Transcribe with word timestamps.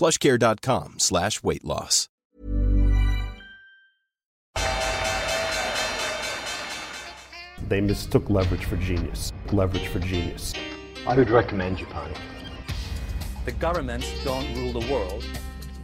plushcare.com 0.00 0.98
slash 0.98 1.42
weight 1.42 1.64
loss. 1.64 2.08
They 7.68 7.80
mistook 7.80 8.30
leverage 8.30 8.64
for 8.64 8.76
genius. 8.76 9.32
Leverage 9.52 9.88
for 9.88 10.00
genius. 10.00 10.54
I 11.06 11.14
would 11.16 11.30
recommend 11.30 11.76
Japan. 11.76 12.10
The 13.44 13.52
governments 13.52 14.08
don't 14.24 14.46
rule 14.56 14.72
the 14.80 14.92
world. 14.92 15.24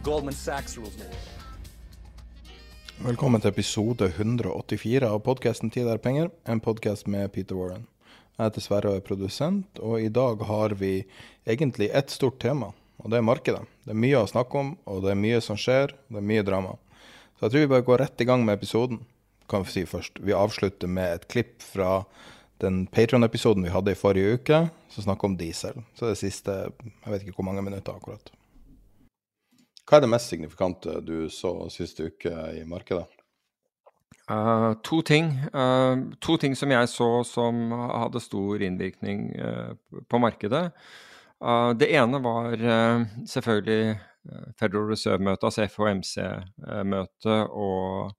Goldman 0.03 0.33
Sachs 0.33 0.77
rules 0.77 0.95
the 0.95 1.03
world. 1.03 1.17
Velkommen 2.99 3.41
til 3.41 3.47
episode 3.53 4.05
184 4.05 5.05
av 5.05 5.19
podkasten 5.19 5.69
'Tid 5.69 5.87
er 5.87 5.97
penger', 5.97 6.29
en 6.45 6.59
podkast 6.59 7.07
med 7.07 7.29
Peter 7.31 7.55
Warren. 7.55 7.87
Jeg 8.37 8.45
heter 8.45 8.61
Sverre 8.61 8.89
og 8.89 8.95
er 8.95 9.05
produsent, 9.05 9.79
og 9.79 10.01
i 10.01 10.09
dag 10.09 10.41
har 10.45 10.73
vi 10.73 11.05
egentlig 11.45 11.89
ett 11.93 12.11
stort 12.11 12.39
tema, 12.39 12.71
og 12.97 13.11
det 13.11 13.19
er 13.19 13.25
markedet. 13.25 13.63
Det 13.85 13.93
er 13.93 14.01
mye 14.03 14.21
å 14.21 14.29
snakke 14.29 14.61
om, 14.61 14.73
og 14.89 15.03
det 15.05 15.13
er 15.13 15.19
mye 15.21 15.41
som 15.43 15.59
skjer, 15.59 15.93
og 15.93 16.17
det 16.17 16.21
er 16.23 16.31
mye 16.31 16.45
drama. 16.47 16.73
Så 17.37 17.45
jeg 17.45 17.53
tror 17.53 17.63
vi 17.63 17.71
bare 17.75 17.85
går 17.85 18.01
rett 18.03 18.23
i 18.23 18.27
gang 18.27 18.45
med 18.45 18.57
episoden, 18.57 19.03
kan 19.47 19.63
vi 19.63 19.73
si 19.75 19.85
først. 19.87 20.19
Vi 20.25 20.35
avslutter 20.35 20.89
med 20.91 21.19
et 21.19 21.27
klipp 21.31 21.61
fra 21.63 22.01
den 22.63 22.87
Patron-episoden 22.89 23.63
vi 23.63 23.71
hadde 23.71 23.93
i 23.93 23.99
forrige 23.99 24.39
uke, 24.39 24.63
som 24.89 25.05
snakker 25.05 25.29
om 25.29 25.37
diesel. 25.37 25.83
Så 25.95 26.09
det 26.09 26.17
siste, 26.19 26.55
jeg 26.81 27.13
vet 27.13 27.23
ikke 27.23 27.37
hvor 27.37 27.47
mange 27.47 27.63
minutter 27.65 27.93
akkurat. 27.93 28.33
Hva 29.87 29.99
er 29.99 30.03
det 30.03 30.11
mest 30.11 30.33
signifikante 30.33 30.97
du 31.05 31.29
så 31.31 31.53
siste 31.71 32.09
uke 32.09 32.33
i 32.57 32.65
markedet? 32.67 33.05
Uh, 34.27 34.73
to 34.83 34.99
ting. 35.07 35.29
Uh, 35.53 36.09
to 36.19 36.35
ting 36.41 36.57
som 36.59 36.73
jeg 36.73 36.89
så 36.91 37.07
som 37.23 37.69
hadde 37.71 38.19
stor 38.19 38.65
innvirkning 38.65 39.29
uh, 39.39 40.01
på 40.09 40.19
markedet. 40.19 40.65
Eh, 41.43 41.71
det 41.77 41.89
ene 41.93 42.21
var 42.23 42.53
eh, 42.57 43.05
selvfølgelig 43.29 43.81
eh, 43.93 44.47
Federal 44.59 44.89
Reserve-møtet, 44.91 45.47
altså 45.49 45.67
FOMC-møtet, 45.69 47.53
og, 47.53 48.13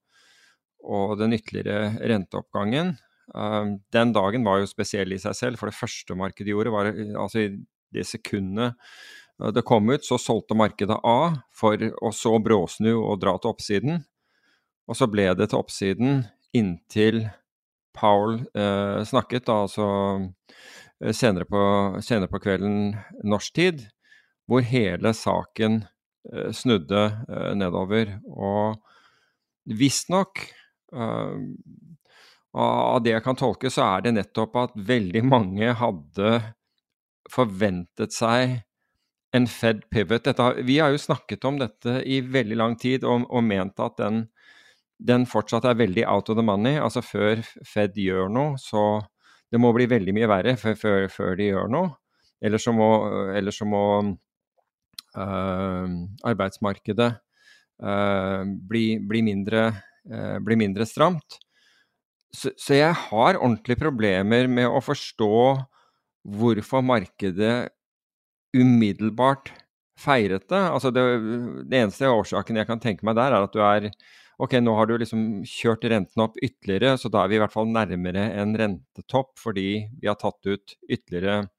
og 0.87 1.15
den 1.19 1.35
ytterligere 1.35 1.93
renteoppgangen. 2.11 2.95
Eh, 3.35 3.73
den 3.95 4.13
dagen 4.15 4.47
var 4.47 4.61
jo 4.61 4.71
spesiell 4.71 5.15
i 5.15 5.21
seg 5.21 5.37
selv, 5.37 5.59
for 5.59 5.71
det 5.71 5.79
første 5.79 6.17
markedet 6.17 6.53
gjorde, 6.53 6.75
var 6.75 6.91
eh, 6.93 7.15
altså 7.19 7.43
i 7.43 7.49
det 7.95 8.05
sekundet 8.07 8.77
eh, 9.41 9.51
det 9.55 9.65
kom 9.67 9.91
ut, 9.91 10.05
så 10.05 10.19
solgte 10.21 10.57
markedet 10.57 11.01
av, 11.03 11.41
for 11.55 11.75
å 11.75 12.13
så 12.15 12.37
bråsnu 12.43 12.93
og 12.95 13.19
dra 13.21 13.35
til 13.37 13.53
oppsiden. 13.53 14.03
Og 14.89 14.97
så 14.97 15.05
ble 15.11 15.27
det 15.37 15.51
til 15.51 15.59
oppsiden 15.61 16.23
inntil 16.55 17.27
Powell 17.93 18.39
eh, 18.55 19.03
snakket, 19.05 19.45
da, 19.49 19.63
altså 19.67 19.85
eh, 19.85 20.63
senere 21.15 21.47
på, 21.47 21.61
senere 22.03 22.31
på 22.31 22.41
kvelden 22.43 22.93
norsk 23.27 23.55
tid, 23.55 23.85
hvor 24.49 24.65
hele 24.65 25.13
saken 25.15 25.83
eh, 26.33 26.49
snudde 26.55 27.03
eh, 27.29 27.51
nedover. 27.57 28.15
Og 28.29 28.79
visstnok, 29.69 30.41
eh, 30.93 31.35
av 32.59 33.03
det 33.05 33.13
jeg 33.13 33.23
kan 33.25 33.37
tolke, 33.37 33.69
så 33.69 33.85
er 33.85 34.07
det 34.07 34.15
nettopp 34.17 34.55
at 34.57 34.79
veldig 34.89 35.21
mange 35.29 35.69
hadde 35.77 36.31
forventet 37.29 38.15
seg 38.15 38.57
en 39.37 39.45
Fed 39.45 39.83
pivot. 39.93 40.25
Dette, 40.25 40.47
vi 40.65 40.79
har 40.81 40.89
jo 40.89 41.01
snakket 41.01 41.45
om 41.45 41.59
dette 41.61 41.99
i 42.01 42.17
veldig 42.25 42.57
lang 42.57 42.75
tid 42.81 43.05
og, 43.05 43.27
og 43.29 43.45
ment 43.45 43.77
at 43.85 43.99
den, 44.01 44.23
den 44.97 45.27
fortsatt 45.29 45.67
er 45.69 45.77
veldig 45.77 46.07
out 46.09 46.31
of 46.33 46.39
the 46.39 46.45
money. 46.45 46.79
Altså 46.81 47.05
før 47.05 47.43
Fed 47.45 47.99
gjør 48.01 48.33
noe, 48.33 48.57
så 48.57 49.03
det 49.49 49.61
må 49.61 49.71
bli 49.73 49.87
veldig 49.89 50.13
mye 50.15 50.29
verre 50.29 50.55
før, 50.59 51.07
før, 51.11 51.35
de 51.39 51.49
gjør 51.51 51.71
noe. 51.73 51.93
Eller 52.41 52.61
så 52.61 52.71
må, 52.75 52.89
eller 53.35 53.51
så 53.51 53.67
må 53.67 53.83
øh, 55.17 55.95
arbeidsmarkedet 56.31 57.09
øh, 57.83 58.53
bli, 58.69 58.83
bli, 59.09 59.23
mindre, 59.25 59.65
øh, 60.07 60.37
bli 60.45 60.59
mindre 60.59 60.87
stramt. 60.87 61.39
Så, 62.29 62.53
så 62.57 62.77
jeg 62.77 62.93
har 62.93 63.39
ordentlige 63.41 63.81
problemer 63.81 64.47
med 64.47 64.69
å 64.69 64.83
forstå 64.85 65.33
hvorfor 66.29 66.85
markedet 66.85 67.71
umiddelbart 68.55 69.51
feiret 69.99 70.45
det. 70.49 70.61
Altså 70.61 70.91
det, 70.93 71.03
det 71.69 71.83
eneste 71.83 72.09
årsaken 72.09 72.61
jeg 72.61 72.69
kan 72.69 72.81
tenke 72.81 73.05
meg 73.07 73.17
der, 73.19 73.33
er 73.33 73.47
at 73.47 73.55
du 73.55 73.61
er 73.65 73.89
Ok, 74.39 74.53
nå 74.63 74.71
har 74.77 74.87
du 74.87 74.93
liksom 75.01 75.23
kjørt 75.47 75.83
renten 75.91 76.23
opp 76.23 76.37
ytterligere, 76.39 76.93
så 76.95 77.11
da 77.11 77.25
er 77.25 77.31
vi 77.31 77.35
i 77.35 77.41
hvert 77.41 77.51
fall 77.51 77.67
nærmere 77.67 78.29
en 78.39 78.53
rentetopp 78.55 79.33
fordi 79.39 79.69
vi 79.99 80.07
har 80.07 80.15
tatt 80.19 80.39
ut 80.47 80.77
ytterligere 80.87 81.49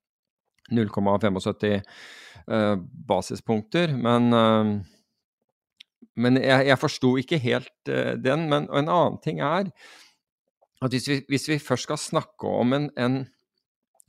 0,75 0.72 1.74
eh, 1.76 2.76
basispunkter. 3.10 3.92
Men, 4.00 4.32
eh, 4.32 4.70
men 6.24 6.40
jeg, 6.40 6.70
jeg 6.70 6.80
forsto 6.80 7.12
ikke 7.20 7.42
helt 7.44 7.92
eh, 7.92 8.14
den. 8.16 8.48
Men 8.48 8.70
en 8.70 8.88
annen 8.88 9.20
ting 9.24 9.42
er 9.44 9.68
at 10.80 10.96
hvis 10.96 11.10
vi, 11.10 11.20
hvis 11.28 11.50
vi 11.50 11.60
først 11.60 11.90
skal 11.90 12.00
snakke 12.00 12.56
om 12.62 12.72
en, 12.76 12.88
en 12.96 13.26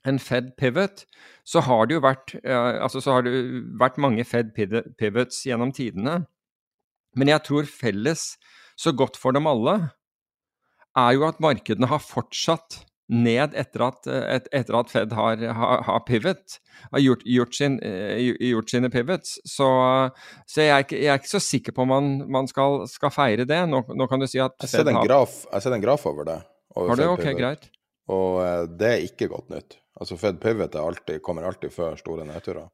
en 0.01 0.17
Fed 0.17 0.55
pivot, 0.57 1.03
så 1.45 1.61
har 1.61 1.85
det 1.85 1.93
jo 1.93 2.01
vært, 2.01 2.31
altså 2.41 2.97
så 3.05 3.19
har 3.19 3.25
det 3.27 3.33
vært 3.77 3.99
mange 4.01 4.23
Fed 4.25 4.49
pivots 4.97 5.43
gjennom 5.45 5.69
tidene. 5.77 6.23
Men 7.13 7.29
jeg 7.29 7.43
tror 7.45 7.69
felles, 7.69 8.31
så 8.81 8.93
godt 8.97 9.19
for 9.19 9.35
dem 9.35 9.49
alle, 9.49 9.75
er 10.97 11.11
jo 11.15 11.27
at 11.27 11.39
markedene 11.43 11.87
har 11.87 12.01
fortsatt 12.03 12.81
ned 13.11 13.55
etter 13.59 13.83
at, 13.83 14.07
et, 14.07 14.45
etter 14.55 14.77
at 14.79 14.91
Fed 14.91 15.13
har, 15.15 15.41
har, 15.57 15.81
har 15.83 16.03
pivot, 16.07 16.57
har 16.93 17.03
gjort, 17.03 17.25
gjort, 17.27 17.57
sin, 17.57 17.75
eh, 17.83 18.31
gjort 18.47 18.71
sine 18.71 18.89
pivots. 18.91 19.35
Så, 19.43 19.67
så 20.47 20.63
jeg, 20.63 20.71
er 20.71 20.85
ikke, 20.85 20.99
jeg 21.01 21.11
er 21.11 21.19
ikke 21.19 21.33
så 21.33 21.43
sikker 21.43 21.75
på 21.75 21.83
om 21.83 21.91
man, 21.91 22.09
man 22.31 22.47
skal, 22.47 22.85
skal 22.91 23.11
feire 23.13 23.47
det. 23.47 23.59
Nå, 23.67 23.83
nå 23.91 24.07
kan 24.07 24.23
du 24.23 24.29
si 24.31 24.39
at 24.39 24.55
Jeg 24.63 24.71
ser 24.71 24.87
en 24.87 25.01
graf, 25.03 25.41
jeg 25.51 25.65
ser 25.65 25.75
en 25.75 25.83
graf 25.83 26.07
over 26.07 26.29
det. 26.29 26.39
over 26.75 26.93
Har 26.93 27.01
du? 27.01 27.07
Ok, 27.11 27.27
greit. 27.37 27.67
Og 28.11 28.39
eh, 28.45 28.63
det 28.79 28.93
er 28.93 29.07
ikke 29.09 29.31
godt 29.33 29.51
nytt. 29.51 29.75
Altså 30.01 30.15
Fed 30.17 30.39
pivot 30.41 30.79
alltid, 30.79 31.19
kommer 31.25 31.45
alltid 31.49 31.73
før 31.75 31.99
store 31.99 32.23
nedturer. 32.29 32.71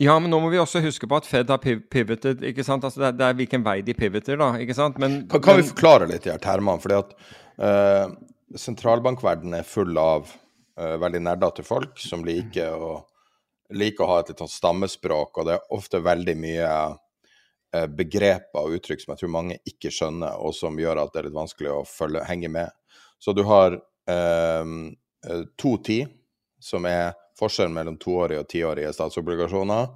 Ja, 0.00 0.16
men 0.18 0.32
nå 0.32 0.38
må 0.40 0.48
vi 0.50 0.58
også 0.58 0.80
huske 0.82 1.06
på 1.06 1.18
at 1.18 1.26
Fed 1.28 1.50
har 1.52 1.60
pivotet, 1.62 2.40
ikke 2.48 2.64
sant. 2.66 2.84
Altså 2.84 3.02
det, 3.02 3.08
er, 3.10 3.16
det 3.18 3.26
er 3.26 3.38
hvilken 3.38 3.64
vei 3.66 3.78
de 3.84 3.94
pivoter, 3.94 4.38
da, 4.40 4.54
ikke 4.62 4.76
sant. 4.76 4.98
Men, 5.02 5.22
Kan, 5.30 5.42
kan 5.44 5.60
vi 5.60 5.68
forklare 5.68 6.08
litt 6.10 6.24
de 6.24 6.32
her 6.32 6.42
termene? 6.42 6.80
Fordi 6.82 6.98
at 6.98 7.12
eh, 7.68 8.14
sentralbankverdenen 8.58 9.60
er 9.60 9.68
full 9.68 9.96
av 10.00 10.32
eh, 10.78 10.96
veldig 11.02 11.22
nerdete 11.28 11.64
folk 11.66 12.00
som 12.02 12.24
liker 12.26 12.72
å, 12.72 12.96
liker 13.76 14.04
å 14.04 14.10
ha 14.10 14.18
et 14.22 14.32
litt 14.32 14.42
sånn 14.42 14.52
stammespråk, 14.52 15.38
og 15.38 15.48
det 15.48 15.56
er 15.58 15.76
ofte 15.76 16.02
veldig 16.04 16.36
mye 16.40 16.72
eh, 16.72 17.86
begreper 17.86 18.64
og 18.64 18.78
uttrykk 18.78 19.04
som 19.04 19.14
jeg 19.14 19.22
tror 19.22 19.34
mange 19.36 19.60
ikke 19.68 19.92
skjønner, 19.92 20.40
og 20.40 20.56
som 20.56 20.78
gjør 20.80 21.04
at 21.04 21.12
det 21.14 21.22
er 21.22 21.30
litt 21.30 21.38
vanskelig 21.38 21.72
å 21.76 21.82
følge, 21.88 22.24
henge 22.28 22.50
med. 22.52 22.72
Så 23.22 23.36
du 23.36 23.44
har 23.46 23.78
eh, 24.10 24.76
eh, 25.28 25.44
to 25.60 25.76
ti, 25.84 26.02
som 26.62 26.86
er 26.88 27.12
forskjellen 27.42 27.74
mellom 27.74 27.98
toårige 28.00 28.42
og 28.44 28.48
tiårige 28.50 28.92
statsobligasjoner. 28.96 29.88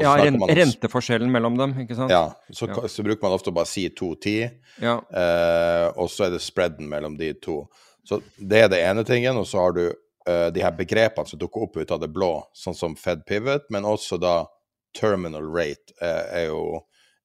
Ja, 0.00 0.14
renteforskjellen 0.24 1.32
mellom 1.32 1.58
dem, 1.60 1.76
ikke 1.84 1.98
sant. 1.98 2.12
Ja, 2.12 2.32
så, 2.50 2.68
Ja. 2.72 2.88
så 2.88 3.04
bruker 3.06 3.22
man 3.28 3.36
ofte 3.36 3.52
å 3.52 3.56
bare 3.56 3.70
si 3.70 3.86
to-ti. 3.94 4.38
Ja. 4.82 4.96
Eh, 5.12 5.88
og 5.94 6.08
så 6.10 6.26
er 6.26 6.34
det 6.34 6.42
spreaden 6.44 6.88
mellom 6.90 7.18
de 7.20 7.32
to. 7.34 7.62
Så 8.04 8.20
det 8.38 8.64
er 8.64 8.72
det 8.72 8.82
ene 8.84 9.04
tingen, 9.04 9.36
og 9.40 9.46
så 9.48 9.62
har 9.62 9.76
du 9.76 9.84
eh, 9.86 10.50
de 10.50 10.64
her 10.64 10.72
begrepene 10.76 11.28
som 11.28 11.38
dukker 11.40 11.68
opp 11.68 11.76
ut 11.76 11.94
av 11.94 12.00
det 12.00 12.10
blå, 12.12 12.32
sånn 12.56 12.76
som 12.76 12.96
Fed 12.96 13.24
pivot, 13.28 13.68
men 13.70 13.84
også 13.88 14.18
da 14.20 14.46
terminal 14.94 15.46
rate 15.52 15.94
eh, 16.00 16.42
er 16.42 16.46
jo 16.48 16.80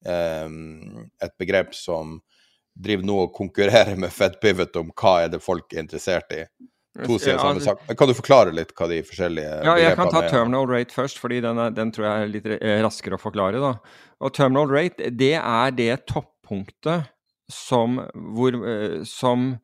um, 0.06 1.10
et 1.22 1.36
begrep 1.40 1.76
som 1.76 2.18
driver 2.80 3.06
nå 3.06 3.18
og 3.26 3.34
konkurrerer 3.36 3.98
med 4.00 4.12
Fed 4.14 4.40
Pivot 4.42 4.76
om 4.80 4.92
hva 4.96 5.16
er 5.26 5.34
det 5.34 5.42
folk 5.44 5.74
er 5.74 5.84
interessert 5.84 6.32
i. 6.36 6.44
To 7.06 7.20
sider 7.20 7.38
ja, 7.38 7.44
samme 7.44 7.64
sak. 7.64 7.86
Kan 8.00 8.12
du 8.12 8.16
forklare 8.18 8.54
litt 8.56 8.74
hva 8.78 8.90
de 8.92 9.00
forskjellige 9.06 9.62
Ja, 9.68 9.78
jeg 9.80 9.96
kan 10.00 10.12
ta 10.14 10.26
terminal 10.28 10.68
rate 10.70 10.96
først, 10.96 11.22
fordi 11.22 11.40
den, 11.46 11.62
er, 11.62 11.72
den, 11.76 11.94
tror 11.96 12.10
jeg 12.10 12.26
er 12.26 12.34
litt 12.34 12.52
raskere 12.86 13.20
å 13.20 13.22
forklare. 13.22 13.62
da. 13.64 13.74
Og 14.20 14.36
terminal 14.36 14.70
rate, 14.72 15.14
det 15.16 15.36
er 15.40 15.74
det 15.78 15.94
toppunktet 16.12 17.10
som, 17.50 18.02
hvor, 18.36 18.58
som 19.10 19.56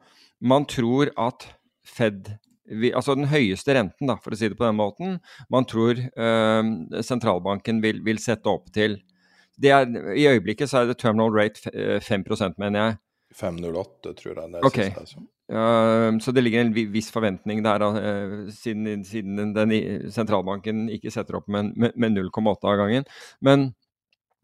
man 0.41 0.65
tror 0.69 1.13
at 1.21 1.49
Fed 1.85 2.33
vi, 2.65 2.89
altså 2.97 3.13
den 3.17 3.29
høyeste 3.29 3.75
renten, 3.77 4.09
da, 4.09 4.17
for 4.21 4.33
å 4.33 4.39
si 4.39 4.49
det 4.49 4.57
på 4.57 4.65
den 4.65 4.79
måten, 4.79 5.19
man 5.53 5.67
tror 5.69 5.99
øh, 6.01 6.71
sentralbanken 7.05 7.81
vil, 7.83 8.01
vil, 8.05 8.21
sette 8.21 8.49
opp 8.49 8.71
til. 8.75 8.97
Er, 9.61 9.85
I 10.17 10.25
øyeblikket 10.33 10.71
så 10.71 10.81
er 10.81 10.89
det 10.89 10.97
terminal 10.99 11.33
rate 11.35 11.69
5 12.03 12.25
mener 12.57 12.79
jeg. 12.79 12.97
508, 13.35 14.15
tror 14.17 14.33
jeg. 14.33 14.51
det 14.51 14.59
er 14.59 14.67
okay. 14.67 14.91
Så 15.45 16.31
det 16.33 16.41
ligger 16.41 16.63
en 16.63 16.73
viss 16.73 17.11
forventning 17.13 17.61
der, 17.65 17.83
uh, 17.85 18.47
siden, 18.49 19.03
siden, 19.05 19.53
den 19.53 19.73
sentralbanken 20.13 20.87
ikke 20.89 21.13
setter 21.13 21.37
opp 21.37 21.49
med, 21.51 21.75
med, 21.77 21.93
med 22.01 22.17
0,8 22.17 22.55
av 22.71 22.79
gangen. 22.81 23.05
Men, 23.45 23.67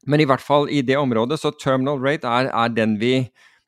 men, 0.05 0.21
i 0.21 0.27
hvert 0.29 0.45
fall 0.45 0.69
i 0.69 0.83
det 0.85 0.99
området, 1.01 1.39
så 1.41 1.53
terminal 1.57 2.01
rate 2.01 2.29
er, 2.29 2.51
er 2.53 2.75
den 2.75 2.99
vi 3.01 3.15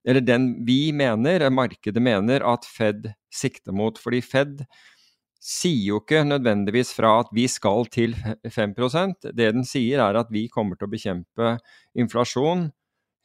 den 0.04 0.66
vi 0.68 0.92
mener, 0.92 1.50
markedet 1.50 2.02
mener, 2.04 2.44
at 2.44 2.66
Fed 2.68 3.14
sikter 3.32 3.72
mot. 3.72 3.98
Fordi 3.98 4.20
Fed 4.22 4.66
sier 5.40 5.94
jo 5.94 6.02
ikke 6.02 6.26
nødvendigvis 6.28 6.94
fra 6.96 7.22
at 7.22 7.32
vi 7.36 7.48
skal 7.48 7.88
til 7.92 8.16
5 8.44 8.74
Det 9.24 9.54
den 9.54 9.64
sier, 9.64 10.00
er 10.00 10.16
at 10.20 10.28
vi 10.32 10.50
kommer 10.50 10.76
til 10.76 10.88
å 10.88 10.92
bekjempe 10.92 11.58
inflasjon 11.96 12.72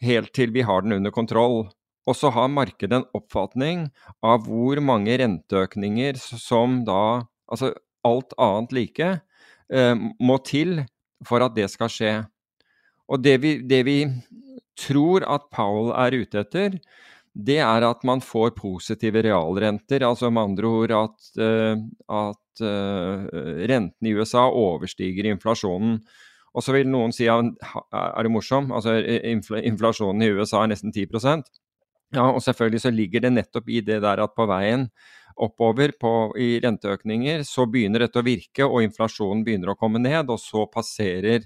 helt 0.02 0.32
til 0.34 0.52
vi 0.54 0.62
har 0.62 0.82
den 0.82 0.92
under 0.92 1.10
kontroll. 1.10 1.68
Og 2.08 2.16
så 2.16 2.30
har 2.32 2.48
markedet 2.48 3.02
en 3.02 3.08
oppfatning 3.16 3.88
av 4.24 4.46
hvor 4.48 4.80
mange 4.80 5.18
renteøkninger 5.20 6.16
som 6.18 6.80
da, 6.88 7.28
altså 7.50 7.74
alt 8.08 8.32
annet 8.40 8.74
like, 8.76 9.10
eh, 9.68 9.94
må 10.20 10.38
til 10.46 10.80
for 11.26 11.44
at 11.44 11.56
det 11.56 11.68
skal 11.72 11.92
skje. 11.92 12.14
Og 13.08 13.20
det 13.24 13.36
vi, 13.42 13.58
det 13.64 13.82
vi 13.88 13.98
tror 14.78 15.26
at 15.28 15.48
Powell 15.54 15.92
er 15.96 16.16
ute 16.22 16.42
etter, 16.44 16.78
det 17.38 17.58
er 17.62 17.86
at 17.86 18.02
man 18.06 18.22
får 18.24 18.54
positive 18.58 19.22
realrenter. 19.22 20.04
Altså 20.06 20.30
med 20.30 20.50
andre 20.50 20.70
ord 20.80 20.94
at, 20.96 21.28
uh, 21.38 21.76
at 22.10 22.62
uh, 22.64 23.26
renten 23.70 24.08
i 24.08 24.14
USA 24.14 24.48
overstiger 24.48 25.30
inflasjonen. 25.30 26.00
Og 26.56 26.64
så 26.64 26.74
vil 26.74 26.90
noen 26.90 27.12
si 27.14 27.28
at 27.30 27.52
er 27.94 28.26
det 28.26 28.32
morsom? 28.34 28.72
Altså 28.74 28.96
inflasjonen 28.98 30.24
i 30.24 30.32
USA 30.34 30.64
er 30.64 30.72
nesten 30.72 30.94
10 30.94 31.06
Ja, 32.14 32.24
og 32.30 32.40
selvfølgelig 32.40 32.80
så 32.80 32.92
ligger 32.94 33.24
det 33.26 33.34
nettopp 33.34 33.68
i 33.68 33.82
det 33.84 34.00
der 34.04 34.22
at 34.24 34.36
på 34.36 34.46
veien 34.48 34.88
oppover 35.38 35.92
på, 36.00 36.12
i 36.40 36.56
renteøkninger, 36.62 37.44
så 37.46 37.66
begynner 37.70 38.06
dette 38.06 38.18
å 38.18 38.26
virke, 38.26 38.66
og 38.66 38.82
inflasjonen 38.82 39.44
begynner 39.46 39.72
å 39.72 39.76
komme 39.78 40.00
ned, 40.02 40.32
og 40.32 40.40
så 40.42 40.64
passerer 40.72 41.44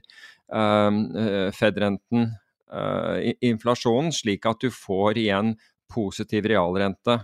uh, 0.54 1.50
Fed-renten 1.52 2.30
uh, 2.72 3.18
inflasjonen, 3.44 4.14
slik 4.16 4.48
at 4.48 4.64
du 4.64 4.70
får 4.72 5.20
igjen 5.20 5.52
positiv 5.92 6.48
realrente. 6.48 7.18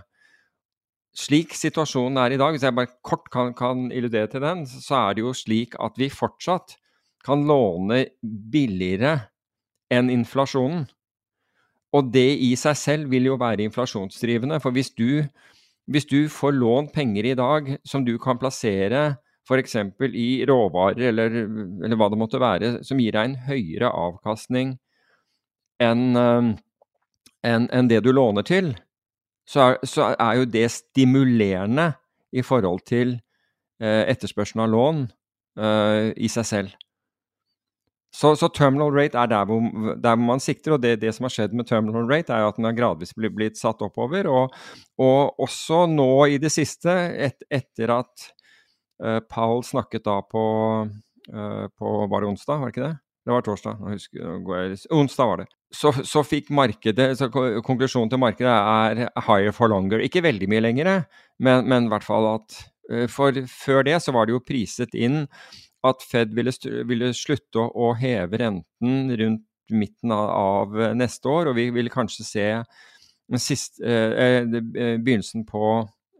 Slik 1.17 1.55
situasjonen 1.57 2.21
er 2.21 2.35
i 2.35 2.39
dag, 2.39 2.53
hvis 2.53 2.67
jeg 2.67 2.77
bare 2.77 2.93
kort 3.01 3.31
kan, 3.33 3.55
kan 3.57 3.87
illudere 3.89 4.29
til 4.29 4.45
den, 4.45 4.67
så 4.69 5.07
er 5.07 5.17
det 5.17 5.25
jo 5.25 5.33
slik 5.33 5.73
at 5.81 5.97
vi 5.97 6.11
fortsatt 6.13 6.77
kan 7.25 7.47
låne 7.49 8.05
billigere 8.21 9.17
enn 9.91 10.13
inflasjonen. 10.13 10.85
Og 11.95 12.11
det 12.13 12.27
i 12.45 12.51
seg 12.59 12.77
selv 12.77 13.09
vil 13.09 13.31
jo 13.31 13.37
være 13.41 13.65
inflasjonsdrivende. 13.65 14.59
For 14.61 14.75
hvis 14.75 14.91
du, 14.93 15.23
hvis 15.89 16.05
du 16.09 16.27
får 16.29 16.53
lånt 16.57 16.93
penger 16.93 17.31
i 17.31 17.37
dag 17.37 17.75
som 17.87 18.05
du 18.05 18.17
kan 18.21 18.37
plassere 18.41 19.15
f.eks. 19.49 19.75
i 20.13 20.45
råvarer 20.45 21.07
eller, 21.09 21.39
eller, 21.81 21.95
hva 21.97 22.09
det 22.11 22.19
måtte 22.21 22.41
være, 22.41 22.73
som 22.85 22.99
gir 23.01 23.15
deg 23.15 23.31
en 23.31 23.39
høyere 23.47 23.89
avkastning 23.89 24.75
enn 25.81 26.19
en, 26.19 27.65
en 27.71 27.89
det 27.89 28.01
du 28.03 28.11
låner 28.11 28.45
til, 28.45 28.73
så 29.49 29.61
er, 29.65 29.79
så 29.87 30.11
er, 30.11 30.33
jo 30.37 30.49
det 30.51 30.67
stimulerende 30.73 31.93
i 32.35 32.43
forhold 32.45 32.83
til 32.85 33.15
eh, 33.81 34.03
etterspørselen 34.11 34.65
av 34.65 34.73
lån 34.73 34.99
eh, 35.57 36.11
i 36.19 36.29
seg 36.29 36.45
selv. 36.45 36.75
Så, 38.09 38.33
så, 38.35 38.49
terminal 38.49 38.89
rate 38.93 39.17
er 39.21 39.29
der 39.29 39.45
hvor, 39.45 39.61
der 39.93 40.15
hvor 40.15 40.25
man 40.31 40.41
sikter, 40.41 40.73
og 40.75 40.81
det, 40.81 40.95
det, 41.03 41.11
som 41.15 41.27
har 41.27 41.33
skjedd 41.33 41.53
med 41.53 41.67
terminal 41.69 42.07
rate, 42.09 42.33
er 42.33 42.47
at 42.47 42.57
den 42.57 42.65
har 42.65 42.77
gradvis 42.77 43.13
blitt, 43.13 43.35
blitt 43.37 43.59
satt 43.59 43.83
oppover. 43.85 44.27
Og, 44.31 44.55
og, 44.97 45.43
også 45.45 45.83
nå 45.91 46.09
i 46.33 46.39
det 46.41 46.51
siste, 46.53 46.95
et, 47.29 47.45
etter 47.53 47.93
at 47.99 48.25
uh, 49.05 49.19
Powell 49.29 49.61
snakket 49.65 50.07
da 50.09 50.17
på, 50.25 50.43
uh, 50.89 51.67
på 51.69 51.93
Var 52.09 52.25
det 52.25 52.31
onsdag, 52.31 52.57
var 52.57 52.71
det 52.71 52.77
ikke 52.77 52.87
det? 52.87 52.97
Det 53.29 53.35
var 53.35 53.45
torsdag. 53.45 53.81
Jeg, 53.93 54.77
onsdag 54.95 55.29
var 55.29 55.41
det. 55.43 55.49
Så, 55.75 55.93
så, 56.07 56.25
fikk 56.25 56.49
markedet, 56.55 57.11
så 57.19 57.27
Konklusjonen 57.29 58.09
til 58.09 58.21
markedet 58.23 58.49
er 58.49 59.03
higher 59.27 59.53
for 59.53 59.69
longer. 59.69 60.01
Ikke 60.01 60.25
veldig 60.25 60.49
mye 60.49 60.63
lenger, 60.65 60.93
men, 61.37 61.67
men 61.69 61.85
i 61.85 61.93
hvert 61.93 62.07
fall 62.07 62.25
at 62.33 62.61
uh, 62.89 63.05
For 63.11 63.37
før 63.53 63.85
det 63.85 63.99
så 64.01 64.17
var 64.17 64.25
det 64.25 64.33
jo 64.33 64.41
priset 64.41 64.97
inn 64.97 65.27
at 65.87 66.03
Fed 66.03 66.33
ville, 66.35 66.53
ville 66.87 67.11
slutte 67.15 67.61
å, 67.61 67.69
å, 67.69 67.93
heve 67.99 68.39
renten 68.41 69.13
rundt 69.21 69.45
midten 69.69 70.11
av, 70.11 70.29
av, 70.33 70.79
neste 70.97 71.29
år, 71.29 71.51
og 71.51 71.59
vi 71.59 71.69
ville 71.73 71.93
kanskje 71.93 72.25
se 72.25 72.47
sist, 73.37 73.77
eh, 73.85 74.41
eh 74.41 74.47
begynnelsen 74.49 75.45
på, 75.45 75.63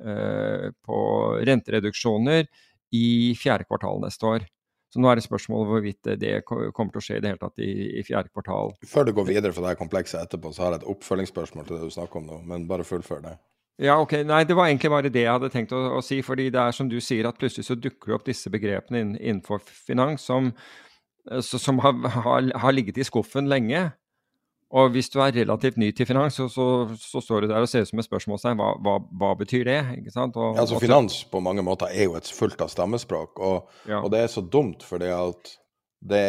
eh, 0.05 0.69
på 0.85 0.99
rentereduksjoner 1.49 2.45
i 2.93 3.35
fjerde 3.37 3.65
kvartal 3.65 4.01
neste 4.03 4.29
år. 4.29 4.45
Så 4.89 5.01
nå 5.01 5.09
er 5.09 5.19
det 5.19 5.25
spørsmålet 5.25 5.69
hvorvidt 5.69 6.07
det 6.21 6.39
kommer 6.45 6.93
til 6.93 7.01
å 7.01 7.03
skje 7.05 7.17
i 7.19 7.21
det 7.21 7.29
hele 7.29 7.41
tatt 7.41 7.61
i, 7.61 7.73
i 7.99 8.05
fjerde 8.05 8.31
kvartal. 8.33 8.73
Før 8.89 9.05
du 9.05 9.13
går 9.17 9.27
videre 9.27 9.53
fra 9.53 9.67
det 9.67 9.77
komplekset 9.81 10.23
etterpå, 10.23 10.49
så 10.53 10.65
har 10.65 10.73
jeg 10.73 10.81
et 10.81 10.89
oppfølgingsspørsmål 10.95 11.67
til 11.67 11.77
det 11.77 11.89
du 11.89 11.93
snakker 11.93 12.21
om 12.21 12.29
nå, 12.29 12.39
men 12.49 12.65
bare 12.69 12.87
fullfør 12.87 13.21
det. 13.27 13.35
Ja, 13.79 13.95
ok. 14.01 14.17
Nei, 14.27 14.43
det 14.43 14.57
var 14.57 14.67
egentlig 14.67 14.91
bare 14.91 15.11
det 15.11 15.23
jeg 15.23 15.31
hadde 15.31 15.51
tenkt 15.53 15.71
å, 15.75 15.79
å, 15.95 16.03
si. 16.03 16.19
fordi 16.25 16.49
det 16.51 16.59
er 16.59 16.75
som 16.75 16.89
du 16.91 16.97
sier, 17.03 17.29
at 17.29 17.39
plutselig 17.39 17.69
så 17.69 17.77
dukker 17.79 18.11
det 18.11 18.17
opp 18.17 18.27
disse 18.27 18.51
begrepene 18.51 19.05
innenfor 19.15 19.63
finans 19.63 20.25
som, 20.27 20.51
eh, 21.31 21.39
som 21.39 21.79
har, 21.85 21.95
har, 22.19 22.49
har, 22.59 22.75
ligget 22.75 22.99
i 22.99 23.07
skuffen 23.07 23.47
lenge. 23.51 23.87
Og 24.75 24.91
hvis 24.93 25.07
du 25.09 25.17
er 25.23 25.33
relativt 25.33 25.79
ny 25.81 25.89
til 25.95 26.05
finans, 26.05 26.35
så, 26.37 26.45
så, 26.51 26.65
så 26.99 27.23
står 27.23 27.41
du 27.41 27.49
der 27.49 27.63
og 27.63 27.71
ser 27.71 27.87
ut 27.87 27.89
som 27.89 28.01
et 28.03 28.05
spørsmålstegn. 28.05 28.59
Hva, 28.59 28.73
hva, 28.85 28.97
hva, 29.21 29.31
betyr 29.39 29.63
det? 29.65 29.79
Ikke 29.97 30.13
sant? 30.13 30.35
Og, 30.37 30.59
altså 30.61 30.77
Finans 30.83 31.23
på 31.31 31.41
mange 31.41 31.63
måter 31.65 31.89
er 31.89 32.05
jo 32.09 32.17
et 32.19 32.29
fullt 32.35 32.59
av 32.61 32.69
stammespråk, 32.69 33.39
og, 33.39 33.71
ja. 33.89 34.03
og 34.03 34.11
det 34.13 34.25
er 34.25 34.29
så 34.29 34.43
dumt 34.45 34.85
fordi 34.85 35.09
at 35.15 35.55
det, 35.99 36.27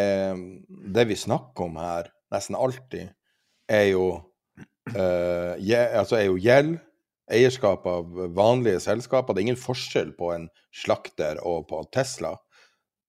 det, 0.94 1.04
vi 1.10 1.18
snakker 1.18 1.66
om 1.66 1.76
her, 1.82 2.08
nesten 2.32 2.56
alltid, 2.58 3.10
er 3.70 3.90
jo, 3.90 4.06
uh, 4.94 5.52
je, 5.60 5.76
altså 5.76 6.16
er 6.18 6.30
jo 6.30 6.40
gjeld, 6.40 6.78
eierskap 7.32 7.86
av 7.88 8.14
vanlige 8.36 8.82
selskaper. 8.84 9.34
Det 9.34 9.42
er 9.42 9.48
ingen 9.50 9.60
forskjell 9.60 10.14
på 10.18 10.32
en 10.34 10.48
slakter 10.74 11.40
og 11.46 11.68
på 11.70 11.82
Tesla. 11.94 12.36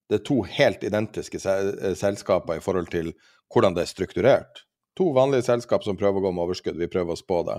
Det 0.10 0.20
er 0.20 0.26
to 0.28 0.42
helt 0.58 0.84
identiske 0.84 1.40
selskaper 1.40 2.60
i 2.60 2.64
forhold 2.64 2.92
til 2.92 3.14
hvordan 3.52 3.76
det 3.76 3.86
er 3.86 3.92
strukturert 3.92 4.66
to 4.98 5.12
vanlige 5.16 5.48
selskap 5.48 5.86
som 5.86 5.98
prøver 6.00 6.20
å 6.20 6.28
gå 6.28 6.34
med 6.36 6.46
overskudd. 6.46 6.80
Vi 6.80 6.90
prøver 6.92 7.16
å 7.16 7.20
spå 7.20 7.42
det. 7.48 7.58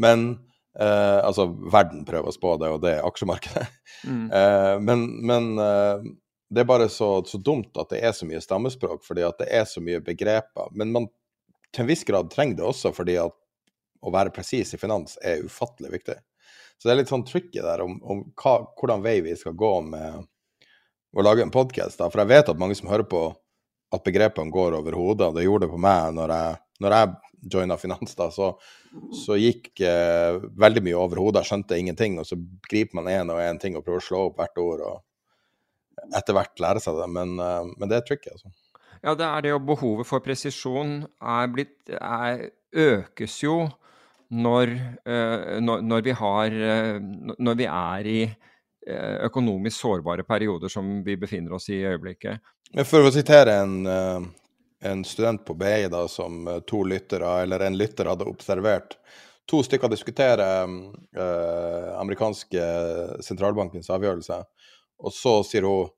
Men 0.00 0.30
eh, 0.78 1.20
Altså, 1.20 1.48
verden 1.72 2.06
prøver 2.08 2.30
å 2.30 2.36
spå 2.36 2.56
det, 2.62 2.72
og 2.72 2.82
det 2.84 2.96
er 2.98 3.06
aksjemarkedet. 3.08 3.68
Mm. 4.06 4.26
Eh, 4.40 4.76
men, 4.80 5.02
men 5.28 5.50
eh, 5.60 6.06
det 6.50 6.62
er 6.62 6.68
bare 6.68 6.86
så, 6.90 7.18
så, 7.28 7.38
dumt 7.42 7.76
at 7.78 7.90
det 7.92 8.00
er 8.06 8.14
så 8.16 8.26
mye 8.26 8.40
stammespråk, 8.42 9.02
fordi 9.06 9.26
at 9.26 9.42
det 9.42 9.50
er 9.54 9.66
så 9.68 9.82
mye 9.84 10.00
begreper. 10.04 10.70
Men 10.72 10.94
man 10.94 11.08
til 11.74 11.84
en 11.84 11.90
viss 11.90 12.06
grad 12.06 12.30
trenger 12.32 12.58
det 12.58 12.64
også 12.66 12.90
fordi 12.96 13.18
at 13.20 13.34
å 14.00 14.12
være 14.14 14.32
presis 14.34 14.74
i 14.74 14.80
finans 14.80 15.18
er 15.22 15.44
ufattelig 15.44 15.92
viktig. 15.98 16.18
Så 16.80 16.88
det 16.88 16.94
er 16.94 17.00
litt 17.02 17.12
sånn 17.12 17.26
tricky 17.28 17.60
der 17.60 17.82
om, 17.84 17.98
om 18.00 18.22
hva, 18.40 18.54
hvordan 18.80 19.02
vei 19.04 19.18
vi 19.24 19.34
skal 19.36 19.56
gå 19.58 19.72
med 19.84 20.22
å 21.12 21.24
lage 21.24 21.44
en 21.44 21.52
podkast. 21.52 22.00
For 22.00 22.22
jeg 22.22 22.30
vet 22.30 22.52
at 22.52 22.60
mange 22.60 22.76
som 22.78 22.88
hører 22.88 23.08
på, 23.08 23.26
at 23.90 24.06
begrepene 24.06 24.54
går 24.54 24.78
over 24.78 24.96
hodet. 24.96 25.32
Det 25.34 25.44
gjorde 25.44 25.66
det 25.66 25.74
på 25.74 25.82
meg 25.82 26.14
når 26.16 26.32
jeg, 26.32 26.56
når 26.80 26.96
jeg 26.96 27.10
joina 27.52 27.76
finans. 27.80 28.14
da, 28.16 28.30
Så, 28.30 28.52
så 29.24 29.36
gikk 29.36 29.82
eh, 29.84 30.38
veldig 30.62 30.84
mye 30.86 30.98
over 30.98 31.20
hodet. 31.20 31.42
Jeg 31.42 31.50
skjønte 31.50 31.78
ingenting. 31.80 32.18
Og 32.22 32.28
så 32.28 32.38
griper 32.70 33.00
man 33.00 33.10
én 33.12 33.32
og 33.34 33.42
én 33.42 33.60
ting 33.60 33.76
og 33.76 33.84
prøver 33.84 34.02
å 34.02 34.06
slå 34.06 34.24
opp 34.28 34.40
hvert 34.40 34.62
ord. 34.62 34.86
og 34.86 36.14
Etter 36.16 36.36
hvert 36.38 36.62
lære 36.62 36.84
seg 36.84 37.00
det. 37.02 37.10
Men, 37.18 37.36
eh, 37.42 37.74
men 37.76 37.92
det 37.92 38.00
er 38.00 38.06
tricky, 38.06 38.32
altså. 38.32 38.54
Ja, 39.00 39.14
det 39.16 39.26
er 39.26 39.44
det. 39.44 39.54
Og 39.56 39.68
behovet 39.68 40.08
for 40.08 40.24
presisjon 40.24 41.02
er 41.20 41.52
blitt, 41.52 41.78
er, 41.96 42.50
økes 42.70 43.38
jo 43.42 43.64
når, 44.30 44.74
uh, 45.06 45.58
når, 45.62 45.82
når, 45.82 46.04
vi 46.06 46.16
har, 46.20 46.56
uh, 46.56 47.34
når 47.38 47.58
vi 47.58 47.66
er 47.66 48.10
i 48.10 48.20
uh, 48.26 49.16
økonomisk 49.26 49.76
sårbare 49.76 50.26
perioder 50.28 50.72
som 50.72 51.00
vi 51.06 51.18
befinner 51.20 51.56
oss 51.58 51.70
i 51.70 51.80
i 51.80 51.86
øyeblikket. 51.90 52.38
For 52.86 53.02
å 53.02 53.10
sitere 53.14 53.56
en, 53.64 53.80
en 54.80 55.04
student 55.04 55.44
på 55.44 55.54
BI 55.54 55.88
da, 55.88 56.08
som 56.08 56.48
eh, 56.48 56.60
to 56.60 56.82
lyttere, 56.84 57.42
eller 57.42 57.60
en 57.60 57.76
lytter, 57.76 58.08
hadde 58.08 58.28
observert. 58.28 58.96
To 59.50 59.62
stykker 59.66 59.90
diskuterer 59.92 60.68
eh, 61.18 61.88
amerikanske 62.00 62.66
sentralbankens 63.24 63.90
avgjørelse, 63.92 64.38
og 65.00 65.14
så 65.16 65.40
sier 65.46 65.66
hun 65.68 65.90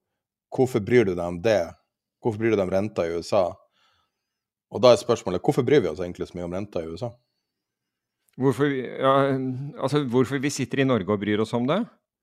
hvorfor 0.53 0.83
bryr 0.85 1.07
du 1.07 1.15
deg 1.15 1.27
om 1.27 1.39
det? 1.43 1.65
Hvorfor 2.23 2.41
bryr 2.41 2.55
du 2.55 2.59
deg 2.59 2.67
om 2.67 2.75
renta 2.75 3.07
i 3.07 3.15
USA? 3.15 3.47
Og 4.73 4.83
da 4.83 4.93
er 4.93 5.01
spørsmålet 5.01 5.43
hvorfor 5.45 5.67
bryr 5.67 5.83
vi 5.85 5.91
oss 5.91 6.01
egentlig 6.01 6.29
så 6.31 6.39
mye 6.39 6.49
om 6.49 6.57
renta 6.57 6.83
i 6.83 6.89
USA? 6.89 7.13
Hvorfor, 8.41 8.71
ja, 8.73 9.13
altså, 9.77 10.05
hvorfor 10.09 10.41
vi 10.41 10.51
sitter 10.51 10.81
i 10.81 10.89
Norge 10.89 11.13
og 11.13 11.21
bryr 11.21 11.43
oss 11.45 11.53
om 11.57 11.67
det? 11.69 11.83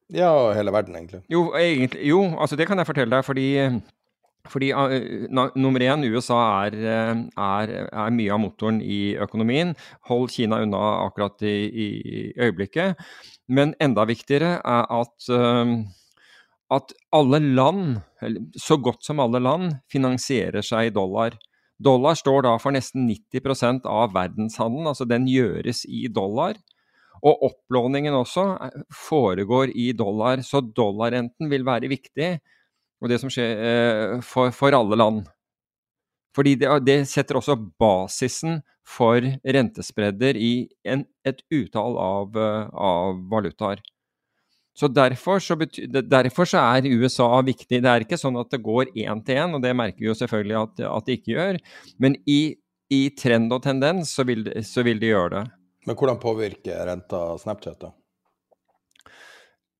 Ja, 0.09 0.31
hele 0.57 0.73
verden, 0.73 0.95
egentlig. 0.97 1.21
Jo, 1.29 1.51
egentlig, 1.53 2.01
jo 2.09 2.23
altså 2.41 2.57
det 2.57 2.65
kan 2.67 2.81
jeg 2.81 2.89
fortelle 2.89 3.13
deg, 3.13 3.25
fordi 3.25 3.49
fordi 4.49 4.71
uh, 4.73 5.49
nummer 5.59 5.83
én, 5.83 6.05
USA 6.09 6.39
er, 6.65 6.77
er, 6.79 7.73
er, 7.91 8.13
mye 8.15 8.33
av 8.33 8.41
motoren 8.41 8.79
i 8.81 9.15
økonomien. 9.21 9.75
Hold 10.09 10.31
Kina 10.33 10.61
unna 10.63 10.79
akkurat 11.05 11.43
i, 11.45 11.55
i 11.69 11.87
øyeblikket. 12.39 12.97
Men 13.49 13.75
enda 13.83 14.05
viktigere 14.09 14.55
er 14.63 14.87
at, 14.95 15.29
uh, 15.29 15.75
at 16.73 16.95
alle 17.13 17.41
land, 17.43 17.99
så 18.57 18.79
godt 18.81 19.05
som 19.05 19.21
alle 19.21 19.43
land, 19.43 19.75
finansierer 19.91 20.65
seg 20.65 20.89
i 20.89 20.95
dollar. 20.95 21.37
Dollar 21.79 22.17
står 22.19 22.43
da 22.43 22.57
for 22.59 22.75
nesten 22.75 23.07
90% 23.07 23.85
av 23.87 24.11
verdenshandelen, 24.15 24.89
altså 24.91 25.07
den 25.07 25.27
gjøres 25.31 25.85
i 25.87 26.07
dollar. 26.11 26.59
Og 27.19 27.43
opplåningen 27.49 28.15
også 28.15 28.45
foregår 28.95 29.71
i 29.75 29.91
dollar, 29.95 30.43
så 30.43 30.61
dollarrenten 30.61 31.51
vil 31.51 31.65
være 31.67 31.91
viktig 31.91 32.33
og 32.99 33.11
det 33.11 33.19
som 33.21 33.31
skjer 33.31 33.61
eh, 33.63 34.15
for, 34.25 34.51
for, 34.55 34.75
alle 34.75 34.97
land. 34.99 35.23
Fordi 36.35 36.55
det, 36.59 36.71
det, 36.85 36.97
setter 37.09 37.39
også 37.39 37.55
basisen 37.79 38.59
for 38.87 39.23
rentespredder 39.43 40.37
i 40.37 40.67
en, 40.87 41.05
et 41.27 41.41
utall 41.53 41.97
av, 42.01 42.37
av, 42.73 43.23
valutaer. 43.31 43.81
Så 44.79 44.87
derfor 44.87 45.41
så, 45.43 45.57
derfor 45.59 46.47
så, 46.47 46.61
er 46.63 46.87
USA 46.87 47.27
viktig. 47.43 47.81
Det 47.83 47.91
er 47.91 48.05
ikke 48.05 48.19
sånn 48.19 48.39
at 48.39 48.51
det 48.53 48.61
går 48.63 48.93
én 48.95 49.23
til 49.27 49.41
én, 49.41 49.55
og 49.57 49.63
det 49.63 49.75
merker 49.75 49.99
vi 49.99 50.07
jo 50.07 50.15
selvfølgelig 50.15 50.55
at, 50.61 50.83
at 50.87 51.09
det 51.09 51.17
ikke 51.19 51.33
gjør. 51.33 51.59
Men 51.99 52.15
i, 52.23 52.55
i 52.95 53.01
trend 53.19 53.51
og 53.51 53.65
tendens 53.65 54.13
så 54.15 54.23
vil, 54.29 54.47
så 54.63 54.85
vil 54.87 55.01
de 55.01 55.11
gjøre 55.11 55.33
det. 55.33 55.43
Men 55.87 55.99
hvordan 55.99 56.21
påvirker 56.21 56.87
renta 56.87 57.19
Snapchat, 57.41 57.83
da? 57.83 57.91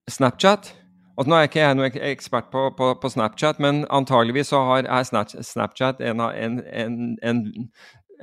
Snapchat? 0.10 0.74
Altså, 1.15 1.29
nå 1.29 1.38
er 1.38 1.48
ikke 1.48 1.63
jeg 1.63 1.77
noen 1.79 1.98
ekspert 2.10 2.51
på, 2.51 2.65
på, 2.75 2.91
på 3.00 3.12
Snapchat, 3.12 3.60
men 3.63 3.86
antageligvis 3.94 4.51
så 4.51 4.62
har, 4.68 4.88
er 4.88 5.08
Snapchat 5.44 6.03
en, 6.03 6.24
en, 6.27 6.60
en, 7.24 7.41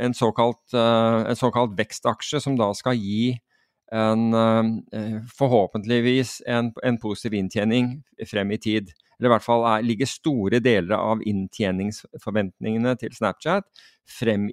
en 0.00 0.16
såkalt, 0.16 0.64
uh, 0.76 1.32
såkalt, 1.36 1.76
vekstaksje 1.78 2.40
som 2.44 2.56
da 2.60 2.70
skal 2.76 2.96
gi 3.00 3.36
en, 3.94 4.34
uh, 4.34 5.20
forhåpentligvis 5.38 6.40
en, 6.46 6.72
positiv 7.02 7.36
inntjening 7.38 7.92
frem 8.30 8.50
i 8.54 8.58
tid. 8.58 8.90
Eller 9.18 9.30
i 9.30 9.34
hvert 9.34 9.46
fall 9.46 9.64
er, 9.68 9.86
ligger 9.86 10.10
store 10.10 10.60
deler 10.60 10.96
av 10.98 11.22
inntjeningsforventningene 11.24 12.96
til 13.00 13.14
Snapchat 13.16 13.68
frem, 14.18 14.50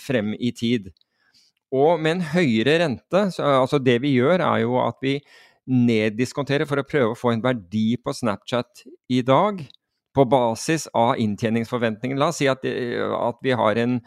frem 0.00 0.32
i 0.38 0.52
tid. 0.56 0.90
Og 1.74 2.00
med 2.00 2.16
en 2.16 2.28
høyere 2.32 2.78
rente, 2.84 3.26
så, 3.34 3.44
altså 3.64 3.80
det 3.82 3.98
vi 4.04 4.14
gjør 4.16 4.40
er 4.40 4.64
jo 4.64 4.78
at 4.80 5.02
vi 5.04 5.18
neddiskonterer 5.68 6.64
for 6.68 6.80
å 6.80 6.86
prøve 6.88 7.12
å 7.12 7.18
få 7.18 7.34
en 7.34 7.44
verdi 7.44 7.98
på 8.00 8.14
Snapchat 8.16 8.86
i 9.12 9.20
dag 9.26 9.60
på 10.16 10.24
basis 10.24 10.88
av 10.96 11.18
inntjeningsforventningene. 11.20 12.18
La 12.18 12.30
oss 12.32 12.40
si 12.40 12.48
at, 12.50 12.64
eh, 12.64 13.04
at, 13.04 13.38
vi 13.44 13.52
har 13.52 13.76
en 13.76 14.00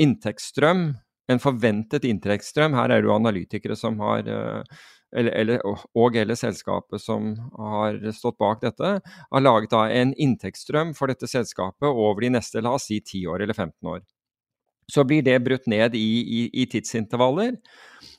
inntektsstrøm, 0.00 0.92
en 1.28 1.42
forventet 1.42 2.06
inntektsstrøm. 2.08 2.76
Her 2.76 2.92
er 2.92 3.02
det 3.02 3.08
jo 3.10 3.16
analytikere 3.16 3.76
som 3.76 3.98
har 4.02 4.28
eh, 4.28 4.78
eller, 5.16 5.32
eller, 5.32 5.62
og 5.96 6.16
eller 6.20 6.36
selskapet 6.36 7.00
som 7.00 7.30
har 7.56 7.96
stått 8.12 8.38
bak 8.40 8.60
dette, 8.64 8.98
har 9.00 9.44
laget 9.44 9.72
en 9.72 10.12
inntektsstrøm 10.12 10.92
for 10.96 11.08
dette 11.08 11.28
selskapet 11.30 11.88
over 11.88 12.24
de 12.24 12.34
neste 12.36 12.60
la 12.64 12.74
oss 12.76 12.90
si 12.90 13.00
10 13.00 13.24
år 13.32 13.44
eller 13.44 13.56
15 13.56 13.88
år. 13.88 14.02
Så 14.88 15.04
blir 15.04 15.24
det 15.24 15.40
brutt 15.44 15.66
ned 15.68 15.96
i, 15.96 16.08
i, 16.20 16.42
i 16.62 16.66
tidsintervaller. 16.68 17.56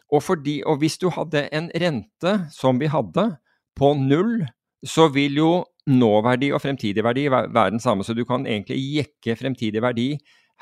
Og, 0.09 0.21
fordi, 0.25 0.59
og 0.65 0.81
hvis 0.81 0.97
du 1.01 1.09
hadde 1.13 1.47
en 1.53 1.69
rente 1.73 2.35
som 2.53 2.81
vi 2.81 2.89
hadde, 2.89 3.31
på 3.79 3.93
null, 3.95 4.41
så 4.83 5.07
vil 5.13 5.37
jo 5.39 5.51
nåverdi 5.89 6.51
og 6.51 6.61
fremtidig 6.61 7.03
verdi 7.05 7.25
være 7.31 7.69
den 7.71 7.79
samme. 7.79 8.03
Så 8.03 8.13
du 8.13 8.25
kan 8.27 8.45
egentlig 8.47 8.79
jekke 8.97 9.37
fremtidig 9.39 9.81
verdi 9.83 10.09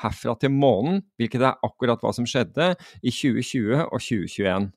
herfra 0.04 0.36
til 0.40 0.54
månen, 0.54 1.02
hvilket 1.18 1.44
er 1.44 1.62
akkurat 1.66 2.02
hva 2.04 2.14
som 2.16 2.28
skjedde 2.30 2.74
i 3.02 3.14
2020 3.14 3.86
og 3.88 3.98
2021. 4.02 4.70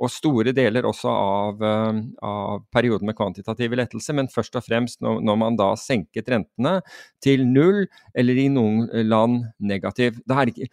Og 0.00 0.08
store 0.08 0.54
deler 0.56 0.86
også 0.88 1.10
av, 1.12 1.62
eh, 1.62 1.98
av 2.24 2.62
perioden 2.72 3.10
med 3.10 3.16
kvantitative 3.18 3.76
lettelser, 3.76 4.16
men 4.16 4.30
først 4.32 4.56
og 4.56 4.64
fremst 4.64 5.02
når, 5.04 5.20
når, 5.20 5.36
man 5.42 5.58
da 5.60 5.74
senket 5.76 6.30
rentene 6.32 6.78
til 7.20 7.44
null, 7.44 7.84
eller 8.14 8.40
i 8.40 8.48
noen 8.48 8.88
land 9.04 9.44
negativ. 9.60 10.22
Det 10.24 10.48
ikke, 10.54 10.70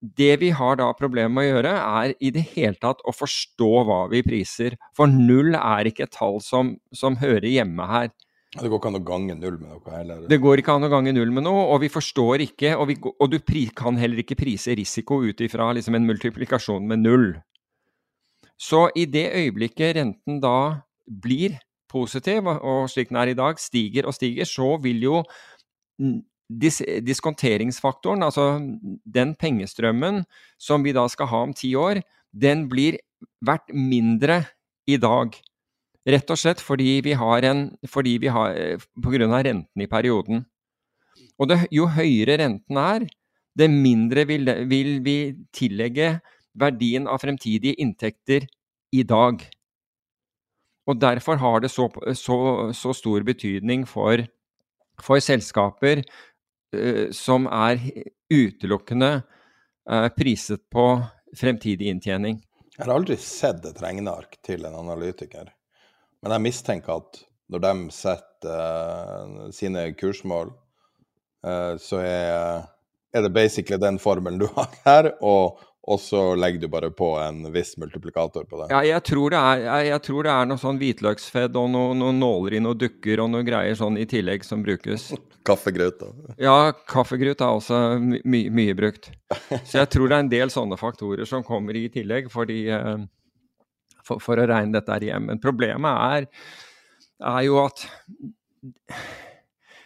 det 0.00 0.38
vi 0.40 0.50
har 0.54 0.78
da 0.80 0.88
problemer 0.96 1.34
med 1.34 1.48
å 1.48 1.50
gjøre, 1.50 1.74
er 2.04 2.14
i 2.22 2.30
det 2.32 2.46
hele 2.54 2.78
tatt 2.80 3.02
å 3.04 3.12
forstå 3.12 3.72
hva 3.88 4.00
vi 4.12 4.22
priser. 4.24 4.78
For 4.96 5.10
null 5.10 5.56
er 5.58 5.90
ikke 5.90 6.06
et 6.06 6.14
tall 6.14 6.38
som, 6.44 6.76
som 6.94 7.18
hører 7.20 7.50
hjemme 7.50 7.90
her. 7.90 8.14
Det 8.50 8.66
går 8.66 8.80
ikke 8.80 8.90
an 8.90 8.98
å 8.98 9.04
gange 9.06 9.34
null 9.38 9.58
med 9.60 9.68
noe 9.70 9.92
heller? 9.94 10.24
Det 10.26 10.40
går 10.42 10.58
ikke 10.62 10.74
an 10.74 10.88
å 10.88 10.90
gange 10.90 11.12
null 11.14 11.30
med 11.30 11.44
noe, 11.46 11.68
og 11.70 11.84
vi 11.84 11.90
forstår 11.92 12.42
ikke 12.48 12.72
Og, 12.74 12.88
vi, 12.90 12.96
og 12.98 13.28
du 13.30 13.38
pri, 13.38 13.68
kan 13.76 13.98
heller 14.00 14.24
ikke 14.24 14.38
prise 14.40 14.74
risiko 14.74 15.20
ut 15.22 15.40
ifra 15.44 15.68
liksom 15.76 15.94
en 15.94 16.08
multiplikasjon 16.08 16.88
med 16.90 17.04
null. 17.04 17.28
Så 18.60 18.88
i 18.98 19.06
det 19.06 19.28
øyeblikket 19.38 19.94
renten 19.96 20.40
da 20.42 20.82
blir 21.06 21.60
positiv, 21.90 22.46
og 22.46 22.90
slik 22.90 23.10
den 23.10 23.20
er 23.22 23.30
i 23.30 23.38
dag, 23.38 23.58
stiger 23.58 24.08
og 24.10 24.14
stiger, 24.14 24.46
så 24.46 24.74
vil 24.82 25.02
jo 25.06 25.22
dis 26.50 26.80
diskonteringsfaktoren, 27.06 28.24
altså 28.26 28.58
den 29.06 29.36
pengestrømmen 29.38 30.24
som 30.58 30.84
vi 30.84 30.94
da 30.96 31.06
skal 31.10 31.30
ha 31.30 31.44
om 31.46 31.54
ti 31.54 31.72
år, 31.78 32.02
den 32.34 32.66
blir 32.70 32.98
verdt 33.46 33.70
mindre 33.74 34.42
i 34.90 34.98
dag. 35.00 35.34
Rett 36.10 36.32
og 36.32 36.38
slett 36.40 36.62
fordi 36.64 36.98
vi 37.04 37.12
har 37.18 37.44
en 37.46 37.66
fordi 37.88 38.16
vi 38.22 38.30
har, 38.32 38.56
På 38.80 39.12
grunn 39.12 39.34
av 39.36 39.44
renten 39.46 39.84
i 39.84 39.88
perioden. 39.90 40.44
Og 41.40 41.48
det, 41.48 41.62
jo 41.72 41.86
høyere 41.88 42.38
renten 42.40 42.78
er, 42.80 43.06
det 43.56 43.68
mindre 43.70 44.24
vil, 44.28 44.48
vil 44.68 45.00
vi 45.04 45.16
tillegge 45.56 46.18
verdien 46.60 47.08
av 47.08 47.20
fremtidige 47.22 47.78
inntekter 47.82 48.46
i 48.92 49.02
dag. 49.06 49.42
Og 50.90 50.98
derfor 51.00 51.38
har 51.40 51.62
det 51.62 51.70
så, 51.70 51.86
så, 52.18 52.36
så 52.74 52.94
stor 52.96 53.24
betydning 53.26 53.86
for, 53.88 54.24
for 55.02 55.22
selskaper 55.22 56.02
uh, 56.02 57.08
som 57.14 57.46
er 57.46 57.80
utelukkende 58.32 59.12
uh, 59.20 60.08
priset 60.16 60.64
på 60.72 60.86
fremtidig 61.36 61.90
inntjening. 61.92 62.40
Jeg 62.74 62.86
har 62.86 62.94
aldri 62.94 63.16
sett 63.20 63.64
et 63.68 63.80
regneark 63.82 64.38
til 64.46 64.64
en 64.64 64.78
analytiker, 64.80 65.50
men 66.22 66.36
jeg 66.36 66.44
mistenker 66.44 67.00
at 67.00 67.22
når 67.50 67.64
de 67.64 67.72
setter 67.94 68.28
uh, 68.50 69.48
sine 69.54 69.88
kursmål, 69.98 70.52
uh, 71.46 71.74
så 71.80 72.02
er, 72.04 72.68
er, 73.14 73.24
det 73.24 73.32
basically 73.34 73.80
den 73.80 73.98
formelen 73.98 74.38
du 74.38 74.46
har 74.54 74.70
her, 74.84 75.10
og, 75.24 75.58
og 75.82 76.00
så 76.00 76.22
legger 76.38 76.62
du 76.62 76.68
bare 76.70 76.92
på 76.94 77.14
en 77.18 77.42
viss 77.54 77.74
multiplikator 77.80 78.46
på 78.46 78.60
det. 78.60 78.70
Ja, 78.70 78.84
jeg 78.86 79.02
tror 79.08 79.34
det 79.34 79.40
er, 79.40 79.64
jeg, 79.64 79.90
jeg 79.90 80.04
tror 80.06 80.28
det 80.28 80.34
er 80.36 80.50
noe 80.50 80.62
sånn 80.62 80.80
hvitløksfedd 80.82 81.58
og 81.58 81.72
noen 81.74 82.04
noe 82.04 82.14
nåler 82.14 82.58
i 82.58 82.62
noen 82.62 82.78
dukker 82.78 83.24
og 83.24 83.32
noen 83.32 83.48
greier 83.48 83.78
sånn 83.80 83.98
i 83.98 84.06
tillegg 84.10 84.46
som 84.46 84.62
brukes. 84.66 85.10
Kaffegrøt, 85.48 86.02
da. 86.04 86.34
Ja, 86.38 86.56
kaffegrøt 86.86 87.40
er 87.40 87.56
også 87.56 87.96
my 87.98 88.42
mye 88.52 88.74
brukt. 88.76 89.08
Så 89.64 89.80
jeg 89.80 89.88
tror 89.88 90.10
det 90.10 90.18
er 90.18 90.24
en 90.26 90.34
del 90.34 90.52
sånne 90.52 90.76
faktorer 90.78 91.24
som 91.26 91.42
kommer 91.46 91.78
i 91.80 91.88
tillegg 91.90 92.28
fordi, 92.30 92.66
uh, 92.68 93.00
for, 94.10 94.22
for, 94.22 94.42
å 94.42 94.50
regne 94.50 94.76
dette 94.76 94.98
her 94.98 95.08
hjem. 95.12 95.30
Men 95.30 95.42
problemet 95.42 96.04
er, 96.18 96.28
er 97.30 97.40
jo 97.46 97.58
at 97.62 97.86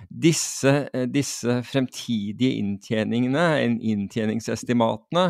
disse, 0.08 0.74
disse 1.12 1.60
fremtidige 1.68 2.56
inntjeningene, 2.58 3.48
inntjeningsestimatene, 3.94 5.28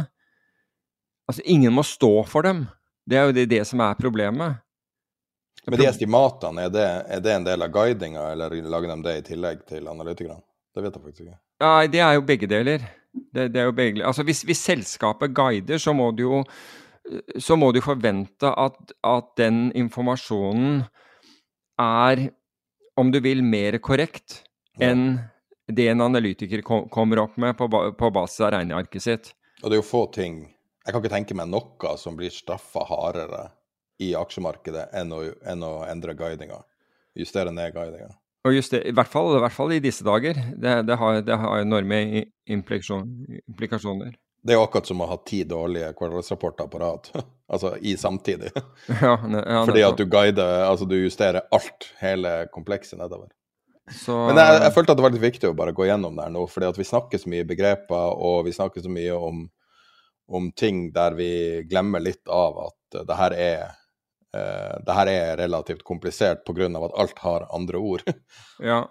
Altså, 1.25 1.43
ingen 1.49 1.73
må 1.73 1.83
stå 1.89 2.13
for 2.29 2.45
dem. 2.45 2.67
Det 3.09 3.17
er 3.17 3.29
jo 3.29 3.37
det, 3.37 3.47
det 3.53 3.63
som 3.69 3.81
er 3.85 3.97
problemet. 3.97 4.61
Men 5.65 5.81
de 5.81 5.87
estimatene, 5.89 6.67
er 6.67 6.73
det, 6.73 6.89
er 7.17 7.23
det 7.25 7.33
en 7.33 7.47
del 7.47 7.65
av 7.65 7.73
guidinga, 7.73 8.27
eller 8.35 8.57
lager 8.69 8.93
de 8.93 8.99
det 9.07 9.15
i 9.17 9.25
tillegg 9.31 9.63
til 9.69 9.89
analytikerne? 9.89 10.43
Det 10.75 10.85
vet 10.85 10.99
jeg 10.99 11.05
faktisk 11.07 11.25
ikke. 11.25 11.39
Nei, 11.65 11.87
det 11.89 12.03
er 12.05 12.17
jo 12.19 12.27
begge 12.29 12.49
deler. 12.51 12.85
Det, 13.15 13.47
det 13.55 13.63
er 13.63 13.69
jo 13.71 13.77
begge, 13.77 14.03
altså 14.05 14.25
hvis, 14.27 14.43
hvis, 14.45 14.61
selskapet 14.67 15.33
guider, 15.33 15.79
så 15.79 15.95
må 15.97 16.11
du 16.13 16.25
jo 16.25 16.41
så 17.39 17.57
må 17.61 17.71
du 17.73 17.81
forvente 17.85 18.49
at, 18.49 18.79
at 19.05 19.31
den 19.41 19.69
informasjonen 19.77 20.83
er, 21.81 22.29
om 22.97 23.11
du 23.13 23.21
vil, 23.25 23.43
mer 23.45 23.79
korrekt 23.85 24.43
enn 24.83 25.19
det 25.67 25.89
en 25.89 26.05
analytiker 26.05 26.63
kom, 26.65 26.89
kommer 26.93 27.23
opp 27.25 27.37
med 27.41 27.57
på, 27.59 27.69
på 27.69 28.11
basis 28.15 28.45
av 28.45 28.55
regnearket 28.57 29.03
sitt. 29.03 29.31
Og 29.63 29.71
det 29.71 29.79
er 29.79 29.83
jo 29.83 29.87
få 29.87 30.07
ting 30.13 30.43
Jeg 30.85 30.93
kan 30.93 31.01
ikke 31.01 31.15
tenke 31.15 31.37
meg 31.39 31.49
noe 31.49 31.95
som 31.97 32.17
blir 32.19 32.33
straffa 32.33 32.83
hardere 32.91 33.47
i 34.05 34.11
aksjemarkedet 34.19 34.91
enn 35.01 35.15
å, 35.17 35.23
enn 35.49 35.63
å 35.65 35.79
endre 35.89 36.13
guidinga. 36.19 36.59
Justere 37.17 37.55
ned 37.55 37.73
guidinga. 37.73 38.11
Og 38.45 38.53
just 38.53 38.75
i, 38.77 38.93
hvert 38.93 39.09
fall, 39.09 39.31
I 39.39 39.41
hvert 39.41 39.57
fall 39.57 39.73
i 39.73 39.81
disse 39.81 40.05
dager. 40.05 40.37
Det, 40.37 40.75
det, 40.85 40.99
har, 41.01 41.23
det 41.25 41.39
har, 41.41 41.63
enorme 41.63 42.25
implikasjoner. 42.45 44.13
Det 44.45 44.53
er 44.53 44.59
jo 44.59 44.65
akkurat 44.67 44.89
som 44.89 45.01
å 45.01 45.09
ha 45.09 45.17
ti 45.25 45.41
dårlige 45.49 45.95
kvartalsrapporter 45.97 46.69
på 46.69 46.81
rad. 46.83 47.09
altså 47.53 47.77
i 47.81 47.97
samtidig. 47.97 48.51
Ja, 49.01 49.17
ne, 49.27 49.41
ja, 49.41 49.63
Fordi 49.65 49.85
at 49.87 49.97
du 49.97 50.05
guider, 50.05 50.67
altså 50.69 50.85
du 50.89 50.99
justerer 50.99 51.47
alt, 51.55 51.89
hele 52.01 52.45
komplekset 52.53 53.01
nedover. 53.01 53.31
Så... 53.91 54.17
Men 54.29 54.41
jeg, 54.41 54.61
jeg, 54.63 54.73
følte 54.77 54.95
at 54.95 55.01
det 55.01 55.05
var 55.05 55.13
litt 55.13 55.25
viktig 55.25 55.49
å 55.51 55.57
bare 55.57 55.75
gå 55.77 55.89
gjennom 55.89 56.17
det 56.17 56.27
her 56.27 56.33
nå, 56.33 56.45
fordi 56.49 56.69
at 56.71 56.81
vi 56.81 56.89
snakker 56.89 57.21
så 57.21 57.31
mye 57.33 57.47
begreper, 57.49 58.17
og 58.17 58.45
vi 58.47 58.55
snakker 58.57 58.85
så 58.85 58.93
mye 58.93 59.17
om, 59.17 59.47
om 60.29 60.51
ting 60.57 60.87
der 60.95 61.17
vi 61.19 61.31
glemmer 61.69 62.05
litt 62.05 62.29
av 62.33 62.61
at 62.69 63.01
det 63.09 63.19
her 63.19 63.37
er 63.37 63.65
uh, 64.37 64.77
det 64.85 64.97
her 64.97 65.13
er 65.13 65.37
relativt 65.41 65.85
komplisert 65.85 66.45
pga. 66.49 66.69
at 66.69 67.01
alt 67.01 67.25
har 67.25 67.49
andre 67.53 67.81
ord. 67.81 68.05
ja. 68.73 68.85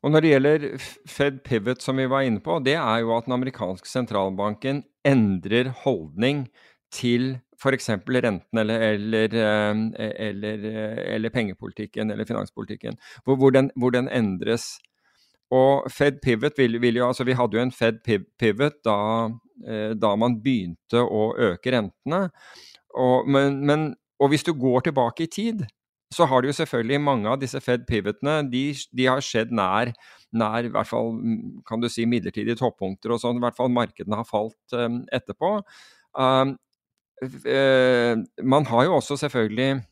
Og 0.00 0.14
når 0.14 0.24
det 0.24 0.32
gjelder 0.32 0.66
Fed 1.08 1.42
Pivot, 1.44 1.82
som 1.84 1.98
vi 2.00 2.08
var 2.08 2.24
inne 2.24 2.40
på, 2.40 2.56
det 2.64 2.78
er 2.80 3.02
jo 3.02 3.12
at 3.16 3.26
den 3.26 3.36
amerikanske 3.36 3.88
sentralbanken 3.88 4.82
endrer 5.04 5.72
holdning 5.82 6.46
til 6.94 7.34
f.eks. 7.60 7.90
renten 8.24 8.58
eller, 8.58 8.80
eller, 8.80 9.34
eh, 9.34 9.80
eller, 10.28 10.64
eh, 10.64 11.14
eller, 11.14 11.30
pengepolitikken 11.30 12.10
eller 12.10 12.24
finanspolitikken, 12.24 12.96
hvor, 13.24 13.36
hvor, 13.36 13.50
den, 13.50 13.70
hvor, 13.76 13.90
den, 13.90 14.08
endres. 14.08 14.78
Og 15.50 15.90
Fed 15.92 16.20
Pivot 16.22 16.58
vil, 16.58 16.80
vil, 16.80 16.96
jo 16.96 17.08
Altså, 17.08 17.24
vi 17.24 17.36
hadde 17.36 17.56
jo 17.56 17.62
en 17.62 17.72
Fed 17.72 18.00
Pivot 18.38 18.80
da, 18.84 18.96
eh, 19.66 19.92
da 19.98 20.14
man 20.16 20.38
begynte 20.42 21.04
å 21.04 21.34
øke 21.36 21.74
rentene. 21.74 22.28
Og, 22.96 23.28
men, 23.28 23.60
men, 23.66 23.90
og 24.20 24.32
hvis 24.32 24.46
du 24.46 24.54
går 24.54 24.88
tilbake 24.88 25.26
i 25.26 25.32
tid, 25.34 25.66
så 26.14 26.26
har 26.26 26.42
det 26.42 26.50
jo 26.50 26.56
selvfølgelig 26.58 27.00
mange 27.02 27.30
av 27.30 27.38
disse 27.38 27.60
Fed 27.62 27.84
Pivotene 27.86 28.40
de, 28.50 28.64
de 28.96 29.06
har 29.06 29.22
skjedd 29.22 29.52
nær, 29.54 29.92
nær 30.34 30.66
i 30.66 30.72
hvert 30.72 30.88
fall, 30.88 31.12
kan 31.68 31.82
du 31.82 31.86
si, 31.90 32.06
midlertidige 32.08 32.58
toppunkter 32.58 33.14
og 33.14 33.20
sånn. 33.22 33.38
I 33.38 33.44
hvert 33.44 33.58
fall 33.58 33.70
markedene 33.70 34.18
har 34.18 34.26
falt 34.26 34.74
um, 34.74 35.04
etterpå. 35.14 35.52
Um, 36.18 36.56
uh, 37.22 38.14
man 38.42 38.66
har 38.72 38.88
jo 38.88 38.96
også 38.98 39.20
selvfølgelig 39.22 39.84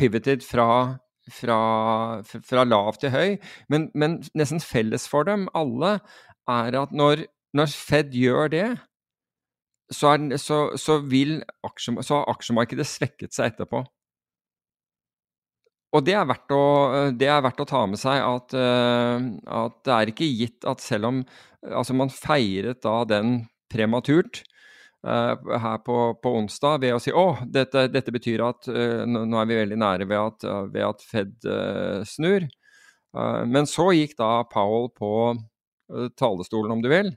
pivoted 0.00 0.46
fra, 0.48 0.96
fra, 1.28 1.60
fra 2.24 2.64
lav 2.64 2.96
til 3.00 3.12
høy, 3.12 3.36
men, 3.68 3.90
men, 3.94 4.22
nesten 4.38 4.64
felles 4.64 5.04
for 5.12 5.28
dem 5.28 5.44
alle 5.56 5.98
er 6.48 6.80
at 6.80 6.96
når, 6.96 7.26
når 7.52 7.76
Fed 7.76 8.16
gjør 8.16 8.48
det, 8.56 8.68
så, 9.92 10.16
er, 10.16 10.40
så, 10.40 10.64
så, 10.80 10.98
vil 11.04 11.38
aksje, 11.64 11.96
så 12.04 12.20
har 12.22 12.32
aksjemarkedet 12.32 12.88
svekket 12.88 13.36
seg 13.36 13.52
etterpå. 13.52 13.84
Og 15.96 16.04
det 16.04 16.14
er, 16.18 16.28
å, 16.52 16.64
det 17.16 17.28
er, 17.30 17.40
verdt 17.44 17.62
å, 17.64 17.68
ta 17.68 17.86
med 17.88 18.00
seg 18.00 18.20
at, 18.20 18.52
uh, 18.52 19.16
at, 19.62 19.78
det 19.88 19.94
er 19.94 20.12
ikke 20.12 20.28
gitt 20.28 20.66
at 20.68 20.84
selv 20.84 21.08
om 21.08 21.22
altså 21.64 21.96
man 21.96 22.12
feiret 22.12 22.82
da 22.84 23.00
den 23.08 23.38
prematurt 23.72 24.42
uh, 25.06 25.32
her 25.32 25.80
på, 25.86 25.96
på, 26.20 26.34
onsdag 26.42 26.82
ved 26.84 26.96
å 26.96 27.00
si 27.00 27.14
å, 27.14 27.38
dette, 27.48 27.86
dette 27.92 28.12
betyr 28.12 28.44
at 28.44 28.68
uh, 28.68 29.06
nå 29.08 29.40
er 29.40 29.48
vi 29.48 29.60
veldig 29.62 29.78
nære 29.80 30.08
ved 30.10 30.20
at, 30.20 30.48
ved 30.74 30.84
at 30.90 31.06
Fed 31.08 31.48
snur. 32.08 32.48
men 33.48 33.66
så 33.66 33.88
gikk 33.96 34.12
da 34.18 34.44
Powell 34.52 34.90
på 34.92 35.10
talerstolen, 36.20 36.74
om 36.74 36.82
du 36.84 36.90
vil, 36.92 37.08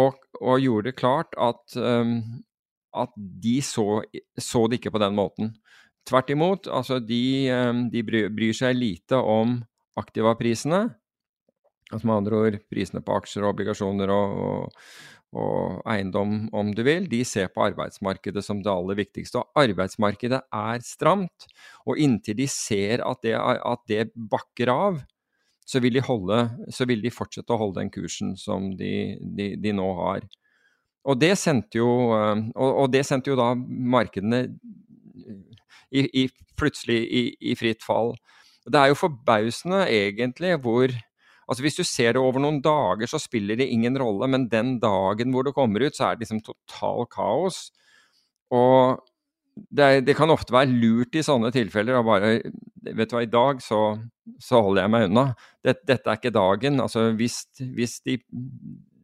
og, 0.00 0.16
og 0.40 0.62
gjorde 0.62 0.88
det 0.88 0.96
klart 0.96 1.36
at, 1.36 1.76
at 2.96 3.12
de 3.44 3.58
så, 3.62 4.00
så 4.40 4.64
det 4.66 4.80
ikke 4.80 4.94
på 4.96 5.02
den 5.04 5.14
måten. 5.18 5.52
Tvert 6.04 6.34
imot, 6.34 6.68
altså 6.68 6.98
de, 7.00 7.48
ehm, 7.48 7.86
de 7.92 8.02
bryr 8.04 8.52
seg 8.56 8.76
lite 8.76 9.16
om 9.16 9.56
aktivaprisene. 9.96 10.84
Altså 11.92 12.08
med 12.08 12.16
andre 12.18 12.40
ord 12.40 12.60
prisene 12.72 13.00
på 13.04 13.16
aksjer 13.16 13.44
og 13.44 13.54
obligasjoner 13.54 14.12
og, 14.12 14.34
og, 14.44 14.84
og, 15.40 15.80
eiendom, 15.94 16.36
om 16.52 16.74
du 16.76 16.82
vil. 16.84 17.08
De 17.08 17.22
ser 17.28 17.48
på 17.54 17.64
arbeidsmarkedet 17.70 18.44
som 18.44 18.60
det 18.64 18.72
aller 18.72 19.00
viktigste. 19.00 19.40
Og 19.40 19.64
arbeidsmarkedet 19.64 20.42
er 20.44 20.84
stramt. 20.84 21.48
Og 21.88 22.00
inntil 22.00 22.36
de 22.42 22.48
ser 22.52 23.04
at 23.06 23.24
det, 23.24 23.34
at 23.40 23.84
det 23.88 24.10
bakker 24.12 24.72
av, 24.74 25.02
så 25.64 25.80
vil, 25.80 25.96
holde, 26.04 26.42
så 26.68 26.84
vil, 26.84 27.00
de 27.00 27.12
fortsette 27.12 27.54
å 27.54 27.60
holde 27.62 27.80
den 27.80 27.92
kursen 27.92 28.34
som 28.36 28.74
de, 28.76 29.16
de, 29.24 29.54
de 29.56 29.72
nå 29.72 29.86
har. 30.02 30.26
Og 31.08 31.16
det 31.20 31.32
jo, 31.76 31.88
ehm, 32.16 32.50
og 32.56 32.90
det 32.92 33.06
sendte 33.08 33.32
jo 33.32 33.40
da 33.40 33.54
markedene 33.56 34.50
i, 35.94 36.04
i, 36.22 36.28
plutselig 36.58 37.00
i, 37.04 37.54
fritt 37.58 37.84
fall. 37.84 38.14
Det 38.64 38.80
er 38.80 38.92
jo 38.92 39.02
forbausende 39.06 39.84
egentlig 39.92 40.56
hvor 40.64 40.94
Altså 41.44 41.60
Hvis 41.60 41.76
du 41.76 41.84
ser 41.84 42.14
det 42.16 42.20
over 42.24 42.40
noen 42.40 42.62
dager, 42.64 43.04
så 43.04 43.18
spiller 43.20 43.58
det 43.60 43.66
ingen 43.68 43.98
rolle, 44.00 44.24
men 44.32 44.46
den 44.48 44.78
dagen 44.80 45.28
hvor 45.34 45.44
det 45.44 45.52
kommer 45.52 45.82
ut, 45.84 45.92
så 45.92 46.06
er 46.06 46.14
det 46.14 46.24
liksom 46.24 46.40
total 46.40 47.04
kaos. 47.12 47.58
Og 48.48 49.02
det, 49.54 50.06
det 50.06 50.14
kan 50.16 50.32
ofte 50.32 50.54
være 50.56 50.72
lurt 50.72 51.18
i 51.20 51.24
sånne 51.26 51.52
tilfeller 51.52 51.98
å 51.98 52.06
bare 52.06 52.30
Vet 52.84 53.12
du 53.12 53.14
hva, 53.16 53.22
i 53.24 53.28
dag 53.28 53.60
så, 53.64 53.78
så 54.40 54.62
holder 54.64 54.86
jeg 54.86 54.92
meg 54.94 55.06
unna. 55.10 55.26
Dette, 55.64 55.84
dette 55.88 56.10
er 56.10 56.18
ikke 56.18 56.32
dagen. 56.32 56.80
Altså 56.84 57.06
hvis, 57.16 57.42
hvis 57.60 57.98
de 58.04 58.18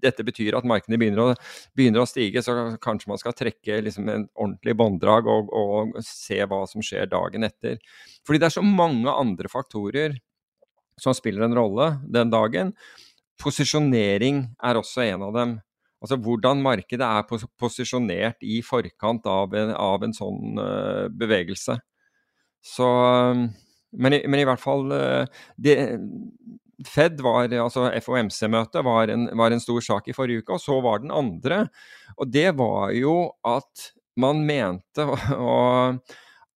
dette 0.03 0.25
betyr 0.27 0.57
at 0.59 0.67
markedene 0.69 0.99
begynner 1.01 1.35
begynner 1.77 2.05
å, 2.05 2.09
stige, 2.09 2.43
så 2.45 2.55
kanskje 2.83 3.13
man 3.13 3.21
skal 3.21 3.37
trekke 3.37 3.81
liksom 3.87 4.09
en 4.11 4.27
ordentlig 4.35 4.77
bånddrag 4.79 5.29
og, 5.31 5.53
og, 5.53 6.01
se 6.05 6.41
hva 6.45 6.65
som 6.71 6.85
skjer 6.85 7.11
dagen 7.11 7.47
etter. 7.47 7.79
Fordi 8.27 8.41
det 8.41 8.51
er 8.51 8.57
så 8.59 8.65
mange 8.67 9.13
andre 9.13 9.51
faktorer 9.53 10.19
som 11.01 11.17
spiller 11.17 11.47
en 11.47 11.57
rolle 11.57 11.95
den 12.13 12.33
dagen. 12.33 12.75
Posisjonering 13.41 14.45
er 14.63 14.81
også 14.81 15.05
en 15.07 15.29
av 15.31 15.37
dem. 15.37 15.59
Altså 16.01 16.17
hvordan 16.21 16.63
markedet 16.65 17.05
er 17.05 17.49
posisjonert 17.61 18.41
i 18.45 18.61
forkant 18.65 19.27
av 19.29 19.55
en, 19.57 19.73
av 19.77 20.05
en 20.05 20.15
sånn 20.17 20.61
uh, 20.61 21.09
bevegelse. 21.13 21.77
Så 22.65 22.89
men 23.91 24.15
i, 24.15 24.21
men 24.31 24.41
i, 24.41 24.47
hvert 24.49 24.63
fall 24.63 24.87
uh, 24.95 25.41
det, 25.61 25.77
Fed 26.89 27.21
var, 27.25 27.53
altså 27.53 27.89
FOMC-møtet 28.05 28.85
var, 28.87 29.13
var, 29.37 29.53
en 29.53 29.63
stor 29.63 29.85
sak 29.85 30.09
i 30.09 30.17
forrige 30.17 30.45
uke, 30.45 30.57
og 30.57 30.63
så 30.63 30.79
var 30.85 31.03
den 31.03 31.13
andre. 31.15 31.65
Og 32.17 32.31
det 32.33 32.51
var 32.59 32.95
jo 32.97 33.17
at 33.47 33.91
man 34.21 34.45
mente 34.47 35.07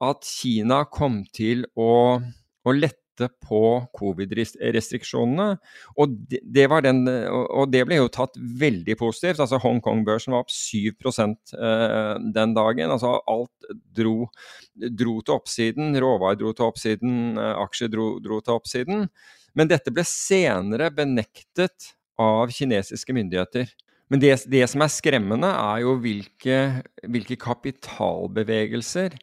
at 0.04 0.28
Kina 0.28 0.84
kom 0.92 1.22
til 1.34 1.64
å, 1.78 2.18
å 2.20 2.74
lette 2.74 3.28
på 3.46 3.60
covid-restriksjonene. 3.94 5.46
Og 6.02 6.16
det, 6.30 6.40
det, 6.42 6.66
den, 6.86 7.04
og 7.30 7.70
det 7.70 7.84
ble 7.86 8.00
jo 8.00 8.10
tatt 8.12 8.34
veldig 8.36 8.96
positivt. 8.98 9.38
altså 9.44 9.60
Hongkong-børsen 9.62 10.34
var 10.34 10.42
opp 10.42 10.50
7 10.50 10.90
eh, 10.90 12.16
den 12.34 12.56
dagen. 12.58 12.90
altså 12.90 13.20
Alt 13.30 13.70
dro, 13.70 14.16
dro 14.74 15.16
til 15.22 15.36
oppsiden. 15.36 15.94
Råvarer 16.02 16.42
dro 16.42 16.52
til 16.52 16.66
oppsiden, 16.66 17.38
eh, 17.38 17.54
aksjer 17.62 17.94
dro, 17.94 18.10
dro 18.24 18.42
til 18.42 18.58
oppsiden. 18.58 19.08
Men 19.54 19.70
dette 19.70 19.92
ble 19.94 20.04
senere 20.08 20.90
benektet 20.94 21.94
av 22.20 22.50
kinesiske 22.54 23.14
myndigheter. 23.14 23.70
Men 24.12 24.20
det, 24.20 24.34
det 24.50 24.66
som 24.70 24.82
er 24.84 24.92
skremmende, 24.92 25.48
er 25.48 25.84
jo 25.84 25.94
hvilke, 26.02 26.58
hvilke 27.10 27.38
kapitalbevegelser 27.40 29.16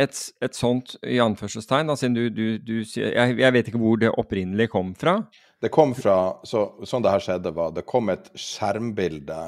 et, 0.00 0.20
et, 0.42 0.54
sånt 0.54 0.96
i 1.06 1.20
anførselstegn, 1.22 1.90
altså 1.90 2.10
du, 2.10 2.26
du, 2.34 2.46
du, 2.58 2.76
jeg, 2.82 3.36
jeg, 3.38 3.52
vet 3.54 3.68
ikke 3.70 3.82
hvor 3.82 4.00
det 4.00 4.10
opprinnelig 4.10 4.68
kom 4.72 4.94
fra. 4.98 5.20
Det 5.62 5.70
kom 5.74 5.94
fra, 5.96 6.40
så, 6.46 6.66
Sånn 6.86 7.04
det 7.04 7.12
her 7.14 7.22
skjedde, 7.22 7.52
var 7.54 7.74
det 7.76 7.86
kom 7.88 8.10
et 8.12 8.26
skjermbilde 8.38 9.38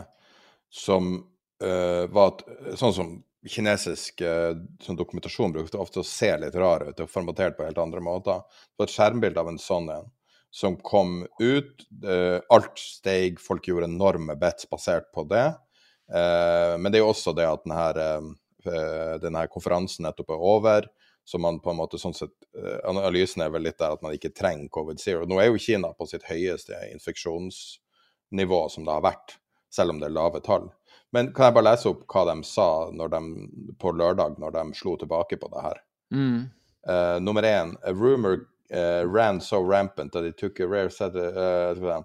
som 0.73 1.17
uh, 1.63 2.05
var 2.13 2.39
sånn 2.79 2.95
som 2.95 3.17
kinesisk 3.51 4.23
uh, 4.25 4.55
sånn 4.83 4.99
dokumentasjon 4.99 5.55
brukte 5.55 5.81
ofte 5.81 6.03
å 6.03 6.07
se 6.07 6.29
litt 6.41 6.57
rar 6.59 6.87
ut, 6.89 7.01
og 7.01 7.11
formatert 7.11 7.57
på 7.59 7.67
helt 7.67 7.81
andre 7.83 8.03
måter. 8.05 8.43
Det 8.45 8.83
var 8.83 8.89
et 8.89 8.95
skjermbilde 8.95 9.43
av 9.43 9.51
en 9.53 9.61
sånn 9.63 9.91
en 9.95 10.11
som 10.57 10.79
kom 10.81 11.23
ut. 11.41 11.87
Uh, 12.05 12.39
alt 12.55 12.81
steg, 12.81 13.41
folk 13.43 13.69
gjorde 13.69 13.91
enorme 13.91 14.39
bets 14.41 14.69
basert 14.71 15.11
på 15.15 15.27
det. 15.31 15.49
Uh, 16.13 16.77
men 16.79 16.91
det 16.91 17.01
er 17.01 17.05
jo 17.05 17.13
også 17.13 17.35
det 17.37 17.49
at 17.51 17.65
denne, 17.67 18.37
denne 19.23 19.43
konferansen 19.53 20.07
nettopp 20.07 20.33
er 20.35 20.47
over. 20.53 20.89
Så 21.27 21.41
man 21.43 21.59
på 21.59 21.73
en 21.73 21.81
måte 21.81 21.99
sånn 21.99 22.15
sett, 22.15 22.35
Analysen 22.87 23.43
er 23.43 23.51
vel 23.51 23.65
litt 23.67 23.81
der 23.81 23.97
at 23.97 24.03
man 24.05 24.15
ikke 24.15 24.31
trenger 24.31 24.71
covid 24.71 25.03
zero. 25.03 25.27
Nå 25.27 25.41
er 25.43 25.51
jo 25.51 25.59
Kina 25.59 25.91
på 25.99 26.07
sitt 26.07 26.23
høyeste 26.29 26.79
infeksjonsnivå 26.93 28.61
som 28.71 28.87
det 28.87 28.95
har 28.95 29.03
vært, 29.09 29.35
selv 29.75 29.97
om 29.97 29.99
det 29.99 30.07
er 30.07 30.15
lave 30.15 30.39
tall. 30.47 30.69
Men 31.17 31.33
kan 31.33 31.49
jeg 31.49 31.57
bare 31.57 31.69
lese 31.71 31.89
opp 31.89 32.05
hva 32.13 32.27
de 32.29 32.37
sa 32.45 32.69
de, 32.93 33.23
på 33.81 33.93
lørdag, 33.97 34.37
når 34.43 34.53
de 34.57 34.65
slo 34.77 34.97
tilbake 35.01 35.39
på 35.41 35.49
det 35.55 35.65
her? 35.65 35.81
Mm. 36.13 36.43
Uh, 36.87 37.17
nummer 37.25 37.47
én, 37.49 37.75
a 37.83 37.93
rumor 37.93 38.45
uh, 38.71 39.03
ran 39.09 39.41
so 39.41 39.63
rampant 39.63 40.13
that 40.13 40.25
it 40.25 40.37
took 40.39 40.61
a 40.61 40.69
rare 40.69 40.91
set 40.91 41.17
uh, 41.17 42.03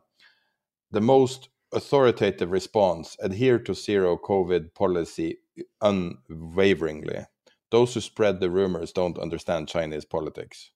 the 0.91 1.02
most 1.02 1.50
authoritative 1.74 2.52
response 2.52 3.15
adhere 3.21 3.60
to 3.60 3.74
zero 3.74 4.17
covid 4.17 4.74
policy 4.74 5.38
unwaveringly 5.82 7.26
those 7.69 7.93
who 7.93 8.02
spread 8.02 8.39
the 8.39 8.50
rumors 8.50 8.91
don't 8.91 9.17
understand 9.17 9.69
chinese 9.69 10.04
politics 10.04 10.71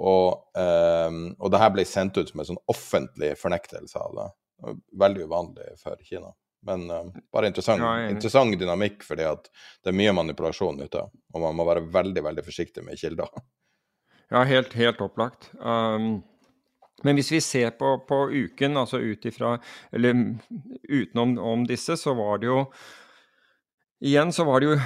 og, 0.00 0.48
um, 0.56 1.24
og 1.38 1.50
det 1.52 1.60
her 1.60 1.72
ble 1.74 1.84
sendt 1.84 2.16
ut 2.16 2.30
som 2.30 2.40
en 2.40 2.48
sånn 2.52 2.62
offentlig 2.72 3.34
fornektelse 3.36 4.00
av 4.00 4.14
det. 4.16 4.28
Veldig 5.02 5.26
uvanlig 5.28 5.74
for 5.80 6.00
Kina. 6.06 6.32
Men 6.66 6.90
uh, 6.92 7.06
bare 7.32 7.48
interessant, 7.48 7.80
Ja, 7.80 7.94
er 7.96 8.14
interessant 8.14 8.58
dynamikk, 8.60 9.04
fordi 9.06 9.24
at 9.28 9.48
det 9.80 9.92
er 9.92 9.96
mye 9.96 10.12
manipulasjon 10.16 10.82
ute. 10.82 11.06
Og 11.34 11.44
man 11.44 11.56
må 11.56 11.66
være 11.68 11.86
veldig 11.92 12.24
veldig 12.26 12.44
forsiktig 12.44 12.84
med 12.84 13.00
kilder. 13.00 13.30
Ja, 14.30 14.44
helt, 14.46 14.74
helt 14.78 15.00
opplagt. 15.02 15.50
Um, 15.58 16.20
men 17.02 17.16
hvis 17.16 17.32
vi 17.32 17.40
ser 17.40 17.72
på, 17.80 17.94
på 18.08 18.18
uken, 18.30 18.76
altså 18.76 19.00
ut 19.00 19.24
ifra 19.24 19.54
Eller 19.92 20.18
utenom 20.84 21.38
om 21.38 21.64
disse, 21.66 21.96
så 21.96 22.14
var 22.14 22.42
det 22.42 22.50
jo 22.50 22.64
Igjen 24.00 24.32
så 24.32 24.44
var 24.48 24.60
det 24.60 24.70
jo 24.70 24.76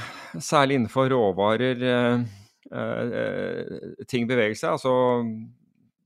særlig 0.43 0.75
innenfor 0.75 1.07
råvarer 1.13 1.83
eh, 1.87 2.23
eh, 2.75 3.75
ting 4.11 4.27
beveger 4.27 4.57
seg. 4.59 4.73
Altså 4.75 4.95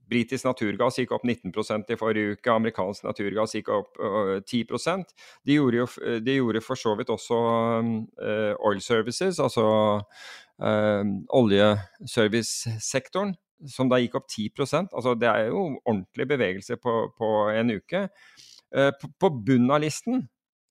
britisk 0.08 0.48
naturgass 0.48 0.98
gikk 0.98 1.12
opp 1.16 1.26
19% 1.28 1.92
i 1.92 1.98
forrige 2.00 2.36
uke, 2.36 2.52
amerikansk 2.52 3.04
naturgass 3.04 3.54
gikk 3.56 3.68
opp 3.74 4.00
uh, 4.00 4.38
10% 4.40 5.12
De 5.46 5.58
gjorde 5.58 5.82
jo 5.82 5.88
de 6.24 6.38
gjorde 6.38 6.64
for 6.64 6.80
så 6.80 6.94
vidt 6.98 7.12
også 7.12 7.38
uh, 7.38 8.54
oil 8.68 8.80
services, 8.82 9.38
altså 9.38 9.66
øh, 10.62 11.04
oljeservicesektoren, 11.28 13.34
som 13.66 13.88
da 13.90 13.98
gikk 14.02 14.14
opp 14.18 14.28
10% 14.30 14.92
Altså 14.92 15.14
det 15.18 15.28
er 15.28 15.46
jo 15.50 15.80
ordentlig 15.84 16.28
bevegelse 16.28 16.76
på, 16.76 17.12
på 17.18 17.28
en 17.54 17.70
uke. 17.78 18.08
Uh, 18.74 18.90
på, 19.00 19.08
på 19.20 19.30
bunnen 19.46 19.70
av 19.74 19.82
listen 19.82 20.28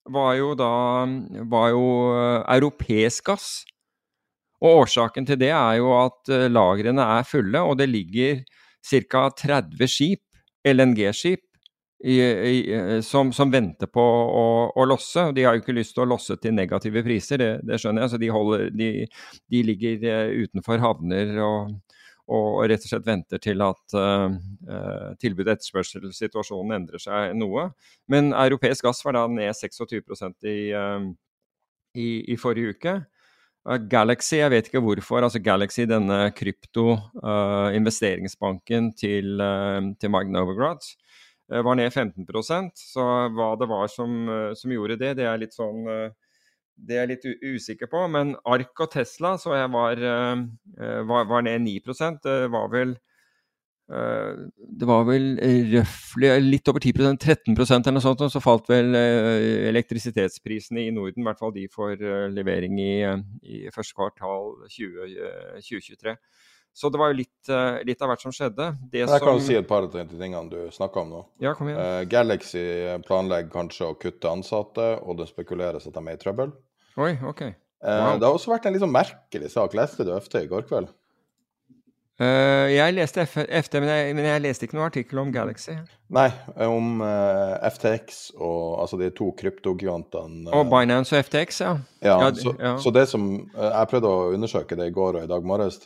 var 0.07 0.37
jo 0.39 0.53
da 0.55 0.71
var 1.51 1.69
jo 1.73 1.87
øh, 2.15 2.43
europeisk 2.55 3.25
gass. 3.27 3.65
Og 4.63 4.85
årsaken 4.85 5.27
til 5.27 5.37
det 5.37 5.51
er 5.53 5.73
jo 5.77 5.91
at 5.99 6.31
lagrene 6.49 7.03
er 7.19 7.27
fulle, 7.27 7.59
og 7.61 7.77
det 7.77 7.89
ligger 7.91 8.39
ca. 9.09 9.27
30 9.29 9.91
skip, 9.91 10.23
LNG-skip, 10.67 11.43
eh, 12.03 13.01
som, 13.01 13.33
som 13.33 13.51
venter 13.51 13.89
på 13.91 14.03
å, 14.03 14.45
å 14.75 14.85
losse. 14.87 15.29
De 15.35 15.45
har 15.47 15.57
jo 15.57 15.63
ikke 15.63 15.75
lyst 15.77 15.95
til 15.97 16.05
å 16.05 16.11
losse 16.13 16.37
til 16.41 16.55
negative 16.55 17.03
priser, 17.05 17.41
det, 17.41 17.51
det 17.67 17.81
skjønner 17.81 18.05
jeg. 18.05 18.13
Så 18.13 18.21
de, 18.21 18.31
holder, 18.33 18.69
de, 18.75 18.89
de 19.53 19.63
ligger 19.65 20.07
eh, 20.11 20.45
utenfor 20.45 20.83
havner 20.83 21.35
og, 21.43 21.75
og 22.27 22.65
rett 22.67 22.83
og 22.83 22.91
slett 22.91 23.07
venter 23.07 23.39
til 23.39 23.61
at 23.63 23.93
uh, 23.95 24.33
tilbud- 25.21 25.47
og 25.47 25.53
etterspørselssituasjonen 25.53 26.75
endrer 26.75 26.99
seg 26.99 27.37
noe. 27.39 27.69
Men 28.11 28.33
europeisk 28.35 28.83
gass 28.83 28.99
var 29.05 29.15
da 29.15 29.21
ned 29.31 29.55
26% 29.55 30.49
i, 30.51 30.57
uh, 30.75 31.07
i, 31.95 32.09
i 32.33 32.35
forrige 32.39 32.75
uke. 32.75 32.97
Uh, 33.67 33.75
Galaxy, 33.91 34.37
jeg 34.39 34.47
vet 34.53 34.69
ikke 34.69 34.79
hvorfor. 34.83 35.23
altså 35.23 35.39
Galaxy, 35.43 35.81
denne 35.89 36.31
krypto-investeringsbanken 36.35 38.93
til, 38.95 39.41
uh, 39.41 39.81
til 39.99 40.09
Mike 40.13 40.31
Novogratz, 40.31 40.95
uh, 41.51 41.65
var 41.65 41.75
ned 41.75 41.91
15% 41.91 42.71
Så 42.79 43.29
hva 43.35 43.55
det 43.59 43.67
var 43.67 43.87
som, 43.91 44.29
som 44.55 44.71
gjorde 44.71 44.99
det, 44.99 45.17
det 45.19 45.25
er 45.27 45.37
litt 45.41 45.53
sånn 45.55 45.85
det 46.77 46.93
er 46.93 47.07
jeg 47.07 47.09
litt 47.09 47.25
usikker 47.41 47.89
på. 47.89 48.07
Men 48.13 48.35
Ark 48.45 48.79
og 48.85 48.91
Tesla 48.93 49.33
så 49.41 49.57
jeg 49.57 49.65
var, 49.73 49.97
var, 51.09 51.25
var 51.25 51.41
ned 51.41 51.65
9 51.65 51.81
Det 52.21 52.53
var 52.53 52.69
vel 52.69 52.93
det 53.87 54.87
var 54.89 55.05
vel 55.07 55.37
røftlig 55.71 56.31
litt 56.43 56.67
over 56.67 56.83
10% 56.83 57.21
13% 57.23 57.87
eller 57.87 57.95
noe 57.95 58.03
sånt, 58.03 58.23
og 58.25 58.33
så 58.33 58.41
falt 58.43 58.67
vel 58.67 58.91
uh, 58.91 59.69
elektrisitetsprisene 59.69 60.83
i 60.83 60.91
Norden, 60.91 61.23
i 61.23 61.27
hvert 61.29 61.39
fall 61.39 61.53
de 61.55 61.63
for 61.71 61.95
levering 62.33 62.75
i, 62.83 62.91
i 63.47 63.61
første 63.71 63.95
kvartal 63.95 64.51
20, 64.67 65.15
uh, 65.15 65.55
2023. 65.63 66.17
Så 66.77 66.91
det 66.93 66.99
var 67.01 67.09
jo 67.09 67.17
litt, 67.17 67.49
litt 67.87 68.03
av 68.05 68.11
hvert 68.11 68.21
som 68.21 68.33
skjedde. 68.35 68.67
Det 68.91 68.99
jeg 68.99 69.09
jeg 69.09 69.23
kan 69.23 69.39
jo 69.39 69.45
si 69.47 69.55
et 69.57 69.69
par 69.69 69.87
av 69.87 69.95
de 69.95 70.03
tingene 70.11 70.43
du 70.51 70.59
snakka 70.75 71.01
om 71.01 71.15
nå. 71.15 71.21
Ja, 71.41 71.55
kom 71.57 71.71
igjen. 71.71 71.79
Uh, 71.81 72.03
Galaxy 72.11 72.65
planlegger 73.07 73.49
kanskje 73.55 73.87
å 73.87 73.95
kutte 73.97 74.29
ansatte, 74.29 74.91
og 75.01 75.17
det 75.17 75.25
spekuleres 75.31 75.89
at 75.89 75.95
de 75.95 76.03
er 76.03 76.19
i 76.19 76.21
trøbbel. 76.21 76.53
Oi, 77.01 77.15
ok. 77.17 77.41
Wow. 77.81 78.13
Uh, 78.13 78.13
Det 78.19 78.27
har 78.27 78.35
også 78.35 78.53
vært 78.53 78.67
en 78.67 78.77
litt 78.77 78.83
sånn 78.83 78.93
merkelig 78.93 79.49
sak. 79.55 79.73
Leste 79.79 80.05
du 80.05 80.13
FT 80.19 80.43
i 80.43 80.51
går 80.51 80.67
kveld? 80.69 80.93
Eh, 82.17 82.71
jeg 82.73 82.95
leste 82.97 83.21
F 83.27 83.35
FT, 83.45 83.75
men 83.77 83.91
jeg, 83.91 84.13
men 84.17 84.25
jeg 84.25 84.41
leste 84.41 84.65
ikke 84.65 84.77
noen 84.79 84.87
artikkel 84.87 85.19
om 85.21 85.29
Galaxy. 85.33 85.75
Nei, 86.17 86.29
om 86.65 87.03
uh, 87.03 87.59
FTX 87.69 88.31
og 88.39 88.79
altså 88.81 88.97
de 88.97 89.11
to 89.13 89.27
kryptogigantene. 89.37 90.49
Og 90.49 90.65
Binance 90.71 91.13
og 91.13 91.27
FTX, 91.27 91.61
ja. 91.61 91.75
Ja, 92.01 92.15
Ja, 92.23 92.31
så, 92.33 92.55
ja. 92.57 92.73
så 92.81 92.93
det 92.95 93.05
som 93.11 93.27
eh, 93.35 93.69
Jeg 93.69 93.91
prøvde 93.91 94.09
å 94.09 94.31
undersøke 94.33 94.77
det 94.79 94.89
i 94.89 94.95
går 94.95 95.19
og 95.19 95.27
i 95.27 95.29
dag 95.29 95.45
morges. 95.45 95.81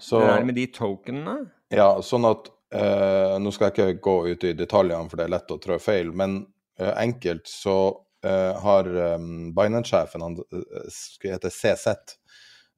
Så 0.00 0.22
Det 0.22 0.30
er 0.38 0.48
med 0.48 0.56
de 0.56 0.66
tokenene. 0.72 1.50
ja, 1.70 1.90
sånn 2.02 2.24
at 2.26 2.48
eh, 2.72 3.36
Nå 3.42 3.52
skal 3.54 3.70
jeg 3.70 3.74
ikke 3.74 4.00
gå 4.08 4.16
ut 4.32 4.44
i 4.48 4.54
detaljene, 4.56 5.10
for 5.10 5.20
det 5.20 5.28
er 5.28 5.36
lett 5.36 5.52
å 5.52 5.60
trå 5.62 5.78
feil, 5.82 6.14
men 6.16 6.46
eh, 6.78 6.94
enkelt 7.04 7.46
så 7.50 7.76
eh, 8.24 8.56
har 8.64 8.88
um, 9.18 9.52
Binance-sjefen, 9.54 10.24
han 10.24 10.38
uh, 10.40 10.86
skulle 10.88 11.36
hete 11.36 11.52
CZ, 11.52 12.16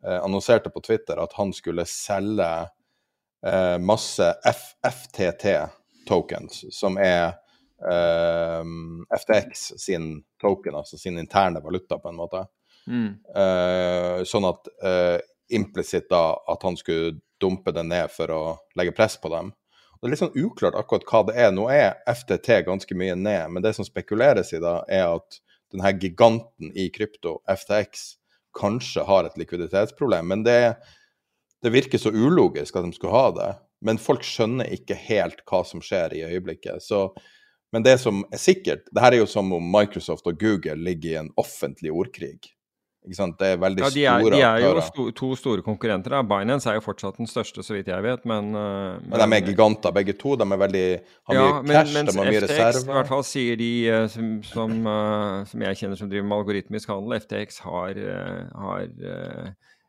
eh, 0.04 0.18
annonserte 0.18 0.72
på 0.74 0.82
Twitter 0.84 1.22
at 1.22 1.36
han 1.38 1.54
skulle 1.56 1.86
selge 1.88 2.50
eh, 3.46 3.78
masse 3.78 4.34
F 4.44 4.64
FTT-tokens, 4.86 6.64
som 6.74 6.98
er 6.98 7.34
eh, 7.90 8.62
FTX 9.18 9.68
sin 9.82 10.22
token, 10.40 10.74
altså 10.74 10.98
sin 10.98 11.18
interne 11.18 11.62
valuta, 11.64 11.98
på 11.98 12.08
en 12.08 12.18
måte. 12.18 12.44
Mm. 12.86 13.08
Eh, 13.36 14.24
sånn 14.28 14.46
at 14.46 14.68
eh, 14.82 15.18
implisitt 15.56 16.10
da 16.10 16.36
at 16.48 16.66
han 16.66 16.78
skulle 16.78 17.18
dumpe 17.40 17.72
det 17.74 17.84
ned 17.86 18.10
for 18.10 18.32
å 18.32 18.42
legge 18.78 18.94
press 18.96 19.18
på 19.20 19.30
dem. 19.32 19.52
Det 19.96 20.08
er 20.08 20.12
litt 20.12 20.20
sånn 20.20 20.36
uklart 20.38 20.76
akkurat 20.78 21.06
hva 21.08 21.22
det 21.28 21.34
er. 21.40 21.50
Nå 21.54 21.66
er 21.72 21.96
FTT 22.06 22.60
ganske 22.66 22.96
mye 22.98 23.16
ned, 23.16 23.48
men 23.52 23.64
det 23.64 23.72
som 23.76 23.86
spekuleres 23.86 24.52
i 24.54 24.60
da, 24.62 24.78
er 24.92 25.08
at 25.16 25.40
denne 25.72 25.92
giganten 25.98 26.70
i 26.76 26.88
krypto, 26.94 27.40
FTX, 27.48 28.12
kanskje 28.56 29.04
har 29.08 29.26
et 29.26 29.38
likviditetsproblem. 29.40 30.28
Men 30.32 30.44
det, 30.46 30.76
det 31.62 31.72
virker 31.74 32.00
så 32.00 32.12
ulogisk 32.12 32.76
at 32.76 32.84
de 32.84 32.92
skulle 32.96 33.14
ha 33.16 33.30
det. 33.36 33.52
Men 33.86 34.00
folk 34.00 34.24
skjønner 34.24 34.70
ikke 34.72 34.96
helt 34.98 35.42
hva 35.48 35.62
som 35.66 35.82
skjer 35.84 36.16
i 36.16 36.24
øyeblikket. 36.26 36.82
Så, 36.84 37.08
men 37.72 37.84
det 37.84 37.98
som 38.02 38.24
er 38.32 38.40
sikkert, 38.40 38.88
det 38.92 39.04
her 39.04 39.16
er 39.16 39.24
jo 39.24 39.30
som 39.30 39.52
om 39.56 39.72
Microsoft 39.72 40.28
og 40.28 40.38
Google 40.40 40.78
ligger 40.80 41.10
i 41.12 41.18
en 41.24 41.32
offentlig 41.40 41.92
ordkrig. 41.92 42.38
Ikke 43.06 43.18
sant? 43.20 43.36
Det 43.38 43.52
er 43.54 43.58
veldig 43.62 43.84
Ja, 43.84 43.88
de 43.94 44.02
er, 44.02 44.24
store 44.24 44.34
de 44.34 44.42
er 44.42 44.62
jo 44.64 44.70
sto, 44.82 45.04
to 45.14 45.28
store 45.38 45.62
konkurrenter. 45.62 46.16
da. 46.16 46.22
Binance 46.26 46.66
er 46.70 46.80
jo 46.80 46.82
fortsatt 46.82 47.20
den 47.20 47.28
største, 47.30 47.62
så 47.62 47.76
vidt 47.76 47.86
jeg 47.92 48.02
vet, 48.02 48.24
men 48.26 48.50
eh, 48.50 48.96
Men 49.06 49.22
de 49.22 49.36
er 49.36 49.46
giganter 49.46 49.94
begge 49.94 50.16
to. 50.18 50.34
De 50.34 50.42
er 50.42 50.60
veldig, 50.64 50.86
har 51.30 51.38
ja, 51.38 51.44
mye 51.44 51.62
men, 51.62 51.76
cash, 51.76 51.94
mens 51.94 52.10
de 52.10 52.18
har 52.18 52.32
mye 52.32 52.40
FTX, 52.42 52.82
i 52.82 52.96
hvert 52.96 53.12
fall 53.12 53.22
sier 53.28 53.60
de 53.60 53.70
eh, 53.86 54.08
som, 54.10 54.32
som, 54.42 54.74
eh, 54.90 55.38
som 55.52 55.66
jeg 55.68 55.80
kjenner 55.82 56.00
som 56.02 56.10
driver 56.10 56.26
med 56.26 56.38
algoritmisk 56.40 56.90
handel, 56.90 57.20
FTX 57.22 57.62
har, 57.68 58.02
har 58.66 58.90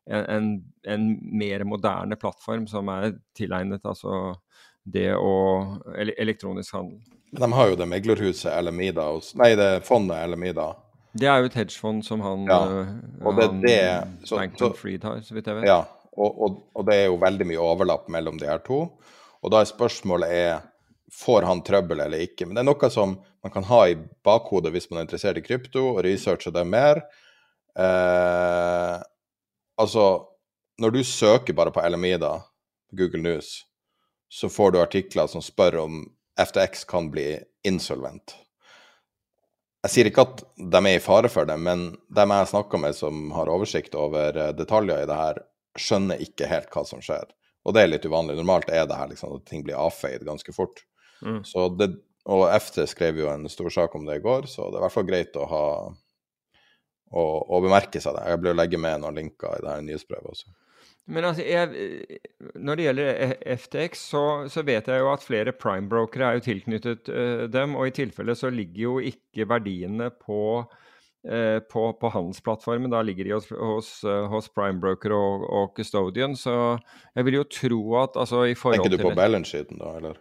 en, 0.09 0.25
en, 0.35 0.49
en 0.87 1.07
mer 1.37 1.63
moderne 1.67 2.15
plattform 2.19 2.67
som 2.67 2.87
er 2.93 3.13
tilegnet 3.37 3.83
altså 3.87 4.35
det 4.87 5.09
å 5.19 5.33
Elektronisk 5.97 6.73
handel. 6.77 6.99
Men 7.31 7.41
de 7.43 7.49
har 7.57 7.67
jo 7.73 7.75
det 7.75 7.87
meglerhuset 7.91 8.51
Alameda, 8.55 9.09
nei, 9.35 9.49
det 9.59 9.71
fondet 9.83 10.21
Alameda. 10.23 10.69
Det 11.17 11.27
er 11.27 11.41
jo 11.41 11.49
et 11.49 11.57
hedgefond 11.59 12.05
som 12.05 12.21
han, 12.23 12.45
Ja, 12.47 12.59
eh, 12.85 12.93
og 13.25 13.35
det 13.35 13.43
er 13.43 13.49
han 13.51 13.61
det- 13.61 14.27
så- 14.29 14.39
så- 14.57 14.73
Fried 14.77 15.03
har, 15.03 15.19
så 15.19 15.33
vidt 15.35 15.45
jeg 15.47 15.55
vet. 15.55 15.65
Ja, 15.67 15.81
og, 16.17 16.39
og, 16.41 16.57
og 16.75 16.85
det 16.87 16.95
er 16.95 17.05
jo 17.07 17.17
veldig 17.17 17.45
mye 17.47 17.59
overlapp 17.59 18.07
mellom 18.09 18.37
de 18.39 18.45
her 18.47 18.59
to. 18.59 18.79
Og 19.43 19.51
da 19.51 19.59
er 19.61 19.65
spørsmålet 19.65 20.29
er, 20.31 20.61
får 21.11 21.43
han 21.45 21.61
trøbbel 21.63 21.99
eller 22.05 22.19
ikke. 22.19 22.45
Men 22.47 22.55
det 22.55 22.61
er 22.63 22.69
noe 22.71 22.89
som 22.89 23.17
man 23.43 23.51
kan 23.51 23.63
ha 23.63 23.81
i 23.87 23.95
bakhodet 24.23 24.71
hvis 24.71 24.89
man 24.91 24.99
er 24.99 25.05
interessert 25.07 25.37
i 25.37 25.41
krypto 25.41 25.83
og 25.97 26.03
researcher 26.05 26.51
det 26.53 26.65
mer. 26.67 27.03
Eh, 27.77 28.95
altså, 29.77 30.27
når 30.81 30.93
du 30.93 31.03
søker 31.03 31.55
bare 31.57 31.73
på 31.73 31.83
LMI, 31.83 32.17
da, 32.21 32.39
Google 32.97 33.23
News, 33.23 33.61
så 34.29 34.49
får 34.49 34.73
du 34.73 34.81
artikler 34.81 35.29
som 35.31 35.43
spør 35.43 35.79
om 35.85 36.03
FTX 36.37 36.83
kan 36.89 37.09
bli 37.11 37.31
insolvent. 37.65 38.35
Jeg 39.85 39.93
sier 39.93 40.09
ikke 40.09 40.25
at 40.25 40.41
de 40.57 40.79
er 40.81 40.97
i 40.97 41.03
fare 41.03 41.29
for 41.31 41.47
det, 41.47 41.55
men 41.63 41.89
dem 42.13 42.33
jeg 42.33 42.49
snakker 42.51 42.81
med 42.81 42.97
som 42.97 43.29
har 43.35 43.49
oversikt 43.53 43.95
over 43.95 44.35
eh, 44.35 44.53
detaljer 44.57 45.05
i 45.05 45.07
det 45.09 45.17
her, 45.17 45.39
skjønner 45.77 46.21
ikke 46.23 46.49
helt 46.49 46.73
hva 46.73 46.83
som 46.89 47.01
skjer. 47.03 47.29
Og 47.67 47.75
det 47.75 47.83
er 47.83 47.91
litt 47.91 48.07
uvanlig. 48.07 48.35
Normalt 48.39 48.71
er 48.73 48.87
det 48.89 48.97
her 48.97 49.09
liksom 49.11 49.37
at 49.37 49.45
ting 49.47 49.63
blir 49.65 49.79
avfeid 49.79 50.25
ganske 50.27 50.53
fort. 50.55 50.81
Mm. 51.21 51.41
Så 51.47 51.69
det, 51.77 51.91
og 52.27 52.47
FT 52.57 52.83
skrev 52.89 53.21
jo 53.21 53.29
en 53.31 53.47
stor 53.51 53.69
sak 53.73 53.95
om 53.95 54.05
det 54.07 54.19
i 54.19 54.23
går, 54.23 54.49
så 54.51 54.67
det 54.67 54.77
er 54.77 54.81
i 54.81 54.85
hvert 54.85 54.95
fall 54.97 55.07
greit 55.07 55.39
å 55.39 55.47
ha 55.51 55.65
å, 57.11 57.25
å 57.47 57.59
bemerke 57.63 58.01
seg 58.03 58.17
det. 58.17 58.25
Jeg 58.31 58.41
blir 58.43 58.55
å 58.55 58.59
legge 58.59 58.79
med 58.81 59.03
noen 59.03 59.19
linker 59.21 59.57
i 59.57 59.63
det 59.63 59.75
her 59.75 59.85
nyhetsbrevet 59.85 60.33
også. 60.33 60.51
Men 61.07 61.23
altså, 61.29 61.43
jeg, 61.47 62.17
når 62.59 62.75
det 62.75 62.87
gjelder 62.87 63.29
FTX, 63.61 64.01
så, 64.11 64.23
så, 64.51 64.63
vet 64.67 64.89
jeg 64.91 64.99
jo 64.99 65.07
at 65.13 65.23
flere 65.23 65.53
prime-brokere 65.55 66.27
er 66.27 66.39
jo 66.39 66.43
tilknyttet 66.49 67.07
uh, 67.13 67.45
dem. 67.51 67.77
Og 67.79 67.87
i 67.87 67.95
tilfelle 67.95 68.35
så 68.35 68.51
ligger 68.51 68.81
jo 68.81 68.97
ikke 69.13 69.47
verdiene 69.47 70.09
på, 70.11 70.41
uh, 70.67 71.59
på, 71.71 71.85
på 72.01 72.11
handelsplattformen. 72.11 72.91
Da 72.91 73.05
ligger 73.07 73.29
de 73.29 73.35
hos, 73.37 73.47
hos, 73.55 73.93
uh, 74.03 74.25
hos 74.33 74.51
prime-broker 74.51 75.15
og, 75.15 75.47
og, 75.47 75.71
custodian. 75.79 76.35
Så 76.35 76.57
jeg 77.15 77.29
vil 77.29 77.39
jo 77.39 77.47
tro 77.55 77.81
at 78.03 78.19
altså 78.19 78.43
i 78.51 78.59
forhold 78.59 78.83
til 78.83 78.97
Tenker 78.97 79.05
du 79.05 79.07
på 79.07 79.19
balance-sheeten 79.21 79.79
da, 79.79 79.95
eller? 80.01 80.19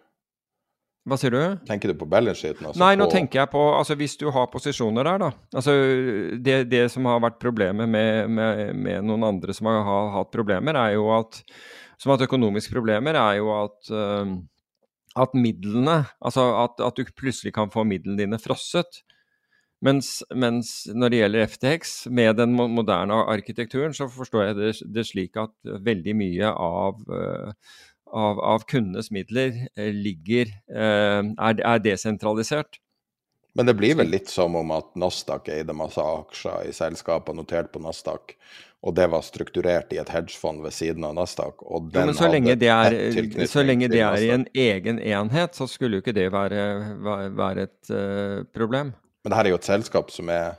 Hva 1.06 1.14
sier 1.20 1.30
du? 1.30 1.40
Tenker 1.68 1.92
du 1.92 1.98
på 2.00 2.08
balance-sheeten? 2.10 2.66
Altså 2.66 2.82
Nei, 2.82 2.96
nå 2.98 3.06
tenker 3.10 3.44
jeg 3.44 3.50
på 3.52 3.62
altså 3.76 3.94
Hvis 3.98 4.16
du 4.18 4.26
har 4.34 4.48
posisjoner 4.50 5.06
der, 5.06 5.22
da. 5.22 5.30
Altså 5.54 5.76
det, 6.42 6.56
det 6.72 6.82
som 6.90 7.06
har 7.06 7.22
vært 7.22 7.38
problemet 7.42 7.86
med, 7.86 8.32
med, 8.32 8.74
med, 8.74 9.06
noen 9.06 9.28
andre 9.28 9.54
som 9.54 9.70
har, 9.70 9.84
har, 9.86 10.10
hatt 10.16 10.34
problemer, 10.34 10.78
er 10.80 10.96
jo 10.96 11.06
at 11.14 11.38
Som 11.94 12.10
har 12.10 12.18
hatt 12.18 12.26
økonomiske 12.26 12.74
problemer, 12.74 13.18
er 13.22 13.38
jo 13.38 13.54
at 13.54 13.92
uh, 13.94 14.34
at 15.16 15.32
midlene 15.38 16.02
Altså 16.20 16.48
at, 16.64 16.82
at, 16.82 16.98
du 16.98 17.16
plutselig 17.16 17.54
kan 17.56 17.70
få 17.72 17.86
midlene 17.86 18.18
dine 18.24 18.42
frosset. 18.42 19.02
Mens, 19.84 20.24
mens, 20.34 20.88
når 20.90 21.12
det 21.12 21.18
gjelder 21.20 21.50
FTX, 21.52 21.90
med 22.10 22.38
den 22.40 22.54
moderne 22.56 23.18
arkitekturen, 23.28 23.92
så 23.94 24.08
forstår 24.08 24.46
jeg 24.48 24.56
det, 24.56 24.70
det 24.94 25.04
slik 25.04 25.36
at 25.38 25.52
veldig 25.84 26.14
mye 26.16 26.50
av 26.50 27.02
uh, 27.12 27.52
av, 28.06 28.40
av 28.40 28.66
kundenes 28.70 29.10
midler 29.14 29.66
eh, 29.76 29.92
ligger, 29.94 30.50
eh, 30.70 31.22
er, 31.22 31.60
er, 31.60 31.82
desentralisert. 31.84 32.80
Men 33.56 33.68
det 33.70 33.76
blir 33.78 33.96
vel 33.96 34.10
litt 34.12 34.28
som 34.28 34.56
om 34.58 34.72
at 34.76 34.90
Nasdaq 35.00 35.48
eide 35.48 35.74
masse 35.76 36.02
aksjer 36.02 36.68
i 36.68 36.74
selskaper 36.76 37.36
notert 37.36 37.70
på 37.72 37.80
Nasdaq, 37.80 38.36
og 38.86 38.94
det 38.98 39.06
var 39.10 39.24
strukturert 39.24 39.94
i 39.96 39.98
et 40.02 40.12
hedgefond 40.12 40.60
ved 40.62 40.74
siden 40.76 41.06
av 41.08 41.16
Nasdaq. 41.16 41.64
og 41.64 41.88
den 41.94 42.04
jo, 42.04 42.10
men 42.12 42.18
så 42.18 42.28
lenge, 42.28 42.58
det 42.60 42.68
er, 42.68 42.98
så 43.48 43.64
lenge 43.64 43.88
det 43.90 44.04
er 44.04 44.20
i 44.20 44.30
en 44.34 44.44
egen 44.52 45.00
enhet, 45.00 45.56
så 45.56 45.66
skulle 45.70 45.98
jo 45.98 46.04
ikke 46.04 46.14
det 46.14 46.28
være, 46.34 46.60
være 47.34 47.66
et 47.66 47.90
uh, 47.90 48.44
problem. 48.54 48.92
Men 49.24 49.32
det 49.32 49.40
her 49.40 49.48
er 49.48 49.54
jo 49.56 49.60
et 49.62 49.72
selskap 49.72 50.12
som 50.14 50.30
er 50.30 50.54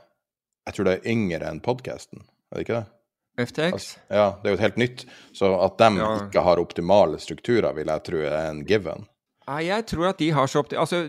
jeg 0.68 0.76
tror 0.76 0.84
det 0.84 0.98
er 0.98 1.06
yngre 1.08 1.48
enn 1.48 1.62
podkasten, 1.64 2.26
er 2.52 2.58
det 2.58 2.66
ikke 2.66 2.80
det? 2.82 2.97
FTX? 3.38 3.72
Altså, 3.72 4.00
ja, 4.10 4.26
det 4.42 4.50
er 4.50 4.56
jo 4.56 4.62
helt 4.64 4.82
nytt. 4.82 5.06
Så 5.36 5.52
at 5.62 5.78
de 5.80 6.02
ja. 6.02 6.10
ikke 6.24 6.44
har 6.44 6.62
optimale 6.62 7.20
strukturer, 7.22 7.70
vil 7.76 7.90
jeg 7.90 8.04
tro 8.08 8.20
er 8.24 8.50
en 8.50 8.64
given. 8.68 9.06
Nei, 9.48 9.62
jeg 9.70 9.86
tror 9.88 10.10
at 10.10 10.20
de 10.20 10.28
har 10.36 10.48
så 10.50 10.60
optimale 10.60 10.84
Altså, 10.84 11.02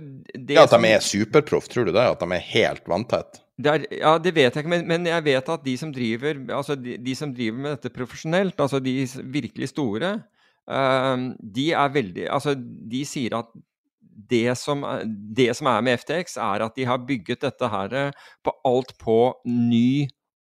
ja, 0.47 0.63
At 0.63 0.73
de 0.73 0.91
er 0.93 1.03
superproff, 1.03 1.67
tror 1.71 1.89
du 1.89 1.93
det? 1.95 2.05
At 2.05 2.23
de 2.23 2.35
er 2.37 2.49
helt 2.53 2.89
vanntett? 2.89 3.43
ja, 3.59 4.13
det 4.23 4.31
vet 4.31 4.55
jeg 4.55 4.63
ikke, 4.63 4.71
men, 4.71 4.85
men, 4.87 5.07
jeg 5.09 5.23
vet 5.25 5.49
at 5.51 5.63
de 5.65 5.73
som 5.75 5.89
driver 5.91 6.37
altså 6.55 6.77
de, 6.79 6.93
de 7.03 7.15
som 7.15 7.33
driver 7.35 7.57
med 7.59 7.73
dette 7.75 7.91
profesjonelt, 7.91 8.55
altså 8.55 8.79
de 8.79 8.93
virkelig 9.33 9.73
store, 9.73 10.13
uh, 10.71 11.25
de 11.43 11.65
er 11.75 11.91
veldig 11.91 12.29
Altså, 12.31 12.53
de 12.55 13.03
sier 13.03 13.35
at 13.35 13.51
det 14.29 14.55
som, 14.59 14.85
det 15.35 15.51
som 15.57 15.67
er 15.71 15.83
med 15.83 15.99
FTX, 15.99 16.37
er 16.39 16.63
at 16.63 16.75
de 16.75 16.87
har 16.87 17.03
bygget 17.07 17.43
dette 17.43 17.67
her 17.71 18.15
på 18.43 18.53
alt 18.67 18.95
på 18.99 19.19
ny 19.47 20.07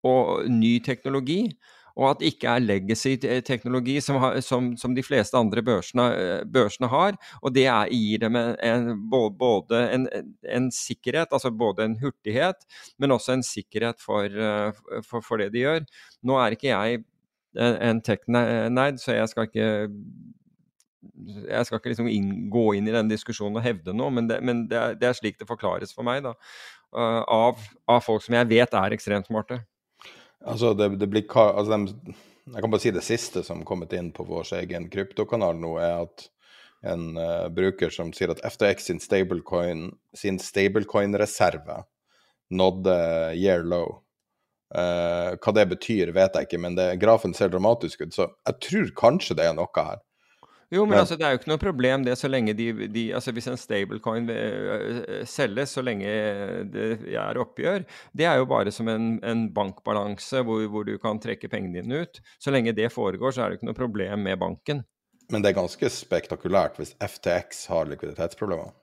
og 0.06 0.48
ny 0.52 0.78
teknologi. 0.84 1.48
Og 1.98 2.12
at 2.12 2.20
det 2.22 2.30
ikke 2.30 2.52
er 2.52 2.62
legacy-teknologi 2.62 3.96
som, 4.06 4.20
som, 4.46 4.70
som, 4.78 4.94
de 4.94 5.02
fleste 5.02 5.38
andre 5.38 5.64
børsene, 5.66 6.06
børsene, 6.54 6.90
har. 6.92 7.18
Og 7.42 7.56
det 7.56 7.66
er, 7.66 7.90
gir 7.90 8.22
dem 8.22 8.38
en, 8.38 8.54
en, 8.62 8.92
både 9.10 9.80
en, 9.96 10.06
en, 10.46 10.70
sikkerhet, 10.72 11.34
altså 11.34 11.50
både 11.50 11.88
en 11.88 11.98
hurtighet, 11.98 12.68
men 13.02 13.16
også 13.16 13.34
en 13.34 13.44
sikkerhet 13.44 13.98
for, 14.04 14.30
for, 15.10 15.26
for 15.26 15.42
det 15.42 15.50
de 15.56 15.66
gjør. 15.66 15.88
Nå 16.22 16.38
er 16.38 16.54
ikke 16.54 16.70
jeg 16.70 17.02
en 17.58 18.02
tech-nerd, 18.06 19.02
så 19.02 19.18
jeg 19.18 19.30
skal 19.32 19.50
ikke 19.50 19.70
jeg 21.48 21.66
skal 21.66 21.80
ikke 21.80 21.92
liksom 21.92 22.10
inn, 22.12 22.30
gå 22.52 22.66
inn 22.78 22.88
i 22.90 22.94
den 22.94 23.10
diskusjonen 23.10 23.58
og 23.58 23.66
hevde 23.66 23.94
noe, 23.96 24.12
men, 24.14 24.28
det, 24.30 24.38
men 24.46 24.66
det, 24.70 24.78
er, 24.78 25.00
det, 25.00 25.10
er, 25.10 25.18
slik 25.18 25.40
det 25.40 25.50
forklares 25.50 25.94
for 25.96 26.06
meg, 26.06 26.22
da, 26.26 26.36
av, 26.94 27.64
av 27.90 28.04
folk 28.06 28.26
som 28.26 28.38
jeg 28.38 28.50
vet 28.52 28.78
er 28.78 28.96
ekstremt 28.96 29.30
smarte. 29.30 29.60
Altså, 30.46 30.74
det, 30.74 30.90
det 31.02 31.08
blir 31.10 31.26
altså 31.34 31.78
de, 31.78 32.16
Jeg 32.54 32.62
kan 32.64 32.72
bare 32.72 32.84
si 32.84 32.92
det 32.96 33.04
siste 33.06 33.44
som 33.44 33.66
kommet 33.68 33.94
inn 33.94 34.12
på 34.16 34.26
vår 34.28 34.54
egen 34.62 34.88
kryptokanal 34.92 35.58
nå, 35.60 35.78
er 35.84 36.06
at 36.06 36.28
en 36.86 37.18
uh, 37.18 37.48
bruker 37.50 37.90
som 37.92 38.14
sier 38.14 38.32
at 38.32 38.44
FTX 38.46 38.86
sin 38.88 39.00
stablecoin 39.02 39.90
sin 40.16 40.38
stablecoin-reserve 40.40 41.82
nådde 42.54 42.98
year 43.36 43.66
low. 43.66 44.04
Uh, 44.76 45.36
hva 45.40 45.54
det 45.56 45.66
betyr, 45.72 46.12
vet 46.16 46.36
jeg 46.36 46.48
ikke, 46.48 46.60
men 46.60 46.76
det, 46.78 46.90
grafen 47.02 47.34
ser 47.36 47.52
dramatisk 47.52 48.06
ut, 48.06 48.14
så 48.14 48.30
jeg 48.48 48.60
tror 48.68 48.94
kanskje 49.00 49.38
det 49.40 49.48
er 49.48 49.58
noe 49.58 49.72
her. 49.76 50.02
Jo, 50.68 50.84
men, 50.84 50.98
altså, 51.00 51.16
det 51.16 51.24
er 51.24 51.32
jo 51.32 51.40
ikke 51.40 51.52
noe 51.54 51.62
problem 51.62 52.04
det 52.04 52.18
så 52.20 52.28
lenge 52.28 52.52
de, 52.58 52.66
de 52.92 53.04
altså 53.16 53.32
Hvis 53.32 53.46
en 53.48 53.60
stablecoin 53.60 54.26
uh, 54.28 55.22
selges 55.24 55.78
så 55.78 55.84
lenge 55.86 56.10
det 56.74 57.14
er 57.14 57.40
oppgjør, 57.40 57.86
det 58.12 58.28
er 58.28 58.42
jo 58.42 58.50
bare 58.52 58.74
som 58.76 58.90
en, 58.92 59.14
en 59.24 59.46
bankbalanse 59.56 60.44
hvor, 60.44 60.66
hvor, 60.74 60.84
du 60.84 60.98
kan 61.00 61.22
trekke 61.24 61.48
pengene 61.52 61.80
dine 61.80 62.04
ut. 62.04 62.20
Så 62.44 62.52
lenge 62.52 62.76
det 62.76 62.92
foregår, 62.92 63.32
så 63.32 63.46
er 63.46 63.54
det 63.54 63.60
ikke 63.62 63.70
noe 63.70 63.80
problem 63.80 64.28
med 64.28 64.42
banken. 64.44 64.84
Men 65.32 65.44
det 65.44 65.54
er 65.54 65.62
ganske 65.62 65.92
spektakulært 65.92 66.76
hvis 66.82 66.94
FTX 67.00 67.66
har 67.72 67.88
likviditetsproblemer? 67.88 68.76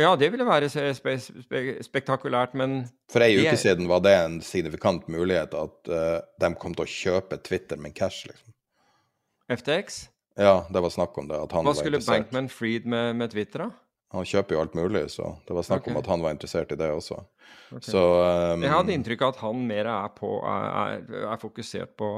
Ja, 0.00 0.14
det 0.16 0.30
ville 0.32 0.46
være 0.46 0.70
spe 0.70 1.18
spe 1.20 1.60
spektakulært, 1.84 2.54
men 2.56 2.86
For 3.12 3.26
ei 3.26 3.36
uke 3.42 3.58
siden 3.60 3.90
var 3.90 4.00
det 4.06 4.14
en 4.16 4.38
signifikant 4.44 5.10
mulighet 5.12 5.52
at 5.58 5.92
uh, 5.92 6.22
de 6.40 6.54
kom 6.62 6.78
til 6.78 6.86
å 6.86 6.92
kjøpe 6.94 7.42
Twitter 7.44 7.80
med 7.80 7.94
cash, 7.98 8.24
liksom. 8.30 8.54
FTX? 9.52 10.06
Ja, 10.34 10.66
det 10.70 10.80
var 10.80 10.90
snakk 10.90 11.18
om 11.18 11.28
det. 11.28 11.38
At 11.44 11.52
han 11.52 11.66
Hva 11.66 11.74
skulle 11.76 12.00
Bankman 12.04 12.48
Freed 12.52 12.86
med, 12.88 13.16
med, 13.18 13.32
Twitter, 13.34 13.66
da? 13.66 13.70
Han 14.12 14.28
kjøper 14.28 14.56
jo 14.56 14.60
alt 14.60 14.74
mulig, 14.76 15.06
så 15.14 15.30
det 15.48 15.54
var 15.56 15.64
snakk 15.64 15.86
okay. 15.86 15.92
om 15.94 16.00
at 16.02 16.08
han 16.12 16.24
var 16.24 16.34
interessert 16.34 16.72
i 16.74 16.76
det 16.76 16.88
også. 16.92 17.22
Okay. 17.72 17.86
Så 17.86 18.00
um, 18.00 18.64
Jeg 18.64 18.72
hadde 18.72 18.96
inntrykk 18.96 19.24
av 19.24 19.32
at 19.32 19.40
han 19.40 19.62
mer 19.68 19.88
er, 19.88 20.10
på, 20.16 20.32
er, 20.48 21.06
er 21.32 21.40
fokusert 21.40 21.94
på, 22.00 22.10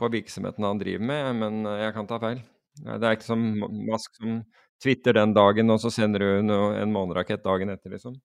på, 0.00 0.10
virksomheten 0.14 0.64
han 0.64 0.80
driver 0.80 1.10
med, 1.12 1.42
men 1.42 1.68
jeg 1.76 1.96
kan 1.96 2.08
ta 2.08 2.20
feil. 2.22 2.40
Det 2.86 3.02
er 3.04 3.18
ikke 3.18 3.28
som 3.28 3.44
Mask 3.88 4.16
som 4.16 4.40
twitter 4.82 5.16
den 5.16 5.36
dagen, 5.36 5.72
og 5.72 5.80
så 5.80 5.92
sender 5.92 6.24
du 6.24 6.52
en 6.52 6.92
månerakett 6.92 7.44
dagen 7.44 7.72
etter, 7.72 7.92
liksom. 7.96 8.16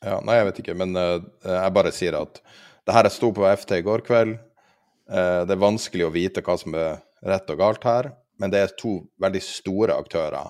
Ja, 0.00 0.16
nei, 0.24 0.38
jeg 0.38 0.48
vet 0.48 0.62
ikke, 0.62 0.78
men 0.78 0.94
uh, 0.96 1.18
jeg 1.46 1.74
bare 1.76 1.94
sier 1.94 2.18
at 2.22 2.38
det 2.86 2.94
her 2.96 3.10
sto 3.12 3.34
på 3.34 3.44
FT 3.50 3.76
i 3.80 3.84
går 3.86 4.06
kveld. 4.06 4.38
Uh, 5.10 5.42
det 5.46 5.54
er 5.54 5.66
vanskelig 5.66 6.06
å 6.06 6.14
vite 6.14 6.42
hva 6.46 6.54
som 6.58 6.74
er 6.78 7.02
rett 7.26 7.50
og 7.50 7.60
galt 7.60 7.84
her 7.84 8.14
men 8.40 8.52
det 8.52 8.62
er 8.64 8.74
to 8.80 8.94
veldig 9.20 9.42
store 9.44 9.96
aktører. 10.00 10.48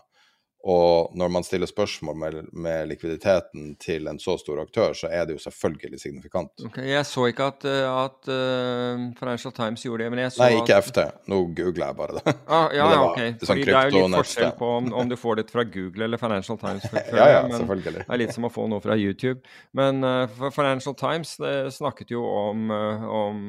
Og 0.61 1.15
når 1.17 1.29
man 1.33 1.45
stiller 1.45 1.67
spørsmål 1.67 2.17
med, 2.21 2.35
med, 2.53 2.89
likviditeten 2.91 3.77
til 3.81 4.09
en 4.11 4.19
så 4.21 4.35
stor 4.37 4.61
aktør, 4.61 4.93
så 4.93 5.09
er 5.09 5.25
det 5.25 5.39
jo 5.39 5.41
selvfølgelig 5.41 6.01
signifikant. 6.03 6.53
Okay, 6.67 6.85
jeg 6.91 7.07
så 7.09 7.25
ikke 7.31 7.47
at, 7.49 7.65
eh, 7.65 7.87
at 7.89 8.29
uh, 8.29 9.07
Financial 9.17 9.55
Times 9.57 9.83
gjorde 9.87 10.05
det, 10.05 10.11
men 10.13 10.21
jeg 10.27 10.35
så 10.35 10.43
Nei, 10.45 10.59
ikke 10.59 10.77
at... 10.77 10.91
FT. 10.91 11.01
Nå 11.33 11.39
googler 11.57 11.87
jeg 11.87 11.97
bare 11.97 12.19
det. 12.19 12.35
Ah, 12.45 12.69
ja, 12.77 12.89
det 12.93 12.99
ok. 13.07 13.21
Sånn 13.23 13.49
Fordi 13.53 13.65
det 13.71 13.79
er 13.79 13.89
jo 13.89 14.03
litt 14.05 14.17
forskjell 14.19 14.53
på 14.59 14.71
om, 14.81 14.91
om, 15.01 15.09
du 15.09 15.17
får 15.17 15.41
det 15.41 15.47
fra 15.55 15.65
Google 15.65 16.11
eller 16.11 16.21
Financial 16.21 16.61
Times. 16.61 16.85
For, 16.93 17.01
ja, 17.23 17.31
ja, 17.39 17.41
selvfølgelig. 17.55 18.05
Det 18.05 18.17
er 18.19 18.23
litt 18.25 18.37
som 18.37 18.49
å 18.51 18.53
få 18.53 18.67
noe 18.69 18.85
fra 18.85 18.99
YouTube. 19.01 19.41
Men 19.81 20.05
uh, 20.05 20.51
Financial 20.53 20.97
Times 20.99 21.39
snakket 21.73 22.13
jo 22.13 22.27
om, 22.29 22.69
om 22.69 23.41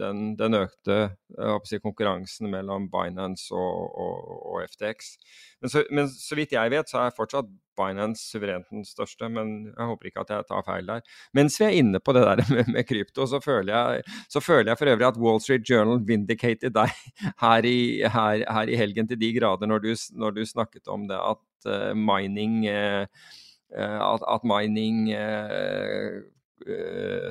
den, 0.00 0.30
den, 0.38 0.56
økte 0.64 1.10
si, 1.68 1.76
konkurransen 1.84 2.48
mellom 2.48 2.88
Binance 2.92 3.52
og, 3.52 3.92
og, 4.00 4.32
og 4.54 4.64
FTX. 4.72 5.18
Men 5.60 5.72
så, 5.72 5.82
men 5.90 6.08
så, 6.12 6.36
vidt 6.36 6.52
jeg 6.52 6.72
vet, 6.72 6.90
så 6.90 7.00
er 7.00 7.14
fortsatt 7.16 7.48
Binance 7.76 8.30
suverent 8.30 8.68
den 8.72 8.84
største, 8.88 9.28
men 9.32 9.50
jeg 9.68 9.88
håper 9.90 10.08
ikke 10.08 10.22
at 10.24 10.32
jeg 10.32 10.46
tar 10.48 10.64
feil 10.64 10.88
der. 10.88 11.02
Mens 11.36 11.58
vi 11.60 11.66
er 11.66 11.78
inne 11.80 12.00
på 12.00 12.14
det 12.16 12.24
der 12.28 12.42
med, 12.54 12.70
med 12.72 12.88
krypto, 12.88 13.26
så 13.28 13.40
føler, 13.44 13.72
jeg, 13.72 14.20
så 14.32 14.42
føler, 14.44 14.70
jeg, 14.72 14.80
for 14.80 14.92
øvrig 14.92 15.08
at 15.08 15.18
Wall 15.20 15.42
Street 15.44 15.66
Journal 15.68 16.00
vindicated 16.08 16.76
deg 16.76 16.94
her 17.44 17.68
i, 17.68 17.80
her, 18.04 18.46
her 18.58 18.72
i 18.72 18.78
helgen 18.80 19.10
til 19.10 19.20
de 19.20 19.32
grader 19.38 19.68
når 19.70 19.84
du, 19.84 19.90
når 20.16 20.38
du 20.38 20.44
snakket 20.48 20.88
om 20.92 21.08
det 21.10 21.18
at 21.20 21.68
uh, 21.68 21.92
mining 21.96 22.64
uh, 22.70 23.04
at, 23.76 24.22
at, 24.22 24.44
mining 24.46 25.08
uh, 25.12 26.22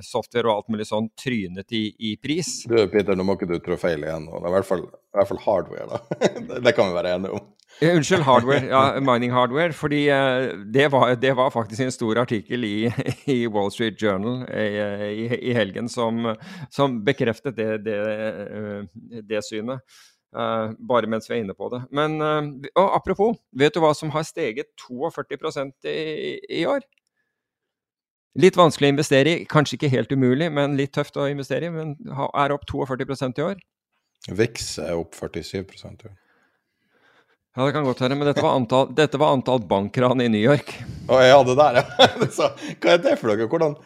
software 0.05 0.47
og 0.47 0.59
alt 0.59 0.71
mulig 0.73 0.85
sånn 0.87 1.07
trynet 1.17 1.73
i, 1.75 1.87
i, 2.11 2.13
pris. 2.21 2.61
Du 2.69 2.77
Peter, 2.91 3.17
nå 3.17 3.25
må 3.25 3.35
ikke 3.35 3.49
du 3.49 3.57
trå 3.63 3.77
feil 3.79 4.03
igjen. 4.05 4.27
I 4.29 4.53
hvert 4.53 4.67
fall, 4.67 4.85
i 4.85 5.17
hvert 5.17 5.31
fall 5.31 5.41
hardware, 5.43 5.87
da. 5.89 6.19
det, 6.49 6.61
det, 6.61 6.75
kan 6.77 6.91
vi 6.91 6.97
være 6.99 7.15
enige 7.17 7.39
om. 7.39 7.47
Unnskyld, 7.81 8.23
hardware. 8.23 8.65
Ja, 8.69 8.99
mining 9.03 9.33
hardware. 9.35 9.73
Fordi 9.73 10.05
uh, 10.07 10.55
det, 10.73 10.87
var, 10.91 11.15
det, 11.15 11.33
var, 11.35 11.49
faktisk 11.51 11.81
en 11.81 11.91
stor 11.91 12.17
artikkel 12.21 12.63
i, 12.63 12.91
i 13.35 13.47
Wall 13.47 13.71
Street 13.71 14.01
Journal 14.01 14.45
i, 14.47 15.27
i 15.49 15.53
helgen 15.53 15.89
som, 15.89 16.35
som, 16.71 17.01
bekreftet 17.05 17.57
det, 17.57 17.79
det 19.29 19.43
synet. 19.43 19.83
Uh, 20.35 20.71
bare 20.87 21.07
mens 21.07 21.29
vi 21.29 21.37
er 21.37 21.43
inne 21.43 21.55
på 21.55 21.69
det. 21.71 21.81
Men 21.95 22.19
uh, 22.21 22.95
apropos, 22.95 23.37
vet 23.55 23.75
du 23.75 23.79
hva 23.83 23.93
som 23.95 24.11
har 24.15 24.23
steget 24.27 24.71
42 24.87 25.91
i, 25.91 26.39
i 26.61 26.65
år? 26.67 26.83
Litt 28.35 28.57
vanskelig 28.59 28.89
å 28.89 28.95
investere 28.97 29.31
i, 29.31 29.45
kanskje 29.47 29.77
ikke 29.77 29.93
helt 29.93 30.11
umulig, 30.11 30.49
men 30.51 30.75
litt 30.75 30.91
tøft 30.95 31.15
å 31.15 31.29
investere 31.31 31.69
i. 31.69 31.71
Men 31.71 31.95
er 32.27 32.55
opp 32.55 32.67
42% 32.67 33.39
i 33.39 33.47
år. 33.47 33.63
Vex 34.35 34.77
er 34.83 34.99
opp 34.99 35.15
47 35.15 35.61
i 35.61 35.63
jeg. 35.63 36.15
Ja, 37.55 37.63
det 37.63 37.71
kan 37.71 37.85
godt 37.87 38.01
være, 38.03 38.15
men 38.19 38.27
dette 38.27 38.41
var 38.43 38.57
antall, 38.57 38.89
dette 38.91 39.15
var 39.15 39.31
antall 39.31 39.61
bankran 39.63 40.19
i 40.19 40.25
New 40.27 40.41
York. 40.43 40.73
Å 41.07 41.19
ja, 41.23 41.37
det 41.47 41.53
der, 41.55 41.77
ja. 41.79 42.07
Så, 42.37 42.49
hva 42.83 42.95
er 42.97 42.99
det 42.99 43.13
for 43.21 43.31
noe? 43.31 43.47
Hvordan, 43.47 43.77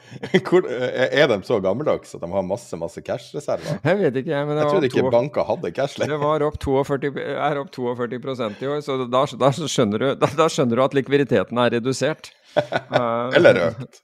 hvor, 0.47 0.65
er 0.65 1.29
de 1.29 1.37
så 1.45 1.59
gammeldags 1.61 2.15
at 2.17 2.23
de 2.23 2.31
har 2.33 2.47
masse 2.49 2.79
masse 2.81 3.03
cash-reserver? 3.05 3.77
Jeg 3.85 3.99
vet 4.01 4.19
ikke, 4.23 4.33
jeg. 4.33 4.47
men 4.49 4.57
det 4.57 4.63
Jeg 4.65 4.73
trodde 4.73 4.89
ikke 4.89 5.05
to... 5.05 5.13
banker 5.13 5.47
hadde 5.51 5.73
cash 5.77 6.01
Det 6.01 6.19
var 6.25 6.47
opp 6.47 6.57
42, 6.65 7.13
er 7.35 7.61
opp 7.61 7.69
42% 7.77 8.65
i 8.65 8.73
år, 8.73 8.81
så 8.89 8.97
da, 9.05 9.23
da, 9.45 9.53
skjønner 9.61 10.01
du, 10.01 10.09
da, 10.25 10.33
da 10.41 10.49
skjønner 10.49 10.81
du 10.81 10.85
at 10.89 10.97
likviditeten 10.97 11.61
er 11.61 11.77
redusert. 11.77 12.33
Uh, 12.57 13.29
Eller 13.37 13.67
økt. 13.69 14.01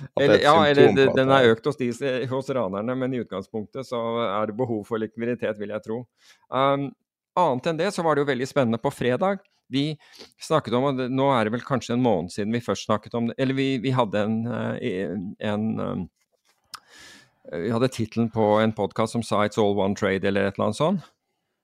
Er 0.00 0.26
Eller, 0.26 0.40
ja, 0.44 0.54
eller 0.68 0.92
det- 0.96 1.12
den 1.16 1.32
er 1.40 1.54
økt 1.54 1.66
hos, 1.68 1.80
de, 1.80 1.88
hos 2.28 2.52
ranerne, 2.52 2.94
men 3.00 3.16
i 3.16 3.24
utgangspunktet 3.24 3.88
så 3.88 4.00
er 4.28 4.52
det 4.52 4.60
behov 4.60 4.84
for 4.88 5.00
likviditet, 5.00 5.56
vil 5.60 5.72
jeg 5.72 5.88
tro. 5.88 6.02
Um, 6.52 6.90
annet 7.40 7.70
enn 7.70 7.80
det 7.80 7.90
så 7.94 8.04
var 8.06 8.16
det 8.16 8.24
jo 8.24 8.30
veldig 8.30 8.48
spennende 8.48 8.80
på 8.82 8.92
fredag. 8.94 9.42
Vi 9.70 9.84
snakket 10.42 10.74
om, 10.74 10.88
og 10.90 11.02
nå 11.14 11.28
er 11.34 11.46
det 11.46 11.54
vel 11.54 11.66
kanskje 11.66 11.94
en 11.94 12.02
måned 12.02 12.32
siden 12.34 12.54
vi 12.54 12.62
først 12.64 12.88
snakket 12.88 13.14
om 13.14 13.28
det, 13.30 13.36
eller 13.38 13.54
vi, 13.54 13.68
vi 13.82 13.92
hadde 13.94 14.24
en, 14.26 14.40
eh, 14.50 15.14
en 15.52 15.68
um, 15.78 16.08
Vi 17.50 17.70
hadde 17.72 17.88
tittelen 17.90 18.28
på 18.30 18.60
en 18.60 18.72
podkast 18.72 19.12
som 19.16 19.22
sa 19.22 19.44
'It's 19.44 19.58
all 19.58 19.78
one 19.78 19.94
trade', 19.94 20.24
eller 20.24 20.46
et 20.46 20.54
eller 20.54 20.70
annet 20.70 20.76
sånt. 20.76 21.00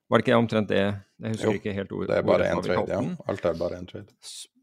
Var 0.09 0.17
det 0.17 0.27
ikke 0.27 0.39
omtrent 0.39 0.69
det? 0.69 0.83
Jeg 1.19 1.31
husker 1.35 1.47
Jo, 1.47 1.53
ikke 1.59 1.73
helt 1.73 1.91
ordet. 1.91 2.09
Det 2.09 2.17
er 2.17 2.27
bare 2.27 2.51
én 2.51 2.63
trade, 2.63 2.91
ja. 2.91 3.15
Alt 3.27 3.45
er 3.45 3.53
bare 3.59 3.79
én 3.79 3.87
trade. 3.87 4.07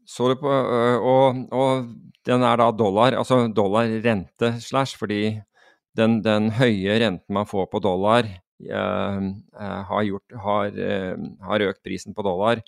Så 0.05 0.29
du 0.29 0.35
på, 0.37 0.49
øh, 0.49 0.97
og, 1.01 1.47
og 1.51 1.87
den 2.25 2.43
er 2.43 2.57
da 2.61 2.71
dollar, 2.71 3.17
altså 3.17 3.47
dollar-rente 3.49 4.61
slash, 4.61 4.97
fordi 4.97 5.41
den, 5.97 6.19
den 6.23 6.51
høye 6.51 6.99
renten 7.01 7.33
man 7.33 7.47
får 7.49 7.69
på 7.71 7.81
dollar 7.81 8.25
eh, 8.25 8.33
eh, 8.33 8.44
har, 8.63 10.03
gjort, 10.03 10.35
har, 10.43 10.77
eh, 10.79 11.15
har 11.41 11.65
økt 11.69 11.83
prisen 11.83 12.15
på 12.15 12.23
dollar 12.25 12.61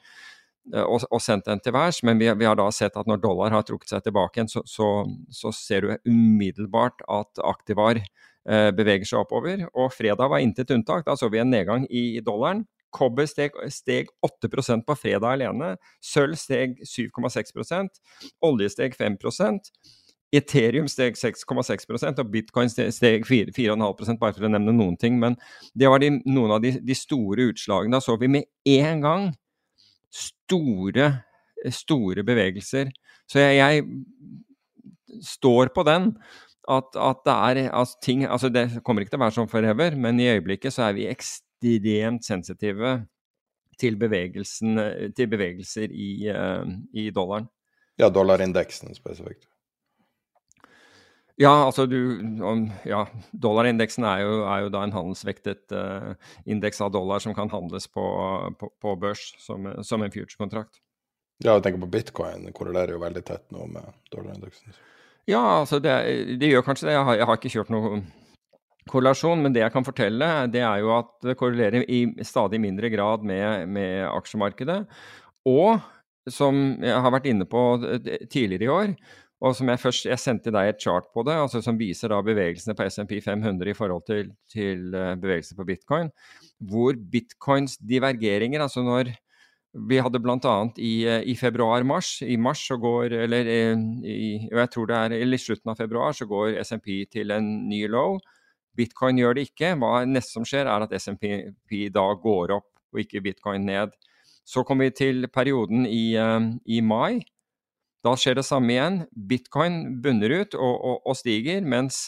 eh, 0.73 0.83
og, 0.83 1.05
og 1.09 1.21
sendt 1.23 1.47
den 1.47 1.61
til 1.63 1.75
værs. 1.75 2.01
Men 2.03 2.19
vi, 2.19 2.29
vi 2.39 2.47
har 2.47 2.57
da 2.59 2.67
sett 2.75 2.97
at 2.99 3.09
når 3.09 3.21
dollar 3.23 3.55
har 3.55 3.65
trukket 3.67 3.93
seg 3.93 4.05
tilbake 4.05 4.39
igjen, 4.39 4.51
så, 4.51 4.63
så, 4.67 4.89
så 5.31 5.53
ser 5.55 5.85
du 5.87 6.11
umiddelbart 6.11 7.05
at 7.07 7.43
aktivar 7.45 8.01
eh, 8.01 8.71
beveger 8.75 9.07
seg 9.07 9.23
oppover. 9.23 9.67
Og 9.73 9.93
fredag 9.95 10.33
var 10.33 10.43
intet 10.43 10.73
unntak. 10.75 11.07
Da 11.07 11.15
så 11.19 11.31
vi 11.31 11.41
en 11.43 11.53
nedgang 11.53 11.87
i 11.89 12.19
dollaren. 12.25 12.65
Kobber 12.95 13.27
steg, 13.27 13.55
steg 13.71 14.07
8 14.23 14.81
på 14.87 14.95
fredag 14.95 15.37
alene. 15.37 15.75
Sølv 16.03 16.37
steg 16.39 16.79
7,6% 16.87 17.99
Olje 18.47 18.69
steg 18.71 18.95
5 18.95 19.19
Ethereum 20.35 20.89
steg 20.91 21.15
6,6 21.15 21.87
og 22.19 22.31
bitcoin 22.31 22.71
steg 22.71 22.91
steg 22.91 23.27
4 23.27 23.53
4,5 23.55 24.17
bare 24.19 24.35
for 24.35 24.47
å 24.47 24.51
nevne 24.51 24.75
noen 24.75 24.97
ting. 24.99 25.19
Men 25.21 25.37
det 25.77 25.87
var 25.91 26.03
de, 26.03 26.17
noen 26.27 26.57
av 26.57 26.63
de, 26.63 26.73
de 26.83 26.97
store 26.97 27.49
utslagene. 27.53 27.95
Da 27.95 28.03
så 28.03 28.17
vi 28.19 28.31
med 28.31 28.49
en 28.67 29.05
gang 29.05 29.29
store, 30.11 31.11
store 31.71 32.25
bevegelser. 32.27 32.91
Så 33.27 33.39
jeg, 33.43 33.55
jeg 33.61 35.23
står 35.23 35.71
på 35.75 35.87
den. 35.87 36.11
At, 36.67 36.91
at 36.99 37.23
det 37.23 37.33
er 37.33 37.57
altså, 37.71 37.95
ting 38.03 38.25
altså 38.27 38.49
Det 38.51 38.81
kommer 38.83 38.99
ikke 38.99 39.13
til 39.13 39.21
å 39.21 39.23
være 39.23 39.35
sånn 39.37 39.51
forever, 39.51 39.95
men 39.95 40.19
i 40.19 40.27
øyeblikket 40.33 40.75
så 40.75 40.89
er 40.89 40.97
vi 40.97 41.05
ekstremt 41.07 42.27
sensitive 42.27 42.97
til, 43.79 43.95
til 45.15 45.29
bevegelser 45.31 45.93
i, 45.93 46.09
eh, 46.27 46.73
i 46.91 47.07
dollaren. 47.15 47.47
Ja, 47.97 48.11
dollarindeksen 48.11 48.91
spesifikt. 48.97 49.47
Ja, 51.37 51.53
altså 51.67 51.85
du 51.85 52.17
Ja, 52.87 53.05
dollarindeksen 53.31 54.05
er 54.09 54.23
jo, 54.25 54.41
er 54.49 54.65
jo 54.65 54.73
da 54.73 54.81
en 54.83 54.95
handelsvektet 54.95 55.73
uh, 55.75 56.13
indeks 56.49 56.81
av 56.81 56.91
dollar 56.95 57.21
som 57.21 57.35
kan 57.37 57.51
handles 57.51 57.85
på, 57.87 58.05
på, 58.57 58.71
på 58.81 58.95
børs 58.97 59.29
som, 59.43 59.69
som 59.85 60.01
en 60.01 60.13
future-kontrakt. 60.13 60.81
Ja, 61.43 61.53
jeg 61.53 61.67
tenker 61.67 61.83
på 61.83 61.91
bitcoin, 61.93 62.47
korrelerer 62.57 62.95
jo 62.95 63.03
veldig 63.03 63.21
tett 63.25 63.45
nå 63.53 63.67
med 63.69 63.85
dollarindeksen. 64.13 64.73
Ja, 65.29 65.59
altså 65.59 65.77
det, 65.83 65.93
det 66.41 66.49
gjør 66.49 66.65
kanskje 66.65 66.87
det. 66.87 66.95
Jeg 66.95 67.05
har, 67.05 67.19
jeg 67.19 67.27
har 67.29 67.37
ikke 67.37 67.51
kjørt 67.53 67.69
noe 67.73 67.99
korrelasjon, 68.87 69.43
men 69.43 69.53
det 69.53 69.61
jeg 69.61 69.73
kan 69.75 69.85
fortelle, 69.85 70.31
det 70.49 70.63
er 70.63 70.81
jo 70.81 70.93
at 70.95 71.11
det 71.27 71.37
korrelerer 71.37 71.85
i 71.85 72.05
stadig 72.25 72.59
mindre 72.63 72.89
grad 72.89 73.25
med, 73.27 73.67
med 73.69 74.07
aksjemarkedet. 74.09 74.79
Og 75.51 75.83
som 76.31 76.57
jeg 76.83 77.03
har 77.05 77.13
vært 77.13 77.27
inne 77.29 77.47
på 77.47 77.63
tidligere 78.31 78.65
i 78.65 78.71
år, 78.71 78.95
og 79.37 79.53
som 79.53 79.69
jeg 79.69 79.81
først 79.81 80.07
jeg 80.07 80.21
sendte 80.21 80.53
deg 80.53 80.71
et 80.71 80.81
chart 80.81 81.11
på 81.13 81.21
det, 81.27 81.35
altså 81.37 81.61
som 81.61 81.77
viser 81.77 82.09
da 82.09 82.23
bevegelsene 82.25 82.73
på 82.77 82.87
SMP 82.89 83.19
500 83.21 83.69
i 83.69 83.75
forhold 83.77 84.05
til, 84.07 84.31
til 84.49 84.95
eh, 84.97 85.13
bevegelser 85.21 85.59
på 85.59 85.65
bitcoin, 85.67 86.09
hvor 86.57 86.97
bitcoins 87.11 87.77
divergeringer, 87.77 88.63
altså 88.65 88.81
når 88.85 89.13
vi 89.77 89.99
hadde 90.01 90.21
bl.a. 90.23 90.55
I, 90.81 90.93
eh, 91.05 91.27
i 91.29 91.35
februar-mars. 91.37 92.23
I 92.25 92.39
mars 92.41 92.63
så 92.65 92.79
går, 92.81 93.13
eller 93.27 93.51
eh, 93.51 93.85
i, 94.09 94.31
jeg 94.49 94.73
tror 94.73 94.89
det 94.89 94.97
er, 95.03 95.17
i 95.21 95.41
slutten 95.43 95.73
av 95.73 95.77
februar 95.77 96.17
så 96.17 96.25
går 96.25 96.57
SMP 96.65 97.03
til 97.13 97.35
en 97.35 97.51
ny 97.69 97.83
low. 97.93 98.17
Bitcoin 98.77 99.21
gjør 99.21 99.37
det 99.37 99.51
ikke. 99.51 99.75
Hva 99.77 100.01
neste 100.09 100.33
som 100.33 100.49
skjer, 100.49 100.65
er 100.65 100.87
at 100.87 100.97
SMP 100.97 101.29
da 101.93 102.09
går 102.25 102.57
opp, 102.57 102.71
og 102.93 103.05
ikke 103.05 103.21
bitcoin 103.29 103.69
ned. 103.69 103.93
Så 104.47 104.65
kommer 104.65 104.89
vi 104.89 104.97
til 104.97 105.29
perioden 105.29 105.85
i, 105.85 106.15
i 106.15 106.81
mai. 106.81 107.19
Da 108.05 108.13
skjer 108.19 108.37
det 108.37 108.45
samme 108.47 108.73
igjen. 108.73 109.01
Bitcoin 109.29 110.01
bunner 110.03 110.41
ut 110.41 110.57
og, 110.57 110.75
og, 110.75 110.99
og 111.07 111.17
stiger, 111.17 111.63
mens, 111.65 112.07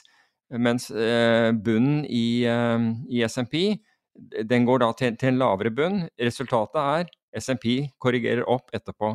mens 0.54 0.90
eh, 0.92 1.50
bunnen 1.54 2.04
i, 2.06 2.44
eh, 2.48 2.90
i 3.10 3.24
SMP 3.28 3.80
den 4.20 4.66
går 4.68 4.82
da 4.84 4.92
til, 4.98 5.18
til 5.20 5.34
en 5.34 5.42
lavere 5.42 5.72
bunn. 5.74 6.02
Resultatet 6.20 6.80
er 6.82 7.12
SMP 7.40 7.92
korrigerer 8.02 8.46
opp 8.50 8.74
etterpå. 8.76 9.14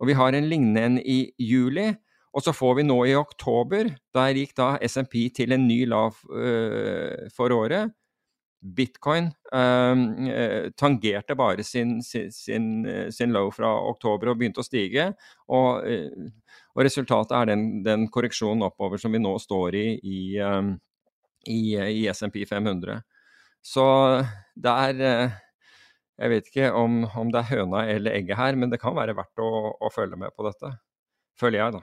Og 0.00 0.08
vi 0.08 0.16
har 0.16 0.34
en 0.34 0.48
lignende 0.48 0.86
en 0.86 0.98
i 1.00 1.22
juli. 1.38 1.90
Og 2.30 2.44
så 2.46 2.54
får 2.54 2.76
vi 2.78 2.86
nå 2.86 2.96
i 3.10 3.16
oktober, 3.18 3.88
der 4.14 4.38
gikk 4.38 4.54
da 4.58 4.76
SMP 4.86 5.24
til 5.34 5.50
en 5.52 5.66
ny 5.66 5.82
lav 5.90 6.14
øh, 6.30 7.26
for 7.34 7.50
året. 7.50 7.90
Bitcoin 8.60 9.30
eh, 9.52 10.70
tangerte 10.76 11.34
bare 11.34 11.64
sin, 11.64 12.02
sin, 12.02 12.32
sin, 12.32 12.66
sin, 13.12 13.32
low 13.32 13.48
fra 13.50 13.70
oktober 13.88 14.32
og 14.32 14.40
begynte 14.40 14.60
å 14.60 14.66
stige. 14.66 15.06
Og, 15.48 15.86
øh, 15.88 16.28
og 16.76 16.84
resultatet 16.84 17.36
er 17.38 17.48
den, 17.54 17.64
den, 17.86 18.08
korreksjonen 18.12 18.66
oppover 18.68 19.00
som 19.00 19.16
vi 19.16 19.22
nå 19.22 19.32
står 19.40 19.78
i 19.80 19.86
i, 19.96 20.20
øh, 20.44 20.74
i, 21.48 21.60
i 22.02 22.02
SMP 22.12 22.42
500. 22.48 23.00
Så 23.64 23.86
det 24.56 24.74
er 24.88 25.38
Jeg 26.20 26.28
vet 26.28 26.48
ikke 26.50 26.72
om, 26.76 27.06
om, 27.16 27.30
det 27.32 27.40
er 27.40 27.48
høna 27.54 27.86
eller 27.88 28.12
egget 28.12 28.36
her, 28.36 28.52
men 28.52 28.68
det 28.68 28.76
kan 28.82 28.92
være 28.92 29.14
verdt 29.16 29.40
å, 29.40 29.72
å 29.72 29.88
følge 29.88 30.18
med 30.20 30.34
på 30.36 30.44
dette. 30.44 30.74
Føler 31.40 31.62
jeg, 31.62 31.78
da. 31.78 31.80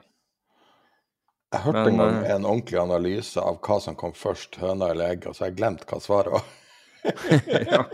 Jeg 1.56 1.64
hørte 1.64 1.82
en 1.90 1.98
gang 1.98 2.16
en 2.22 2.46
ordentlig 2.46 2.78
analyse 2.78 3.42
av 3.42 3.58
hva 3.66 3.80
som 3.82 3.96
kom 3.98 4.14
først, 4.14 4.60
høna 4.62 4.92
eller 4.92 5.10
egget, 5.10 5.26
og 5.32 5.34
så 5.34 5.42
har 5.42 5.50
jeg 5.50 5.58
glemt 5.58 5.82
hva 5.90 5.98
svaret 6.04 6.36
var. 6.36 6.46
ja. 7.72 7.84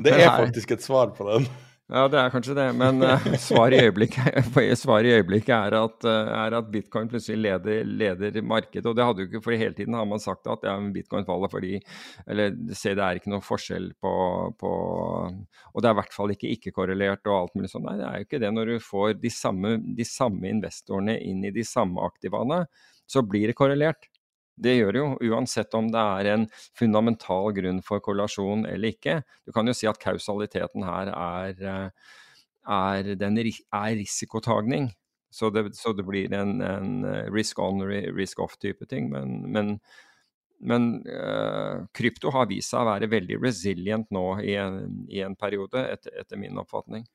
Det 0.00 0.14
er 0.14 0.30
faktisk 0.30 0.76
et 0.76 0.84
svar 0.86 1.12
på 1.16 1.26
den. 1.32 1.50
Ja, 1.90 2.04
det 2.06 2.20
er 2.20 2.30
kanskje 2.30 2.54
det, 2.54 2.68
men 2.78 3.02
uh, 3.02 3.24
svaret 3.48 3.74
i 3.74 3.86
øyeblikket, 3.88 4.36
svar 4.78 5.02
i 5.02 5.10
øyeblikket 5.10 5.50
er, 5.56 5.74
at, 5.74 6.04
uh, 6.06 6.28
er, 6.36 6.54
at, 6.60 6.68
bitcoin 6.70 7.08
plutselig 7.10 7.40
leder, 7.42 7.82
leder, 7.82 8.38
markedet. 8.46 8.84
Og 8.86 8.94
det 8.94 9.06
hadde 9.08 9.24
jo 9.24 9.26
ikke, 9.26 9.40
for 9.42 9.58
hele 9.58 9.74
tiden 9.74 9.96
har 9.98 10.06
man 10.06 10.22
sagt 10.22 10.46
at 10.46 10.62
ja, 10.68 10.76
bitcoin 10.94 11.26
faller 11.26 11.50
fordi 11.50 11.80
Eller 12.30 12.54
se, 12.78 12.94
det 12.94 13.02
er 13.02 13.18
ikke 13.18 13.32
noe 13.32 13.42
forskjell 13.42 13.90
på, 13.98 14.12
på 14.60 14.70
Og 14.70 15.82
det 15.82 15.90
er 15.90 15.96
i 15.96 15.98
hvert 15.98 16.14
fall 16.14 16.36
ikke 16.36 16.52
ikke-korrelert 16.54 17.26
og 17.26 17.38
alt 17.40 17.58
mulig 17.58 17.72
sånn. 17.72 17.88
Nei, 17.88 17.98
det 17.98 18.06
er 18.06 18.22
jo 18.22 18.28
ikke 18.28 18.42
det. 18.44 18.54
Når 18.54 18.70
du 18.70 18.86
får 18.86 19.18
de 19.24 19.34
samme, 19.34 19.74
de 19.98 20.06
samme 20.06 20.54
investorene 20.54 21.18
inn 21.26 21.42
i 21.42 21.54
de 21.58 21.66
samme 21.66 22.06
aktivaene, 22.06 22.62
så 23.10 23.26
blir 23.26 23.50
det 23.50 23.58
korrelert. 23.58 24.09
Det 24.60 24.76
gjør 24.76 24.92
det 24.92 25.00
jo, 25.00 25.10
uansett 25.32 25.74
om 25.78 25.88
det 25.92 26.00
er 26.00 26.30
en 26.34 26.46
fundamental 26.78 27.54
grunn 27.56 27.80
for 27.86 28.02
korrelasjon 28.04 28.66
eller 28.68 28.94
ikke. 28.94 29.20
Du 29.48 29.54
kan 29.56 29.68
jo 29.68 29.76
si 29.76 29.88
at 29.88 30.00
kausaliteten 30.02 30.84
her 30.84 31.12
er, 31.14 31.64
er, 32.68 33.14
den, 33.20 33.40
er 33.40 33.96
risikotagning. 33.96 34.90
Så 35.30 35.52
det, 35.54 35.68
så 35.78 35.94
det, 35.94 36.04
blir 36.04 36.32
en, 36.34 36.58
en 36.60 36.94
risk 37.30 37.58
on, 37.62 37.84
risk 37.86 38.40
off-type 38.42 38.88
ting. 38.90 39.08
Men, 39.12 39.36
men, 39.52 39.76
men 40.58 40.90
uh, 41.06 41.86
krypto 41.96 42.32
har 42.34 42.50
vist 42.50 42.74
seg 42.74 42.82
å 42.82 42.90
være 42.90 43.08
veldig 43.12 43.38
resilient 43.40 44.10
nå 44.12 44.24
i 44.42 44.58
en, 44.60 44.82
i 45.08 45.22
en 45.24 45.38
periode, 45.38 45.86
et, 45.86 46.10
etter 46.20 46.40
min 46.40 46.58
oppfatning. 46.60 47.06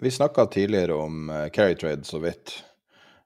Vi 0.00 0.10
snakka 0.16 0.48
tidligere 0.50 0.96
om 0.96 1.30
carry 1.52 1.76
trade 1.78 2.08
så 2.08 2.22
vidt. 2.24 2.56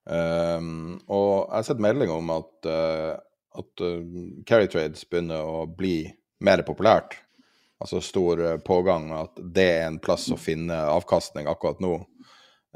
Um, 0.03 0.99
og 1.07 1.47
jeg 1.47 1.55
har 1.55 1.67
sett 1.69 1.83
melding 1.83 2.11
om 2.11 2.33
at 2.35 2.67
uh, 2.67 3.15
at 3.59 3.85
uh, 3.85 4.01
carry 4.49 4.69
trades 4.71 5.05
begynner 5.09 5.45
å 5.45 5.67
bli 5.67 6.07
mer 6.43 6.65
populært. 6.67 7.19
Altså 7.83 8.01
stor 8.05 8.41
uh, 8.41 8.57
pågang, 8.63 9.11
at 9.17 9.41
det 9.43 9.69
er 9.79 9.87
en 9.89 10.01
plass 10.03 10.29
å 10.33 10.41
finne 10.41 10.77
avkastning 10.93 11.51
akkurat 11.51 11.83
nå. 11.83 11.97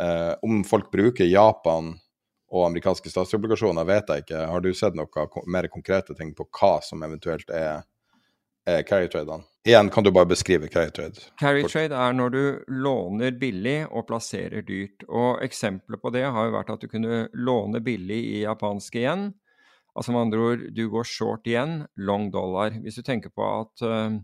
Uh, 0.01 0.35
om 0.45 0.61
folk 0.69 0.91
bruker 0.93 1.29
Japan 1.29 1.95
og 2.53 2.67
amerikanske 2.69 3.11
statsobligasjoner, 3.11 3.87
vet 3.89 4.11
jeg 4.13 4.27
ikke. 4.27 4.47
Har 4.53 4.63
du 4.63 4.73
sett 4.77 4.97
noe 4.99 5.29
mer 5.51 5.69
konkrete 5.73 6.15
ting 6.15 6.35
på 6.37 6.47
hva 6.61 6.77
som 6.85 7.03
eventuelt 7.03 7.51
er 7.51 7.85
er 8.67 8.83
carry 8.83 9.09
tradene? 9.09 9.45
Igjen, 9.67 9.91
kan 9.91 10.05
du 10.05 10.11
bare 10.11 10.27
beskrive 10.27 10.69
carry 10.69 10.91
trade? 10.91 11.23
Carry 11.41 11.63
trade 11.69 11.95
er 11.95 12.13
når 12.13 12.31
du 12.31 12.43
låner 12.69 13.35
billig 13.39 13.87
og 13.91 14.07
plasserer 14.07 14.63
dyrt. 14.63 15.07
Og 15.09 15.43
Eksempler 15.43 15.99
på 16.03 16.13
det 16.15 16.27
har 16.27 16.49
jo 16.49 16.55
vært 16.55 16.71
at 16.75 16.85
du 16.85 16.91
kunne 16.91 17.27
låne 17.35 17.81
billig 17.83 18.21
i 18.37 18.43
japansk 18.45 18.99
igjen. 19.03 19.31
Altså 19.97 20.13
med 20.13 20.27
andre 20.27 20.41
ord, 20.45 20.65
du 20.77 20.83
går 20.93 21.09
short 21.09 21.47
igjen, 21.49 21.87
long 21.97 22.29
dollar. 22.33 22.75
Hvis 22.85 22.99
du 23.01 23.05
tenker 23.07 23.33
på 23.33 23.47
at, 23.63 23.85
uh, 23.87 24.19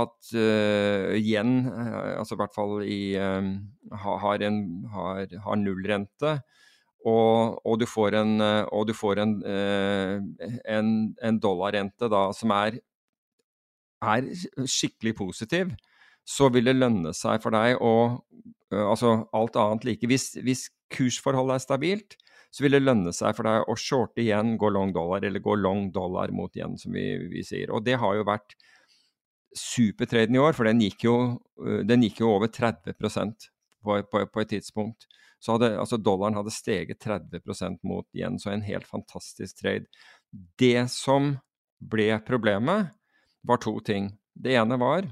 at 0.00 0.32
uh, 0.34 1.14
yen, 1.14 1.68
uh, 1.70 2.18
altså 2.18 2.34
i 2.34 2.40
hvert 2.40 2.56
fall 2.56 2.74
i, 2.82 3.02
har, 3.14 4.42
en, 4.48 4.58
har, 4.94 5.38
har 5.44 5.60
nullrente, 5.60 6.40
og, 7.06 7.60
og, 7.62 7.78
du 7.78 7.86
får 7.86 8.18
en, 8.18 8.40
og 8.74 8.88
du 8.88 8.92
får 8.92 9.20
en, 9.22 9.36
en, 9.46 10.88
en 11.22 11.38
dollarrente 11.40 12.08
da, 12.10 12.24
som 12.34 12.50
er 12.56 12.80
er 14.02 14.26
skikkelig 14.66 15.14
positiv, 15.18 15.70
så 16.26 16.48
vil 16.52 16.68
det 16.68 16.76
lønne 16.76 17.14
seg 17.16 17.42
for 17.42 17.54
deg 17.54 17.78
å 17.80 17.94
Altså 18.68 19.14
alt 19.32 19.54
annet 19.56 19.86
like. 19.88 20.04
Hvis, 20.04 20.34
hvis 20.44 20.66
kursforholdet 20.92 21.54
er 21.54 21.62
stabilt, 21.62 22.16
så 22.50 22.64
vil 22.64 22.76
det 22.76 22.84
lønne 22.84 23.12
seg 23.12 23.36
for 23.36 23.48
deg 23.48 23.68
å 23.68 23.76
shorte 23.78 24.22
igjen, 24.24 24.56
gå 24.60 24.70
long 24.72 24.92
dollar, 24.94 25.24
eller 25.24 25.42
gå 25.44 25.56
long 25.60 25.88
dollar 25.92 26.32
mot 26.34 26.54
igjen, 26.56 26.78
som 26.80 26.94
vi, 26.96 27.04
vi 27.28 27.44
sier. 27.44 27.72
Og 27.74 27.84
det 27.84 27.98
har 28.00 28.16
jo 28.16 28.26
vært 28.28 28.56
supertraden 29.58 30.36
i 30.36 30.42
år, 30.42 30.56
for 30.56 30.68
den 30.68 30.80
gikk 30.84 31.04
jo, 31.06 31.16
den 31.88 32.04
gikk 32.06 32.22
jo 32.22 32.32
over 32.36 32.50
30 32.52 32.96
på, 32.98 34.00
på, 34.10 34.24
på, 34.32 34.40
et 34.42 34.52
tidspunkt. 34.52 35.08
Så 35.38 35.54
hadde, 35.54 35.74
altså 35.78 35.98
Dollaren 36.00 36.36
hadde 36.38 36.54
steget 36.54 37.04
30% 37.04 37.78
mot 37.86 38.06
igjen, 38.16 38.40
så 38.40 38.52
en 38.52 38.64
helt 38.66 38.88
fantastisk 38.88 39.60
trade. 39.60 39.86
Det 40.58 40.88
som 40.92 41.36
ble 41.78 42.10
problemet, 42.26 42.94
var 43.46 43.60
to 43.62 43.76
ting. 43.86 44.10
Det 44.34 44.56
ene 44.58 44.76
var 44.80 45.06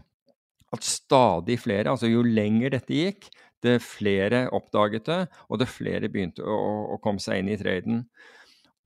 at 0.74 0.84
stadig 0.84 1.60
flere, 1.62 1.92
altså 1.92 2.08
jo 2.10 2.24
lenger 2.26 2.74
dette 2.74 2.96
gikk, 2.96 3.28
det 3.64 3.78
flere 3.84 4.46
oppdaget 4.54 5.06
det, 5.08 5.22
og 5.48 5.60
det 5.60 5.70
flere 5.70 6.10
begynte 6.12 6.44
å, 6.44 6.58
å 6.94 7.00
komme 7.02 7.22
seg 7.22 7.40
inn 7.40 7.52
i 7.52 7.58
traden. 7.60 8.04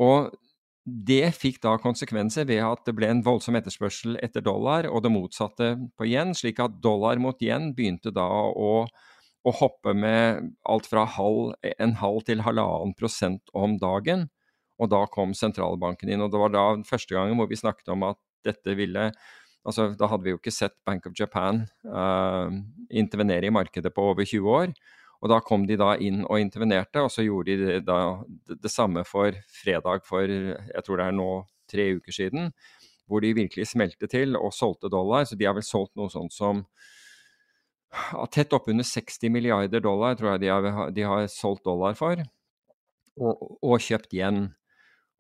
Og 0.01 0.31
det 0.85 1.35
fikk 1.37 1.61
da 1.63 1.75
konsekvenser 1.81 2.47
ved 2.49 2.63
at 2.65 2.87
det 2.87 2.95
ble 2.97 3.11
en 3.13 3.23
voldsom 3.25 3.59
etterspørsel 3.59 4.17
etter 4.25 4.45
dollar, 4.45 4.89
og 4.89 5.05
det 5.05 5.13
motsatte 5.13 5.75
på 5.99 6.09
yen, 6.09 6.35
slik 6.37 6.63
at 6.63 6.81
dollar 6.83 7.21
mot 7.21 7.41
yen 7.45 7.71
begynte 7.77 8.13
da 8.15 8.27
å, 8.27 8.87
å 9.45 9.57
hoppe 9.61 9.95
med 9.95 10.51
alt 10.69 10.89
fra 10.91 11.05
halv, 11.19 11.53
en 11.77 11.97
halv 12.01 12.25
til 12.29 12.43
halvannen 12.47 12.97
prosent 12.99 13.53
om 13.53 13.77
dagen. 13.81 14.29
Og 14.81 14.89
da 14.89 15.05
kom 15.13 15.35
sentralbanken 15.37 16.09
inn, 16.09 16.25
og 16.25 16.33
det 16.33 16.41
var 16.41 16.55
da 16.55 16.65
første 16.89 17.15
gangen 17.15 17.37
hvor 17.37 17.51
vi 17.51 17.61
snakket 17.61 17.93
om 17.93 18.09
at 18.09 18.21
dette 18.47 18.73
ville 18.79 19.11
Altså, 19.67 19.91
da 19.99 20.09
hadde 20.09 20.25
vi 20.25 20.33
jo 20.33 20.41
ikke 20.41 20.55
sett 20.55 20.79
Bank 20.89 21.05
of 21.11 21.17
Japan 21.19 21.67
uh, 21.85 22.49
intervenere 22.89 23.51
i 23.51 23.53
markedet 23.53 23.93
på 23.93 24.07
over 24.13 24.25
20 24.25 24.55
år. 24.57 24.73
Og 25.21 25.29
da 25.29 25.41
kom 25.45 25.67
de 25.69 25.77
da 25.77 25.93
inn 26.01 26.23
og 26.25 26.41
intervenerte, 26.41 27.03
og 27.05 27.13
så 27.13 27.25
gjorde 27.27 27.53
de 27.53 27.67
det, 27.67 27.81
da, 27.85 27.99
det, 28.49 28.73
samme 28.73 29.05
for 29.05 29.37
fredag 29.53 30.07
for 30.09 30.25
jeg 30.25 30.85
tror 30.87 30.97
det 31.01 31.09
er 31.11 31.19
nå 31.19 31.31
tre 31.69 31.91
uker 31.99 32.17
siden. 32.17 32.55
Hvor 33.11 33.21
de 33.21 33.35
virkelig 33.37 33.69
smelte 33.69 34.09
til 34.09 34.39
og 34.39 34.55
solgte 34.57 34.89
dollar. 34.89 35.27
Så 35.29 35.37
de 35.37 35.45
har 35.45 35.57
vel 35.57 35.67
solgt 35.67 35.93
noe 35.99 36.09
sånt 36.13 36.33
som 36.33 36.65
tett 38.31 38.55
oppunder 38.55 38.87
60 38.87 39.33
milliarder 39.35 39.83
dollar, 39.83 40.15
tror 40.17 40.35
jeg 40.35 40.45
de 40.45 40.53
har, 40.55 40.93
de 40.95 41.05
har 41.05 41.27
solgt 41.33 41.67
dollar 41.67 41.99
for. 41.99 42.23
Og, 43.21 43.45
og 43.61 43.83
kjøpt 43.83 44.15
igjen. 44.17 44.47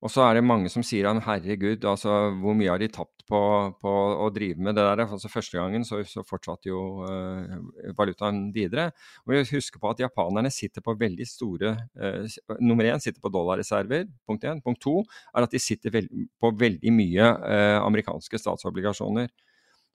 Og 0.01 0.09
så 0.09 0.22
er 0.24 0.38
det 0.38 0.46
mange 0.48 0.70
som 0.72 0.84
sier 0.86 1.05
han, 1.11 1.20
herregud, 1.20 1.84
altså 1.84 2.30
hvor 2.40 2.55
mye 2.57 2.70
har 2.72 2.80
de 2.80 2.88
tapt 2.88 3.20
på, 3.28 3.40
på 3.82 3.90
å 4.24 4.28
drive 4.32 4.62
med 4.64 4.78
det 4.78 4.86
der? 4.86 5.03
Altså 5.05 5.28
Første 5.28 5.59
gangen 5.61 5.84
så, 5.84 6.01
så 6.09 6.24
fortsatte 6.24 6.70
jo 6.70 7.05
uh, 7.05 7.59
valutaen 7.98 8.46
videre. 8.55 8.88
Og 9.26 9.34
vi 9.34 9.42
husker 9.53 9.82
på 9.82 9.92
at 9.92 10.01
japanerne 10.01 10.53
sitter 10.55 10.84
på 10.84 10.96
veldig 11.01 11.26
store 11.28 11.74
uh, 12.01 12.24
Nummer 12.64 12.88
én 12.88 13.03
sitter 13.05 13.20
på 13.20 13.32
dollarreserver, 13.34 14.09
punkt 14.24 14.48
én. 14.48 14.64
Punkt 14.64 14.80
to 14.80 15.03
er 15.34 15.44
at 15.44 15.53
de 15.53 15.61
sitter 15.61 15.92
veld, 15.92 16.11
på 16.40 16.53
veldig 16.64 16.96
mye 16.96 17.30
uh, 17.36 17.78
amerikanske 17.84 18.40
statsobligasjoner. 18.40 19.28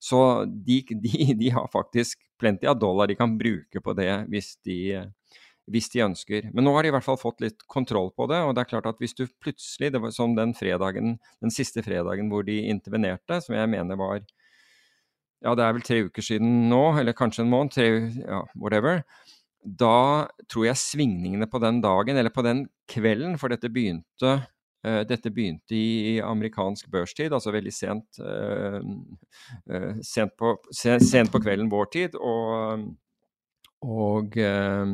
Så 0.05 0.21
de, 0.45 0.83
de, 1.01 1.31
de, 1.33 1.49
har 1.55 1.65
faktisk 1.73 2.21
plenty 2.37 2.69
av 2.69 2.77
dollar 2.77 3.09
de 3.09 3.17
kan 3.17 3.39
bruke 3.39 3.81
på 3.81 3.97
det 3.97 4.11
hvis 4.29 4.53
de 4.67 5.01
hvis 5.71 5.89
de 5.93 6.03
ønsker. 6.05 6.49
Men 6.53 6.67
nå 6.67 6.73
har 6.75 6.85
de 6.85 6.91
i 6.91 6.95
hvert 6.95 7.05
fall 7.05 7.19
fått 7.19 7.41
litt 7.41 7.65
kontroll 7.71 8.11
på 8.15 8.27
det. 8.29 8.41
Og 8.45 8.53
det 8.55 8.63
er 8.63 8.71
klart 8.75 8.89
at 8.89 9.01
hvis 9.01 9.17
du 9.17 9.25
plutselig, 9.41 9.91
det 9.93 10.01
var 10.01 10.13
som 10.13 10.35
den 10.37 10.53
fredagen, 10.57 11.17
den 11.41 11.53
siste 11.53 11.83
fredagen 11.85 12.29
hvor 12.31 12.45
de 12.45 12.59
intervenerte, 12.69 13.41
som 13.43 13.57
jeg 13.57 13.71
mener 13.73 13.99
var 13.99 14.21
Ja, 15.43 15.53
det 15.53 15.65
er 15.65 15.73
vel 15.75 15.85
tre 15.85 15.97
uker 16.07 16.25
siden 16.25 16.67
nå, 16.71 16.83
eller 16.97 17.13
kanskje 17.13 17.43
en 17.43 17.51
måned, 17.51 17.73
tre, 17.75 17.87
ja, 18.23 18.41
whatever. 18.57 19.03
Da 19.61 20.25
tror 20.49 20.67
jeg 20.69 20.81
svingningene 20.81 21.45
på 21.49 21.61
den 21.61 21.81
dagen, 21.83 22.17
eller 22.17 22.33
på 22.33 22.45
den 22.45 22.65
kvelden, 22.89 23.35
for 23.41 23.53
dette 23.53 23.69
begynte 23.69 24.39
uh, 24.85 25.01
dette 25.09 25.31
begynte 25.33 25.75
i 25.77 26.19
amerikansk 26.23 26.89
børstid, 26.93 27.33
altså 27.33 27.53
veldig 27.53 27.73
sent, 27.73 28.21
uh, 28.21 28.79
uh, 29.69 29.91
sent, 30.05 30.33
på, 30.37 30.55
sent, 30.73 31.31
på, 31.33 31.41
kvelden 31.41 31.69
vår 31.73 31.91
tid. 31.93 32.17
og 32.17 32.87
og, 33.85 34.35
eh, 34.41 34.91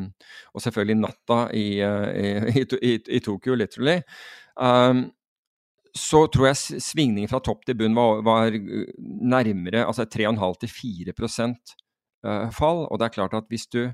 og 0.51 0.63
selvfølgelig 0.63 0.99
natta 0.99 1.39
i, 1.57 1.79
eh, 1.85 2.61
i, 2.61 2.65
i, 2.81 2.93
i 3.17 3.23
Tokyo, 3.23 3.55
literally. 3.55 4.01
Um, 4.55 5.09
så 5.97 6.23
tror 6.31 6.51
jeg 6.51 6.83
svingningen 6.83 7.29
fra 7.31 7.41
topp 7.43 7.65
til 7.67 7.75
bunn 7.79 7.95
var, 7.97 8.21
var 8.23 8.55
nærmere 8.55 9.83
altså 9.83 10.05
3,5 10.07 10.67
4 10.71 11.13
uh, 11.17 12.51
fall. 12.55 12.85
Og 12.87 12.99
det 12.99 13.07
er 13.07 13.15
klart 13.17 13.35
at 13.35 13.49
hvis 13.51 13.67
du 13.67 13.91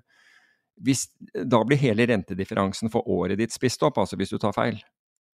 hvis, 0.77 1.07
Da 1.33 1.63
blir 1.65 1.79
hele 1.81 2.05
rentedifferansen 2.05 2.91
for 2.93 3.07
året 3.09 3.39
ditt 3.39 3.53
spist 3.53 3.81
opp, 3.81 3.97
altså 3.97 4.15
hvis 4.15 4.29
du 4.29 4.37
tar 4.37 4.53
feil. 4.53 4.77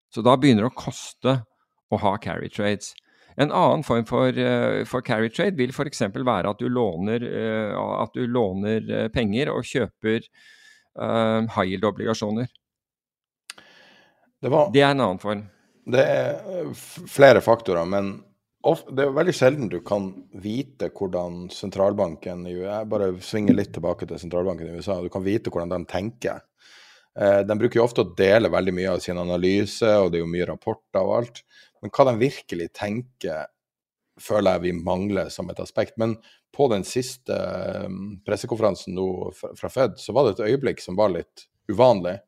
Så 0.08 0.22
da 0.24 0.38
begynner 0.40 0.64
det 0.64 0.72
å 0.72 0.78
koste 0.86 1.42
å 1.92 2.00
ha 2.00 2.14
carry 2.22 2.48
trades. 2.48 2.94
En 3.36 3.52
annen 3.52 3.84
form 3.84 4.06
for, 4.06 4.38
eh, 4.38 4.84
for 4.86 5.02
carry 5.02 5.30
trade 5.30 5.58
vil 5.58 5.74
f.eks. 5.74 6.02
være 6.14 6.50
at 6.50 6.60
du, 6.60 6.68
låner, 6.70 7.24
eh, 7.24 7.78
at 7.78 8.14
du 8.14 8.28
låner 8.28 8.92
eh, 8.92 9.08
penger 9.14 9.52
og 9.54 9.66
kjøper 9.66 10.22
uh, 11.00 11.42
high 11.56 11.72
yield-obligasjoner. 11.72 12.52
Det, 14.44 14.52
det, 14.52 14.84
er 14.84 14.92
en 14.92 15.02
annen 15.02 15.22
form. 15.22 15.48
Det 15.90 16.04
er 16.04 16.70
flere 17.10 17.42
faktorer, 17.42 17.88
men 17.90 18.16
det 18.64 19.04
er 19.04 19.16
veldig 19.16 19.36
sjelden 19.36 19.72
du 19.72 19.80
kan 19.84 20.12
vite 20.40 20.92
hvordan 20.96 21.50
sentralbanken 21.52 22.46
i 22.48 22.54
USA 22.56 22.78
Bare 22.88 23.10
svinger 23.20 23.58
litt 23.58 23.74
tilbake 23.76 24.08
til 24.08 24.22
sentralbanken 24.22 24.70
i 24.70 24.78
USA. 24.78 25.02
Du 25.04 25.10
kan 25.12 25.26
vite 25.26 25.52
hvordan 25.52 25.74
de 25.74 25.90
tenker. 25.90 26.44
De 27.14 27.58
bruker 27.60 27.78
jo 27.78 27.84
ofte 27.84 28.06
å 28.06 28.14
dele 28.18 28.50
veldig 28.50 28.74
mye 28.74 28.94
av 28.96 29.02
sin 29.04 29.20
analyse, 29.22 29.86
og 29.86 30.08
det 30.10 30.18
er 30.18 30.24
jo 30.24 30.32
mye 30.32 30.48
rapporter 30.50 31.04
og 31.04 31.18
alt. 31.18 31.44
Men 31.84 31.92
hva 31.92 32.06
de 32.08 32.16
virkelig 32.22 32.70
tenker, 32.80 33.50
føler 34.22 34.56
jeg 34.56 34.64
vi 34.64 34.74
mangler 34.78 35.28
som 35.34 35.50
et 35.52 35.60
aspekt. 35.60 35.98
Men 36.00 36.16
på 36.56 36.70
den 36.72 36.86
siste 36.88 37.36
um, 37.84 38.22
pressekonferansen 38.26 38.96
nå 38.96 39.08
fra 39.36 39.72
Fed, 39.74 39.98
så 40.00 40.16
var 40.16 40.28
det 40.28 40.38
et 40.38 40.54
øyeblikk 40.54 40.80
som 40.80 40.96
var 40.96 41.12
litt 41.12 41.48
uvanlig. 41.72 42.20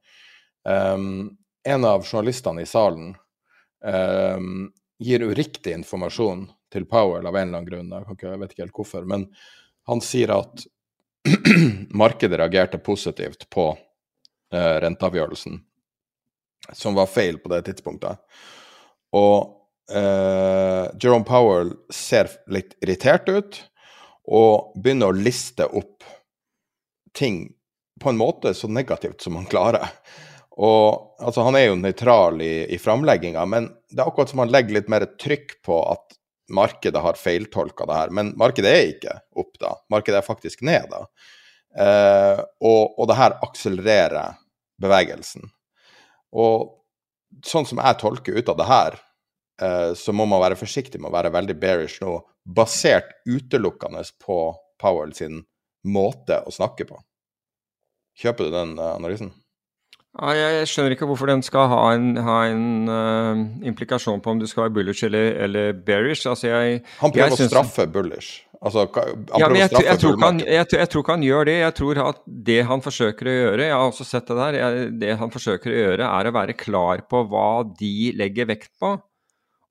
Um, 0.67 1.37
en 1.63 1.85
av 1.87 2.03
journalistene 2.03 2.65
i 2.65 2.69
salen 2.69 3.13
um, 3.85 4.67
gir 4.99 5.23
uriktig 5.23 5.75
informasjon 5.77 6.47
til 6.73 6.87
Powell 6.89 7.27
av 7.29 7.37
en 7.37 7.47
eller 7.47 7.61
annen 7.61 7.69
grunn. 7.69 7.93
Jeg, 7.93 8.17
ikke, 8.17 8.31
jeg 8.33 8.41
vet 8.41 8.55
ikke 8.55 8.65
helt 8.65 8.79
hvorfor. 8.81 9.07
Men 9.07 9.29
han 9.87 10.03
sier 10.03 10.33
at 10.35 10.65
markedet 12.03 12.41
reagerte 12.41 12.81
positivt 12.83 13.47
på 13.53 13.69
uh, 13.71 14.75
renteavgjørelsen, 14.83 15.61
som 16.73 16.99
var 16.99 17.07
feil 17.13 17.39
på 17.39 17.53
det 17.55 17.63
tidspunktet. 17.69 18.19
Og 19.13 19.91
eh, 19.91 20.85
Jerome 21.01 21.27
Powell 21.27 21.73
ser 21.93 22.31
litt 22.51 22.75
irritert 22.81 23.29
ut 23.29 23.61
og 24.25 24.73
begynner 24.81 25.13
å 25.13 25.17
liste 25.17 25.67
opp 25.67 26.03
ting 27.15 27.45
på 28.01 28.09
en 28.11 28.19
måte 28.19 28.53
så 28.57 28.67
negativt 28.67 29.21
som 29.21 29.37
han 29.39 29.47
klarer. 29.49 29.91
Og 30.55 31.15
altså, 31.19 31.43
Han 31.43 31.55
er 31.55 31.69
jo 31.69 31.79
nøytral 31.79 32.41
i, 32.43 32.65
i 32.71 32.79
framlegginga, 32.79 33.45
men 33.45 33.69
det 33.91 34.01
er 34.01 34.07
akkurat 34.09 34.31
som 34.31 34.43
han 34.43 34.53
legger 34.53 34.79
litt 34.79 34.91
mer 34.91 35.07
trykk 35.21 35.57
på 35.65 35.79
at 35.91 36.15
markedet 36.55 37.01
har 37.01 37.19
feiltolka 37.19 37.87
det 37.89 37.97
her. 37.99 38.13
Men 38.13 38.33
markedet 38.39 38.71
er 38.71 38.87
ikke 38.93 39.17
opp 39.35 39.59
da, 39.61 39.75
markedet 39.91 40.21
er 40.21 40.27
faktisk 40.27 40.63
ned 40.67 40.87
da. 40.91 41.03
Eh, 41.75 42.41
og, 42.63 42.95
og 42.95 43.09
det 43.09 43.19
her 43.19 43.37
akselererer 43.43 44.39
bevegelsen. 44.81 45.49
Og 46.35 46.71
sånn 47.43 47.67
som 47.67 47.81
jeg 47.81 47.99
tolker 48.01 48.37
ut 48.37 48.51
av 48.51 48.59
det 48.59 48.69
her, 48.69 48.99
eh, 49.61 49.91
så 49.97 50.15
må 50.15 50.27
man 50.29 50.43
være 50.43 50.59
forsiktig 50.59 51.01
med 51.01 51.11
å 51.11 51.15
være 51.17 51.33
veldig 51.35 51.57
bearish 51.59 51.99
nå, 52.03 52.19
basert 52.45 53.11
utelukkende 53.27 54.03
på 54.21 54.39
Powell 54.81 55.13
sin 55.17 55.43
måte 55.85 56.41
å 56.45 56.53
snakke 56.53 56.87
på. 56.89 56.99
Kjøper 58.21 58.47
du 58.47 58.55
den 58.55 58.77
eh, 58.79 58.93
analysen? 58.95 59.33
Jeg 60.15 60.67
skjønner 60.71 60.93
ikke 60.95 61.07
hvorfor 61.09 61.27
den 61.27 61.41
skal 61.43 61.67
ha 61.67 61.79
en, 61.91 62.13
ha 62.23 62.37
en 62.47 62.87
uh, 62.87 63.41
implikasjon 63.67 64.21
på 64.23 64.31
om 64.31 64.39
du 64.39 64.45
skal 64.47 64.69
være 64.69 64.75
bullish 64.77 65.03
eller, 65.03 65.33
eller 65.43 65.73
bearish. 65.75 66.23
Altså 66.31 66.53
jeg, 66.53 66.77
han 67.01 67.11
prøver 67.11 67.35
å 67.35 67.47
straffe 67.49 67.83
bullish. 67.91 68.45
Altså, 68.61 68.85
ja, 69.39 69.47
men 69.49 69.59
jeg, 69.59 69.71
jeg, 69.85 69.99
tror 70.01 70.19
han, 70.21 70.39
jeg, 70.43 70.67
jeg, 70.71 70.89
tror 70.91 71.03
ikke 71.03 71.15
han 71.17 71.25
gjør 71.25 71.49
det. 71.49 71.55
Jeg 71.59 71.75
tror 71.79 72.01
at 72.05 72.21
det 72.47 72.59
han 72.69 72.83
forsøker 72.85 73.29
å 73.29 73.35
gjøre, 73.35 73.65
jeg 73.67 73.75
har 73.75 73.89
også 73.89 74.07
sett 74.07 74.29
det 74.31 74.37
der, 74.39 74.77
det 75.01 75.17
han 75.19 75.33
forsøker 75.33 75.73
å 75.73 75.81
gjøre, 75.81 76.07
er 76.07 76.29
å 76.29 76.35
være 76.35 76.55
klar 76.59 77.03
på 77.09 77.25
hva 77.31 77.49
de 77.79 78.13
legger 78.19 78.49
vekt 78.53 78.71
på. 78.81 78.95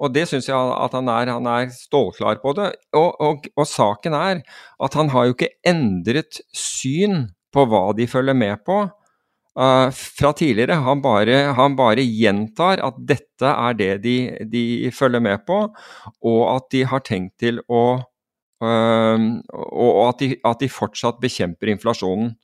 Og 0.03 0.11
det 0.15 0.27
syns 0.31 0.49
jeg 0.51 0.59
at 0.59 0.97
han 0.97 1.09
er. 1.13 1.31
Han 1.37 1.47
er 1.49 1.71
stålklar 1.75 2.41
på 2.43 2.55
det. 2.59 2.73
Og, 2.99 3.15
og, 3.23 3.49
og, 3.55 3.67
saken 3.69 4.17
er 4.19 4.43
at 4.83 4.99
han 4.99 5.13
har 5.15 5.29
jo 5.29 5.37
ikke 5.37 5.55
endret 5.67 6.43
syn 6.57 7.29
på 7.55 7.67
hva 7.71 7.87
de 7.97 8.09
følger 8.11 8.37
med 8.37 8.65
på 8.67 8.83
uh, 8.85 9.89
fra 9.95 10.33
tidligere. 10.37 10.81
Han 10.87 11.03
bare, 11.05 11.39
han 11.59 11.77
bare, 11.79 12.03
gjentar 12.03 12.83
at 12.85 12.99
dette 12.99 13.53
er 13.53 13.79
det 13.79 13.93
de, 14.05 14.17
de, 14.51 14.65
følger 14.95 15.23
med 15.23 15.47
på, 15.47 15.61
og 16.27 16.43
at 16.57 16.69
de 16.75 16.85
har 16.91 17.05
tenkt 17.07 17.39
til 17.43 17.63
å 17.69 17.85
Og 18.63 20.01
at 20.09 20.21
de, 20.21 20.35
at 20.45 20.61
de, 20.61 20.69
fortsatt 20.71 21.21
bekjemper 21.23 21.73
inflasjonen. 21.75 22.35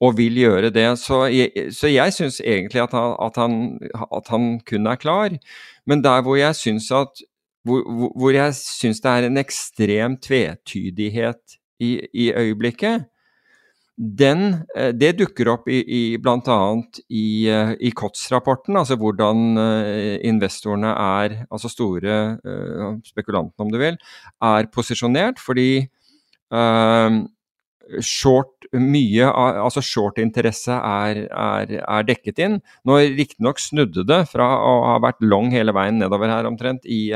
Og 0.00 0.14
vil 0.14 0.36
gjøre 0.38 0.70
det. 0.70 0.86
Så 1.02 1.24
jeg, 1.26 1.72
så 1.74 1.90
jeg 1.90 2.14
syns 2.14 2.38
egentlig 2.44 2.84
at 2.84 2.92
han, 2.94 3.16
at, 3.18 3.40
han, 3.40 3.56
at 4.14 4.28
han, 4.30 4.60
kun 4.62 4.86
er 4.86 5.00
klar. 5.00 5.34
Men 5.86 6.04
der 6.04 6.22
hvor 6.22 6.38
jeg 6.38 6.54
syns 6.54 6.90
at 6.94 7.24
hvor, 7.66 7.82
hvor 8.14 8.30
jeg 8.30 8.54
syns 8.54 9.02
det 9.02 9.10
er 9.10 9.26
en 9.26 9.40
ekstrem 9.40 10.16
tvetydighet 10.22 11.58
i, 11.82 11.98
i 12.14 12.30
øyeblikket, 12.32 13.08
den, 13.98 14.64
eh, 14.76 14.92
det 14.94 15.16
dukker 15.18 15.48
opp 15.50 15.68
i, 15.68 15.80
i 15.82 16.02
bl.a. 16.22 16.58
i, 17.10 17.28
eh, 17.50 17.72
i 17.82 17.90
COTS-rapporten, 17.90 18.76
altså 18.78 18.94
hvordan 18.98 19.58
eh, 19.58 20.18
investorene 20.28 20.92
er, 20.94 21.34
altså 21.50 21.70
store 21.72 22.18
spekulantene 23.06 23.66
om 23.66 23.72
du 23.74 23.80
vil, 23.80 23.98
er 24.44 24.70
posisjonert. 24.74 25.42
Fordi 25.42 25.82
uh, 26.54 27.18
short, 28.04 28.68
mye 28.78 29.26
altså 29.26 29.82
short-interesse 29.84 30.74
er, 30.76 31.24
er, 31.26 31.74
er, 31.82 32.06
dekket 32.06 32.42
inn. 32.44 32.58
Nå 32.86 33.00
riktignok 33.18 33.60
snudde 33.62 34.06
det 34.06 34.22
fra 34.30 34.48
å 34.62 34.74
ha 34.92 34.96
vært 35.02 35.24
long 35.24 35.50
hele 35.54 35.74
veien 35.76 35.98
nedover 36.02 36.30
her 36.30 36.48
omtrent 36.48 36.86
i, 36.86 37.08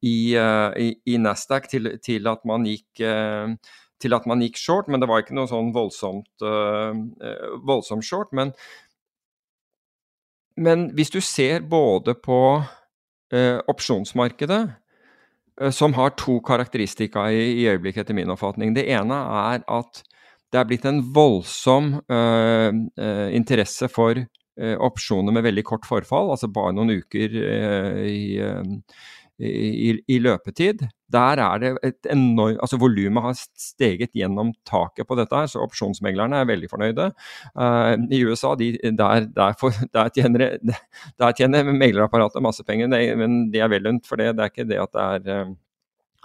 i, 0.00 0.16
i 0.32 1.18
Nasdaq 1.20 1.68
til, 1.72 1.96
til, 2.04 2.30
at 2.30 2.46
man 2.48 2.68
gikk 2.68 3.04
til 4.02 4.16
at 4.16 4.26
man 4.28 4.42
gikk 4.44 4.58
short, 4.60 4.88
men 4.90 5.02
det 5.02 5.08
var 5.10 5.22
ikke 5.22 5.36
noe 5.36 5.48
sånn 5.50 5.72
voldsomt, 5.74 6.28
uh, 6.44 6.92
voldsomt 7.66 8.06
short. 8.06 8.32
Men, 8.36 8.52
men, 10.60 10.90
hvis 10.96 11.12
du 11.14 11.20
ser 11.24 11.64
både 11.68 12.16
på 12.20 12.40
uh, 12.60 13.58
opsjonsmarkedet, 13.72 14.64
som 15.72 15.94
har 15.96 16.10
to 16.20 16.34
karakteristika 16.44 17.30
i, 17.32 17.62
i, 17.62 17.68
øyeblikket, 17.70 18.02
etter 18.02 18.16
min 18.18 18.28
oppfatning. 18.28 18.74
Det 18.76 18.82
ene 18.92 19.16
er 19.16 19.62
at 19.64 20.02
det 20.52 20.58
er 20.60 20.66
blitt 20.68 20.84
en 20.84 20.98
voldsom 21.16 21.94
interesse 23.32 23.88
for 23.88 24.20
opsjoner 24.60 25.32
med 25.32 25.46
veldig 25.48 25.64
kort 25.64 25.88
forfall, 25.88 26.28
altså 26.34 26.50
bare 26.52 26.74
noen 26.76 26.92
uker 27.00 27.38
i 28.04 28.44
i, 29.38 29.92
i, 30.08 30.18
løpetid. 30.22 30.86
Der 31.12 31.40
er 31.42 31.58
det 31.60 31.72
et 31.84 32.08
enormt 32.10 32.58
Altså 32.64 32.78
volumet 32.80 33.22
har 33.22 33.34
steget 33.36 34.14
gjennom 34.16 34.52
taket 34.66 35.06
på 35.06 35.18
dette, 35.18 35.36
her, 35.36 35.50
så 35.50 35.62
opsjonsmeglerne 35.64 36.40
er 36.40 36.48
veldig 36.48 36.70
fornøyde. 36.70 37.10
Uh, 37.52 37.94
I 38.10 38.22
USA 38.24 38.54
de, 38.58 38.72
der, 38.82 39.28
der, 39.36 39.54
for, 39.60 39.76
der, 39.94 40.08
tjener, 40.08 40.56
der 41.20 41.36
tjener 41.36 41.68
meglerapparatet 41.68 42.42
masse 42.42 42.64
penger, 42.64 42.88
men 42.88 43.46
de 43.52 43.60
er 43.60 43.70
vel 43.72 43.86
lunt 43.86 44.08
for 44.08 44.16
det. 44.20 44.32
Det 44.36 44.46
er 44.46 44.54
ikke 44.54 44.68
det 44.70 44.82
at 44.82 44.96
det 44.96 45.30
er 45.36 45.46
uh, 45.46 45.54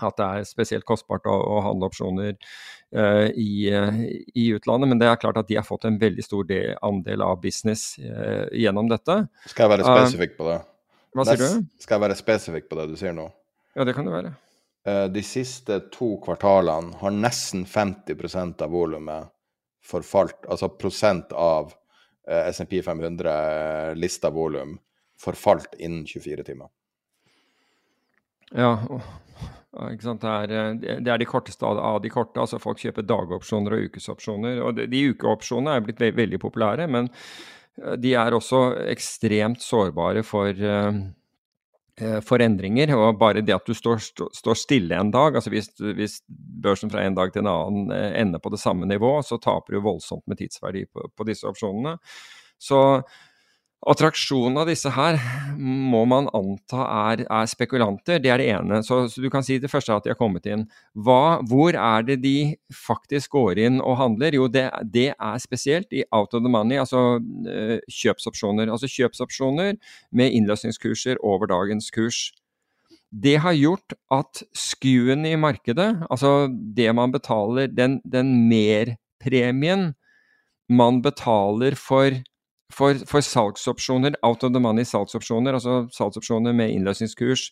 at 0.02 0.18
det 0.18 0.26
er 0.26 0.46
spesielt 0.50 0.86
kostbart 0.88 1.28
å, 1.30 1.36
å 1.36 1.60
handle 1.62 1.92
opsjoner 1.92 2.32
uh, 2.34 3.28
i, 3.38 3.70
i, 3.70 4.48
utlandet, 4.56 4.90
men 4.90 4.98
det 4.98 5.12
er 5.12 5.20
klart 5.22 5.38
at 5.38 5.52
de 5.52 5.60
har 5.60 5.68
fått 5.68 5.86
en 5.86 6.00
veldig 6.02 6.26
stor 6.26 6.48
del, 6.50 6.74
andel 6.82 7.22
av 7.28 7.38
business 7.44 8.00
uh, 8.02 8.48
gjennom 8.50 8.90
dette. 8.90 9.20
Skal 9.46 9.68
jeg 9.68 9.76
være 9.76 9.86
spesifikk 9.86 10.40
på 10.40 10.50
det? 10.50 10.58
Hva 11.16 11.26
sier 11.28 11.42
du? 11.42 11.68
Skal 11.82 11.98
jeg 11.98 12.06
være 12.06 12.18
spesifikk 12.20 12.70
på 12.72 12.80
det 12.80 12.88
du 12.92 12.96
sier 13.00 13.16
nå? 13.16 13.28
Ja, 13.76 13.86
det 13.88 13.96
kan 13.96 14.08
det 14.08 14.14
være. 14.14 14.34
Eh, 14.88 15.06
de 15.14 15.24
siste 15.26 15.78
to 15.94 16.16
kvartalene 16.24 16.96
har 17.02 17.14
nesten 17.14 17.66
50% 17.70 18.64
av 18.66 18.72
volumet 18.74 19.30
forfalt, 19.86 20.46
altså 20.48 20.72
prosent 20.74 21.34
av 21.38 21.74
eh, 22.28 22.48
SMP 22.54 22.80
500 22.86 23.34
eh, 23.34 23.92
lista 23.98 24.32
volum 24.34 24.78
forfalt 25.22 25.76
innen 25.80 26.08
24 26.08 26.48
timer. 26.48 26.72
Ja, 28.58 28.74
ikke 29.92 30.04
sant? 30.04 30.24
Det 30.24 30.56
er, 30.58 31.00
det 31.00 31.12
er, 31.12 31.20
de 31.22 31.28
korteste 31.30 31.68
av 31.68 32.02
de 32.04 32.10
korte. 32.12 32.42
altså 32.42 32.60
Folk 32.60 32.82
kjøper 32.82 33.06
dagopsjoner 33.08 33.78
og 33.78 33.86
ukesopsjoner. 33.88 34.60
og 34.66 34.76
De, 34.76 34.90
de 34.92 35.06
ukeopsjonene 35.14 35.78
er 35.78 35.86
blitt 35.86 36.02
veldig 36.18 36.40
populære, 36.42 36.90
men 36.92 37.08
Eh, 37.12 37.61
de 37.78 38.14
er 38.18 38.36
også 38.36 38.62
ekstremt 38.92 39.62
sårbare 39.64 40.24
for, 40.28 40.50
eh, 40.50 41.00
eh, 41.98 42.20
for 42.22 42.44
endringer. 42.44 42.94
Og 42.98 43.20
bare 43.20 43.42
det 43.42 43.56
at 43.56 43.66
du 43.66 43.74
står, 43.74 44.02
står 44.36 44.60
stille 44.60 44.98
en 44.98 45.12
dag, 45.12 45.36
altså 45.36 45.50
hvis, 45.54 45.72
hvis, 45.80 46.22
børsen 46.62 46.92
fra 46.92 47.06
en 47.06 47.16
dag 47.16 47.34
til 47.34 47.42
en 47.42 47.52
annen 47.52 47.92
ender 47.92 48.40
på 48.40 48.52
det 48.54 48.60
samme 48.60 48.86
nivå, 48.86 49.22
så 49.26 49.40
taper 49.42 49.74
du 49.74 49.82
voldsomt 49.82 50.28
med 50.28 50.38
tidsverdi 50.38 50.86
på, 50.86 51.10
på 51.16 51.28
disse 51.28 51.48
opsjonene. 51.48 51.98
Så 52.62 53.02
Attraksjonen 53.90 54.60
av 54.62 54.68
disse 54.70 54.92
her 54.94 55.16
må 55.58 56.04
man 56.06 56.28
anta 56.38 56.84
er, 56.86 57.24
er 57.26 57.48
spekulanter, 57.50 58.20
det 58.22 58.30
er 58.30 58.38
det 58.38 58.50
ene. 58.54 58.82
Så, 58.86 59.00
så, 59.10 59.24
du 59.24 59.30
kan 59.34 59.42
si 59.46 59.58
det 59.58 59.72
første 59.74 59.96
at 59.96 60.06
de 60.06 60.12
har 60.14 60.20
kommet 60.20 60.46
inn. 60.46 60.68
Hva, 60.94 61.40
hvor 61.50 61.74
er 61.74 62.06
det 62.06 62.20
de 62.22 62.54
faktisk 62.78 63.34
går 63.34 63.64
inn 63.64 63.80
og 63.82 63.98
handler? 63.98 64.38
Jo, 64.38 64.46
det, 64.54 64.68
det 64.94 65.08
er 65.16 65.42
spesielt 65.42 65.90
i 65.98 66.06
out 66.14 66.38
of 66.38 66.46
the 66.46 66.52
money, 66.54 66.78
altså 66.78 67.18
øh, 67.18 67.80
kjøpsopsjoner. 67.90 68.70
Altså 68.70 68.92
kjøpsopsjoner 68.92 69.74
med 70.14 70.38
innløsningskurser 70.38 71.18
over 71.26 71.50
dagens 71.50 71.90
kurs. 71.96 72.28
Det 73.12 73.40
har 73.44 73.58
gjort 73.58 73.98
at 74.14 74.46
skuen 74.56 75.26
i 75.26 75.34
markedet, 75.36 75.90
altså 76.06 76.46
det 76.54 76.94
man 76.96 77.12
betaler, 77.12 77.66
den, 77.68 77.98
den 78.06 78.36
merpremien 78.46 79.96
man 80.72 81.02
betaler 81.04 81.76
for 81.76 82.14
for, 82.72 82.96
for, 83.06 83.22
salgsopsjoner, 83.22 84.16
out 84.24 84.44
of 84.44 84.54
the 84.54 84.60
money 84.60 84.84
salgsopsjoner, 84.88 85.54
altså 85.58 85.88
salgsopsjoner 85.96 86.56
med 86.56 86.74
innløsningskurs 86.76 87.50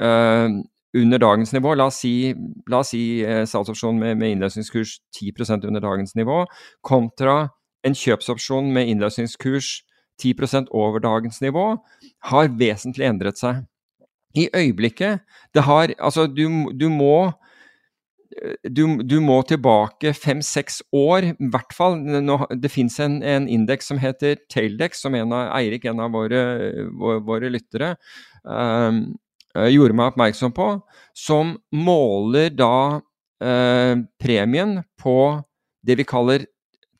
uh, 0.00 0.48
under 0.94 1.18
dagens 1.18 1.52
nivå, 1.52 1.74
la 1.74 1.88
oss 1.88 2.02
si, 2.04 2.34
la 2.70 2.82
oss 2.82 2.92
si 2.94 3.22
uh, 3.24 3.44
salgsopsjon 3.48 3.98
med, 3.98 4.18
med, 4.20 4.36
innløsningskurs 4.36 4.98
10 5.16 5.32
under 5.68 5.80
dagens 5.80 6.14
nivå, 6.14 6.44
kontra 6.82 7.48
en 7.84 7.94
kjøpsopsjon 7.94 8.72
med 8.72 8.88
innløsningskurs 8.88 9.82
10% 10.22 10.70
over 10.70 11.00
dagens 11.00 11.40
nivå, 11.40 11.76
har 12.30 12.52
vesentlig 12.58 13.08
endret 13.08 13.40
seg. 13.40 13.64
I 14.34 14.48
øyeblikket 14.56 15.20
det 15.54 15.62
har, 15.62 15.92
altså 15.98 16.26
du, 16.26 16.70
du 16.72 16.88
må 16.88 17.32
du, 18.64 18.84
du, 19.02 19.16
må 19.20 19.38
tilbake 19.48 20.12
fem-seks 20.16 20.80
år, 20.96 21.32
i 21.32 21.50
hvert 21.52 21.74
fall. 21.76 21.98
Det 22.60 22.70
fins 22.72 22.98
en, 23.02 23.20
en 23.22 23.48
indeks 23.50 23.90
som 23.90 24.00
heter 24.02 24.40
Taildex, 24.52 25.02
som 25.04 25.16
en 25.18 25.34
av, 25.36 25.50
Eirik, 25.58 25.86
en 25.88 26.00
av 26.02 26.14
våre, 26.14 26.42
våre, 27.26 27.50
lyttere, 27.52 27.94
øh, 28.46 29.02
gjorde 29.72 29.98
meg 29.98 30.12
oppmerksom 30.12 30.54
på, 30.56 30.68
som 31.16 31.56
måler 31.76 32.54
da 32.56 33.00
øh, 33.44 34.02
premien 34.22 34.80
på 35.00 35.18
det 35.82 35.98
vi 35.98 36.08
kaller 36.08 36.46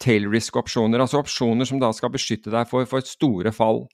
tail 0.02 0.26
risk-opsjoner, 0.30 1.00
altså 1.02 1.22
opsjoner 1.22 1.68
som 1.68 1.80
da 1.82 1.92
skal 1.94 2.12
beskytte 2.12 2.52
deg 2.52 2.68
for, 2.70 2.86
for 2.90 3.04
store 3.06 3.52
fall. 3.54 3.84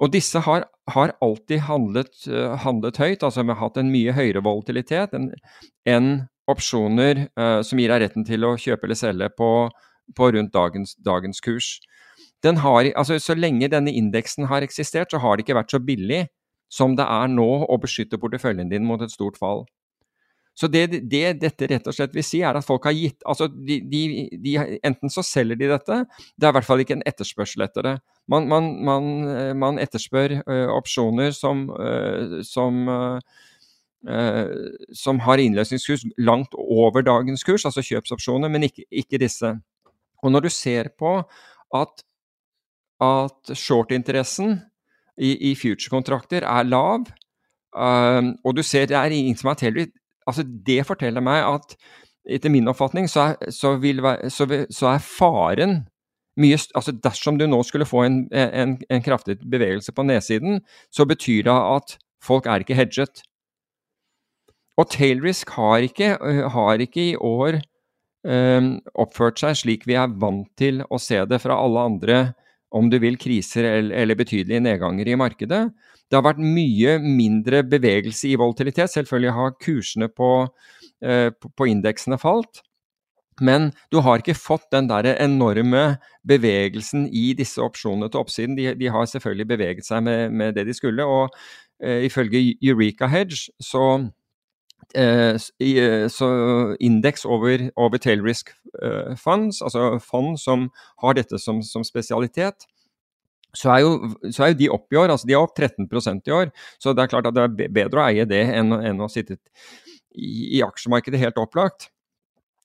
Og 0.00 0.12
disse 0.14 0.40
har, 0.46 0.66
har 0.90 1.14
alltid 1.22 1.64
handlet, 1.66 2.14
uh, 2.30 2.54
handlet, 2.62 3.00
høyt, 3.02 3.24
altså 3.26 3.42
vi 3.42 3.52
har 3.52 3.60
hatt 3.60 3.80
en 3.80 3.90
mye 3.92 4.14
høyere 4.16 4.42
volatilitet 4.44 5.14
enn 5.16 5.32
en 5.90 6.08
opsjoner 6.50 7.26
uh, 7.38 7.60
som 7.64 7.80
gir 7.80 7.92
deg 7.92 8.04
retten 8.04 8.26
til 8.26 8.46
å 8.46 8.54
kjøpe 8.60 8.88
eller 8.88 8.98
selge 8.98 9.30
på, 9.38 9.50
på 10.16 10.30
rundt 10.36 10.54
dagens, 10.54 10.96
dagens 11.00 11.42
kurs. 11.44 11.76
Har, 12.44 12.84
altså, 12.92 13.16
så 13.22 13.32
lenge 13.38 13.70
denne 13.72 13.92
indeksen 13.96 14.50
har 14.50 14.64
eksistert, 14.66 15.08
så 15.08 15.20
har 15.22 15.36
det 15.36 15.46
ikke 15.46 15.56
vært 15.56 15.72
så 15.72 15.80
billig 15.80 16.26
som 16.68 16.92
det 16.98 17.06
er 17.08 17.30
nå 17.32 17.46
å 17.64 17.78
beskytte 17.80 18.18
porteføljen 18.20 18.68
din 18.68 18.84
mot 18.84 19.00
et 19.00 19.12
stort 19.12 19.38
fall. 19.40 19.64
Så 20.54 20.68
det, 20.70 21.00
det, 21.10 21.22
dette 21.40 21.66
rett 21.70 21.88
og 21.88 21.96
slett 21.96 22.12
vil 22.14 22.26
si, 22.26 22.42
er 22.44 22.54
at 22.54 22.66
folk 22.66 22.84
har 22.86 22.94
gitt 22.94 23.24
altså 23.26 23.48
de, 23.48 23.80
de, 23.90 24.02
de, 24.38 24.52
Enten 24.86 25.10
så 25.10 25.24
selger 25.26 25.58
de 25.58 25.70
dette, 25.72 25.96
det 26.36 26.46
er 26.46 26.52
i 26.52 26.56
hvert 26.58 26.68
fall 26.68 26.84
ikke 26.84 26.98
en 26.98 27.06
etterspørsel 27.08 27.64
etter 27.64 27.88
det. 27.88 27.94
Man, 28.30 28.46
man, 28.52 28.68
man, 28.86 29.08
man 29.58 29.80
etterspør 29.82 30.36
ø, 30.44 30.60
opsjoner 30.76 31.34
som, 31.34 31.66
ø, 31.74 32.44
som 32.46 32.84
uh, 32.86 33.18
Eh, 33.18 33.53
som 34.92 35.20
har 35.24 35.40
innløsningskurs 35.40 36.02
langt 36.20 36.52
over 36.60 37.00
dagens 37.06 37.44
kurs, 37.46 37.64
altså 37.64 37.80
kjøpsopsjoner, 37.80 38.50
men 38.52 38.66
ikke, 38.66 38.84
ikke, 38.92 39.20
disse. 39.22 39.54
Og 40.20 40.32
når 40.32 40.44
du 40.44 40.50
ser 40.52 40.90
på 40.98 41.22
at 41.74 42.04
at 43.02 43.56
short-interessen 43.58 44.60
i, 45.18 45.50
i 45.50 45.54
future-kontrakter 45.54 46.46
er 46.46 46.68
lav. 46.68 47.08
Um, 47.74 48.34
og 48.44 48.56
du 48.56 48.62
ser 48.62 48.86
det 48.86 48.96
er 48.96 49.10
ingen 49.10 49.36
som 49.36 49.50
er 49.50 49.58
tilbudt 49.58 49.96
Altså, 50.24 50.44
det 50.66 50.86
forteller 50.86 51.20
meg 51.20 51.42
at 51.44 51.74
etter 52.24 52.48
min 52.48 52.68
oppfatning 52.70 53.10
så 53.10 53.20
er, 53.34 53.50
så 53.52 53.74
vil, 53.76 53.98
så 54.32 54.46
vil, 54.48 54.62
så 54.72 54.94
er 54.94 55.02
faren 55.04 55.74
mye 56.40 56.56
Altså 56.72 56.94
dersom 57.04 57.36
du 57.36 57.44
nå 57.46 57.58
skulle 57.66 57.84
få 57.84 58.06
en, 58.06 58.16
en, 58.32 58.78
en 58.88 59.02
kraftig 59.04 59.36
bevegelse 59.42 59.92
på 59.92 60.06
nedsiden, 60.06 60.62
så 60.90 61.04
betyr 61.04 61.42
det 61.50 61.58
at 61.58 61.98
folk 62.24 62.46
er 62.46 62.64
ikke 62.64 62.78
hedget. 62.78 63.20
Og 64.80 64.90
Tailrisk 64.90 65.54
har 65.54 65.84
ikke, 65.86 66.14
har 66.50 66.82
ikke 66.82 67.02
i 67.12 67.14
år 67.14 67.60
um, 68.26 68.70
oppført 68.98 69.38
seg 69.42 69.58
slik 69.60 69.86
vi 69.86 69.98
er 69.98 70.14
vant 70.20 70.48
til 70.58 70.82
å 70.90 70.98
se 71.02 71.20
det 71.30 71.38
fra 71.42 71.58
alle 71.62 71.86
andre, 71.92 72.18
om 72.74 72.88
du 72.90 72.98
vil, 72.98 73.14
kriser 73.20 73.68
eller, 73.68 73.94
eller 74.02 74.18
betydelige 74.18 74.64
nedganger 74.64 75.12
i 75.12 75.18
markedet. 75.18 75.62
Det 76.10 76.18
har 76.18 76.24
vært 76.26 76.42
mye 76.42 76.96
mindre 77.02 77.62
bevegelse 77.70 78.32
i 78.32 78.38
volatilitet. 78.38 78.90
Selvfølgelig 78.90 79.34
har 79.36 79.58
kursene 79.62 80.08
på, 80.10 80.30
uh, 81.06 81.28
på 81.30 81.68
indeksene 81.70 82.18
falt. 82.18 82.64
Men 83.42 83.70
du 83.90 83.98
har 84.02 84.22
ikke 84.22 84.36
fått 84.38 84.66
den 84.74 84.86
der 84.90 85.08
enorme 85.14 85.96
bevegelsen 86.26 87.08
i 87.10 87.32
disse 87.34 87.62
opsjonene 87.62 88.10
til 88.10 88.22
oppsiden. 88.22 88.58
De, 88.58 88.68
de 88.78 88.90
har 88.94 89.06
selvfølgelig 89.10 89.48
beveget 89.54 89.86
seg 89.86 90.02
med, 90.06 90.34
med 90.34 90.58
det 90.58 90.66
de 90.66 90.74
skulle. 90.74 91.06
Og 91.06 91.30
uh, 91.30 92.00
ifølge 92.10 92.42
Eureka 92.58 93.10
Hedge 93.10 93.54
så 93.62 93.86
Eh, 93.94 94.02
eh, 94.02 94.23
så 96.12 96.28
indeks 96.80 97.24
over, 97.24 97.70
over 97.80 97.98
tail 97.98 98.22
risk 98.22 98.52
eh, 98.82 99.14
funds, 99.16 99.62
altså 99.62 99.98
fond 100.02 100.38
som 100.40 100.68
har 101.02 101.14
dette 101.14 101.38
som, 101.38 101.62
som 101.62 101.84
spesialitet, 101.86 102.66
så 103.54 103.70
er, 103.70 103.80
jo, 103.84 104.12
så 104.34 104.44
er, 104.44 104.52
jo, 104.52 104.58
de 104.58 104.70
opp 104.74 104.92
i 104.92 104.98
år. 104.98 105.12
altså 105.14 105.28
De 105.28 105.34
er 105.34 105.42
opp 105.42 105.56
13% 105.56 106.28
i 106.28 106.34
år. 106.34 106.52
Så 106.82 106.92
det 106.92 107.04
er 107.04 107.10
klart 107.12 107.28
at 107.30 107.36
det 107.36 107.44
er 107.44 107.74
bedre 107.76 108.02
å 108.02 108.06
eie 108.08 108.26
det 108.26 108.42
enn, 108.50 108.74
enn 108.74 109.02
å 109.04 109.10
sitte 109.10 109.38
i, 110.14 110.58
i, 110.58 110.62
aksjemarkedet, 110.66 111.20
helt 111.22 111.38
opplagt. 111.38 111.88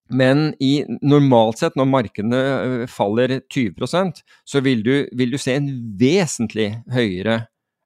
Men 0.09 0.55
i, 0.57 0.82
normalt 1.05 1.61
sett, 1.61 1.78
når 1.78 1.89
markedene 1.91 2.88
faller 2.89 3.36
20% 3.45 4.24
så 4.26 4.61
vil 4.65 4.82
du, 4.86 4.93
vil 5.13 5.36
du 5.36 5.38
se 5.38 5.53
en 5.59 5.70
vesentlig 5.99 6.72
høyere, 6.89 7.43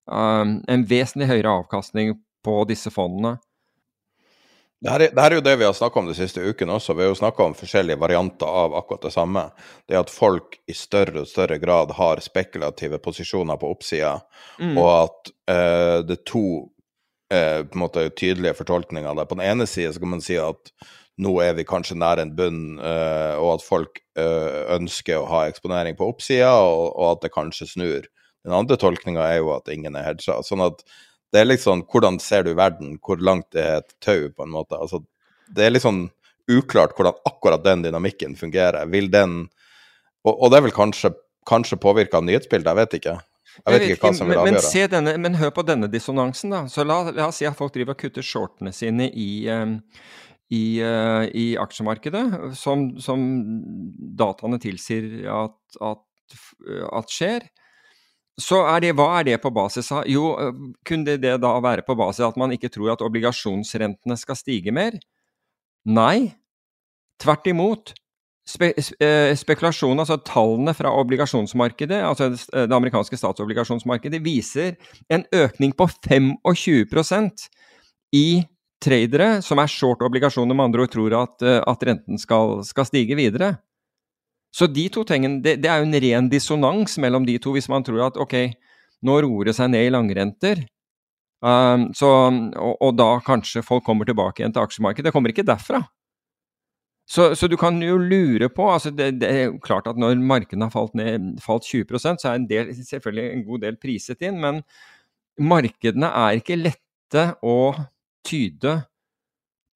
um, 0.08 0.62
en 0.72 0.86
vesentlig 0.88 1.28
høyere 1.34 1.58
avkastning 1.60 2.16
på 2.44 2.62
disse 2.72 2.92
fondene. 2.94 3.36
Det 4.84 4.92
her, 4.92 5.00
er, 5.00 5.12
det 5.16 5.24
her 5.24 5.32
er 5.32 5.38
jo 5.38 5.44
det 5.46 5.54
vi 5.62 5.64
har 5.64 5.76
snakka 5.78 6.02
om 6.02 6.08
de 6.10 6.14
siste 6.18 6.42
ukene 6.44 6.74
også. 6.76 6.92
Vi 6.98 7.06
har 7.06 7.14
jo 7.14 7.16
snakka 7.16 7.46
om 7.46 7.54
forskjellige 7.56 8.02
varianter 8.02 8.50
av 8.64 8.74
akkurat 8.76 9.06
det 9.06 9.14
samme. 9.16 9.46
Det 9.88 9.96
at 9.96 10.10
folk 10.12 10.58
i 10.68 10.76
større 10.76 11.22
og 11.22 11.30
større 11.32 11.56
grad 11.62 11.94
har 11.96 12.20
spekulative 12.24 13.00
posisjoner 13.00 13.62
på 13.62 13.70
oppsida, 13.72 14.18
mm. 14.60 14.74
og 14.76 14.90
at 14.98 15.32
eh, 15.54 16.00
det 16.04 16.18
er 16.18 16.26
to 16.28 16.44
eh, 17.32 17.62
på 17.64 17.80
en 17.80 17.84
måte 17.86 18.04
tydelige 18.12 18.58
fortolkninger 18.60 19.16
det. 19.22 19.28
På 19.30 19.40
den 19.40 19.46
ene 19.54 19.70
side 19.72 19.94
så 19.96 20.04
kan 20.04 20.12
man 20.18 20.26
si 20.26 20.36
at 20.42 20.74
nå 21.24 21.32
er 21.46 21.56
vi 21.56 21.64
kanskje 21.70 21.96
nær 22.02 22.20
en 22.20 22.36
bunn, 22.36 22.62
eh, 22.84 23.40
og 23.40 23.54
at 23.54 23.64
folk 23.64 24.04
ønsker 24.14 25.18
å 25.18 25.30
ha 25.32 25.46
eksponering 25.48 25.96
på 25.98 26.06
oppsida, 26.12 26.52
og, 26.60 26.92
og, 26.92 27.08
at 27.08 27.24
det 27.24 27.32
kanskje 27.34 27.72
snur. 27.72 28.12
Den 28.44 28.54
andre 28.54 28.76
tolkninga 28.78 29.24
er 29.32 29.40
jo 29.40 29.56
at 29.56 29.72
ingen 29.72 29.96
er 29.96 30.12
hedga. 30.12 30.42
Sånn 30.46 30.62
at 30.62 30.84
det 31.34 31.42
er 31.42 31.58
sånn 31.58 31.82
Hvordan 31.90 32.20
ser 32.22 32.46
du 32.46 32.54
verden? 32.54 32.98
Hvor 33.02 33.18
langt 33.18 33.50
det 33.56 33.64
er 33.64 33.82
et 33.82 33.96
tau, 34.04 34.30
på 34.30 34.46
en 34.46 34.54
måte? 34.54 34.78
Altså, 34.78 35.02
det 35.54 35.66
er 35.66 35.74
litt 35.74 35.86
sånn 35.86 36.08
uklart 36.52 36.94
hvordan 36.98 37.18
akkurat 37.26 37.64
den 37.64 37.86
dynamikken 37.86 38.36
fungerer. 38.40 38.86
Vil 38.92 39.10
den 39.12 39.48
Og, 40.24 40.38
og 40.38 40.52
det 40.52 40.58
er 40.58 40.64
vel 40.64 40.72
kanskje, 40.72 41.10
kanskje 41.50 41.76
påvirka 41.84 42.22
av 42.22 42.24
nyhetsbildet, 42.24 42.70
jeg 42.70 42.80
vet 42.80 42.94
ikke. 42.96 43.16
Jeg 43.60 43.74
vet 43.74 43.84
ikke 43.86 44.08
hva 44.08 44.12
som 44.16 44.30
vil 44.30 44.40
avgjøre. 44.40 44.62
Men, 44.62 44.70
men, 44.72 44.92
denne, 44.94 45.14
men, 45.26 45.36
hør 45.36 45.52
på 45.54 45.66
denne 45.68 45.90
dissonansen, 45.92 46.54
da. 46.54 46.62
Så 46.72 46.86
la, 46.88 47.02
la, 47.10 47.28
oss 47.28 47.42
si 47.42 47.48
at 47.50 47.58
folk 47.60 47.74
driver 47.76 47.98
og 47.98 48.00
kutter 48.00 48.24
shortene 48.24 48.72
sine 48.72 49.10
i, 49.12 49.28
um, 49.52 49.76
i, 50.48 50.64
uh, 50.80 51.26
i 51.28 51.46
aksjemarkedet, 51.60 52.24
som, 52.56 52.94
som, 53.04 53.28
dataene 54.24 54.62
tilsier 54.64 55.28
at, 55.34 55.60
at, 55.92 56.38
at 56.88 57.14
skjer. 57.14 57.52
Så 58.42 58.64
er 58.66 58.82
det, 58.82 58.94
hva 58.98 59.10
er 59.20 59.28
det 59.28 59.42
på 59.44 59.52
basis 59.54 59.92
av? 59.94 60.08
Jo, 60.10 60.32
kunne 60.88 61.06
det, 61.06 61.20
det 61.22 61.36
da 61.44 61.52
være 61.62 61.86
på 61.86 61.96
basis 61.98 62.24
av 62.24 62.34
at 62.34 62.40
man 62.42 62.54
ikke 62.56 62.72
tror 62.74 62.96
at 62.96 63.04
obligasjonsrentene 63.06 64.18
skal 64.18 64.40
stige 64.40 64.74
mer? 64.74 64.98
Nei, 65.86 66.34
tvert 67.22 67.50
imot. 67.52 67.94
Spe, 68.44 68.74
spekulasjonen, 69.40 70.02
altså 70.04 70.18
tallene 70.28 70.74
fra 70.76 70.90
obligasjonsmarkedet, 71.00 72.02
altså 72.04 72.34
det 72.34 72.76
amerikanske 72.76 73.16
statsobligasjonsmarkedet, 73.22 74.20
viser 74.26 74.74
en 75.14 75.24
økning 75.32 75.72
på 75.80 75.88
25% 76.04 77.46
i 78.20 78.44
tradere 78.84 79.38
som 79.46 79.62
er 79.64 79.72
short 79.72 80.04
obligasjoner, 80.04 80.58
med 80.58 80.66
andre 80.66 80.84
ord 80.84 80.92
tror 80.92 81.16
at, 81.22 81.46
at 81.64 81.88
renten 81.88 82.20
skal, 82.20 82.60
skal 82.68 82.90
stige 82.90 83.16
videre. 83.16 83.54
Så 84.54 84.68
de 84.70 84.86
to 84.94 85.02
tingene, 85.08 85.42
det, 85.42 85.58
det, 85.64 85.70
er 85.70 85.82
jo 85.82 85.88
en 85.88 86.02
ren 86.04 86.30
dissonans 86.30 87.00
mellom 87.02 87.26
de 87.26 87.40
to, 87.42 87.56
hvis 87.56 87.70
man 87.72 87.86
tror 87.86 88.06
at 88.10 88.20
ok, 88.22 88.36
nå 89.04 89.18
roer 89.26 89.50
det 89.50 89.56
seg 89.58 89.72
ned 89.74 89.88
i 89.88 89.94
langrenter, 89.94 90.62
um, 91.42 91.90
så, 91.98 92.12
og, 92.30 92.76
og, 92.78 92.92
da 93.00 93.10
kanskje 93.26 93.66
folk 93.66 93.86
kommer 93.88 94.08
tilbake 94.08 94.44
igjen 94.44 94.54
til 94.54 94.64
aksjemarkedet. 94.64 95.10
Det 95.10 95.16
kommer 95.16 95.34
ikke 95.34 95.48
derfra. 95.48 95.82
Så, 97.10 97.34
så 97.36 97.50
du 97.52 97.58
kan 97.60 97.82
jo 97.84 97.98
lure 98.00 98.48
på 98.54 98.70
altså 98.72 98.94
det, 98.94 99.10
det, 99.20 99.28
er 99.30 99.58
klart 99.64 99.90
at 99.92 99.98
når 100.00 100.22
markedene 100.24 100.70
har 100.70 100.72
falt, 100.72 100.94
ned, 100.96 101.34
falt 101.44 101.66
20% 101.68 102.22
så 102.22 102.30
er 102.30 102.38
en 102.40 102.48
del, 102.48 102.72
selvfølgelig 102.78 103.26
en 103.26 103.44
god 103.50 103.66
del 103.66 103.80
priset 103.82 104.24
inn, 104.24 104.40
men 104.40 104.62
markedene 105.42 106.08
er 106.08 106.40
ikke 106.40 106.62
lette 106.62 107.26
å 107.44 107.74
tyde 108.24 108.78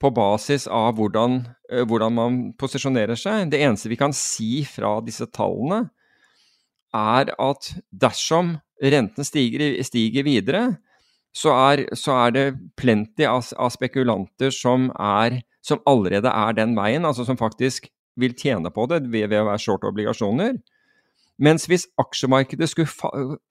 på 0.01 0.11
basis 0.13 0.67
av 0.69 0.97
hvordan, 0.97 1.39
eh, 1.71 1.83
hvordan, 1.85 2.13
man 2.13 2.39
posisjonerer 2.59 3.17
seg. 3.17 3.51
Det 3.51 3.61
eneste 3.61 3.89
vi 3.89 3.99
kan 3.99 4.13
si 4.13 4.63
fra 4.67 4.97
disse 5.05 5.25
tallene, 5.33 5.89
er 6.95 7.33
at 7.35 7.71
dersom 7.91 8.57
renten 8.81 9.25
stiger, 9.25 9.75
stiger 9.83 10.25
videre, 10.25 10.63
så 11.35 11.53
er, 11.53 11.83
så 11.97 12.15
er, 12.25 12.31
det 12.33 12.45
plenty 12.79 13.25
av, 13.27 13.43
av 13.59 13.73
spekulanter 13.73 14.53
som, 14.53 14.89
er, 14.97 15.41
som, 15.61 15.81
allerede 15.85 16.31
er 16.31 16.55
den 16.57 16.73
veien, 16.77 17.05
altså 17.05 17.25
som 17.27 17.37
faktisk 17.37 17.89
vil 18.17 18.33
tjene 18.33 18.71
på 18.73 18.87
det 18.89 19.03
ved, 19.11 19.27
ved 19.29 19.43
å 19.43 19.49
være 19.51 19.61
short 19.61 19.85
obligasjoner. 19.85 20.55
Mens 21.37 21.67
hvis 21.69 21.85
aksjemarkedet 22.01 22.69
skulle 22.71 22.89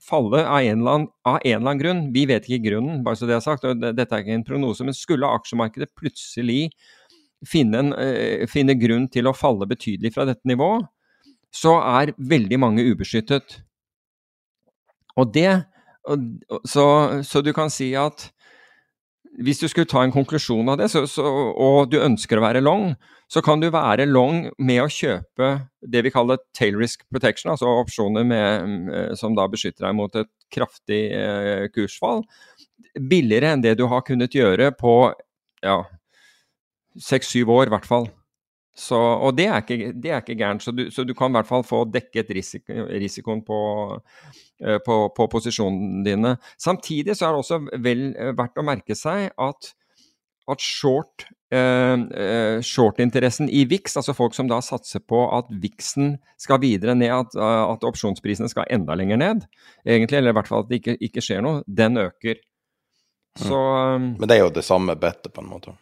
falle 0.03 0.41
av 0.43 0.59
en, 0.59 0.83
annen, 0.83 1.07
av 1.23 1.37
en, 1.39 1.45
eller 1.45 1.61
annen, 1.61 1.83
grunn, 1.83 2.01
vi 2.15 2.25
vet 2.27 2.49
ikke 2.49 2.71
grunnen, 2.71 3.05
bare 3.07 3.19
så 3.21 3.29
det 3.29 3.37
er 3.37 3.45
sagt, 3.45 3.67
og 3.69 3.85
dette 3.85 4.11
er 4.11 4.25
ikke 4.25 4.35
en 4.35 4.47
prognose, 4.47 4.87
men 4.87 4.97
skulle 4.97 5.31
aksjemarkedet 5.39 5.93
plutselig 5.99 6.73
finne, 7.47 7.85
en, 7.85 7.93
uh, 7.95 8.43
finne 8.51 8.75
grunn 8.81 9.07
til 9.13 9.31
å 9.31 9.37
falle 9.37 9.69
betydelig 9.71 10.17
fra 10.17 10.27
dette 10.27 10.51
nivået, 10.51 10.89
så 11.55 11.77
er 11.79 12.17
veldig 12.19 12.59
mange 12.59 12.85
ubeskyttet. 12.91 13.61
Og 15.17 15.31
det 15.33 15.51
så, 16.65 16.87
så, 17.27 17.43
du 17.43 17.53
kan 17.55 17.71
si 17.73 17.91
at 17.99 18.29
hvis 19.45 19.61
du 19.61 19.67
skulle 19.69 19.89
ta 19.89 20.03
en 20.05 20.15
konklusjon 20.15 20.69
av 20.73 20.79
det, 20.81 20.89
så, 20.93 21.03
så, 21.11 21.25
og 21.25 21.91
du 21.93 21.99
ønsker 22.01 22.39
å 22.39 22.45
være 22.45 22.63
long, 22.65 22.95
så 23.29 23.43
kan 23.45 23.61
du 23.61 23.69
være 23.75 24.07
long 24.09 24.47
med 24.63 24.81
å 24.85 24.91
kjøpe 24.93 25.51
det 25.83 26.03
vi 26.07 26.13
kaller 26.15 26.41
tail 26.57 26.79
risk 26.81 27.05
protection, 27.13 27.53
altså 27.53 27.71
opsjoner 27.83 28.27
med, 28.27 28.77
eh, 28.93 29.15
som 29.19 29.37
da 29.37 29.49
beskytter 29.51 29.89
deg 29.89 29.97
mot 29.99 30.17
et 30.17 30.31
kraftig 30.55 31.03
eh, 31.17 31.67
kursfall, 31.75 32.23
billigere 32.97 33.53
enn 33.55 33.65
det 33.65 33.77
du 33.81 33.87
har 33.91 34.07
kunnet 34.07 34.35
gjøre 34.37 34.71
på 34.79 34.95
ja, 35.65 35.81
seks-syv 37.03 37.53
år, 37.53 37.69
i 37.69 37.77
hvert 37.77 37.89
fall. 37.89 38.09
Så, 38.77 38.97
og 38.97 39.37
det 39.39 39.47
er 39.49 39.63
ikke, 39.63 39.93
ikke 40.21 40.37
gærent, 40.37 40.65
så 40.65 40.73
så 40.93 41.05
du, 41.09 41.15
kan 41.17 41.33
i 41.33 41.39
hvert 41.39 41.49
fall 41.49 41.65
få 41.65 41.87
dekket 41.89 42.33
risiko, 42.37 42.87
risikoen 42.93 43.41
på, 43.45 43.59
på, 44.59 45.01
på 45.17 45.27
posisjonene 45.33 46.05
dine. 46.07 46.37
Samtidig 46.63 47.17
så 47.17 47.29
er 47.29 47.35
det 47.35 47.43
også 47.43 47.59
vel 47.85 48.07
eh, 48.15 48.33
verdt 48.37 48.61
å 48.61 48.65
merke 48.67 48.97
seg 48.97 49.29
at, 49.37 49.71
at 50.49 50.65
short, 50.65 51.27
eh, 51.53 51.95
eh 51.97 52.65
short-interessen 52.65 53.51
i 53.53 53.67
VIX, 53.69 53.99
altså 54.01 54.17
folk 54.17 54.37
som 54.37 54.49
da 54.51 54.63
satser 54.65 55.05
på 55.05 55.27
at 55.37 55.51
VIX-en 55.53 56.17
skal 56.41 56.63
videre 56.65 56.97
ned, 56.97 57.13
at, 57.13 57.37
at, 57.37 57.87
opsjonsprisene 57.87 58.51
skal 58.53 58.69
enda 58.73 58.97
lenger 58.99 59.21
ned, 59.21 59.47
egentlig, 59.85 60.21
eller 60.21 60.35
i 60.35 60.39
hvert 60.41 60.53
fall 60.53 60.65
at 60.65 60.73
det 60.73 60.81
ikke, 60.81 60.99
ikke 61.11 61.25
skjer 61.25 61.45
noe, 61.45 61.65
den 61.67 62.01
øker. 62.07 62.41
Mm. 63.37 63.49
Så, 63.49 63.63
mm. 64.01 64.13
Men 64.21 64.29
det 64.29 64.39
er 64.39 64.47
jo 64.47 64.55
det 64.57 64.65
samme 64.65 64.97
bettet, 64.97 65.35
på 65.35 65.45
en 65.45 65.53
måte? 65.53 65.77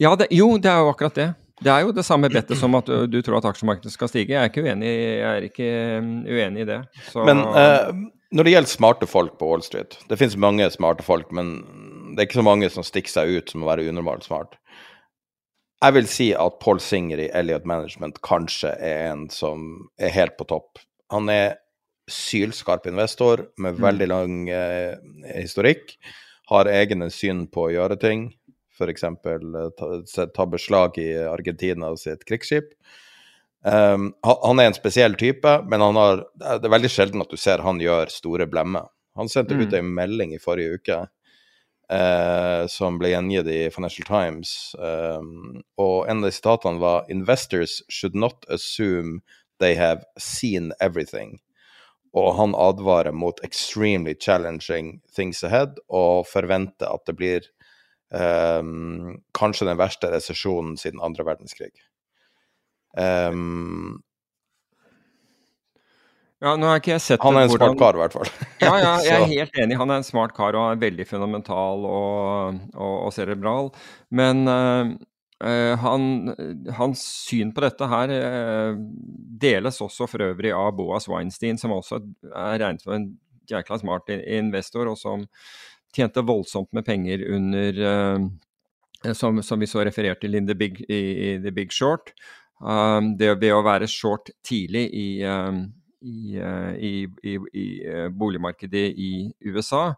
Ja, 0.00 0.16
det, 0.18 0.32
jo, 0.34 0.56
det 0.58 0.72
er 0.72 0.80
jo 0.82 0.90
akkurat 0.90 1.18
det. 1.20 1.32
Det 1.64 1.72
er 1.72 1.86
jo 1.86 1.94
det 1.96 2.04
samme 2.06 2.28
bettet 2.32 2.58
som 2.60 2.74
at 2.76 2.90
du 3.08 3.16
tror 3.24 3.38
at 3.40 3.48
aksjemarkedet 3.48 3.92
skal 3.94 4.10
stige. 4.10 4.34
Jeg 4.34 4.40
er 4.42 4.50
ikke 4.52 4.64
uenig, 4.66 4.92
er 5.30 5.46
ikke 5.48 5.70
um, 5.98 6.10
uenig 6.28 6.66
i 6.66 6.68
det. 6.68 6.80
Så... 7.08 7.24
Men 7.24 7.40
eh, 7.56 7.88
når 8.34 8.46
det 8.46 8.54
gjelder 8.54 8.72
smarte 8.72 9.08
folk 9.08 9.38
på 9.38 9.46
Wall 9.46 9.62
Street 9.62 9.96
Det 10.10 10.18
finnes 10.18 10.36
mange 10.40 10.66
smarte 10.74 11.04
folk, 11.06 11.30
men 11.32 11.56
det 12.14 12.22
er 12.22 12.28
ikke 12.28 12.40
så 12.40 12.46
mange 12.46 12.70
som 12.72 12.86
stikker 12.86 13.12
seg 13.12 13.32
ut 13.38 13.52
som 13.52 13.64
å 13.64 13.68
være 13.70 13.86
unormalt 13.88 14.26
smart. 14.26 14.56
Jeg 15.84 15.96
vil 15.98 16.08
si 16.08 16.28
at 16.38 16.60
Paul 16.62 16.80
Singer 16.80 17.20
i 17.20 17.30
Elliot 17.36 17.66
Management 17.68 18.20
kanskje 18.24 18.72
er 18.78 19.10
en 19.10 19.26
som 19.32 19.88
er 20.00 20.14
helt 20.14 20.36
på 20.38 20.46
topp. 20.48 20.80
Han 21.12 21.28
er 21.32 21.58
sylskarp 22.10 22.86
investor 22.88 23.46
med 23.60 23.80
veldig 23.80 24.08
lang 24.10 24.38
eh, 24.52 24.94
historikk. 25.34 25.94
Har 26.50 26.68
egne 26.70 27.08
syn 27.12 27.46
på 27.52 27.66
å 27.66 27.72
gjøre 27.72 27.98
ting. 28.00 28.28
F.eks. 28.74 29.04
Ta, 29.78 30.26
ta 30.26 30.46
beslag 30.50 30.98
i 30.98 31.08
Argentina 31.28 31.92
sitt 31.96 32.24
krigsskip. 32.28 32.74
Um, 33.64 34.10
han 34.22 34.60
er 34.60 34.68
en 34.68 34.76
spesiell 34.76 35.14
type, 35.16 35.50
men 35.70 35.80
har, 35.96 36.24
det 36.36 36.66
er 36.66 36.72
veldig 36.74 36.90
sjelden 36.92 37.24
at 37.24 37.30
du 37.32 37.40
ser 37.40 37.64
han 37.64 37.80
gjør 37.80 38.12
store 38.12 38.48
blemmer. 38.50 38.90
Han 39.16 39.30
sendte 39.30 39.56
mm. 39.56 39.62
ut 39.62 39.76
en 39.78 39.92
melding 39.96 40.34
i 40.34 40.42
forrige 40.42 40.80
uke 40.80 40.98
uh, 41.92 42.66
som 42.68 42.98
ble 43.00 43.14
gjengitt 43.14 43.48
i 43.48 43.60
Financial 43.72 44.06
Times, 44.08 44.74
um, 44.76 45.62
og 45.80 46.10
en 46.10 46.20
av 46.20 46.28
de 46.28 46.34
sitatene 46.36 46.82
var 46.82 47.08
Investors 47.12 47.80
should 47.88 48.14
not 48.14 48.44
assume 48.52 49.22
they 49.60 49.78
have 49.80 50.04
seen 50.18 50.72
everything. 50.80 51.38
Og 52.14 52.34
han 52.36 52.54
advarer 52.54 53.12
mot 53.16 53.40
extremely 53.44 54.14
challenging 54.20 55.00
things 55.14 55.42
ahead, 55.44 55.80
og 55.88 56.28
forventer 56.28 56.92
at 56.92 57.08
det 57.08 57.16
blir 57.18 57.48
um, 58.14 59.14
kanskje 59.36 59.68
den 59.68 59.80
verste 59.80 60.10
resesjonen 60.12 60.78
siden 60.80 61.02
andre 61.04 61.26
verdenskrig. 61.26 61.72
Um, 62.94 64.02
ja, 66.44 66.52
nå 66.60 66.68
har 66.68 66.82
ikke 66.82 66.92
jeg 66.92 67.02
sett 67.02 67.22
Han 67.24 67.38
er 67.38 67.46
en 67.46 67.50
hvordan... 67.54 67.72
smart 67.72 67.80
kar, 67.80 67.96
i 67.96 68.02
hvert 68.02 68.14
fall. 68.18 68.30
ja, 68.66 68.74
ja, 68.82 68.92
jeg 69.06 69.16
er 69.16 69.32
helt 69.32 69.58
enig. 69.64 69.78
Han 69.80 69.90
er 69.94 70.02
en 70.02 70.06
smart 70.06 70.34
kar 70.36 70.58
og 70.58 70.68
er 70.68 70.82
veldig 70.82 71.06
fundamental 71.08 71.86
og, 71.88 72.62
og, 72.74 72.94
og 73.08 73.12
cerebral. 73.16 73.70
Men 74.14 74.44
uh, 74.50 74.94
han, 75.80 76.34
hans 76.76 77.04
syn 77.24 77.54
på 77.56 77.64
dette 77.64 77.88
her 77.88 78.12
uh, 78.12 78.76
deles 79.40 79.80
også 79.84 80.08
for 80.10 80.26
øvrig 80.26 80.52
av 80.56 80.74
Boas 80.76 81.08
Weinstein, 81.10 81.60
som 81.60 81.74
også 81.76 82.02
er 82.28 82.60
regnet 82.60 82.84
som 82.84 82.96
en 82.98 83.08
jækla 83.50 83.80
smart 83.80 84.12
investor, 84.12 84.88
og 84.92 85.00
som 85.00 85.24
tjente 85.94 86.24
voldsomt 86.26 86.72
med 86.76 86.86
penger 86.86 87.22
under 87.34 87.78
uh, 87.84 89.14
som, 89.14 89.42
som, 89.42 89.60
vi 89.60 89.68
så 89.68 89.84
referert 89.84 90.22
til 90.24 90.36
i 90.38 90.42
The 90.46 90.56
Big, 90.56 90.80
i, 90.88 91.00
i 91.28 91.30
The 91.42 91.52
Big 91.52 91.72
Short. 91.72 92.14
Um, 92.60 93.14
det 93.20 93.34
ved 93.42 93.52
å 93.52 93.64
være 93.66 93.90
short 93.90 94.30
tidlig 94.46 94.86
i, 94.96 95.08
um, 95.28 95.66
i, 96.00 96.38
uh, 96.40 96.72
i, 96.78 97.36
i 97.52 97.64
boligmarkedet 98.14 98.84
i 98.96 99.10
USA 99.50 99.90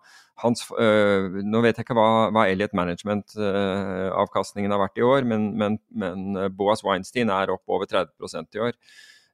Hans, 0.42 0.64
uh, 0.72 1.36
Nå 1.44 1.60
vet 1.64 1.78
jeg 1.78 1.86
ikke 1.86 1.96
hva, 1.96 2.08
hva 2.34 2.46
Elliot 2.50 2.74
Management-avkastningen 2.76 4.74
har 4.74 4.82
vært 4.82 4.98
i 5.00 5.04
år, 5.06 5.28
men, 5.28 5.52
men, 5.60 5.78
men 5.96 6.40
Boas 6.56 6.82
Weinstein 6.84 7.30
er 7.32 7.52
opp 7.54 7.64
over 7.72 7.88
30% 7.88 8.58
i 8.58 8.64
år 8.66 8.74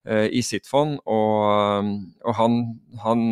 i 0.02 0.42
sitt 0.42 0.66
fond. 0.66 0.96
Og, 1.06 1.92
og 2.26 2.34
han, 2.34 2.58
han, 3.04 3.22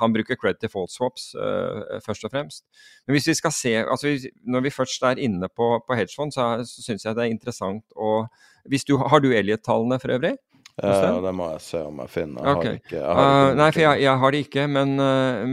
han, 0.00 0.14
bruker 0.14 0.38
credit 0.40 0.62
default 0.64 0.92
swaps 0.92 1.30
uh, 1.36 1.98
først 2.04 2.24
og 2.24 2.32
fremst. 2.32 2.64
Men 3.06 3.16
hvis 3.16 3.28
vi 3.28 3.36
skal 3.36 3.54
se, 3.54 3.74
altså 3.84 4.16
når 4.44 4.66
vi 4.66 4.74
først 4.74 5.04
er 5.04 5.22
inne 5.22 5.50
på, 5.52 5.74
på 5.86 5.98
hedgefond, 5.98 6.32
så, 6.32 6.48
så 6.64 6.88
syns 6.88 7.04
jeg 7.04 7.16
det 7.16 7.26
er 7.26 7.34
interessant 7.34 7.84
å 7.96 8.26
du, 8.66 8.96
Har 8.98 9.22
du 9.22 9.30
Elliot-tallene 9.30 10.00
for 10.02 10.16
øvrig? 10.16 10.36
Ja, 10.76 11.14
det 11.24 11.30
må 11.32 11.46
jeg 11.54 11.60
se 11.64 11.78
om 11.86 12.00
jeg 12.02 12.10
finner. 12.12 12.44
Jeg 12.44 12.56
okay. 12.58 12.66
har 12.68 12.74
ikke, 12.76 12.96
jeg 12.96 13.04
har 13.06 13.20
ikke 13.22 13.52
uh, 13.52 13.54
nei, 13.56 13.68
for 13.70 13.80
jeg, 13.80 14.00
jeg, 14.02 14.20
har 14.22 14.34
det 14.34 14.40
ikke. 14.44 14.64
Men, 14.74 14.90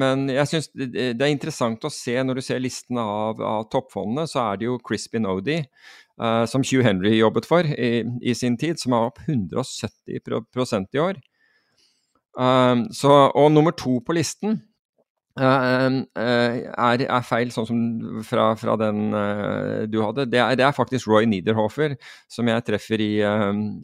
men 0.02 0.24
jeg 0.34 0.50
syns 0.52 0.68
det, 0.74 0.88
det, 0.96 1.14
er 1.14 1.32
interessant 1.32 1.88
å 1.88 1.92
se, 1.94 2.16
når 2.28 2.40
du 2.40 2.44
ser 2.44 2.64
listen 2.64 3.00
av, 3.00 3.40
av 3.40 3.70
toppfondene, 3.72 4.26
så 4.28 4.42
er 4.50 4.60
det 4.60 4.68
jo 4.68 4.80
Crispin 4.84 5.30
Odie, 5.32 5.64
uh, 6.22 6.44
som 6.50 6.66
Hugh 6.66 6.86
Henry 6.86 7.16
jobbet 7.18 7.48
for 7.50 7.68
i, 7.68 8.04
i, 8.22 8.36
sin 8.38 8.58
tid, 8.60 8.82
som 8.82 8.96
er 8.96 9.10
opp 9.10 9.24
170 9.26 10.46
prosent 10.54 10.94
i 10.94 11.04
år. 11.04 11.22
Så, 12.34 13.10
og 13.38 13.52
nummer 13.54 13.76
to 13.78 14.00
på 14.02 14.16
listen 14.18 14.56
Uh, 15.34 16.04
er, 16.14 17.02
er, 17.08 17.24
feil, 17.26 17.50
sånn 17.50 17.66
som 17.66 17.78
fra, 18.22 18.52
fra 18.54 18.76
den 18.78 19.16
uh, 19.18 19.82
du 19.90 19.98
hadde. 20.04 20.28
Det 20.30 20.38
er, 20.38 20.54
det 20.60 20.66
er, 20.68 20.76
faktisk 20.78 21.10
Roy 21.10 21.26
Niederhofer 21.26 21.96
som 22.30 22.52
jeg 22.52 22.66
treffer 22.68 23.02
i, 23.02 23.10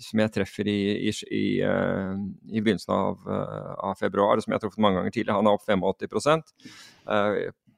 som 0.06 0.22
jeg 0.22 0.34
treffer 0.36 0.70
i, 0.70 1.10
i, 1.10 1.44
i 1.58 2.62
begynnelsen 2.62 2.94
av, 2.94 3.26
av, 3.26 3.98
februar, 3.98 4.38
som 4.44 4.54
jeg 4.54 4.60
har 4.60 4.66
truffet 4.68 4.86
mange 4.86 5.02
ganger 5.02 5.16
tidligere. 5.16 5.40
Han 5.42 5.50
er 5.50 5.58
opp 5.58 5.66
85 5.66 6.46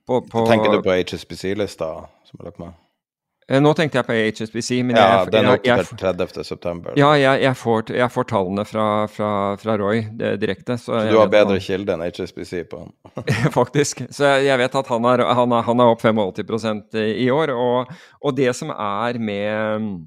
på, 0.04 0.20
på, 0.28 0.46
Tenker 0.52 0.76
du 0.76 0.84
på 0.84 0.98
HSBC-lista 0.98 1.94
som 2.28 2.42
er 2.42 2.52
lagt 2.52 2.60
med? 2.60 2.76
Eh, 3.52 3.60
nå 3.60 3.72
tenkte 3.76 4.00
jeg 4.00 4.08
på 4.08 4.16
HSBC, 4.16 4.70
men 4.88 4.96
ja, 4.96 5.08
jeg, 5.26 5.32
den 5.34 5.48
er 5.50 5.58
oppe 5.58 5.84
til 5.90 5.98
30. 6.00 6.44
september. 6.48 6.94
Ja, 7.00 7.10
jeg, 7.20 7.42
jeg, 7.44 7.58
får, 7.60 7.92
jeg, 7.98 8.08
får, 8.14 8.28
tallene 8.30 8.64
fra, 8.68 8.86
fra, 9.12 9.32
fra 9.60 9.76
Roy 9.82 10.06
direkte. 10.40 10.78
Så, 10.80 10.94
så 10.94 11.02
du 11.10 11.18
har 11.20 11.32
bedre 11.34 11.58
han... 11.58 11.66
kilde 11.66 11.98
enn 11.98 12.06
HSBC 12.06 12.64
på 12.72 12.86
han? 12.86 12.94
Faktisk. 13.60 14.06
Så 14.14 14.30
jeg, 14.46 14.56
vet 14.62 14.80
at 14.80 14.94
han 14.94 15.10
er, 15.12 15.26
han 15.42 15.58
er, 15.58 15.68
han 15.68 15.84
er 15.84 15.92
opp 15.92 16.06
85% 16.06 16.96
i 17.02 17.28
år. 17.34 17.52
Og, 17.58 17.92
og, 18.22 18.38
det 18.40 18.56
som 18.56 18.72
er 18.72 19.20
med, 19.20 20.00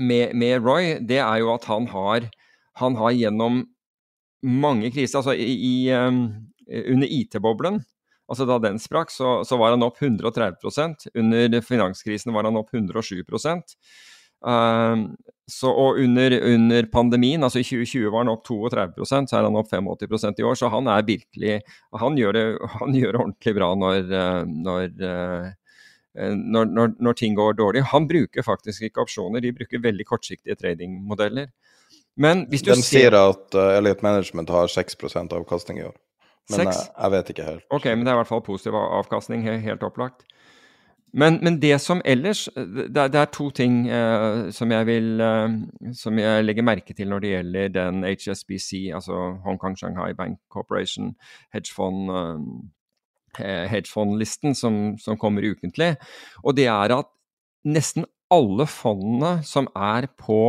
med, 0.00 0.32
med, 0.32 0.56
Roy, 0.64 0.94
det 1.04 1.20
er 1.20 1.44
jo 1.44 1.52
at 1.52 1.68
han 1.68 1.90
har, 1.92 2.30
han 2.80 2.96
har 3.02 3.18
gjennom 3.18 3.64
mange 4.44 4.90
kriser 4.92 5.20
Altså 5.20 5.32
i, 5.40 5.52
i, 5.56 5.76
um, 5.96 6.26
under 6.68 7.08
IT-boblen 7.08 7.78
Altså 8.30 8.46
Da 8.48 8.58
den 8.62 8.80
sprakk, 8.80 9.12
så, 9.12 9.42
så 9.44 9.58
var 9.60 9.74
han 9.74 9.84
opp 9.84 10.00
130% 10.00 11.08
Under 11.20 11.60
finanskrisen 11.64 12.32
var 12.32 12.48
han 12.48 12.56
opp 12.56 12.72
107 12.72 13.20
uh, 13.20 13.50
ehm, 14.48 15.02
så, 15.50 15.68
Og 15.68 16.00
under, 16.00 16.38
under, 16.54 16.86
pandemien, 16.92 17.44
altså 17.44 17.60
i 17.60 17.66
2020 17.66 18.08
var 18.12 18.24
han 18.24 18.32
opp 18.32 18.46
32% 18.48 19.28
så 19.28 19.36
er 19.36 19.44
han 19.44 19.58
opp 19.60 19.68
85% 19.68 20.40
i 20.40 20.46
år. 20.48 20.56
Så 20.56 20.70
han 20.72 20.88
er 20.88 21.04
virkelig 21.04 21.58
Han 22.00 22.16
gjør 22.16 22.32
det, 22.32 22.46
han 22.78 22.96
gjør 22.96 23.12
det 23.12 23.20
ordentlig 23.20 23.54
bra 23.58 23.74
når, 23.76 24.00
eh, 24.08 24.40
når 24.64 24.88
eh, 25.10 25.52
når, 26.14 26.68
når, 26.70 26.92
når, 27.02 27.16
ting 27.18 27.34
går 27.34 27.56
dårlig. 27.58 27.82
Han 27.90 28.06
bruker 28.06 28.46
faktisk 28.46 28.86
ikke 28.86 29.02
opsjoner, 29.02 29.42
de 29.42 29.52
bruker 29.52 29.82
veldig 29.82 30.06
kortsiktige 30.06 30.54
tradingmodeller. 30.54 31.48
Men 32.14 32.44
hvis 32.46 32.62
du 32.62 32.70
Den 32.70 32.84
sier 32.86 33.16
at 33.18 33.56
uh, 33.58 33.74
Elliot 33.74 34.02
Management 34.06 34.52
har 34.54 34.70
6% 34.70 35.34
avkastning 35.34 35.80
i 35.82 35.88
år. 35.88 35.96
Men 36.50 36.66
jeg, 36.66 36.74
jeg, 36.76 37.10
vet 37.10 37.30
ikke 37.32 37.44
helt. 37.48 37.66
Ok, 37.72 37.84
men 37.84 38.04
det 38.04 38.12
er 38.12 38.18
i 38.18 38.20
hvert 38.20 38.28
fall 38.28 38.44
positiv 38.44 38.76
avkastning, 38.76 39.46
helt 39.64 39.82
opplagt. 39.86 40.26
Men, 41.14 41.38
men 41.42 41.60
det 41.62 41.76
som 41.80 42.00
ellers 42.04 42.48
Det, 42.56 43.12
det 43.12 43.20
er 43.20 43.30
to 43.30 43.50
ting 43.54 43.88
eh, 43.88 44.50
som, 44.50 44.72
jeg 44.72 44.86
vil, 44.86 45.20
eh, 45.22 45.48
som 45.94 46.18
jeg 46.18 46.44
legger 46.44 46.66
merke 46.66 46.94
til 46.94 47.08
når 47.08 47.22
det 47.22 47.30
gjelder 47.30 47.68
den 47.76 48.04
HSBC, 48.04 48.90
altså 48.94 49.38
Hong 49.44 49.58
Kong 49.58 49.78
Shanghai 49.78 50.12
Bank 50.12 50.40
Corporation, 50.50 51.14
hedgefond, 51.54 52.10
eh, 53.38 53.66
hedgefondlisten 53.70 54.54
som, 54.54 54.98
som 54.98 55.18
kommer 55.18 55.46
ukentlig. 55.46 55.94
Og 56.42 56.56
det 56.56 56.66
er 56.66 56.98
at 56.98 57.06
nesten 57.64 58.04
alle 58.34 58.66
fondene 58.70 59.38
som 59.46 59.70
er 59.72 60.10
på 60.20 60.42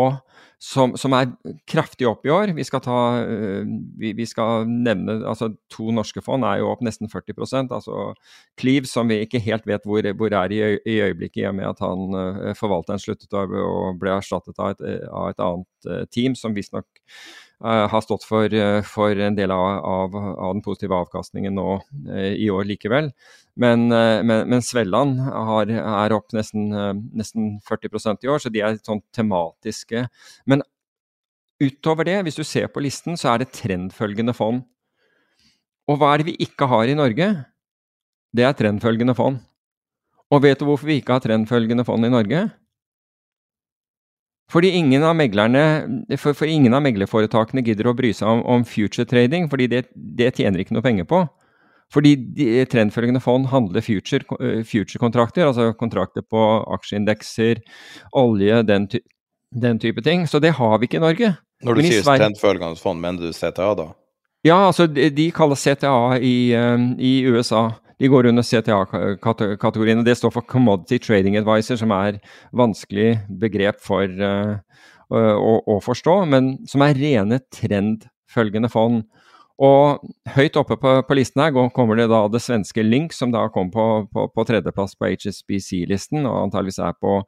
som, 0.65 0.95
som, 0.97 1.13
er 1.13 1.29
kraftig 1.69 2.07
opp 2.09 2.25
i 2.25 2.31
år. 2.33 2.53
Vi 2.57 2.63
skal, 2.65 2.81
ta, 2.81 2.97
øh, 3.21 3.67
vi, 3.99 4.13
vi 4.17 4.25
skal 4.25 4.65
nevne 4.65 5.19
altså 5.27 5.51
To 5.75 5.91
norske 5.93 6.23
fond 6.25 6.47
er 6.47 6.61
jo 6.61 6.71
opp 6.71 6.81
nesten 6.85 7.11
40% 7.11 7.73
altså 7.75 8.13
Cleve, 8.59 8.89
som 8.89 9.11
vi 9.11 9.19
ikke 9.25 9.43
helt 9.43 9.67
vet 9.67 9.85
hvor, 9.85 10.07
hvor 10.17 10.37
er 10.39 10.55
i, 10.55 10.61
i 10.87 10.97
øyeblikket, 11.05 11.43
i 11.43 11.47
og 11.51 11.57
med 11.59 11.69
at 11.69 11.83
han 11.83 12.15
uh, 12.15 12.53
forvalteren 12.57 13.01
sluttet 13.01 13.35
og 13.35 13.99
ble 14.01 14.15
erstattet 14.15 14.61
av 14.61 14.73
et, 14.73 14.85
av 15.11 15.33
et 15.33 15.43
annet 15.43 16.09
team, 16.15 16.37
som 16.39 16.55
visstnok 16.55 16.87
har 17.63 18.03
stått 18.03 18.25
for, 18.27 18.51
uh, 18.51 18.81
for, 18.83 19.15
en 19.15 19.37
del 19.37 19.53
av, 19.53 19.79
av, 19.85 20.15
av, 20.17 20.53
den 20.53 20.63
positive 20.65 20.97
avkastningen 21.05 21.55
nå 21.55 21.79
i 22.35 22.49
år 22.51 22.67
likevel. 22.67 23.11
Men, 23.55 23.87
men, 23.87 24.49
men 24.51 24.63
Svelland 24.65 25.21
har, 25.23 25.69
er 25.71 26.11
opp 26.11 26.33
nesten, 26.35 26.67
nesten 27.15 27.53
40% 27.63 28.25
i 28.27 28.31
år, 28.33 28.41
så 28.43 28.51
de 28.51 28.59
er 28.59 28.75
sånn 28.83 28.99
tematiske. 29.15 30.01
Men 30.43 30.65
utover 31.63 32.07
det, 32.09 32.17
hvis 32.27 32.35
du 32.39 32.43
ser 32.43 32.67
på 32.67 32.83
listen, 32.83 33.15
så 33.15 33.31
er 33.31 33.45
det 33.45 33.53
trendfølgende 33.55 34.35
fond. 34.35 34.65
Og 35.87 35.99
hva 36.01 36.13
er 36.13 36.21
det 36.21 36.31
vi 36.33 36.37
ikke 36.47 36.67
har 36.69 36.89
i 36.89 36.97
Norge? 36.97 37.29
Det 38.35 38.45
er 38.45 38.57
trendfølgende 38.57 39.15
fond. 39.17 39.39
Og 40.33 40.41
vet 40.43 40.59
du 40.59 40.65
hvorfor 40.67 40.89
vi 40.89 40.99
ikke 40.99 41.15
har 41.15 41.23
trendfølgende 41.23 41.85
fond 41.87 42.07
i 42.07 42.11
Norge? 42.11 42.47
Fordi 44.51 44.69
ingen 44.77 45.03
av 45.03 45.15
meglerne, 45.17 45.63
for, 46.21 46.35
for 46.37 46.49
ingen 46.49 46.75
av 46.77 46.83
meglerforetakene 46.85 47.63
gidder 47.65 47.89
å 47.89 47.95
bry 47.97 48.11
seg 48.13 48.29
om, 48.29 48.43
om 48.45 48.65
future 48.67 49.07
trading, 49.09 49.49
fordi 49.49 49.67
det, 49.71 49.81
det, 49.95 50.35
tjener 50.37 50.61
ikke 50.61 50.77
noe 50.77 50.85
penger 50.85 51.07
på. 51.09 51.23
Fordi 51.93 52.13
de, 52.37 52.47
trendfølgende 52.69 53.21
fond 53.21 53.49
handler 53.49 53.81
future-kontrakter, 53.85 54.63
future 54.65 55.47
altså 55.47 55.67
kontrakter 55.77 56.25
på 56.29 56.45
aksjeindekser, 56.77 57.61
olje, 58.17 58.61
den, 58.69 58.87
ty 58.89 59.01
den, 59.55 59.79
type 59.81 60.01
ting. 60.05 60.25
Så 60.27 60.41
det 60.43 60.55
har 60.59 60.77
vi 60.79 60.89
ikke 60.89 60.99
i 60.99 61.05
Norge. 61.05 61.35
Når 61.65 61.79
du 61.79 61.85
sier 61.87 62.05
trendfølgende 62.05 62.81
fond, 62.81 63.01
mener 63.01 63.25
du 63.25 63.33
CTA 63.33 63.73
da? 63.77 63.89
Ja, 64.45 64.59
altså 64.67 64.85
de, 64.85 65.09
de 65.09 65.29
kalles 65.33 65.63
CTA 65.65 66.19
i, 66.21 66.53
um, 66.53 66.91
i 67.01 67.17
USA. 67.25 67.71
De 68.01 68.09
går 68.11 68.27
under 68.31 68.43
CTA-kategorien. 68.43 69.99
og 69.99 70.05
Det 70.05 70.17
står 70.19 70.33
for 70.35 70.47
Commodity 70.47 70.99
Trading 70.99 71.37
Advisor, 71.39 71.79
som 71.79 71.93
er 71.95 72.19
vanskelig 72.51 73.21
begrep 73.39 73.79
for 73.83 74.03
uh, 74.03 74.57
å, 75.09 75.53
å, 75.63 75.79
forstå, 75.83 76.17
men 76.31 76.55
som 76.67 76.83
er 76.83 76.97
rene 76.99 77.39
trendfølgende 77.53 78.71
fond. 78.71 79.03
Og 79.55 80.03
høyt 80.35 80.57
oppe 80.59 80.75
på, 80.75 80.95
på 81.07 81.15
listen 81.15 81.39
her 81.45 81.53
kommer 81.71 81.95
det 81.95 82.09
da 82.11 82.25
det 82.27 82.43
svenske 82.43 82.83
Link, 82.83 83.15
som 83.15 83.31
da 83.31 83.45
kom 83.53 83.71
på, 83.71 83.85
på, 84.11 84.27
på 84.27 84.47
tredjeplass 84.49 84.97
på 84.99 85.13
HSBC-listen, 85.13 86.25
og 86.27 86.49
antageligvis 86.49 86.81
er 86.83 86.97
på 86.99 87.21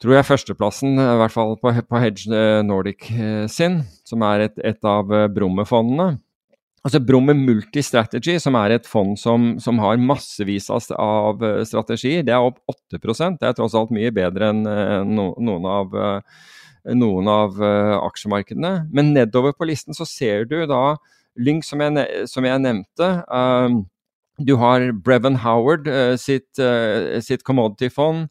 tror 0.00 0.16
jeg 0.16 0.28
førsteplassen, 0.28 0.96
i 0.96 1.16
hvert 1.20 1.32
fall 1.32 1.58
på, 1.60 1.72
på 1.88 2.00
Hedge 2.00 2.44
Nordic 2.64 3.08
sin, 3.52 3.82
som 4.08 4.24
er 4.24 4.46
et, 4.46 4.60
et 4.64 4.88
av 4.88 5.08
Brumme-fondene. 5.32 6.14
Altså 6.80 7.00
Brummer 7.04 7.36
Multistrategy, 7.36 8.38
som 8.40 8.56
er 8.56 8.72
et 8.72 8.86
fond 8.88 9.12
som, 9.20 9.52
som 9.60 9.80
har 9.82 10.00
massevis 10.00 10.70
av 10.72 11.42
strategier, 11.68 12.24
det 12.24 12.32
er 12.32 12.40
opp 12.40 12.62
8% 12.72 13.36
Det 13.36 13.50
er 13.50 13.56
tross 13.58 13.76
alt 13.76 13.92
mye 13.92 14.12
bedre 14.16 14.48
enn 14.54 14.62
no, 15.10 15.26
noen 15.36 15.68
av 15.68 15.98
noen 16.96 17.28
av 17.28 17.58
aksjemarkedene. 17.60 18.86
Men 18.88 19.12
nedover 19.12 19.52
på 19.52 19.68
listen 19.68 19.92
så 19.92 20.06
ser 20.08 20.46
du 20.48 20.62
da 20.64 20.96
Lynk, 21.36 21.64
som 21.64 21.82
som 22.26 22.46
jeg 22.48 22.62
nevnte. 22.64 23.08
Um, 23.28 23.84
du 24.40 24.56
har 24.56 24.90
Brevin 24.92 25.36
Howard 25.44 25.84
sitt, 26.18 26.56
sitt 27.20 27.44
commodity-fond. 27.44 28.28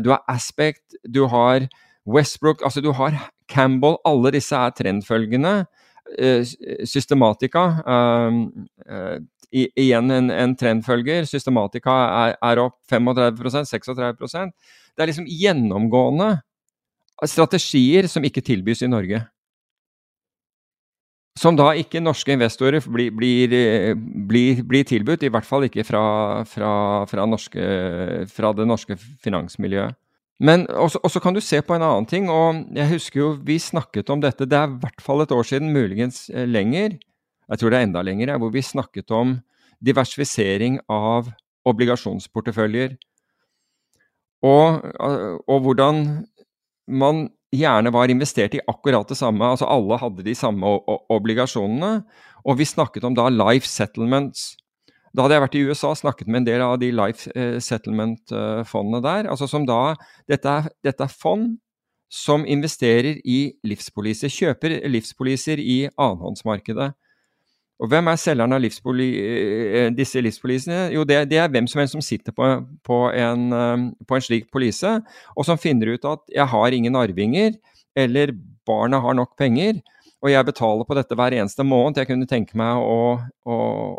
du 0.00 0.10
har 0.10 0.24
Aspect, 0.28 0.96
du 1.04 1.26
har 1.28 1.68
Westbrook, 2.06 2.62
altså 2.64 2.80
du 2.80 2.92
har 2.92 3.12
Campbell. 3.48 3.98
Alle 4.04 4.32
disse 4.32 4.56
er 4.56 4.72
trendfølgende. 4.72 5.66
Systematica 6.88 7.64
um, 7.86 8.38
i, 9.52 9.66
igjen 9.76 10.10
en, 10.10 10.30
en, 10.32 10.54
trendfølger. 10.58 11.26
Systematica 11.28 11.96
er, 12.28 12.38
er 12.40 12.62
opp 12.62 12.78
35% 12.90 13.68
36% 13.70 14.52
Det 14.96 15.04
er 15.04 15.12
liksom 15.12 15.28
gjennomgående 15.28 16.34
strategier 17.28 18.08
som 18.10 18.24
ikke 18.26 18.42
tilbys 18.44 18.82
i 18.82 18.90
Norge. 18.90 19.22
Som 21.38 21.56
da 21.56 21.70
ikke 21.80 22.02
norske 22.02 22.34
investorer 22.34 22.82
blir, 22.84 23.12
blir, 23.16 23.54
blir, 24.28 24.62
blir 24.68 24.84
tilbudt, 24.88 25.22
i 25.24 25.30
hvert 25.32 25.48
fall 25.48 25.64
ikke 25.64 25.84
fra, 25.88 26.02
fra, 26.44 26.72
fra, 27.08 27.24
norske, 27.28 27.68
fra 28.28 28.52
det 28.56 28.66
norske 28.68 28.98
finansmiljøet. 29.24 29.96
Men 30.40 30.66
også, 30.70 31.20
kan 31.22 31.34
du 31.34 31.40
se 31.40 31.60
på 31.62 31.74
en 31.76 31.84
annen 31.84 32.06
ting, 32.08 32.30
og 32.30 32.64
jeg 32.74 32.88
husker 32.90 33.20
jo 33.20 33.28
vi 33.46 33.58
snakket 33.62 34.10
om 34.10 34.22
dette, 34.22 34.48
det 34.48 34.58
er 34.58 34.70
i 34.70 34.80
hvert 34.82 35.02
fall 35.04 35.22
et 35.22 35.34
år 35.34 35.46
siden, 35.46 35.72
muligens 35.74 36.28
eh, 36.30 36.48
lenger, 36.48 36.96
jeg 37.50 37.60
tror 37.60 37.72
det 37.72 37.78
er 37.78 37.86
enda 37.86 38.02
lenger, 38.06 38.36
hvor 38.40 38.52
vi 38.54 38.62
snakket 38.64 39.10
om 39.12 39.36
diversifisering 39.84 40.78
av 40.90 41.28
obligasjonsporteføljer. 41.68 42.94
Og, 44.42 44.82
og 45.46 45.58
hvordan 45.66 46.00
man 46.90 47.26
gjerne 47.52 47.92
var 47.94 48.10
investert 48.10 48.56
i 48.56 48.62
akkurat 48.70 49.08
det 49.08 49.18
samme. 49.18 49.44
Altså 49.44 49.68
alle 49.70 49.98
hadde 50.00 50.24
de 50.26 50.34
samme 50.38 50.66
obligasjonene. 51.12 51.92
Og 52.48 52.58
vi 52.58 52.66
snakket 52.66 53.04
om 53.04 53.14
da 53.14 53.28
life 53.30 53.68
settlements. 53.68 54.54
Da 55.12 55.24
hadde 55.24 55.36
jeg 55.36 55.44
vært 55.44 55.58
i 55.58 55.64
USA 55.68 55.90
og 55.92 56.00
snakket 56.00 56.30
med 56.30 56.42
en 56.42 56.48
del 56.48 56.62
av 56.64 56.78
de 56.80 56.88
life 56.94 57.32
eh, 57.36 57.58
settlement-fondene 57.60 59.02
der. 59.04 59.28
altså 59.28 59.48
som 59.50 59.66
da, 59.68 59.94
Dette 60.28 60.48
er, 60.48 60.70
dette 60.84 61.04
er 61.04 61.12
fond 61.12 61.58
som 62.12 62.46
investerer 62.48 63.20
i 63.24 63.52
livspoliser. 63.64 64.32
Kjøper 64.32 64.80
livspoliser 64.88 65.60
i 65.60 65.86
annenhåndsmarkedet. 65.96 66.92
Og 67.82 67.90
hvem 67.90 68.08
er 68.12 68.18
selgeren 68.20 68.54
av 68.54 68.60
livspoli, 68.62 69.08
eh, 69.18 69.88
disse 69.96 70.20
livspolisene? 70.22 70.92
Jo, 70.94 71.02
det, 71.08 71.24
det, 71.32 71.40
er 71.42 71.50
hvem 71.50 71.66
som 71.66 71.80
helst 71.82 71.96
som 71.96 72.04
sitter 72.04 72.34
på, 72.36 72.48
på, 72.86 72.98
en, 73.10 73.48
eh, 73.56 73.86
på, 74.06 74.16
en, 74.16 74.24
slik 74.24 74.52
polise, 74.54 75.00
og 75.34 75.48
som 75.48 75.58
finner 75.58 75.96
ut 75.96 76.04
at 76.06 76.22
'jeg 76.30 76.46
har 76.46 76.68
ingen 76.72 76.96
arvinger', 76.96 77.58
eller 77.96 78.32
'barna 78.64 79.00
har 79.00 79.14
nok 79.14 79.36
penger', 79.36 79.82
og 80.22 80.30
jeg 80.30 80.46
betaler 80.46 80.86
på 80.86 80.94
dette 80.94 81.16
hver 81.18 81.34
eneste 81.34 81.64
måned. 81.66 81.98
Jeg 81.98 82.06
kunne 82.06 82.28
tenke 82.30 82.54
meg 82.58 82.78
å, 82.78 82.98
å, 83.42 83.56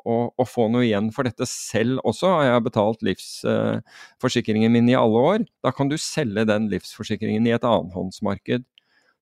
å, 0.08 0.18
å 0.40 0.46
få 0.48 0.70
noe 0.72 0.86
igjen 0.88 1.10
for 1.12 1.28
dette 1.28 1.44
selv 1.50 2.00
også. 2.08 2.30
Jeg 2.46 2.54
har 2.56 2.64
betalt 2.64 3.04
livsforsikringen 3.04 4.72
min 4.72 4.88
i 4.88 4.96
alle 4.96 5.24
år. 5.34 5.44
Da 5.66 5.74
kan 5.76 5.92
du 5.92 5.98
selge 6.00 6.46
den 6.48 6.70
livsforsikringen 6.72 7.50
i 7.50 7.56
et 7.58 7.68
annenhåndsmarked. 7.68 8.64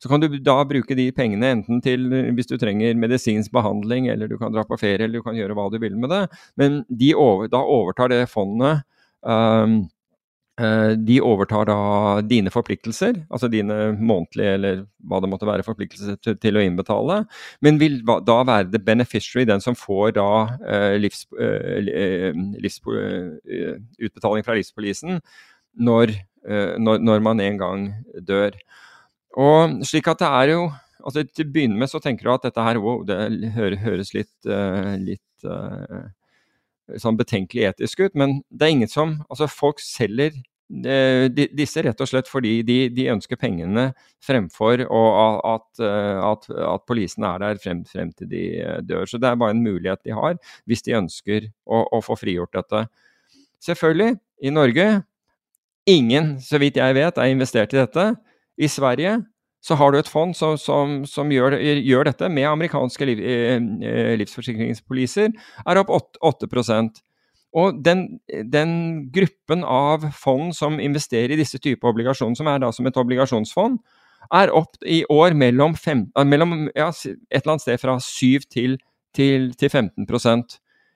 Så 0.02 0.10
kan 0.10 0.22
du 0.22 0.28
da 0.42 0.60
bruke 0.66 0.98
de 0.98 1.08
pengene 1.14 1.50
enten 1.56 1.82
til 1.86 2.06
hvis 2.38 2.50
du 2.50 2.56
trenger 2.62 2.98
medisinsk 2.98 3.54
behandling, 3.54 4.08
eller 4.14 4.30
du 4.30 4.38
kan 4.42 4.54
dra 4.54 4.62
på 4.66 4.78
ferie, 4.82 5.06
eller 5.06 5.22
du 5.22 5.26
kan 5.26 5.38
gjøre 5.38 5.58
hva 5.58 5.68
du 5.74 5.78
vil 5.82 5.98
med 5.98 6.14
det. 6.14 6.24
Men 6.58 6.84
over, 7.14 7.50
da 7.50 7.62
overtar 7.66 8.14
det 8.14 8.24
fondet 8.30 8.86
um, 9.26 9.84
de 10.98 11.18
overtar 11.24 11.68
da 11.70 11.78
dine 12.26 12.52
forpliktelser, 12.54 13.22
altså 13.32 13.50
dine 13.52 13.92
månedlige 13.98 14.56
eller 14.58 14.84
hva 15.10 15.22
det 15.22 15.30
måtte 15.32 15.48
være 15.50 15.66
forpliktelser 15.66 16.18
til, 16.22 16.38
til 16.42 16.58
å 16.58 16.64
innbetale, 16.66 17.22
men 17.66 17.80
vil 17.82 18.00
da 18.06 18.38
være 18.48 18.70
the 18.74 18.82
beneficiary, 18.82 19.46
den 19.50 19.64
som 19.64 19.78
får 19.78 20.16
da 20.20 20.28
uh, 20.52 20.94
livs, 21.02 21.26
uh, 21.38 21.80
livs, 22.62 22.80
utbetaling 22.82 24.46
fra 24.46 24.58
livspolisen 24.58 25.20
når, 25.80 26.16
når, 26.82 27.04
når 27.06 27.22
man 27.24 27.40
en 27.40 27.58
gang 27.60 27.84
dør. 28.28 28.56
Og 29.40 29.84
slik 29.88 30.10
at 30.12 30.20
det 30.24 30.32
er 30.42 30.56
jo 30.56 30.64
altså 31.02 31.24
Til 31.26 31.48
å 31.48 31.52
begynne 31.56 31.80
med 31.82 31.90
så 31.90 31.98
tenker 31.98 32.28
du 32.28 32.30
at 32.30 32.44
dette 32.46 32.62
her 32.62 32.78
wow, 32.78 33.00
det 33.08 33.16
høres 33.56 34.12
litt, 34.14 34.50
litt 35.02 35.46
sånn 37.02 37.18
betenkelig 37.20 37.70
etisk 37.72 38.04
ut, 38.06 38.18
men 38.18 38.42
det 38.50 38.68
er 38.68 38.76
ingen 38.76 38.92
som 38.92 39.16
Altså, 39.30 39.48
folk 39.50 39.82
selger 39.84 40.36
uh, 40.86 41.26
disse 41.32 41.84
rett 41.86 42.02
og 42.04 42.10
slett 42.10 42.30
fordi 42.32 42.58
de, 42.68 42.78
de 42.94 43.10
ønsker 43.14 43.40
pengene 43.42 43.90
fremfor 44.24 44.86
og 44.88 45.46
at, 45.52 45.84
at, 45.84 46.50
at 46.52 46.88
polisen 46.88 47.26
er 47.28 47.42
der 47.44 47.62
frem, 47.62 47.86
frem, 47.90 48.12
til 48.16 48.30
de 48.32 48.44
dør. 48.86 49.10
Så 49.10 49.20
det 49.22 49.30
er 49.30 49.40
bare 49.42 49.56
en 49.56 49.64
mulighet 49.66 50.04
de 50.06 50.16
har 50.16 50.38
hvis 50.70 50.86
de 50.86 50.98
ønsker 51.00 51.50
å, 51.66 51.84
å 51.98 52.02
få 52.06 52.20
frigjort 52.20 52.54
dette. 52.58 52.86
Selvfølgelig, 53.62 54.16
i 54.42 54.54
Norge 54.54 54.90
Ingen, 55.90 56.36
så 56.42 56.60
vidt 56.62 56.78
jeg 56.78 56.94
vet, 56.94 57.18
er 57.18 57.34
investert 57.34 57.74
i 57.74 57.80
dette. 57.80 58.12
I 58.62 58.70
Sverige 58.70 59.18
så 59.66 59.78
har 59.78 59.94
du 59.94 59.98
et 60.00 60.10
fond 60.10 60.34
som, 60.38 60.58
som, 60.58 61.02
som 61.10 61.30
gjør, 61.34 61.56
gjør, 61.58 62.10
dette 62.10 62.30
med 62.34 62.48
amerikanske 62.50 63.06
liv, 63.06 63.22
eh, 63.22 63.58
eh 63.86 64.14
livsforsikringspoliser, 64.22 65.34
er 65.66 65.82
opp 65.82 65.90
8, 65.94 66.22
8 66.22 66.50
Og 67.52 67.82
den, 67.84 68.06
den, 68.48 68.74
gruppen 69.12 69.66
av 69.68 70.06
fond 70.16 70.54
som 70.56 70.80
investerer 70.80 71.34
i 71.34 71.40
disse 71.40 71.60
typer 71.60 71.92
obligasjoner, 71.92 72.38
som 72.40 72.48
er 72.48 72.62
da 72.64 72.72
som 72.72 72.88
et 72.88 73.00
obligasjonsfond, 73.00 73.80
er 74.32 74.54
opp 74.56 74.78
i 74.88 75.02
år 75.12 75.36
mellom, 75.36 75.76
fem, 75.76 76.06
eh, 76.16 76.28
mellom 76.28 76.70
ja, 76.78 76.88
et 76.94 77.42
eller 77.42 77.56
annet 77.56 77.66
sted 77.66 77.82
fra 77.82 77.98
7 78.00 78.48
til, 78.48 78.78
til, 79.18 79.52
til 79.60 79.70
15 79.70 80.08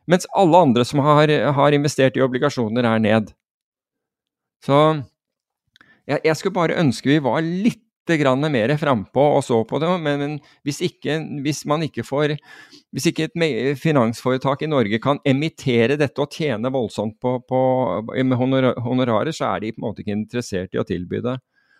Mens 0.08 0.28
alle 0.38 0.62
andre 0.62 0.86
som 0.86 1.02
har, 1.04 1.32
har 1.58 1.74
investert 1.74 2.16
i 2.16 2.24
obligasjoner, 2.24 2.86
er 2.86 3.00
ned. 3.02 3.34
Så 4.64 5.02
jeg, 6.08 6.22
jeg 6.24 6.38
skulle 6.38 6.54
bare 6.54 6.78
ønske 6.80 7.10
vi 7.10 7.24
var 7.24 7.42
litt 7.42 7.85
grann 8.20 8.46
mer 8.52 8.76
frampå 8.78 9.24
og 9.38 9.44
så 9.44 9.58
på 9.68 9.80
det, 9.82 9.90
men, 10.04 10.20
men 10.22 10.36
hvis, 10.68 10.82
ikke, 10.86 11.18
hvis, 11.42 11.64
ikke 11.66 12.04
får 12.06 12.36
Hvis 12.94 13.08
ikke 13.08 13.30
et 13.30 13.80
finansforetak 13.80 14.62
i 14.62 14.70
Norge 14.70 15.00
kan 15.00 15.20
emittere 15.26 15.98
dette 15.98 16.22
og 16.22 16.32
tjene 16.32 16.72
voldsomt 16.72 17.18
på, 17.20 17.40
på, 17.48 17.60
med 18.24 18.38
honorarer, 18.38 19.32
så 19.32 19.56
er 19.56 19.60
de 19.60 19.72
på 19.72 19.82
en 19.82 19.88
måte 19.90 20.02
ikke 20.02 20.16
interessert 20.16 20.74
i 20.74 20.80
å 20.80 20.88
tilby 20.88 21.20
det. 21.22 21.38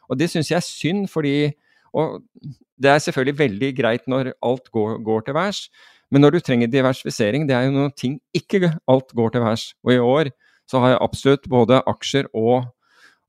Og 0.10 0.18
det 0.18 0.30
syns 0.30 0.52
jeg 0.52 0.58
er 0.58 0.66
synd, 0.66 1.08
fordi 1.10 1.54
og 1.96 2.22
Det 2.76 2.90
er 2.92 3.00
selvfølgelig 3.00 3.40
veldig 3.40 3.68
greit 3.78 4.08
når 4.12 4.34
alt 4.44 4.66
går, 4.72 4.98
går 5.00 5.22
til 5.22 5.34
værs, 5.38 5.70
men 6.12 6.22
når 6.22 6.36
du 6.36 6.40
trenger 6.44 6.68
diversifisering, 6.68 7.48
det 7.48 7.56
er 7.56 7.70
jo 7.70 7.76
noe 7.76 7.92
ting 7.96 8.18
ikke 8.36 8.74
alt 8.92 9.14
går 9.16 9.32
til 9.32 9.46
værs. 9.46 9.64
Og 9.86 9.94
i 9.94 10.02
år 10.04 10.30
så 10.70 10.82
har 10.84 10.94
jeg 10.94 11.04
absolutt 11.06 11.48
både 11.50 11.80
aksjer 11.88 12.28
og 12.34 12.68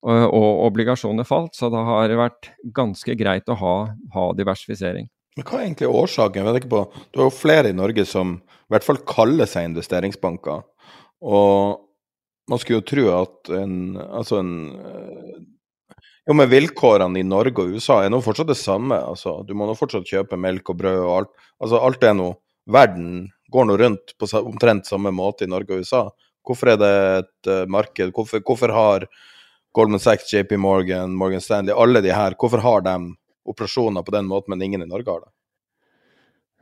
og, 0.07 0.27
og 0.39 0.65
obligasjoner 0.69 1.27
falt, 1.27 1.57
så 1.59 1.71
det 1.73 1.83
har 1.89 2.15
vært 2.19 2.51
ganske 2.77 3.17
greit 3.19 3.51
å 3.51 3.59
ha, 3.59 3.75
ha 4.15 4.27
diversifisering. 4.39 5.09
Men 5.37 5.45
Hva 5.45 5.59
er 5.59 5.67
egentlig 5.67 5.91
årsaken? 5.91 6.47
Jeg 6.49 6.69
på, 6.71 6.85
Du 7.13 7.21
har 7.21 7.29
jo 7.29 7.35
flere 7.35 7.73
i 7.73 7.77
Norge 7.77 8.07
som 8.09 8.39
i 8.39 8.73
hvert 8.73 8.87
fall 8.87 9.03
kaller 9.07 9.51
seg 9.51 9.69
investeringsbanker. 9.69 10.63
Og 11.27 11.83
man 12.49 12.63
skulle 12.63 12.81
jo 12.81 12.89
tro 12.89 13.05
at 13.19 13.53
en, 13.59 13.77
altså 13.99 14.41
en 14.41 14.55
jo, 16.27 16.35
men 16.35 16.51
vilkårene 16.51 17.21
i 17.21 17.27
Norge 17.27 17.63
og 17.63 17.77
USA 17.77 18.01
er 18.03 18.11
nå 18.11 18.19
fortsatt 18.25 18.49
det 18.51 18.59
samme. 18.59 18.97
Altså, 18.99 19.39
du 19.47 19.53
må 19.55 19.69
nå 19.69 19.77
fortsatt 19.79 20.09
kjøpe 20.11 20.39
melk 20.41 20.73
og 20.73 20.81
brød 20.81 21.03
og 21.05 21.13
alt. 21.13 21.33
Altså, 21.63 21.79
alt 21.79 22.07
er 22.07 22.17
nå 22.19 22.33
Verden 22.67 23.29
går 23.55 23.69
nå 23.69 23.77
rundt 23.79 24.17
på 24.19 24.27
omtrent 24.41 24.89
samme 24.89 25.13
måte 25.15 25.47
i 25.47 25.51
Norge 25.51 25.77
og 25.77 25.85
USA. 25.85 26.01
Hvorfor 26.47 26.73
er 26.73 26.81
det 26.81 26.95
et 27.21 27.51
uh, 27.53 27.61
marked? 27.71 28.11
Hvorfor, 28.15 28.43
hvorfor 28.43 28.75
har 28.75 29.07
Goldman 29.77 30.03
Sachs, 30.03 30.33
JP 30.33 30.57
Morgan, 30.63 31.15
Morgan 31.17 31.45
Stanley, 31.45 31.75
alle 31.77 32.03
de 32.05 32.13
her, 32.15 32.37
hvorfor 32.41 32.63
har 32.65 32.85
de 32.87 32.97
operasjoner 33.47 34.03
på 34.03 34.15
den 34.15 34.29
måten, 34.31 34.55
men 34.55 34.65
ingen 34.65 34.83
i 34.83 34.89
Norge 34.89 35.11
har 35.13 35.27
det? 35.27 35.33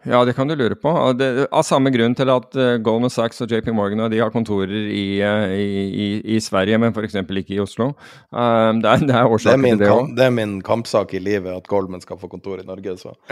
Ja, 0.05 0.19
det 0.29 0.35
kan 0.37 0.49
du 0.51 0.53
lure 0.53 0.77
på. 0.77 0.91
Det, 1.17 1.47
av 1.49 1.63
samme 1.65 1.89
grunn 1.95 2.13
til 2.17 2.29
at 2.29 2.57
uh, 2.61 2.75
Goldman 2.85 3.13
Sachs 3.13 3.41
og 3.41 3.53
JP 3.55 3.71
Morgan 3.73 4.05
de 4.13 4.19
har 4.21 4.33
kontorer 4.35 4.75
i, 4.93 5.07
uh, 5.25 5.49
i, 5.49 6.09
i 6.35 6.41
Sverige, 6.45 6.77
men 6.83 6.93
f.eks. 6.93 7.17
ikke 7.25 7.57
i 7.57 7.63
Oslo. 7.63 7.95
Uh, 8.29 8.75
det, 8.83 8.91
er, 8.91 9.07
det 9.09 9.17
er 9.17 9.31
årsaken 9.33 9.65
til 9.65 9.81
det 9.81 9.89
òg. 9.95 10.13
Det 10.19 10.27
er 10.27 10.35
min 10.35 10.59
kampsak 10.65 11.17
i 11.17 11.23
livet 11.25 11.55
at 11.55 11.71
Goldman 11.71 12.05
skal 12.05 12.21
få 12.21 12.29
kontor 12.29 12.61
i 12.61 12.67
Norge. 12.69 12.99
så. 13.01 13.17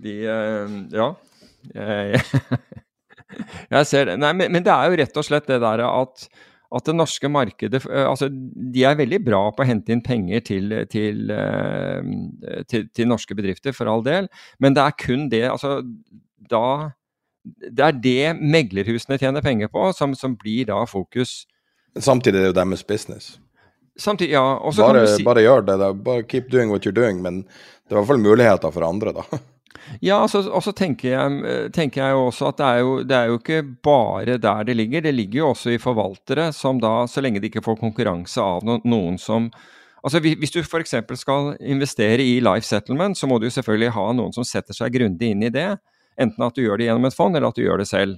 De 0.00 0.14
eh, 0.26 0.68
Ja. 0.92 1.14
Jeg 3.70 3.86
ser 3.86 4.08
det. 4.08 4.16
Nei, 4.18 4.32
men, 4.34 4.50
men, 4.50 4.64
det 4.66 4.72
er 4.74 4.90
jo 4.90 4.96
rett 4.98 5.18
og 5.20 5.26
slett 5.26 5.46
det 5.46 5.60
der 5.62 5.82
at, 5.86 6.24
at 6.70 6.86
det 6.86 6.94
norske 6.94 7.28
markedet 7.32 7.80
eh, 7.88 8.06
altså 8.06 8.28
De 8.30 8.84
er 8.86 8.98
veldig 8.98 9.20
bra 9.26 9.42
på 9.54 9.64
å 9.64 9.68
hente 9.68 9.94
inn 9.94 10.04
penger 10.06 10.44
til, 10.46 10.74
til, 10.92 11.30
eh, 11.34 12.62
til, 12.70 12.88
til 12.94 13.10
norske 13.10 13.36
bedrifter, 13.36 13.74
for 13.76 13.90
all 13.90 14.04
del, 14.06 14.30
men 14.62 14.76
det 14.76 14.86
er 14.86 14.98
kun 15.00 15.28
det 15.32 15.46
altså 15.50 15.80
da 16.50 16.92
det 17.44 17.84
er 17.86 17.94
det 18.04 18.32
meglerhusene 18.36 19.16
tjener 19.16 19.40
penger 19.40 19.70
på, 19.72 19.86
som, 19.96 20.12
som 20.14 20.34
blir 20.36 20.66
da 20.68 20.82
fokus. 20.84 21.46
Samtidig 21.96 22.36
er 22.36 22.42
det 22.44 22.50
jo 22.50 22.58
deres 22.58 22.82
business. 22.84 23.30
Samtidig, 24.00 24.34
ja. 24.34 24.44
Bare, 24.76 25.06
si... 25.08 25.24
bare, 25.24 25.44
gjør 25.44 25.64
det. 25.66 25.76
Da. 25.80 25.88
Bare 25.92 26.26
keep 26.28 26.50
doing 26.52 26.70
what 26.70 26.86
you're 26.86 26.94
doing. 26.96 27.22
Men 27.24 27.42
det 27.42 27.94
er 27.94 27.96
i 27.96 28.00
hvert 28.00 28.10
fall 28.12 28.22
muligheter 28.22 28.74
for 28.74 28.86
andre, 28.86 29.14
da. 29.16 29.24
Ja, 30.00 30.20
altså, 30.22 30.42
og 30.50 30.62
så 30.64 30.72
jeg, 30.72 31.72
tenker 31.74 32.02
jeg 32.02 32.14
jo 32.14 32.26
også 32.28 32.50
at 32.50 32.60
det 32.60 32.66
er 32.66 32.78
jo, 32.80 32.94
det 33.02 33.16
er 33.16 33.26
jo, 33.30 33.38
ikke 33.40 33.62
bare 33.82 34.38
der 34.38 34.64
det 34.64 34.76
ligger. 34.76 35.00
Det 35.00 35.14
ligger 35.14 35.38
jo 35.38 35.50
også 35.50 35.74
i 35.74 35.82
forvaltere 35.82 36.52
som 36.52 36.80
da, 36.80 37.06
så 37.06 37.20
lenge 37.20 37.40
de 37.40 37.50
ikke 37.50 37.64
får 37.64 37.80
konkurranse 37.80 38.40
av 38.40 38.64
noen 38.64 39.18
som 39.18 39.50
Altså 40.00 40.20
Hvis 40.24 40.54
du 40.54 40.62
f.eks. 40.62 40.94
skal 41.20 41.56
investere 41.60 42.24
i 42.24 42.40
life 42.40 42.64
settlement, 42.64 43.18
så 43.18 43.26
må 43.28 43.36
du 43.38 43.50
selvfølgelig 43.52 43.92
ha 43.92 44.06
noen 44.16 44.32
som 44.32 44.46
setter 44.48 44.72
seg 44.72 44.94
grundig 44.94 45.34
inn 45.34 45.44
i 45.44 45.52
det. 45.52 45.74
Enten 46.20 46.44
at 46.46 46.56
du 46.56 46.62
gjør 46.62 46.80
det 46.80 46.86
gjennom 46.88 47.08
et 47.08 47.16
fond, 47.16 47.36
eller 47.36 47.52
at 47.52 47.58
du 47.58 47.66
gjør 47.66 47.82
det 47.82 47.88
selv. 47.90 48.16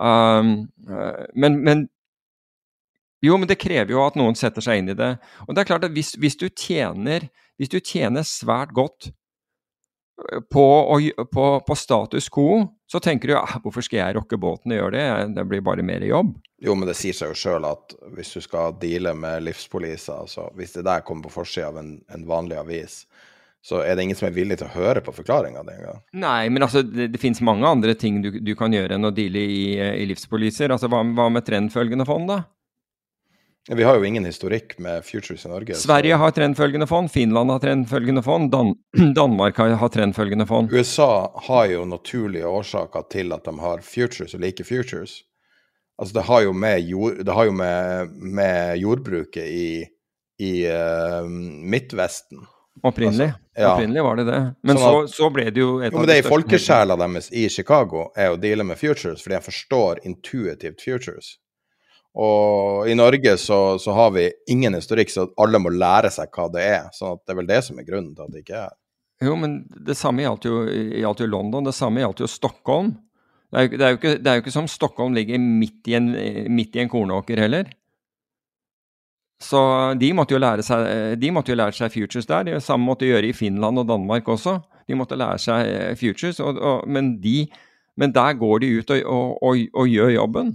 Um, 0.00 0.70
uh, 0.88 1.26
men, 1.36 1.58
men, 1.60 1.84
jo, 3.20 3.36
men 3.36 3.50
det 3.50 3.60
krever 3.60 3.92
jo 3.92 4.00
at 4.06 4.16
noen 4.16 4.38
setter 4.38 4.64
seg 4.64 4.80
inn 4.80 4.94
i 4.94 4.96
det. 4.96 5.12
Og 5.44 5.52
det 5.52 5.62
er 5.62 5.68
klart 5.68 5.84
at 5.84 5.92
hvis, 5.96 6.14
hvis, 6.20 6.38
du, 6.40 6.48
tjener, 6.48 7.28
hvis 7.60 7.72
du 7.72 7.80
tjener 7.84 8.24
svært 8.24 8.72
godt 8.76 9.10
på, 10.50 10.66
på, 11.32 11.46
på, 11.66 11.76
status 11.76 12.28
quo, 12.28 12.66
så 12.90 13.00
tenker 13.00 13.28
du 13.28 13.34
ja, 13.34 13.42
«Ah, 13.44 13.58
hvorfor 13.62 13.84
skal 13.84 14.02
jeg 14.02 14.16
rokke 14.18 14.38
båten 14.40 14.74
og 14.74 14.80
gjøre 14.80 14.94
det, 14.96 15.34
det 15.36 15.46
blir 15.48 15.64
bare 15.64 15.84
mer 15.86 16.04
jobb. 16.04 16.34
Jo, 16.60 16.76
men 16.76 16.88
det 16.90 16.96
sier 16.98 17.16
seg 17.16 17.32
jo 17.32 17.38
sjøl 17.40 17.66
at 17.68 17.94
hvis 18.16 18.34
du 18.36 18.44
skal 18.44 18.76
deale 18.80 19.14
med 19.16 19.46
livspoliser, 19.46 20.26
altså 20.26 20.50
hvis 20.58 20.76
det 20.76 20.84
der 20.88 21.04
kommer 21.06 21.28
på 21.28 21.40
forsida 21.40 21.70
av 21.70 21.80
en, 21.80 21.94
en 22.12 22.26
vanlig 22.28 22.58
avis, 22.60 23.02
så 23.64 23.82
er 23.84 23.96
det 23.96 24.06
ingen 24.06 24.16
som 24.16 24.30
er 24.30 24.36
villig 24.36 24.56
til 24.60 24.70
å 24.70 24.72
høre 24.72 25.02
på 25.04 25.12
forklaringa 25.12 25.62
di 25.66 25.74
engang. 25.76 26.00
Nei, 26.22 26.48
men 26.52 26.64
altså, 26.64 26.80
det, 26.84 27.10
det 27.12 27.20
finnes 27.20 27.42
mange 27.44 27.68
andre 27.68 27.94
ting 27.98 28.22
du, 28.24 28.30
du, 28.40 28.54
kan 28.56 28.72
gjøre 28.72 28.96
enn 28.96 29.08
å 29.08 29.12
deale 29.12 29.42
i, 29.44 29.64
i 29.76 30.06
livspoliser. 30.08 30.72
Altså, 30.72 30.88
hva, 30.92 31.02
hva 31.04 31.28
med 31.32 31.44
trendfølgende 31.44 32.08
fond, 32.08 32.30
da? 32.32 32.42
Vi 33.68 33.84
har 33.84 33.96
jo 33.96 34.04
ingen 34.04 34.24
historikk 34.24 34.78
med 34.78 35.04
futures 35.04 35.44
i 35.44 35.48
Norge. 35.48 35.74
Sverige 35.74 36.14
så... 36.14 36.18
har 36.18 36.30
trendfølgende 36.30 36.86
fond, 36.86 37.10
Finland 37.12 37.50
har 37.50 37.58
trendfølgende 37.60 38.22
fond, 38.22 38.50
Dan 38.50 38.74
Danmark 39.14 39.56
har, 39.56 39.74
har 39.80 39.88
trendfølgende 39.88 40.46
fond. 40.46 40.72
USA 40.72 41.30
har 41.48 41.66
jo 41.66 41.84
naturlige 41.84 42.48
årsaker 42.48 43.04
til 43.12 43.32
at 43.36 43.44
de 43.44 43.58
har 43.60 43.84
futures 43.84 44.34
og 44.34 44.40
liker 44.40 44.64
futures. 44.64 45.20
Altså 46.00 46.16
det 46.16 46.24
har 46.30 46.46
jo 46.46 46.52
med, 46.56 46.80
jord, 46.88 47.20
det 47.24 47.34
har 47.36 47.44
jo 47.44 47.52
med, 47.52 48.14
med 48.16 48.80
jordbruket 48.80 49.44
i, 49.44 49.84
i 50.40 50.54
uh, 50.64 51.28
Midtvesten 51.28 52.40
Opprinnelig. 52.82 53.26
Altså, 53.26 53.60
ja. 53.60 53.72
Opprinnelig 53.72 54.02
var 54.02 54.16
det 54.16 54.24
det. 54.24 54.40
Men 54.64 54.78
sånn 54.78 55.02
at, 55.02 55.10
så, 55.10 55.16
så, 55.18 55.28
ble 55.34 55.44
det 55.50 55.60
jo 55.60 55.72
et 55.82 55.92
jo, 55.92 56.00
men 56.00 56.08
det 56.08 56.16
er 56.20 56.28
Folkesjela 56.28 56.96
deres 57.00 57.28
i 57.36 57.44
Chicago 57.52 58.06
er 58.16 58.32
å 58.32 58.38
deale 58.40 58.64
med 58.64 58.80
futures, 58.80 59.20
fordi 59.20 59.36
jeg 59.36 59.46
forstår 59.50 60.00
intuitivt 60.08 60.84
futures. 60.84 61.34
Og 62.18 62.88
i 62.90 62.94
Norge 62.98 63.36
så, 63.38 63.78
så, 63.78 63.92
har 63.94 64.10
vi 64.16 64.24
ingen 64.50 64.74
historikk, 64.74 65.12
så 65.12 65.28
alle 65.38 65.60
må 65.62 65.70
lære 65.70 66.10
seg 66.10 66.32
hva 66.34 66.48
det 66.50 66.64
er. 66.66 66.88
Så 66.94 67.14
det 67.22 67.34
er 67.34 67.38
vel 67.38 67.50
det 67.50 67.60
som 67.66 67.78
er 67.78 67.86
grunnen 67.86 68.14
til 68.16 68.26
at 68.26 68.34
det 68.34 68.42
ikke 68.42 68.64
er 68.64 68.76
Jo, 69.20 69.36
men 69.38 69.60
det 69.86 69.98
samme 70.00 70.24
gjaldt 70.24 70.48
jo, 70.48 70.64
gjaldt 70.66 71.22
jo 71.22 71.30
London. 71.30 71.68
Det 71.68 71.76
samme 71.76 72.02
gjaldt 72.02 72.24
jo 72.24 72.30
Stockholm. 72.30 72.94
Det 73.50 73.58
er, 73.58 73.66
jo, 73.66 73.76
det, 73.76 73.84
er 73.84 73.98
ikke, 73.98 74.14
det 74.16 74.30
er, 74.30 74.38
jo, 74.38 74.44
ikke, 74.44 74.54
som 74.54 74.70
Stockholm 74.70 75.14
ligger 75.14 75.38
midt 75.42 75.90
i 75.90 75.98
en, 75.98 76.08
midt 76.54 76.76
i 76.78 76.82
en 76.82 76.90
kornåker 76.90 77.42
heller. 77.42 77.70
Så 79.40 79.60
de 79.96 80.10
måtte 80.12 80.36
jo 80.36 80.40
lære 80.42 80.64
seg, 80.64 80.84
de 81.20 81.30
måtte 81.32 81.54
jo 81.54 81.56
lære 81.56 81.74
seg 81.76 81.92
futures 81.94 82.28
der. 82.28 82.44
Det 82.50 82.60
samme 82.64 82.84
måtte 82.84 83.06
de 83.06 83.14
gjøre 83.14 83.30
i 83.30 83.36
Finland 83.36 83.80
og 83.80 83.88
Danmark 83.88 84.28
også. 84.28 84.58
De 84.88 84.98
måtte 84.98 85.18
lære 85.18 85.40
seg 85.40 85.68
eh, 85.70 85.94
futures, 85.98 86.40
og, 86.44 86.58
og, 86.58 86.88
men, 86.90 87.14
de, 87.22 87.46
men, 87.96 88.12
der 88.12 88.36
går 88.38 88.62
de 88.64 88.72
ut 88.80 88.92
og, 88.98 89.38
og, 89.40 89.86
gjør 89.88 90.12
jobben. 90.16 90.52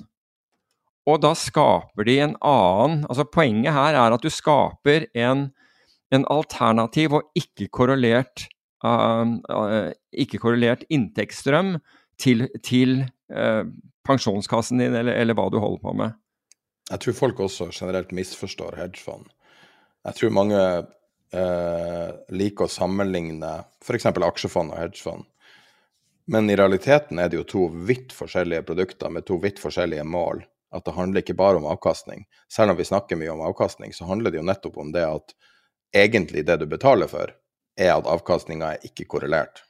Og 1.05 1.21
da 1.21 1.35
skaper 1.37 2.07
de 2.07 2.17
en 2.23 2.35
annen 2.41 3.03
altså 3.05 3.27
Poenget 3.29 3.75
her 3.75 3.97
er 3.99 4.15
at 4.15 4.23
du 4.25 4.31
skaper 4.33 5.05
en, 5.13 5.49
en 6.13 6.25
alternativ 6.33 7.19
og 7.19 7.29
ikke-korrelert 7.37 8.47
uh, 8.85 9.21
uh, 9.49 9.91
ikke 10.11 10.41
inntektsstrøm 10.89 11.77
til, 12.17 12.47
til 12.63 13.03
uh, 13.29 13.63
pensjonskassen 14.05 14.81
din, 14.81 14.95
eller, 14.95 15.13
eller 15.13 15.37
hva 15.37 15.49
du 15.49 15.59
holder 15.59 15.81
på 15.83 15.93
med. 15.93 16.17
Jeg 16.89 17.01
tror 17.01 17.17
folk 17.17 17.39
også 17.39 17.69
generelt 17.73 18.11
misforstår 18.13 18.77
hedgefond. 18.77 19.25
Jeg 20.05 20.19
tror 20.19 20.35
mange 20.37 20.59
eh, 21.33 22.09
liker 22.29 22.67
å 22.67 22.71
sammenligne 22.71 23.53
f.eks. 23.81 24.05
aksjefond 24.05 24.73
og 24.73 24.77
hedgefond. 24.77 25.25
Men 26.29 26.49
i 26.49 26.57
realiteten 26.57 27.21
er 27.21 27.29
det 27.29 27.39
jo 27.39 27.47
to 27.49 27.63
vidt 27.89 28.13
forskjellige 28.13 28.65
produkter 28.67 29.13
med 29.13 29.25
to 29.25 29.37
vidt 29.41 29.61
forskjellige 29.61 30.05
mål. 30.05 30.43
At 30.75 30.85
det 30.87 30.95
handler 30.97 31.23
ikke 31.23 31.37
bare 31.39 31.59
om 31.61 31.67
avkastning. 31.71 32.25
Selv 32.51 32.73
om 32.73 32.79
vi 32.79 32.87
snakker 32.87 33.19
mye 33.19 33.31
om 33.31 33.43
avkastning, 33.47 33.93
så 33.95 34.07
handler 34.09 34.33
det 34.33 34.41
jo 34.41 34.47
nettopp 34.47 34.77
om 34.83 34.91
det 34.91 35.05
at 35.07 35.35
egentlig 35.95 36.43
det 36.47 36.59
du 36.59 36.67
betaler 36.67 37.07
for, 37.07 37.31
er 37.79 37.93
at 37.95 38.07
avkastninga 38.07 38.75
er 38.75 38.87
ikke 38.87 39.07
korrelert. 39.15 39.63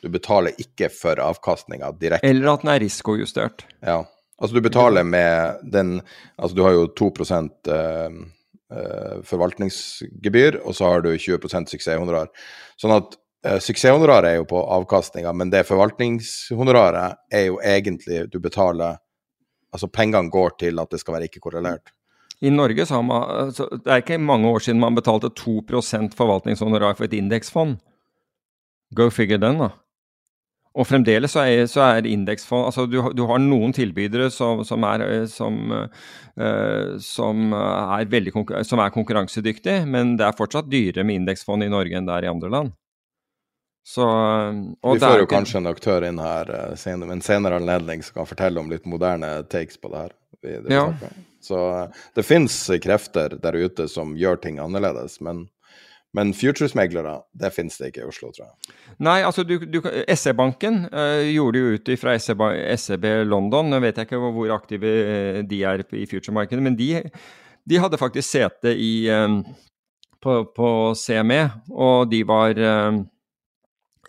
Du 0.00 0.08
betaler 0.08 0.56
ikke 0.60 0.88
for 0.92 1.20
avkastninga 1.20 1.92
direkte. 2.00 2.28
Eller 2.28 2.54
at 2.54 2.64
den 2.64 2.72
er 2.72 2.80
risikojustert. 2.80 3.66
Ja. 3.84 4.02
Altså 4.40 4.56
du 4.56 4.64
betaler 4.64 5.04
med 5.04 5.60
den 5.72 5.98
Altså 6.38 6.56
du 6.56 6.62
har 6.64 6.72
jo 6.72 6.86
2 6.96 7.10
eh, 7.12 8.10
eh, 8.72 9.16
forvaltningsgebyr, 9.28 10.62
og 10.64 10.74
så 10.74 10.88
har 10.88 11.04
du 11.04 11.12
20 11.18 11.68
suksesshonorar. 11.68 12.30
Sånn 12.80 12.96
at 12.96 13.18
eh, 13.44 13.58
suksesshonoraret 13.60 14.30
er 14.30 14.40
jo 14.40 14.48
på 14.48 14.64
avkastninga, 14.78 15.32
men 15.36 15.52
det 15.52 15.66
forvaltningshonoraret 15.68 17.20
er 17.32 17.46
jo 17.50 17.60
egentlig 17.60 18.24
du 18.32 18.40
betaler 18.40 18.96
Altså 19.74 19.90
pengene 19.90 20.32
går 20.32 20.56
til 20.58 20.82
at 20.82 20.90
det 20.90 21.00
skal 21.02 21.16
være 21.16 21.30
ikke-korrelert. 21.30 21.92
I 22.40 22.50
Norge 22.50 22.86
så 22.88 22.96
har 22.96 23.04
man 23.04 23.52
så 23.52 23.68
Det 23.68 23.86
er 23.92 24.00
ikke 24.00 24.18
mange 24.18 24.48
år 24.48 24.64
siden 24.64 24.80
man 24.80 24.96
betalte 24.96 25.28
2% 25.28 26.16
forvaltningshonorar 26.16 26.96
for 26.96 27.04
et 27.04 27.12
indeksfond. 27.12 27.76
Go 28.96 29.10
figure 29.10 29.38
den, 29.38 29.60
da. 29.60 29.70
Og 30.78 30.86
fremdeles 30.86 31.32
så 31.34 31.42
er, 31.50 31.64
så 31.66 31.82
er 31.82 32.06
indeksfond 32.06 32.68
altså 32.68 32.84
du, 32.86 33.00
du, 33.14 33.24
har 33.26 33.40
noen 33.42 33.72
tilbydere 33.74 34.28
som, 34.30 34.62
som, 34.64 34.84
er, 34.86 35.02
eh, 35.02 35.24
som, 35.26 35.56
uh, 35.74 36.98
som, 37.02 37.50
er 37.56 38.06
veldig, 38.10 38.34
som 38.66 38.82
er 38.82 38.92
konkurransedyktige, 38.94 39.82
men 39.90 40.14
det 40.18 40.28
er 40.28 40.38
fortsatt 40.38 40.70
dyrere 40.70 41.04
med 41.06 41.22
indeksfond 41.22 41.66
i 41.66 41.72
Norge 41.72 41.98
enn 41.98 42.06
det 42.06 42.14
er 42.14 42.28
i 42.28 42.30
andre 42.30 42.52
land. 42.54 42.70
Så, 43.90 44.04
Vi 44.82 45.00
får 45.02 45.18
jo 45.18 45.26
kanskje 45.26 45.58
en 45.58 45.66
aktør 45.66 46.04
inn 46.06 46.20
her 46.22 46.50
uh, 46.54 46.74
senere, 46.78 47.10
en 47.16 47.24
senere 47.26 47.56
anledning 47.58 48.04
som 48.06 48.20
kan 48.20 48.28
fortelle 48.30 48.62
om 48.62 48.70
litt 48.70 48.84
moderne 48.86 49.32
takes 49.50 49.80
på 49.82 49.90
det 49.90 50.04
her. 50.04 50.12
Det 50.40 50.52
ja. 50.70 50.84
Så 51.42 51.58
det 52.14 52.22
fins 52.22 52.54
krefter 52.84 53.34
der 53.42 53.58
ute 53.58 53.88
som 53.90 54.12
gjør 54.16 54.38
ting 54.44 54.60
annerledes, 54.62 55.18
men 55.20 55.48
men 56.12 56.32
futuresmeglere, 56.34 57.20
det 57.38 57.52
finnes 57.54 57.76
det 57.78 57.92
ikke 57.92 58.00
i 58.02 58.08
Oslo, 58.10 58.32
tror 58.34 58.48
jeg. 58.48 58.72
Nei, 59.06 59.20
altså 59.22 59.44
du, 59.46 59.60
du 59.62 59.78
SE-banken 60.18 60.80
uh, 60.90 61.22
gjorde 61.22 61.60
jo 61.60 61.76
ut 61.76 61.90
fra 62.02 62.16
SEB, 62.18 62.42
SEB, 62.82 63.06
London. 63.30 63.70
Nå 63.70 63.78
vet 63.84 63.98
jeg 63.98 64.08
ikke 64.08 64.18
hvor 64.18 64.54
aktive 64.56 64.90
de 65.46 65.60
er 65.70 65.84
i 65.86 66.08
future-markedet, 66.10 66.64
men 66.66 66.78
de, 66.78 66.88
de, 67.62 67.78
hadde 67.78 68.00
faktisk 68.00 68.26
sete 68.26 68.74
i, 68.74 69.06
um, 69.14 69.38
på, 70.18 70.40
på, 70.56 70.74
CME, 70.98 71.44
og 71.70 72.10
de 72.10 72.24
var 72.26 72.58
um, 72.58 73.04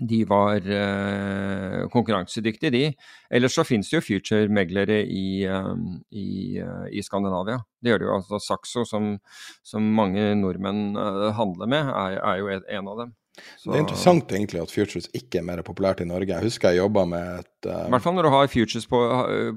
de 0.01 0.23
var 0.25 0.65
eh, 0.71 1.87
konkurransedyktige, 1.93 2.71
de. 2.73 2.83
Ellers 3.29 3.55
så 3.55 3.65
finnes 3.67 3.89
det 3.89 3.99
jo 3.99 4.05
future-meglere 4.05 5.01
i, 5.05 5.45
um, 5.45 5.99
i, 6.09 6.57
uh, 6.57 6.87
i, 6.89 7.03
Skandinavia. 7.05 7.59
Det 7.81 7.91
gjør 7.91 8.01
det 8.01 8.07
jo. 8.07 8.15
altså 8.17 8.39
Saxo, 8.41 8.85
som, 8.87 9.13
som 9.63 9.89
mange 9.95 10.31
nordmenn 10.39 10.97
uh, 10.97 11.29
handler 11.37 11.69
med, 11.69 11.91
er, 11.93 12.17
er 12.17 12.39
jo 12.41 12.49
en 12.57 12.89
av 12.89 13.03
dem. 13.03 13.11
Så... 13.55 13.69
Det 13.69 13.77
er 13.77 13.83
interessant 13.85 14.33
egentlig 14.33 14.59
at 14.63 14.73
futures 14.73 15.07
ikke 15.15 15.39
er 15.39 15.45
mer 15.47 15.61
populært 15.65 16.01
i 16.03 16.07
Norge. 16.09 16.33
Jeg 16.33 16.49
husker 16.49 16.73
jeg 16.73 16.81
jobba 16.81 17.05
med 17.07 17.43
et 17.43 17.69
I 17.69 17.93
hvert 17.93 18.03
fall 18.03 18.17
når 18.17 18.27
du 18.27 18.33
har 18.33 18.49
futures 18.51 18.89
på, 18.89 18.99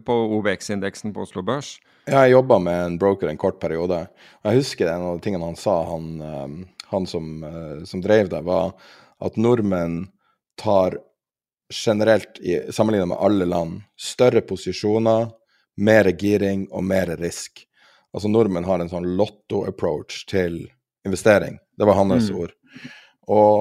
på 0.07 0.18
OBX-indeksen 0.36 1.14
på 1.16 1.24
Oslo 1.24 1.42
Børs. 1.47 1.78
Ja, 2.05 2.20
jeg 2.26 2.36
jobba 2.36 2.61
med 2.61 2.82
en 2.84 2.99
broker 3.01 3.32
en 3.32 3.40
kort 3.40 3.57
periode. 3.64 4.05
Jeg 4.45 4.61
husker 4.61 4.92
en 4.92 5.09
av 5.09 5.16
de 5.16 5.24
tingene 5.24 5.49
han 5.49 5.59
sa, 5.59 5.78
han, 5.88 6.68
han 6.92 7.09
som, 7.09 7.32
som 7.88 8.05
drev 8.05 8.28
det, 8.30 8.45
var 8.47 8.76
at 9.24 9.40
nordmenn 9.40 10.05
tar 10.61 10.99
generelt, 11.73 12.39
sammenlignet 12.71 13.09
med 13.09 13.19
alle 13.21 13.47
land, 13.49 13.83
større 13.97 14.43
posisjoner, 14.47 15.31
mer 15.77 16.11
giring 16.21 16.67
og 16.71 16.85
mer 16.87 17.17
risk. 17.19 17.65
Altså 18.15 18.31
nordmenn 18.31 18.67
har 18.69 18.79
en 18.79 18.91
sånn 18.91 19.09
lotto-approach 19.19 20.25
til 20.31 20.61
investering. 21.07 21.59
Det 21.77 21.89
var 21.89 21.99
hans 21.99 22.31
mm. 22.31 22.37
ord. 22.39 22.53
Og 23.27 23.57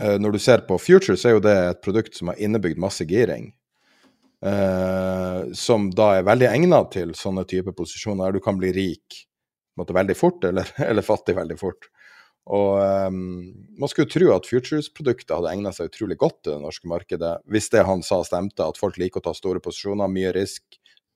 eh, 0.00 0.16
når 0.20 0.34
du 0.34 0.40
ser 0.42 0.66
på 0.68 0.78
Future, 0.78 1.16
så 1.16 1.30
er 1.30 1.38
jo 1.38 1.44
det 1.44 1.54
et 1.70 1.84
produkt 1.84 2.18
som 2.18 2.28
har 2.30 2.40
innebygd 2.42 2.80
masse 2.82 3.06
giring. 3.08 3.48
Eh, 4.44 5.40
som 5.56 5.88
da 5.96 6.10
er 6.18 6.26
veldig 6.28 6.50
egnet 6.50 6.90
til 6.92 7.14
sånne 7.16 7.46
type 7.48 7.72
posisjoner 7.72 8.26
der 8.26 8.36
du 8.36 8.44
kan 8.44 8.60
bli 8.60 8.74
rik 8.76 9.24
måte, 9.78 9.94
veldig 9.96 10.16
fort, 10.16 10.44
eller, 10.44 10.68
eller 10.88 11.02
fattig 11.02 11.36
veldig 11.36 11.58
fort. 11.58 11.88
Og 12.52 12.76
um, 13.08 13.20
man 13.80 13.88
skulle 13.88 14.10
tro 14.12 14.28
at 14.34 14.48
Futures-produktet 14.48 15.32
hadde 15.32 15.52
egnet 15.54 15.76
seg 15.76 15.88
utrolig 15.88 16.18
godt 16.20 16.42
til 16.42 16.56
det 16.56 16.64
norske 16.64 16.88
markedet, 16.90 17.38
hvis 17.48 17.70
det 17.72 17.86
han 17.88 18.04
sa 18.04 18.20
stemte, 18.26 18.66
at 18.66 18.80
folk 18.80 18.98
liker 19.00 19.22
å 19.22 19.28
ta 19.30 19.32
store 19.36 19.62
posisjoner, 19.64 20.10
mye 20.12 20.34
risk, 20.36 20.62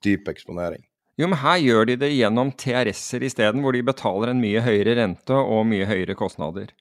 dyp 0.05 0.31
eksponering. 0.31 0.81
Jo, 1.19 1.27
men 1.27 1.41
her 1.41 1.59
gjør 1.59 1.89
de 1.89 1.97
det 1.99 2.13
gjennom 2.15 2.53
TRS-er 2.57 3.25
isteden, 3.27 3.61
hvor 3.61 3.75
de 3.75 3.83
betaler 3.85 4.31
en 4.31 4.41
mye 4.41 4.63
høyere 4.63 4.95
rente 5.01 5.35
og 5.35 5.67
mye 5.67 5.85
høyere 5.89 6.15
kostnader. 6.17 6.71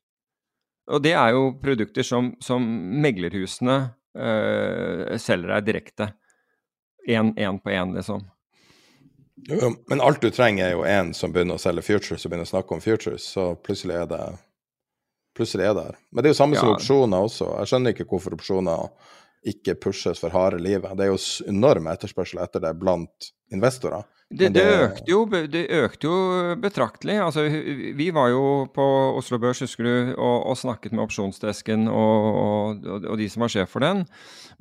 Og 0.89 1.03
det 1.05 1.13
er 1.19 1.35
jo 1.35 1.51
produkter 1.61 2.07
som, 2.07 2.31
som 2.41 2.65
meglerhusene 3.03 3.77
øh, 4.17 5.19
selger 5.21 5.57
deg 5.57 5.67
direkte. 5.67 6.13
Én 7.09 7.35
på 7.35 7.73
én, 7.73 7.93
liksom. 7.97 8.25
Men 9.91 10.01
alt 10.01 10.23
du 10.23 10.31
trenger, 10.35 10.67
er 10.67 10.75
jo 10.77 10.85
en 10.89 11.15
som 11.17 11.33
begynner 11.33 11.59
å 11.59 11.63
selge 11.63 11.85
futures 11.87 12.25
og 12.25 12.33
begynner 12.33 12.49
å 12.49 12.53
snakke 12.53 12.75
om 12.75 12.83
futures, 12.85 13.27
så 13.37 13.53
plutselig 13.65 13.97
er 14.01 14.11
det 14.11 14.23
plutselig 15.39 15.69
er 15.69 15.77
det 15.77 15.87
her. 15.87 15.99
Men 16.11 16.25
det 16.25 16.31
er 16.31 16.35
jo 16.35 16.41
samme 16.41 16.59
ja. 16.59 16.65
som 16.65 16.75
opsjoner 16.75 17.27
også. 17.29 17.49
Jeg 17.61 17.71
skjønner 17.71 17.95
ikke 17.95 18.09
hvorfor 18.11 18.35
opsjoner 18.35 18.89
ikke 19.49 19.77
pushes 19.79 20.19
for 20.19 20.35
harde 20.35 20.59
livet. 20.63 20.97
Det 20.99 21.07
er 21.07 21.13
jo 21.13 21.21
enorm 21.51 21.87
etterspørsel 21.93 22.43
etter 22.43 22.65
det 22.65 22.75
blant 22.81 23.31
investorer. 23.55 24.03
Det, 24.29 24.51
det, 24.53 24.63
økte 24.85 25.09
jo, 25.09 25.23
det, 25.25 25.63
økte 25.73 26.05
jo, 26.05 26.17
betraktelig. 26.61 27.15
Altså, 27.25 27.47
vi 27.97 28.11
var 28.13 28.29
jo 28.29 28.43
på 28.77 28.85
Oslo 29.17 29.39
Børs 29.41 29.63
husker 29.65 29.87
du, 29.89 29.95
og, 30.21 30.51
og 30.51 30.59
snakket 30.61 30.93
med 30.93 31.07
opsjonsdesken 31.07 31.89
og, 31.89 32.27
og, 32.43 32.85
og, 32.99 33.15
de 33.17 33.29
som 33.33 33.47
var 33.47 33.55
sjef 33.55 33.73
for 33.73 33.87
den. 33.87 34.05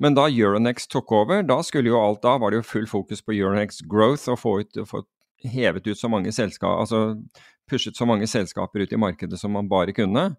Men 0.00 0.16
da 0.16 0.24
Euronex 0.32 0.88
tok 0.88 1.12
over, 1.12 1.44
da, 1.44 1.60
jo 1.84 2.00
alt, 2.00 2.22
da 2.24 2.38
var 2.40 2.54
det 2.54 2.62
jo 2.62 2.70
full 2.70 2.88
fokus 2.88 3.20
på 3.20 3.36
Euronex 3.36 3.82
growth 3.84 4.32
og 4.32 4.40
få, 4.40 4.56
ut, 4.64 4.80
få 4.88 5.04
hevet 5.44 5.86
ut 5.86 6.00
så 6.00 6.08
mange 6.08 6.32
selskaper, 6.32 6.80
altså 6.80 7.18
pushet 7.68 7.96
så 7.96 8.08
mange 8.08 8.26
selskaper 8.26 8.80
ut 8.80 8.92
i 8.92 9.04
markedet 9.04 9.36
som 9.36 9.52
man 9.52 9.68
bare 9.68 9.92
kunne. 9.92 10.30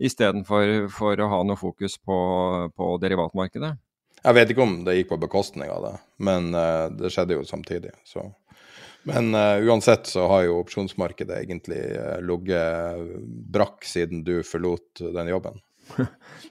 Istedenfor 0.00 0.88
for 0.96 1.20
å 1.20 1.28
ha 1.28 1.44
noe 1.44 1.60
fokus 1.60 1.98
på, 2.00 2.16
på 2.72 2.92
derivatmarkedet. 3.04 3.74
Jeg 4.24 4.36
vet 4.36 4.52
ikke 4.52 4.64
om 4.64 4.78
det 4.84 4.96
gikk 4.96 5.12
på 5.12 5.20
bekostning 5.20 5.68
av 5.68 5.84
det, 5.84 5.96
men 6.24 6.54
uh, 6.56 6.88
det 6.92 7.12
skjedde 7.12 7.36
jo 7.36 7.44
samtidig. 7.44 7.92
så... 8.08 8.30
Men 9.08 9.34
uh, 9.34 9.56
uansett 9.64 10.10
så 10.10 10.26
har 10.28 10.44
jo 10.44 10.60
opsjonsmarkedet 10.60 11.40
egentlig 11.40 11.80
uh, 11.96 12.18
ligget 12.24 13.10
brakk 13.52 13.86
siden 13.88 14.24
du 14.26 14.40
forlot 14.46 15.02
den 15.16 15.32
jobben. 15.32 15.60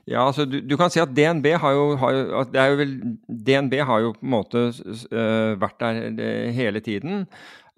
Ja, 0.10 0.24
altså 0.26 0.46
du, 0.50 0.58
du, 0.66 0.74
kan 0.78 0.90
si 0.90 1.00
at 1.02 1.12
DNB 1.14 1.46
har 1.62 1.74
jo, 1.76 1.84
har 2.02 2.16
jo, 2.16 2.24
jo 2.50 2.78
vel, 2.80 2.94
DNB 3.30 3.76
har 3.86 4.02
jo 4.02 4.14
på 4.16 4.26
en 4.26 4.32
måte 4.34 4.64
uh, 4.74 5.54
vært 5.62 5.84
der 5.84 6.50
hele 6.56 6.82
tiden. 6.82 7.28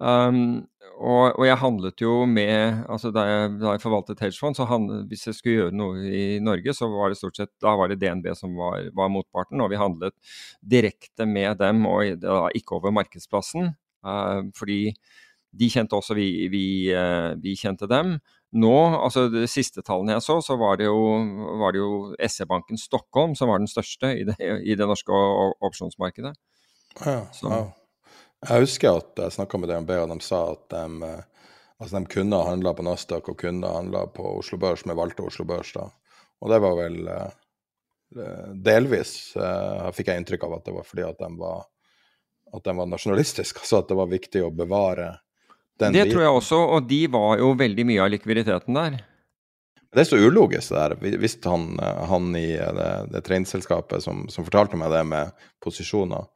Um, 0.02 0.62
og, 1.02 1.36
og, 1.36 1.44
jeg 1.46 1.58
handlet 1.60 2.02
jo 2.02 2.12
med 2.26 2.80
altså 2.90 3.12
Da 3.14 3.22
jeg, 3.26 3.50
da 3.60 3.74
jeg 3.74 3.82
forvaltet 3.84 4.22
hedgefond, 4.22 4.58
så 4.58 4.66
handlet, 4.66 5.04
hvis 5.10 5.28
jeg 5.28 5.36
skulle 5.36 5.58
gjøre 5.60 5.76
noe 5.78 6.02
i 6.06 6.24
Norge, 6.42 6.74
så 6.74 6.88
var 6.90 7.10
det 7.10 7.18
stort 7.20 7.38
sett 7.38 7.52
da 7.62 7.74
var 7.78 7.90
det 7.90 8.00
DNB 8.02 8.32
som 8.38 8.56
var, 8.58 8.88
var 8.96 9.12
motparten. 9.12 9.62
Og 9.62 9.70
vi 9.72 9.80
handlet 9.80 10.16
direkte 10.74 11.26
med 11.28 11.60
dem, 11.62 11.84
og 11.90 12.18
da, 12.22 12.44
ikke 12.58 12.78
over 12.78 12.94
markedsplassen. 12.94 13.72
Eh, 14.02 14.38
fordi 14.58 14.92
de 15.52 15.68
kjente 15.68 15.96
også 15.96 16.16
vi, 16.16 16.28
vi, 16.52 16.64
eh, 16.94 17.32
vi 17.42 17.54
kjente 17.58 17.88
dem. 17.90 18.16
Nå, 18.52 18.72
altså 18.98 19.26
De 19.32 19.46
siste 19.48 19.84
tallene 19.84 20.16
jeg 20.16 20.24
så, 20.24 20.38
så 20.44 20.58
var 20.60 20.78
det 20.80 20.88
jo, 20.88 20.98
var 21.60 21.76
jo 21.76 21.90
SE-banken 22.20 22.80
Stockholm 22.80 23.36
som 23.38 23.52
var 23.52 23.62
den 23.62 23.70
største 23.70 24.12
i 24.18 24.26
det, 24.28 24.36
i 24.40 24.76
det 24.76 24.88
norske 24.88 25.12
opsjonsmarkedet. 25.64 26.34
Ja, 27.00 27.22
ja. 27.24 27.62
Jeg 28.42 28.64
husker 28.64 28.98
at 28.98 29.20
jeg 29.22 29.36
snakka 29.36 29.60
med 29.60 29.70
DNB, 29.70 29.92
og 30.02 30.10
de 30.10 30.24
sa 30.24 30.42
at 30.52 30.64
de, 30.74 31.08
eh, 31.08 31.46
altså 31.78 32.00
de 32.00 32.12
kunne 32.16 32.40
ha 32.40 32.50
handla 32.50 32.74
på 32.76 32.84
Nasdaq 32.86 33.30
og 33.30 33.38
kunne 33.40 33.68
ha 33.68 33.80
handla 33.80 34.06
på 34.12 34.34
Oslo 34.40 34.58
Børs, 34.60 34.84
men 34.88 34.98
valgte 34.98 35.24
Oslo 35.24 35.46
Børs 35.48 35.72
da. 35.76 35.86
Og 36.42 36.50
det 36.50 36.58
var 36.64 36.74
vel 36.74 36.96
delvis, 38.66 39.12
fikk 39.96 40.08
jeg 40.10 40.20
inntrykk 40.20 40.42
av 40.44 40.56
at 40.58 40.66
det 40.66 40.72
var 40.74 40.84
fordi 40.84 41.04
at 41.06 41.20
de 41.22 41.28
var 41.38 41.62
at 42.52 42.64
den 42.64 42.76
var 42.76 42.88
nasjonalistisk, 42.90 43.62
altså 43.62 43.80
at 43.80 43.88
det 43.88 43.96
var 43.98 44.10
viktig 44.10 44.42
å 44.44 44.52
bevare 44.54 45.14
den 45.80 45.96
Det 45.96 46.10
tror 46.10 46.22
jeg 46.22 46.36
også, 46.36 46.58
og 46.76 46.84
de 46.90 47.00
var 47.10 47.40
jo 47.40 47.54
veldig 47.58 47.86
mye 47.88 48.04
av 48.04 48.12
likviditeten 48.12 48.76
der. 48.76 49.00
Det 49.92 50.00
er 50.00 50.08
så 50.08 50.20
ulogisk, 50.20 50.72
det 50.72 50.80
der. 50.80 51.16
Hvis 51.20 51.36
han, 51.44 51.76
han 52.08 52.30
i 52.36 52.54
det, 52.56 52.90
det 53.12 53.22
treningsselskapet 53.26 54.04
som, 54.04 54.24
som, 54.32 54.44
fortalte 54.46 54.78
meg 54.80 54.92
det 54.92 55.02
med 55.08 55.32
posisjoner, 55.64 56.28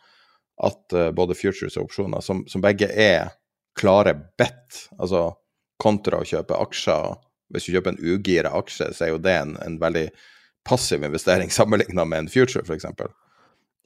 at 0.66 0.96
uh, 0.96 1.10
både 1.16 1.36
futures 1.36 1.76
og 1.76 1.88
opsjoner, 1.88 2.24
som, 2.24 2.42
som, 2.48 2.64
begge 2.64 2.88
er 2.88 3.32
klare 3.76 4.14
bet, 4.40 4.86
altså 4.96 5.30
kontra 5.80 6.20
å 6.20 6.28
kjøpe 6.28 6.56
aksjer 6.56 7.16
Hvis 7.52 7.68
du 7.68 7.74
kjøper 7.76 7.92
en 7.92 8.00
ugira 8.00 8.50
aksje, 8.58 8.88
så 8.96 9.04
er 9.04 9.10
jo 9.12 9.22
det 9.22 9.34
en, 9.38 9.52
en 9.62 9.76
veldig 9.78 10.08
passiv 10.66 11.04
investering 11.04 11.52
sammenlignet 11.58 12.08
med 12.08 12.24
en 12.24 12.32
future, 12.32 12.64
f.eks. 12.64 12.88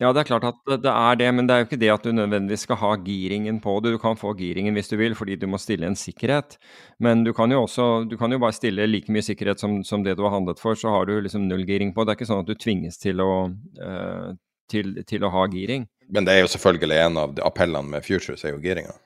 Ja, 0.00 0.14
det 0.16 0.22
er 0.22 0.28
klart 0.30 0.46
at 0.48 0.60
det 0.80 0.88
er 0.88 1.16
det, 1.20 1.26
men 1.36 1.44
det 1.44 1.54
er 1.54 1.60
jo 1.60 1.66
ikke 1.66 1.78
det 1.80 1.90
at 1.92 2.06
du 2.06 2.14
nødvendigvis 2.16 2.62
skal 2.64 2.78
ha 2.80 2.94
giringen 3.04 3.58
på 3.60 3.74
det. 3.84 3.92
Du 3.92 3.98
kan 4.00 4.16
få 4.16 4.32
giringen 4.38 4.72
hvis 4.72 4.88
du 4.88 4.96
vil, 4.96 5.12
fordi 5.14 5.36
du 5.36 5.44
må 5.50 5.60
stille 5.60 5.84
en 5.84 5.98
sikkerhet. 5.98 6.56
Men 6.98 7.20
du 7.26 7.34
kan 7.36 7.52
jo 7.52 7.66
også 7.66 8.06
du 8.08 8.16
kan 8.16 8.32
jo 8.32 8.38
bare 8.40 8.56
stille 8.56 8.86
like 8.88 9.12
mye 9.12 9.26
sikkerhet 9.26 9.60
som, 9.60 9.82
som 9.84 10.06
det 10.06 10.16
du 10.16 10.24
har 10.24 10.32
handlet 10.32 10.62
for, 10.62 10.74
så 10.74 10.88
har 10.94 11.04
du 11.04 11.18
liksom 11.20 11.44
null 11.48 11.66
giring 11.68 11.92
på. 11.92 12.06
Det 12.06 12.14
er 12.14 12.20
ikke 12.20 12.30
sånn 12.32 12.40
at 12.46 12.48
du 12.48 12.56
tvinges 12.56 12.96
til 13.02 13.20
å, 13.20 13.34
uh, 13.82 14.32
til, 14.72 14.96
til 15.04 15.28
å 15.28 15.32
ha 15.36 15.44
giring. 15.52 15.84
Men 16.08 16.24
det 16.24 16.32
er 16.32 16.46
jo 16.46 16.50
selvfølgelig 16.54 16.98
en 17.04 17.20
av 17.20 17.44
appellene 17.44 17.92
med 17.92 18.06
Futures, 18.06 18.46
er 18.48 18.56
jo 18.56 18.64
giringa. 18.64 18.96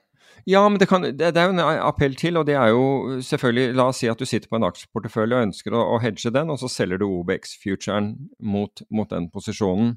Ja, 0.46 0.62
men 0.68 0.78
det, 0.78 0.86
kan, 0.86 1.02
det, 1.02 1.16
det, 1.18 1.40
er 1.40 1.48
jo 1.48 1.56
en 1.56 1.82
appell 1.88 2.14
til, 2.20 2.36
og 2.36 2.46
det 2.46 2.54
er 2.60 2.70
jo 2.70 3.18
selvfølgelig 3.24 3.74
La 3.78 3.88
oss 3.90 4.02
si 4.02 4.10
at 4.12 4.20
du 4.20 4.28
sitter 4.28 4.50
på 4.50 4.58
en 4.60 4.66
aksjeportefølje 4.68 5.38
og 5.38 5.46
ønsker 5.48 5.74
å, 5.74 5.82
å 5.96 6.00
hedge 6.04 6.30
den, 6.30 6.52
og 6.52 6.60
så 6.60 6.68
selger 6.70 7.00
du 7.00 7.06
OBX-futuren 7.08 8.12
mot, 8.44 8.86
mot 8.92 9.10
den 9.10 9.30
posisjonen. 9.32 9.96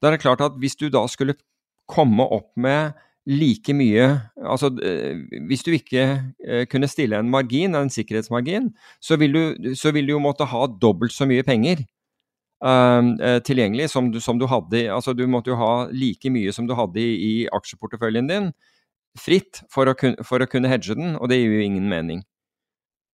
Da 0.00 0.08
er 0.08 0.16
det 0.16 0.22
klart 0.24 0.44
at 0.44 0.56
hvis 0.60 0.76
du 0.78 0.88
da 0.92 1.04
skulle 1.10 1.36
komme 1.88 2.24
opp 2.24 2.50
med 2.58 2.96
like 3.26 3.74
mye 3.74 4.06
Altså 4.38 4.70
eh, 4.86 5.18
hvis 5.48 5.64
du 5.66 5.72
ikke 5.74 6.04
eh, 6.46 6.64
kunne 6.70 6.88
stille 6.90 7.18
en 7.18 7.30
margin, 7.30 7.74
en 7.74 7.90
sikkerhetsmargin, 7.90 8.70
så 9.02 9.18
vil 9.18 9.34
du, 9.34 9.74
så 9.74 9.90
vil 9.94 10.06
du 10.06 10.14
jo 10.14 10.22
måtte 10.22 10.46
ha 10.46 10.66
dobbelt 10.70 11.14
så 11.14 11.26
mye 11.26 11.42
penger 11.46 11.82
uh, 12.64 13.40
tilgjengelig 13.44 13.90
som 13.90 14.12
du, 14.12 14.20
som 14.20 14.38
du, 14.38 14.46
hadde 14.46 14.86
Altså 14.92 15.12
du 15.12 15.26
måtte 15.26 15.50
jo 15.50 15.58
ha 15.60 15.88
like 15.90 16.30
mye 16.30 16.54
som 16.54 16.68
du 16.68 16.74
hadde 16.78 17.02
i, 17.02 17.16
i 17.16 17.34
aksjeporteføljen 17.52 18.30
din, 18.30 18.48
fritt, 19.18 19.64
for 19.72 19.88
å, 19.88 19.96
kun, 19.98 20.16
for 20.24 20.42
å 20.42 20.48
kunne 20.50 20.70
hedge 20.70 20.94
den, 20.94 21.16
og 21.16 21.30
det 21.32 21.40
gir 21.40 21.56
jo 21.56 21.66
ingen 21.66 21.88
mening. 21.90 22.22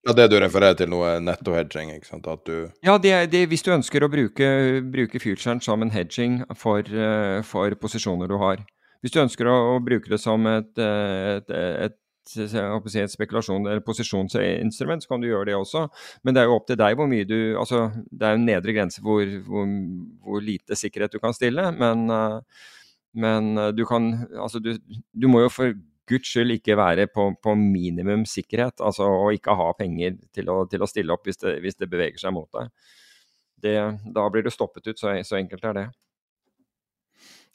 Ja, 0.02 0.12
Det 0.12 0.30
du 0.32 0.38
refererer 0.42 0.74
til 0.74 0.90
nå, 0.90 0.98
er 1.06 1.20
netto-hedging? 1.22 1.92
ikke 1.94 2.08
sant? 2.08 2.26
At 2.26 2.42
du 2.46 2.68
Ja, 2.82 2.98
det, 2.98 3.30
det, 3.30 3.46
hvis 3.48 3.62
du 3.62 3.70
ønsker 3.70 4.02
å 4.02 4.10
bruke, 4.10 4.46
bruke 4.82 5.20
futuren 5.22 5.62
som 5.62 5.82
en 5.82 5.94
hedging 5.94 6.40
for, 6.58 6.82
uh, 6.82 7.38
for, 7.46 7.70
posisjoner 7.78 8.26
du 8.26 8.34
har. 8.42 8.64
Hvis 9.02 9.14
du 9.14 9.20
ønsker 9.22 9.46
å, 9.46 9.76
å 9.76 9.80
bruke 9.82 10.10
det 10.10 10.18
som 10.18 10.46
et, 10.50 10.72
et, 10.78 11.50
et, 11.50 11.94
et, 11.94 12.96
et 12.98 13.14
spekulasjon- 13.14 13.68
eller 13.68 13.82
posisjonsinstrument, 13.86 15.02
så 15.02 15.08
kan 15.08 15.22
du 15.22 15.28
gjøre 15.30 15.52
det 15.52 15.56
også. 15.58 15.86
Men 16.22 16.34
det 16.34 16.42
er 16.42 16.50
jo 16.50 16.58
opp 16.58 16.66
til 16.66 16.78
deg 16.82 16.98
hvor 16.98 17.10
mye 17.10 17.26
du 17.26 17.54
Altså, 17.58 17.90
det 18.10 18.26
er 18.26 18.38
en 18.38 18.46
nedre 18.46 18.74
grense 18.74 19.02
hvor, 19.02 19.22
hvor, 19.46 19.70
hvor 20.26 20.42
lite 20.42 20.78
sikkerhet 20.78 21.14
du 21.14 21.22
kan 21.22 21.34
stille, 21.34 21.70
men, 21.78 22.10
uh, 22.10 22.42
men 23.14 23.54
du 23.78 23.86
kan 23.86 24.12
Altså, 24.34 24.58
du, 24.58 24.74
du 25.14 25.30
må 25.30 25.46
jo 25.46 25.54
for 25.60 25.78
guds 26.12 26.30
skyld 26.32 26.56
ikke 26.56 26.76
være 26.78 27.08
på, 27.12 27.30
på 27.42 27.54
minimum 27.58 28.26
sikkerhet, 28.28 28.82
altså 28.84 29.08
å 29.08 29.30
ikke 29.34 29.56
ha 29.58 29.70
penger 29.78 30.18
til 30.34 30.50
å, 30.52 30.62
til 30.70 30.84
å 30.84 30.88
stille 30.90 31.14
opp 31.14 31.26
hvis 31.28 31.40
det, 31.42 31.56
hvis 31.64 31.78
det, 31.80 31.88
beveger 31.92 32.20
seg 32.20 32.34
mot 32.36 32.48
deg. 32.54 32.70
Det, 33.62 33.74
da 34.14 34.26
blir 34.32 34.44
du 34.44 34.50
stoppet 34.52 34.90
ut, 34.90 34.98
så, 34.98 35.14
så, 35.26 35.38
enkelt 35.38 35.64
er 35.70 35.78
det. 35.78 35.86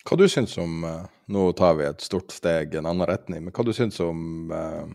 Hva 0.07 0.17
du 0.19 0.23
syns 0.31 0.53
om 0.61 0.85
eh, 0.87 1.07
Nå 1.35 1.49
tar 1.59 1.73
vi 1.75 1.83
et 1.83 2.03
stort 2.05 2.31
steg 2.31 2.71
i 2.71 2.79
en 2.79 2.87
annen 2.87 3.07
retning, 3.09 3.41
men 3.43 3.51
hva 3.51 3.65
du 3.67 3.73
syns 3.75 3.97
om 3.99 4.53
uh, 4.53 4.85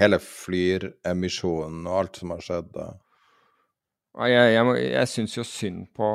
hele 0.00 0.16
Flyr-emisjonen 0.24 1.82
og 1.84 1.98
alt 1.98 2.20
som 2.22 2.32
har 2.32 2.40
skjedd? 2.46 2.70
Uh? 2.72 2.94
Jeg, 4.14 4.50
jeg, 4.54 4.74
jeg 4.92 5.10
syns 5.10 5.32
jo 5.34 5.42
synd 5.42 5.86
på, 5.96 6.08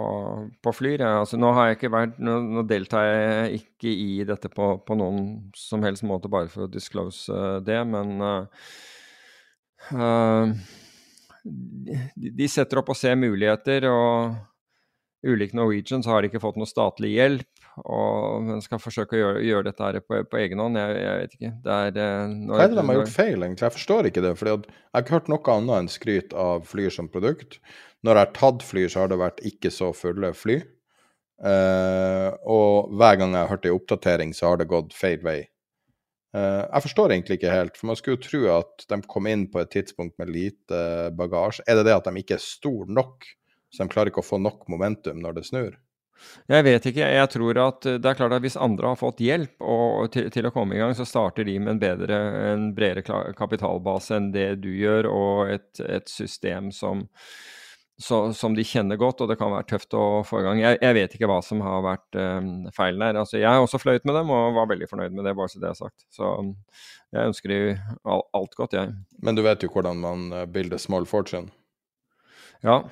på 0.64 0.72
Flyr. 0.72 1.02
Altså, 1.04 1.36
nå, 1.36 1.50
jeg 1.68 1.92
vært, 1.92 2.16
nå, 2.24 2.38
nå, 2.48 2.64
deltar 2.68 3.04
jeg 3.04 3.60
ikke 3.60 3.92
i 3.92 4.24
dette 4.28 4.48
på, 4.54 4.70
på, 4.88 4.96
noen 4.96 5.26
som 5.58 5.84
helst 5.84 6.06
måte 6.08 6.32
bare 6.32 6.48
for 6.52 6.64
å 6.64 6.72
disclose 6.72 7.28
uh, 7.28 7.58
det, 7.60 7.82
men 7.92 8.24
uh, 8.24 8.70
uh, 10.00 10.56
de, 11.44 12.00
de, 12.16 12.48
setter 12.48 12.80
opp 12.80 12.94
og 12.94 13.00
ser 13.00 13.20
muligheter, 13.20 13.90
og 13.92 15.28
ulike 15.28 15.60
Norwegians 15.60 16.08
har 16.08 16.24
ikke 16.24 16.40
fått 16.40 16.60
noe 16.62 16.72
statlig 16.72 17.18
hjelp. 17.18 17.59
Og 17.84 18.46
men 18.46 18.64
skal 18.66 18.82
forsøke 18.82 19.16
å 19.16 19.20
gjøre, 19.20 19.44
gjøre 19.46 19.68
dette 19.70 19.86
her 19.86 20.00
på, 20.04 20.24
på 20.30 20.40
egen 20.42 20.64
hånd. 20.64 20.80
Jeg, 20.80 20.98
jeg, 21.00 21.20
vet 21.22 21.38
ikke. 21.38 21.52
Det 21.66 21.76
er, 21.76 22.34
Hva 22.50 22.64
er 22.64 22.72
det 22.72 22.80
de 22.80 22.88
har 22.90 23.00
gjort 23.00 23.14
feil, 23.14 23.38
egentlig? 23.38 23.68
Jeg 23.68 23.78
forstår 23.78 24.10
ikke 24.10 24.26
det. 24.26 24.34
For 24.40 24.52
jeg 24.52 24.64
har 24.96 25.06
ikke 25.06 25.18
hørt 25.18 25.32
noe 25.32 25.56
annet 25.56 25.78
enn 25.84 25.94
skryt 25.94 26.36
av 26.48 26.68
fly 26.70 26.90
som 26.94 27.12
produkt. 27.12 27.60
Når 28.06 28.16
jeg 28.16 28.28
har 28.28 28.36
tatt 28.38 28.66
fly, 28.66 28.86
så 28.92 29.04
har 29.04 29.12
det 29.12 29.20
vært 29.20 29.42
ikke 29.48 29.72
så 29.74 29.92
fulle 29.96 30.34
fly. 30.38 30.60
Uh, 31.40 32.36
og 32.52 32.92
hver 33.00 33.16
gang 33.20 33.32
jeg 33.32 33.46
har 33.46 33.54
hørt 33.54 33.68
ei 33.68 33.72
oppdatering, 33.72 34.36
så 34.36 34.52
har 34.52 34.60
det 34.60 34.70
gått 34.72 34.96
feil 34.96 35.22
vei. 35.24 35.40
Uh, 36.36 36.68
jeg 36.68 36.86
forstår 36.86 37.14
egentlig 37.16 37.40
ikke 37.40 37.54
helt, 37.54 37.78
for 37.80 37.90
man 37.90 38.00
skulle 38.00 38.20
jo 38.20 38.26
tro 38.26 38.42
at 38.60 38.88
de 38.92 39.00
kom 39.10 39.30
inn 39.32 39.48
på 39.52 39.62
et 39.64 39.72
tidspunkt 39.74 40.18
med 40.22 40.32
lite 40.36 40.82
bagasje. 41.18 41.64
Er 41.66 41.80
det 41.80 41.88
det 41.90 41.96
at 41.96 42.10
de 42.10 42.24
ikke 42.24 42.36
er 42.38 42.44
store 42.44 42.90
nok, 42.92 43.28
så 43.72 43.84
de 43.84 43.94
klarer 43.94 44.12
ikke 44.12 44.24
å 44.24 44.30
få 44.30 44.42
nok 44.42 44.68
momentum 44.72 45.22
når 45.24 45.40
det 45.40 45.48
snur? 45.48 45.80
Jeg 46.50 46.66
vet 46.66 46.88
ikke. 46.90 47.06
Jeg 47.14 47.30
tror 47.34 47.60
at 47.64 47.86
det 48.02 48.10
er 48.10 48.18
klart 48.18 48.34
at 48.36 48.44
hvis 48.44 48.58
andre 48.60 48.92
har 48.92 49.00
fått 49.00 49.22
hjelp 49.24 49.62
og, 49.62 50.10
til, 50.14 50.30
til, 50.34 50.50
å 50.50 50.54
komme 50.54 50.76
i 50.76 50.82
gang, 50.82 50.96
så 50.98 51.06
starter 51.08 51.48
de 51.48 51.58
med 51.62 51.76
en, 51.76 51.82
bedre, 51.82 52.20
en 52.52 52.68
bredere 52.76 53.22
kapitalbase 53.38 54.18
enn 54.18 54.32
det 54.34 54.50
du 54.64 54.72
gjør, 54.74 55.10
og 55.12 55.54
et, 55.54 55.82
et 55.86 56.10
system 56.12 56.72
som, 56.76 57.06
så, 58.02 58.22
som 58.36 58.58
de 58.58 58.66
kjenner 58.66 59.00
godt, 59.00 59.22
og 59.24 59.32
det 59.32 59.40
kan 59.40 59.54
være 59.54 59.70
tøft 59.74 59.98
å 59.98 60.06
få 60.28 60.42
i 60.42 60.48
gang. 60.48 60.64
Jeg, 60.64 60.80
jeg 60.84 60.98
vet 60.98 61.18
ikke 61.18 61.30
hva 61.32 61.42
som 61.46 61.64
har 61.66 61.84
vært 61.86 62.20
um, 62.20 62.54
feilen 62.76 63.06
der. 63.06 63.22
Altså, 63.24 63.40
jeg 63.40 63.50
har 63.50 63.62
også 63.64 63.82
fløyet 63.82 64.08
med 64.10 64.18
dem 64.20 64.34
og 64.36 64.58
var 64.58 64.72
veldig 64.74 64.90
fornøyd 64.90 65.16
med 65.16 65.30
det, 65.30 65.36
bare 65.40 65.54
så 65.54 65.62
det 65.62 65.72
er 65.72 65.80
sagt. 65.80 66.08
Så 66.16 66.34
jeg 67.14 67.32
ønsker 67.32 67.54
de 67.54 67.62
alt 68.08 68.58
godt, 68.58 68.78
jeg. 68.78 68.98
Men 69.22 69.38
du 69.38 69.46
vet 69.46 69.64
jo 69.66 69.72
hvordan 69.74 70.02
man 70.02 70.32
bilder 70.54 70.82
small 70.82 71.08
fortune? 71.10 71.54
Ja, 72.66 72.84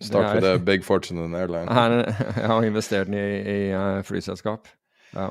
Start 0.00 0.34
with 0.34 0.44
a 0.44 0.58
Big 0.58 0.84
Fortune 0.84 1.24
and 1.24 1.36
Airline. 1.36 1.68
Jeg 2.36 2.48
har 2.50 2.64
investert 2.64 3.06
den 3.06 3.14
i, 3.14 3.28
i 3.38 3.74
uh, 3.74 4.02
flyselskap. 4.02 4.68
Ja. 5.14 5.30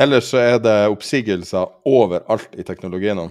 Ellers 0.00 0.30
så 0.30 0.40
er 0.40 0.58
det 0.62 0.76
oppsigelser 0.88 1.68
overalt 1.88 2.54
i 2.56 2.64
teknologien 2.64 3.18
nå. 3.20 3.28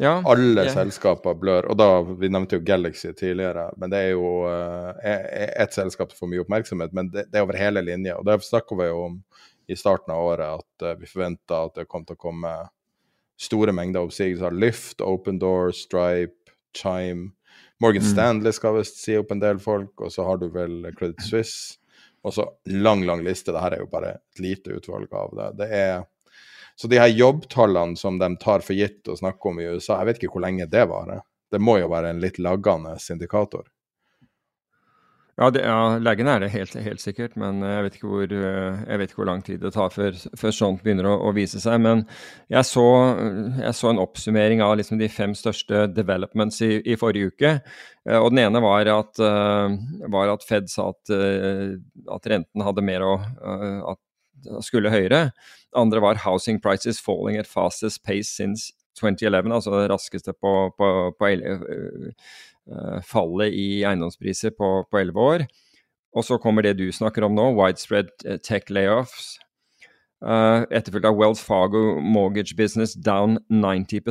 Ja, 0.00 0.22
Alle 0.24 0.64
yeah. 0.64 0.72
selskaper 0.72 1.36
blør. 1.36 1.66
Og 1.72 1.76
da, 1.76 1.88
Vi 2.02 2.28
nevnte 2.32 2.56
jo 2.56 2.64
Galaxy 2.64 3.12
tidligere, 3.12 3.66
men 3.76 3.92
det 3.92 3.98
er 4.00 4.14
jo 4.14 4.30
uh, 4.48 4.92
ett 5.04 5.76
selskap 5.76 6.12
som 6.12 6.22
får 6.22 6.30
mye 6.32 6.44
oppmerksomhet. 6.44 6.92
Men 6.96 7.10
det, 7.12 7.26
det 7.32 7.40
er 7.40 7.44
over 7.44 7.58
hele 7.60 7.82
linja. 7.84 8.16
Og 8.16 8.28
det 8.28 8.38
snakka 8.46 8.78
vi 8.80 8.88
jo 8.88 9.02
om 9.10 9.18
i 9.70 9.76
starten 9.76 10.12
av 10.14 10.24
året, 10.24 10.60
at 10.60 10.86
uh, 10.86 10.94
vi 11.00 11.08
forventa 11.08 11.64
at 11.68 11.76
det 11.76 11.88
kom 11.88 12.06
til 12.08 12.16
å 12.16 12.22
komme 12.28 12.54
store 13.40 13.72
mengder 13.76 14.08
oppsigelser. 14.08 14.56
Lyft, 14.56 15.04
Open 15.04 15.40
Door, 15.40 15.72
Stripe, 15.76 16.56
Chime. 16.76 17.32
Morgan 17.80 18.02
Mm. 18.02 18.08
Stanley 18.12 18.52
skal 18.52 18.76
visst 18.76 18.98
si 19.00 19.16
opp 19.16 19.30
en 19.32 19.40
del 19.40 19.58
folk, 19.58 20.00
og 20.00 20.12
så 20.12 20.24
har 20.24 20.36
du 20.38 20.48
vel 20.52 20.92
Credit 20.98 21.22
Suisse. 21.24 21.78
Og 22.22 22.34
så 22.36 22.44
lang, 22.68 23.06
lang 23.08 23.22
liste. 23.24 23.52
Dette 23.52 23.76
er 23.76 23.80
jo 23.80 23.88
bare 23.88 24.10
et 24.18 24.40
lite 24.44 24.76
utvalg 24.76 25.08
av 25.16 25.32
det. 25.36 25.46
det 25.62 25.68
er, 25.72 26.02
så 26.76 26.88
de 26.88 27.00
her 27.00 27.08
jobbtallene 27.08 27.96
som 27.96 28.18
de 28.20 28.28
tar 28.36 28.60
for 28.60 28.76
gitt 28.76 29.08
og 29.08 29.18
snakker 29.18 29.50
om 29.50 29.60
i 29.60 29.68
USA, 29.68 29.98
jeg 29.98 30.06
vet 30.10 30.20
ikke 30.20 30.34
hvor 30.36 30.44
lenge 30.44 30.68
det 30.68 30.84
varer. 30.88 31.22
Det 31.50 31.60
må 31.60 31.78
jo 31.80 31.88
være 31.88 32.12
en 32.12 32.20
litt 32.20 32.38
laggende 32.38 32.94
indikator. 33.10 33.64
Ja, 35.40 35.46
det, 35.48 35.60
ja, 35.64 35.96
legene 35.96 36.34
er 36.36 36.42
det 36.42 36.50
helt, 36.52 36.74
helt 36.84 37.00
sikkert, 37.00 37.32
men 37.40 37.62
jeg 37.64 37.84
vet, 37.86 37.94
ikke 37.96 38.08
hvor, 38.10 38.32
eh, 38.36 38.80
vet 39.00 39.08
ikke 39.08 39.22
hvor 39.22 39.28
lang 39.30 39.40
tid 39.40 39.62
det 39.64 39.70
tar 39.72 39.88
før, 39.94 40.18
før 40.36 40.52
sånt 40.52 40.82
begynner 40.84 41.06
å, 41.08 41.14
å, 41.24 41.30
vise 41.32 41.62
seg. 41.62 41.78
Men 41.80 42.02
jeg 42.52 42.68
så, 42.68 42.84
jeg 43.62 43.72
så 43.78 43.88
en 43.88 44.02
oppsummering 44.02 44.60
av 44.60 44.74
liksom 44.76 45.00
de 45.00 45.08
fem 45.08 45.32
største 45.38 45.86
developments 45.96 46.60
i, 46.66 46.74
i, 46.84 46.98
forrige 47.00 47.32
uke. 47.32 47.54
Eh, 48.04 48.18
Og 48.18 48.34
den 48.34 48.42
ene 48.42 48.60
var 48.60 48.90
at, 48.92 49.22
var 50.12 50.34
at 50.34 50.44
Fed 50.44 50.68
sa 50.68 50.90
at, 50.92 51.08
at, 51.08 52.28
renten 52.34 52.66
hadde 52.66 52.84
mer 52.84 53.06
å 53.08 53.16
skulle 54.60 54.92
høyere. 54.92 55.30
Andre 55.76 56.04
var 56.04 56.20
'housing 56.20 56.60
prices 56.60 57.00
falling 57.00 57.40
at 57.40 57.48
fastest 57.48 58.04
pace 58.04 58.28
since 58.28 58.74
2011', 59.00 59.54
altså 59.54 59.80
det 59.80 59.90
raskeste 59.90 60.32
på, 60.36 60.52
på, 60.76 60.88
på 61.16 61.28
fallet 63.06 63.54
i 63.56 63.82
eiendomspriser 63.88 64.52
på 64.56 65.00
elleve 65.00 65.22
år. 65.24 65.44
Og 66.14 66.26
så 66.26 66.38
kommer 66.42 66.66
det 66.66 66.76
du 66.78 66.88
snakker 66.92 67.24
om 67.26 67.34
nå, 67.34 67.52
widespread 67.58 68.10
tech 68.46 68.70
layoffs. 68.70 69.38
Uh, 70.20 70.66
etterfulgt 70.68 71.06
av 71.08 71.16
Wells 71.16 71.40
Fargo 71.40 71.94
mortgage 72.04 72.52
business 72.52 72.92
down 72.92 73.38
90 73.48 74.02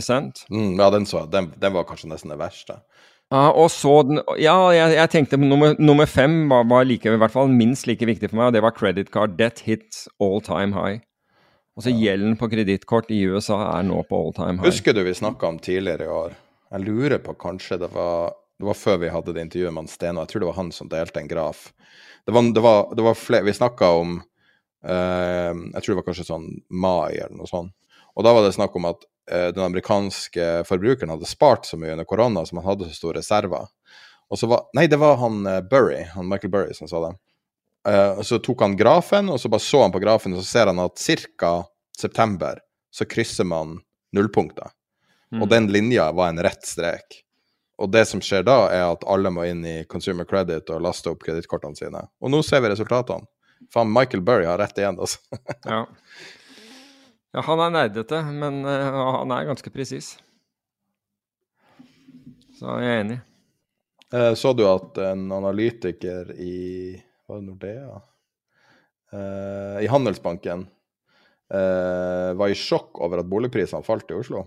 mm, 0.49 0.79
Ja, 0.79 0.89
den, 0.89 1.05
så, 1.05 1.27
den, 1.29 1.51
den, 1.61 1.73
var 1.75 1.85
kanskje 1.85 2.09
nesten 2.09 2.33
det 2.33 2.39
verste. 2.39 2.79
Uh, 3.29 3.51
og 3.53 3.69
så 3.69 4.01
den, 4.07 4.23
Ja, 4.41 4.55
jeg, 4.73 4.95
jeg 4.97 5.11
tenkte 5.13 5.37
nummer, 5.37 5.75
nummer 5.77 6.09
fem 6.09 6.47
var, 6.49 6.65
var 6.65 6.89
like, 6.89 7.05
i 7.05 7.21
hvert 7.21 7.35
fall 7.35 7.53
minst 7.53 7.85
like 7.85 8.09
viktig 8.09 8.31
for 8.31 8.41
meg, 8.41 8.49
og 8.49 8.57
det 8.57 8.65
var 8.65 8.73
credit 8.73 9.13
card 9.13 9.37
debt 9.37 9.61
hit 9.67 10.07
all 10.17 10.41
time 10.41 10.73
high. 10.73 10.97
Altså 11.77 11.93
ja. 11.93 12.09
Gjelden 12.09 12.39
på 12.41 12.49
kredittkort 12.49 13.13
i 13.13 13.21
USA 13.29 13.61
er 13.77 13.85
nå 13.85 14.01
på 14.09 14.17
all 14.17 14.33
time 14.33 14.57
high. 14.57 14.65
Husker 14.65 14.97
du 14.97 15.03
vi 15.05 15.13
snakka 15.13 15.53
om 15.53 15.61
tidligere 15.61 16.09
i 16.09 16.15
år? 16.23 16.33
Jeg 16.69 16.85
lurer 16.85 17.17
på 17.23 17.33
kanskje 17.39 17.79
det 17.81 17.89
var 17.93 18.33
det 18.59 18.67
var 18.67 18.75
før 18.75 18.97
vi 18.99 19.11
hadde 19.11 19.33
det 19.33 19.43
intervjuet 19.45 19.71
med 19.71 19.87
Steno. 19.87 20.25
Jeg 20.25 20.33
tror 20.33 20.43
det 20.43 20.47
var 20.49 20.57
han 20.57 20.71
som 20.75 20.89
delte 20.91 21.21
en 21.21 21.29
graf. 21.31 21.69
Det 22.27 22.33
var, 22.35 22.49
det 22.53 22.63
var, 22.63 22.89
det 22.95 23.05
var 23.05 23.15
flere 23.15 23.47
Vi 23.47 23.53
snakka 23.55 23.87
om 24.01 24.17
uh, 24.19 25.53
Jeg 25.55 25.79
tror 25.79 25.93
det 25.93 25.99
var 26.01 26.07
kanskje 26.09 26.27
sånn 26.27 26.49
mai 26.67 27.15
eller 27.15 27.37
noe 27.39 27.47
sånt. 27.47 27.71
Og 28.19 28.25
da 28.27 28.33
var 28.35 28.43
det 28.43 28.51
snakk 28.57 28.75
om 28.75 28.89
at 28.89 29.05
uh, 29.31 29.47
den 29.55 29.63
amerikanske 29.63 30.49
forbrukeren 30.67 31.13
hadde 31.15 31.29
spart 31.29 31.69
så 31.69 31.79
mye 31.79 31.95
under 31.95 32.09
korona 32.09 32.43
som 32.45 32.59
han 32.59 32.67
hadde 32.67 32.89
så 32.89 32.99
store 32.99 33.21
reserver. 33.21 33.71
Og 34.27 34.41
så 34.41 34.49
var 34.51 34.67
Nei, 34.75 34.89
det 34.91 34.99
var 34.99 35.15
han 35.23 35.39
uh, 35.47 35.61
Burry, 35.63 36.03
han 36.11 36.27
Michael 36.27 36.51
Burry 36.51 36.75
som 36.75 36.91
sa 36.91 37.05
det. 37.07 37.15
og 37.89 38.25
så 38.27 38.37
tok 38.43 38.59
han 38.61 38.75
grafen, 38.77 39.29
og 39.31 39.39
så 39.39 39.49
bare 39.49 39.63
så 39.63 39.79
han 39.81 39.93
på 39.95 40.01
grafen, 40.03 40.33
og 40.35 40.43
så 40.43 40.49
ser 40.49 40.67
han 40.67 40.81
at 40.83 40.99
ca. 41.39 41.63
september 41.97 42.59
så 42.91 43.07
krysser 43.07 43.47
man 43.47 43.77
nullpunktet. 44.11 44.75
Mm. 45.31 45.41
Og 45.43 45.49
den 45.49 45.67
linja 45.71 46.11
var 46.15 46.31
en 46.31 46.41
rett 46.41 46.65
strek. 46.65 47.21
Og 47.79 47.91
det 47.93 48.03
som 48.09 48.21
skjer 48.23 48.43
da, 48.43 48.57
er 48.73 48.85
at 48.89 49.05
alle 49.07 49.31
må 49.31 49.45
inn 49.47 49.61
i 49.63 49.75
consumer 49.87 50.27
credit 50.27 50.67
og 50.73 50.81
laste 50.83 51.11
opp 51.13 51.21
kredittkortene 51.23 51.77
sine. 51.79 52.01
Og 52.19 52.33
nå 52.33 52.41
ser 52.43 52.63
vi 52.65 52.73
resultatene. 52.73 53.29
Faen, 53.71 53.91
Michael 53.91 54.23
Burry 54.25 54.47
har 54.47 54.59
rett 54.59 54.77
igjen, 54.79 54.99
altså. 54.99 55.19
ja. 55.73 55.85
ja. 57.35 57.43
han 57.45 57.63
er 57.63 57.73
nerdete, 57.75 58.19
men 58.35 58.61
uh, 58.67 58.99
han 59.19 59.31
er 59.35 59.47
ganske 59.47 59.71
presis. 59.71 60.13
Så 62.59 62.79
jeg 62.83 62.91
er 62.91 63.03
enig. 63.05 63.19
Uh, 64.11 64.33
så 64.35 64.51
du 64.57 64.65
at 64.67 64.99
en 65.11 65.27
analytiker 65.35 66.33
i 66.35 66.55
var 67.29 67.39
det 67.39 67.47
Nordea? 67.47 67.99
Uh, 69.13 69.79
I 69.85 69.89
Handelsbanken 69.91 70.67
var 71.49 72.45
i 72.45 72.53
sjokk 72.53 72.99
over 73.01 73.23
at 73.23 73.25
boligprisene 73.25 73.81
falt 73.81 74.11
i 74.13 74.17
Oslo? 74.19 74.43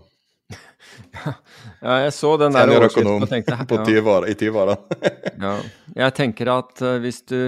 Ja, 1.81 1.95
jeg 2.05 2.11
så 2.15 2.33
den 2.41 2.55
der 2.55 2.71
overskriften 2.73 3.25
og 3.25 3.31
tenkte 3.31 3.57
på 3.69 3.79
20 3.85 4.17
i 4.29 4.35
20-åra. 4.39 4.75
ja. 5.45 5.55
Jeg 6.03 6.15
tenker 6.17 6.51
at 6.53 6.83
uh, 6.83 6.97
hvis 7.03 7.23
du 7.29 7.39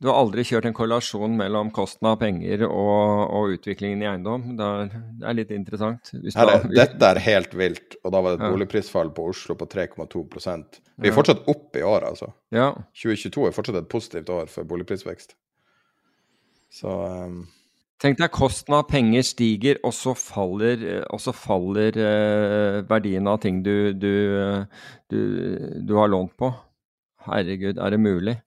Du 0.00 0.08
har 0.08 0.16
aldri 0.16 0.46
kjørt 0.48 0.64
en 0.64 0.72
korrelasjon 0.72 1.34
mellom 1.36 1.68
kosten 1.76 2.06
av 2.08 2.14
penger 2.22 2.62
og, 2.64 3.26
og 3.36 3.50
utviklingen 3.58 4.00
i 4.00 4.06
eiendom. 4.08 4.46
Det 4.56 4.64
er, 4.64 4.94
det 5.20 5.26
er 5.28 5.36
litt 5.36 5.50
interessant. 5.52 6.12
Er, 6.16 6.52
dette 6.72 7.10
er 7.10 7.20
helt 7.20 7.52
vilt, 7.52 7.98
og 8.00 8.14
da 8.14 8.22
var 8.24 8.32
det 8.32 8.40
et 8.40 8.46
ja. 8.46 8.54
boligprisfall 8.54 9.12
på 9.12 9.26
Oslo 9.28 9.58
på 9.60 9.68
3,2% 9.68 10.80
Vi 11.04 11.10
er 11.10 11.16
fortsatt 11.18 11.44
opp 11.52 11.76
i 11.76 11.84
år, 11.84 12.08
altså. 12.14 12.30
Ja. 12.48 12.70
2022 12.96 13.44
er 13.50 13.56
fortsatt 13.58 13.82
et 13.82 13.92
positivt 13.92 14.32
år 14.32 14.48
for 14.48 14.72
boligprisvekst. 14.72 15.36
Så 16.80 16.96
um 17.28 17.42
Tenk 18.00 18.16
deg 18.16 18.32
kosten 18.32 18.72
av 18.78 18.86
penger 18.88 19.24
stiger, 19.28 19.80
og 19.84 19.92
så 19.92 20.14
faller, 20.16 20.84
og 21.12 21.20
så 21.20 21.34
faller 21.36 21.96
eh, 22.00 22.78
verdien 22.88 23.28
av 23.28 23.42
ting 23.42 23.58
du, 23.64 23.92
du, 23.92 24.14
du, 25.12 25.18
du, 25.84 25.92
har 25.98 26.08
lånt 26.08 26.32
på. 26.40 26.48
Herregud, 27.26 27.76
er 27.76 27.92
det 27.92 27.98
mulig? 28.00 28.38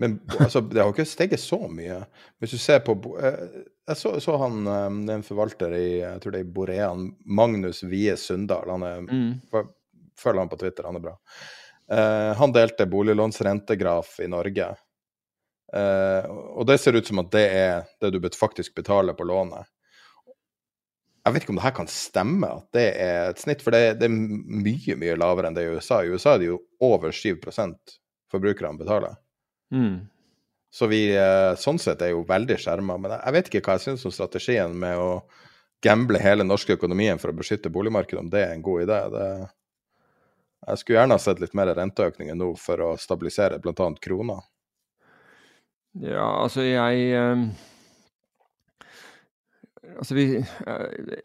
Men 0.00 0.14
altså, 0.38 0.62
det 0.62 0.78
har 0.78 0.92
ikke 0.94 1.08
steget 1.10 1.42
så 1.42 1.58
mye. 1.68 1.98
Hvis 2.38 2.54
du 2.54 2.60
ser 2.62 2.84
på 2.86 2.94
Jeg 3.20 3.98
så, 3.98 4.14
så 4.22 4.36
han 4.40 4.62
det 4.62 4.76
er 5.10 5.16
en 5.18 5.26
forvalter 5.26 5.74
i 5.76 5.88
jeg 5.98 6.22
tror 6.22 6.36
det 6.36 6.44
er 6.44 6.46
i 6.46 6.54
Borean, 6.54 7.08
Magnus 7.26 7.82
Wie 7.82 8.14
Sundal. 8.16 8.70
Han 8.70 8.86
er, 8.86 9.02
mm. 9.10 9.66
Følger 10.20 10.44
han 10.44 10.52
på 10.52 10.60
Twitter, 10.60 10.86
han 10.86 11.00
er 11.00 11.04
bra. 11.08 11.16
Uh, 11.90 12.30
han 12.38 12.54
delte 12.54 12.86
boliglånsrentegraf 12.86 14.20
i 14.22 14.30
Norge. 14.30 14.70
Uh, 15.70 16.26
og 16.58 16.66
det 16.66 16.80
ser 16.82 16.96
ut 16.98 17.06
som 17.06 17.22
at 17.22 17.30
det 17.34 17.44
er 17.54 17.84
det 18.02 18.10
du 18.16 18.24
faktisk 18.34 18.74
betaler 18.78 19.14
på 19.14 19.26
lånet. 19.28 19.68
Jeg 21.20 21.34
vet 21.34 21.44
ikke 21.44 21.52
om 21.52 21.58
det 21.60 21.66
her 21.66 21.76
kan 21.76 21.90
stemme, 21.90 22.48
at 22.48 22.66
det 22.74 22.86
er 22.98 23.30
et 23.30 23.42
snitt, 23.42 23.60
for 23.62 23.76
det, 23.76 23.98
det 24.00 24.08
er 24.08 24.14
mye 24.14 24.96
mye 24.98 25.18
lavere 25.20 25.50
enn 25.50 25.58
det 25.58 25.66
i 25.66 25.74
USA. 25.76 26.00
I 26.00 26.14
USA 26.14 26.34
er 26.34 26.40
det 26.42 26.48
jo 26.48 26.62
over 26.82 27.12
7 27.12 27.36
forbrukerne 28.30 28.80
betaler. 28.80 29.18
Mm. 29.74 30.08
Så 30.70 30.86
vi 30.90 31.02
uh, 31.18 31.54
sånn 31.58 31.78
sett 31.82 32.02
er 32.02 32.14
jo 32.14 32.26
veldig 32.26 32.56
skjerma. 32.62 32.96
Men 32.98 33.16
jeg 33.18 33.36
vet 33.36 33.50
ikke 33.50 33.62
hva 33.66 33.76
jeg 33.76 33.88
syns 33.88 34.06
om 34.06 34.14
strategien 34.14 34.74
med 34.78 34.98
å 34.98 35.22
gamble 35.84 36.20
hele 36.20 36.44
den 36.44 36.50
norske 36.50 36.76
økonomien 36.76 37.18
for 37.18 37.32
å 37.32 37.36
beskytte 37.36 37.72
boligmarkedet, 37.72 38.20
om 38.20 38.30
det 38.32 38.44
er 38.46 38.54
en 38.54 38.64
god 38.64 38.86
idé. 38.86 39.00
Det, 39.14 39.26
jeg 40.66 40.80
skulle 40.80 40.98
gjerne 41.00 41.16
ha 41.16 41.22
sett 41.22 41.40
litt 41.42 41.56
mer 41.56 41.72
renteøkninger 41.76 42.36
nå 42.36 42.52
for 42.60 42.84
å 42.84 42.90
stabilisere 43.00 43.58
bl.a. 43.62 43.86
krona. 44.02 44.38
Ja, 45.98 46.42
altså 46.44 46.62
jeg 46.62 47.50
Altså 49.90 50.14
vi, 50.14 50.22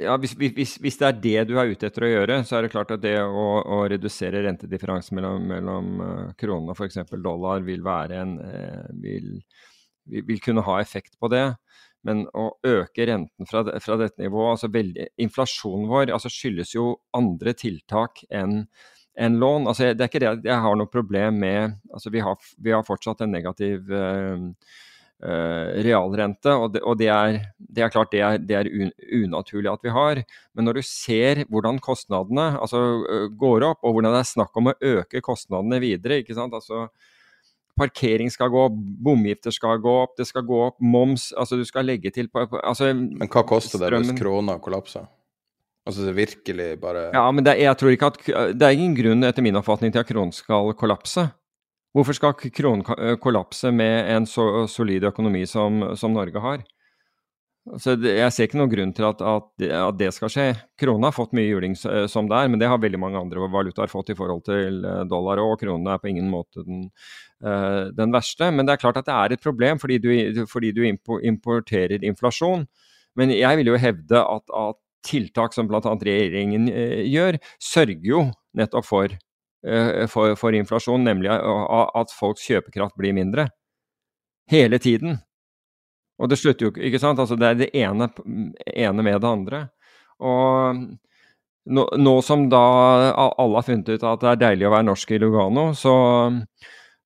ja, 0.02 0.16
hvis, 0.18 0.34
hvis, 0.34 0.76
hvis, 0.82 0.98
det 0.98 1.06
er 1.08 1.20
det 1.22 1.44
du 1.48 1.60
er 1.60 1.70
ute 1.70 1.86
etter 1.88 2.04
å 2.04 2.10
gjøre, 2.10 2.40
så 2.44 2.58
er 2.58 2.66
det 2.66 2.72
klart 2.74 2.90
at 2.96 3.04
det 3.04 3.14
å, 3.22 3.46
å 3.62 3.78
redusere 3.92 4.42
rentedifferansen 4.44 5.16
mellom, 5.16 5.46
mellom 5.48 6.02
uh, 6.02 6.32
kronen 6.40 6.74
og 6.74 6.80
f.eks. 6.80 6.98
dollar 7.24 7.62
vil, 7.64 7.86
en, 8.18 8.34
vil, 9.04 9.30
vil, 10.10 10.42
kunne 10.44 10.66
ha 10.66 10.80
effekt 10.82 11.16
på 11.22 11.30
det. 11.32 11.46
Men 12.06 12.26
å 12.38 12.50
øke 12.68 13.08
renten 13.10 13.48
fra, 13.50 13.64
fra 13.82 14.00
dette 14.02 14.22
nivået 14.22 14.56
altså 14.56 14.72
veldig, 14.74 15.08
Inflasjonen 15.26 15.88
vår 15.90 16.12
altså 16.18 16.34
skyldes 16.34 16.76
jo 16.76 16.92
andre 17.18 17.56
tiltak 17.58 18.26
enn 18.34 18.66
en 19.18 19.38
lån. 19.40 19.70
Altså, 19.72 19.94
det 19.94 20.04
er 20.04 20.12
ikke 20.12 20.24
det 20.24 20.32
at 20.32 20.50
jeg 20.50 20.64
har 20.66 20.76
noe 20.80 20.92
problem 20.92 21.40
med 21.44 21.78
altså, 21.94 22.12
vi, 22.14 22.24
har, 22.24 22.36
vi 22.62 22.76
har 22.76 22.84
fortsatt 22.88 23.24
en 23.26 23.34
negativ 23.36 23.92
uh, 23.92 24.52
Uh, 25.24 25.72
realrente. 25.80 26.52
Og, 26.52 26.74
det, 26.74 26.82
og 26.84 26.98
det, 27.00 27.08
er, 27.08 27.38
det, 27.58 27.86
er, 27.86 27.90
klart 27.90 28.12
det 28.12 28.20
er, 28.20 28.36
det 28.38 28.58
er 28.60 28.68
un, 28.68 28.90
unaturlig 29.24 29.70
at 29.72 29.86
vi 29.88 29.94
har. 29.96 30.20
Men 30.54 30.68
når 30.68 30.78
du 30.78 30.82
ser 30.86 31.40
hvordan 31.48 31.80
kostnadene 31.82 32.50
altså, 32.60 32.82
uh, 33.08 33.30
går 33.32 33.64
opp, 33.72 33.80
og 33.88 33.96
hvordan 33.96 34.12
det 34.12 34.20
er 34.26 34.28
snakk 34.34 34.60
om 34.60 34.70
å 34.70 34.76
øke 34.76 35.24
kostnadene 35.24 35.80
videre 35.82 36.20
ikke 36.20 36.36
sant? 36.36 36.54
Altså, 36.54 36.90
Parkering 37.80 38.30
skal 38.32 38.52
gå 38.52 38.68
opp, 38.68 38.76
bomgifter 39.08 39.56
skal 39.56 39.80
gå 39.84 39.96
opp, 40.04 40.14
det 40.20 40.28
skal 40.30 40.46
gå 40.48 40.60
opp 40.68 40.78
moms 40.80 41.32
altså 41.36 41.58
Du 41.60 41.66
skal 41.68 41.88
legge 41.88 42.12
til 42.16 42.30
på, 42.32 42.46
på, 42.52 42.60
altså, 42.64 42.92
Men 42.96 43.28
hva 43.32 43.44
koster 43.48 43.82
det 43.82 43.92
hvis 43.96 44.14
krona 44.20 44.60
kollapser? 44.64 45.10
Altså 45.86 46.08
det 46.08 46.16
virkelig 46.18 46.70
bare 46.82 47.10
Ja, 47.14 47.26
men 47.32 47.46
jeg 47.46 47.78
tror 47.78 47.94
ikke 47.94 48.10
at 48.10 48.22
Det 48.58 48.66
er 48.66 48.74
ingen 48.74 48.96
grunn, 48.98 49.24
etter 49.24 49.46
min 49.46 49.58
oppfatning, 49.60 49.94
til 49.94 50.02
at 50.02 50.10
kronen 50.10 50.34
skal 50.34 50.74
kollapse. 50.78 51.28
Hvorfor 51.96 52.18
skal 52.18 52.34
kronen 52.36 52.84
eh, 52.98 53.16
kollapse 53.22 53.72
med 53.72 54.10
en 54.12 54.26
så 54.28 54.66
solid 54.68 55.06
økonomi 55.08 55.46
som, 55.48 55.94
som 55.96 56.12
Norge 56.16 56.42
har? 56.44 56.66
Så 57.82 57.96
jeg 57.98 58.34
ser 58.34 58.46
ikke 58.46 58.60
noen 58.60 58.70
grunn 58.70 58.92
til 58.94 59.08
at, 59.08 59.22
at, 59.26 59.48
at, 59.64 59.96
det 59.98 60.12
skal 60.14 60.30
skje. 60.30 60.48
Kronen 60.78 61.08
har 61.08 61.16
fått 61.16 61.34
mye 61.38 61.48
juling 61.48 61.78
eh, 61.88 62.04
som 62.12 62.28
det 62.30 62.42
er, 62.42 62.50
men 62.52 62.62
det 62.62 62.68
har 62.70 62.82
veldig 62.82 63.00
mange 63.02 63.22
andre 63.22 63.48
valutaer 63.54 63.90
fått 63.90 64.12
i 64.12 64.18
forhold 64.18 64.44
til 64.50 64.84
eh, 64.84 65.06
dollar 65.10 65.40
og 65.42 65.56
kronen 65.62 65.88
er 65.94 66.02
på 66.02 66.12
ingen 66.12 66.28
måte 66.34 66.66
den, 66.66 66.90
den, 67.96 68.12
verste. 68.16 68.50
Men 68.52 68.68
det 68.68 68.76
er 68.76 68.82
klart 68.82 69.00
at 69.00 69.08
det 69.08 69.16
er 69.16 69.38
et 69.38 69.46
problem 69.46 69.80
fordi 69.80 70.02
du, 70.02 70.12
fordi 70.52 70.74
du 70.76 70.84
importerer 70.86 72.04
inflasjon. 72.04 72.66
Men 73.16 73.32
jeg 73.32 73.62
vil 73.62 73.72
jo 73.72 73.80
hevde 73.80 74.20
at, 74.20 74.52
at 74.52 74.82
tiltak 75.06 75.54
som 75.56 75.70
bl.a. 75.70 75.80
regjeringen 75.82 76.68
gjør, 77.08 77.38
sørger 77.62 78.10
jo 78.10 78.26
nettopp 78.58 78.88
for 78.88 79.16
Eh, 79.68 80.08
for, 80.08 80.36
for, 80.38 80.54
inflasjon, 80.54 81.04
nemlig 81.04 81.32
at 81.32 82.12
folks 82.14 82.44
kjøpekraft 82.46 82.98
blir 83.00 83.16
mindre. 83.18 83.48
Hele 84.52 84.78
tiden. 84.78 85.18
Og 86.22 86.30
det 86.30 86.38
slutter 86.38 86.68
jo 86.68 86.74
ikke 86.76 87.02
sant? 87.02 87.20
Altså 87.20 87.38
det 87.40 87.48
er 87.48 87.58
det 87.64 87.72
ene, 87.74 88.12
ene 88.70 89.06
med 89.06 89.18
det 89.24 89.32
andre. 89.32 89.64
Og 90.22 90.84
nå, 91.66 91.88
nå, 91.98 92.14
som 92.24 92.46
da 92.52 92.62
alle 93.26 93.58
har 93.58 93.66
funnet 93.66 93.90
ut 93.90 94.06
at 94.06 94.22
det 94.22 94.32
er 94.36 94.44
deilig 94.44 94.70
å 94.70 94.76
være 94.76 94.88
norsk 94.92 95.16
i 95.16 95.20
Lugano, 95.24 95.66
så, 95.76 95.96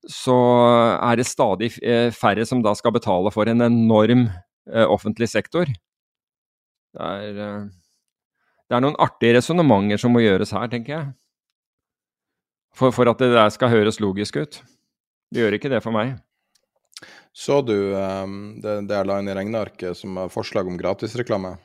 så 0.04 0.38
er 1.00 1.22
det 1.22 1.30
stadig 1.32 1.72
eh, 1.80 2.12
færre 2.12 2.44
som 2.46 2.62
da 2.66 2.76
skal 2.76 2.98
betale 3.00 3.32
for 3.34 3.48
en 3.48 3.64
enorm 3.70 4.28
eh, 4.28 4.84
offentlig 4.84 5.32
sektor. 5.32 5.72
Det 6.92 7.08
er, 7.08 7.70
det 8.70 8.78
er 8.78 8.86
noen 8.86 8.98
artige 9.02 9.34
resonnementer 9.40 9.98
som 9.98 10.14
må 10.14 10.22
gjøres 10.22 10.54
her, 10.54 10.68
tenker 10.70 10.94
jeg. 10.94 11.06
For, 12.78 12.94
for, 12.94 13.10
at 13.10 13.22
det 13.22 13.32
der 13.34 13.50
skal 13.50 13.72
høres 13.74 13.98
logisk 13.98 14.38
ut. 14.38 14.60
Det 15.34 15.41
gjør 15.41 15.58
ikke 15.58 15.72
det 15.74 15.82
for 15.82 15.96
meg. 15.96 16.20
Så 17.34 17.62
du 17.66 17.74
um, 17.96 18.60
det, 18.62 18.76
det 18.90 19.00
jeg 19.00 19.08
la 19.10 19.18
inn 19.22 19.32
i 19.32 19.36
regnearket 19.38 19.98
som 19.98 20.18
er 20.22 20.30
forslag 20.34 20.70
om 20.70 20.78
gratisreklame? 20.78 21.56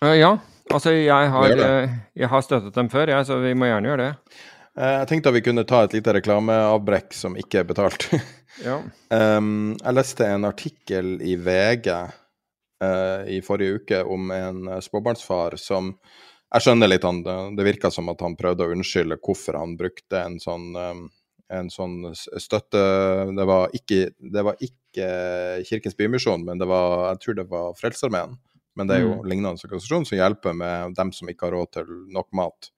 Uh, 0.00 0.16
ja. 0.16 0.32
Altså, 0.70 0.94
jeg 0.94 1.30
har, 1.34 1.52
uh, 1.58 1.92
jeg 2.16 2.30
har, 2.30 2.46
støttet 2.46 2.76
dem 2.78 2.88
før, 2.92 3.12
jeg, 3.12 3.26
så 3.28 3.40
vi 3.42 3.52
må 3.58 3.68
gjerne 3.68 3.90
gjøre 3.90 4.06
det. 4.06 4.40
Uh, 4.78 4.92
jeg 5.02 5.10
tenkte 5.10 5.32
at 5.32 5.36
vi 5.36 5.44
kunne 5.44 5.66
ta 5.68 5.82
et 5.84 5.98
lite 5.98 6.14
reklameavbrekk 6.16 7.12
som 7.16 7.36
ikke 7.36 7.60
er 7.60 7.68
betalt. 7.68 8.08
ja. 8.68 8.78
um, 9.12 9.74
jeg 9.74 9.98
leste 9.98 10.32
en 10.32 10.48
artikkel 10.48 11.18
i 11.26 11.36
VG 11.36 11.90
i 12.80 13.42
forrige 13.44 13.80
uke 13.80 13.98
om 14.08 14.30
en 14.32 14.68
småbarnsfar 14.80 15.58
som 15.60 15.90
jeg 16.50 16.64
skjønner 16.64 16.90
litt 16.90 17.06
han 17.06 17.22
Det 17.22 17.66
virka 17.66 17.90
som 17.94 18.10
at 18.10 18.22
han 18.24 18.36
prøvde 18.38 18.66
å 18.66 18.74
unnskylde 18.74 19.20
hvorfor 19.22 19.58
han 19.60 19.76
brukte 19.78 20.18
en 20.18 20.38
sånn, 20.42 20.70
um, 20.74 21.04
en 21.52 21.70
sånn 21.70 22.10
støtte 22.16 22.80
Det 23.36 23.46
var 23.46 23.74
ikke, 23.76 24.00
det 24.18 24.46
var 24.46 24.58
ikke 24.58 25.10
Kirkens 25.68 25.98
Bymisjon, 25.98 26.42
men 26.46 26.58
det 26.58 26.66
var, 26.66 27.12
jeg 27.12 27.22
tror 27.22 27.36
det 27.38 27.46
var 27.52 27.76
Frelsesarmeen. 27.78 28.34
Men 28.78 28.88
det 28.88 28.96
er 28.96 29.04
jo 29.04 29.12
mm. 29.20 29.28
lignende 29.28 29.52
organisasjon 29.54 30.06
som 30.08 30.18
hjelper 30.18 30.56
med 30.56 30.96
dem 30.98 31.12
som 31.14 31.30
ikke 31.30 31.46
har 31.46 31.54
råd 31.54 31.70
til 31.76 31.92
nok 32.14 32.28
mat. 32.38 32.70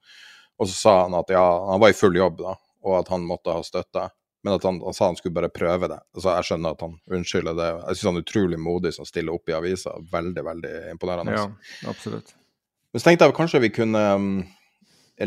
Og 0.60 0.68
så 0.68 0.74
sa 0.76 0.94
han 1.04 1.16
at 1.16 1.32
ja, 1.32 1.44
han 1.70 1.80
var 1.80 1.92
i 1.92 1.96
full 1.96 2.16
jobb, 2.16 2.42
da, 2.42 2.56
og 2.84 2.98
at 3.00 3.10
han 3.12 3.24
måtte 3.28 3.54
ha 3.56 3.64
støtte. 3.64 4.08
Men 4.42 4.56
at 4.56 4.64
han, 4.66 4.80
han 4.82 4.94
sa 4.94 5.06
han 5.06 5.16
skulle 5.18 5.36
bare 5.36 5.52
prøve 5.54 5.88
det. 5.90 6.00
Altså, 6.16 6.32
jeg 6.34 6.48
skjønner 6.48 6.74
at 6.74 6.80
han 6.82 6.96
unnskylder 7.14 7.58
det. 7.58 7.68
Jeg 7.70 7.98
syns 7.98 8.08
han 8.08 8.18
er 8.18 8.24
utrolig 8.24 8.58
modig 8.58 8.90
som 8.96 9.06
stiller 9.06 9.36
opp 9.36 9.50
i 9.50 9.54
avisa. 9.54 9.94
Veldig, 10.12 10.44
veldig 10.48 10.72
imponerende. 10.90 11.36
Ja, 11.36 11.44
absolutt. 11.90 12.34
Men 12.92 13.00
så 13.00 13.08
tenkte 13.08 13.28
jeg 13.28 13.36
kanskje 13.36 13.62
vi 13.62 13.70
kunne 13.72 14.00
um, 14.18 14.30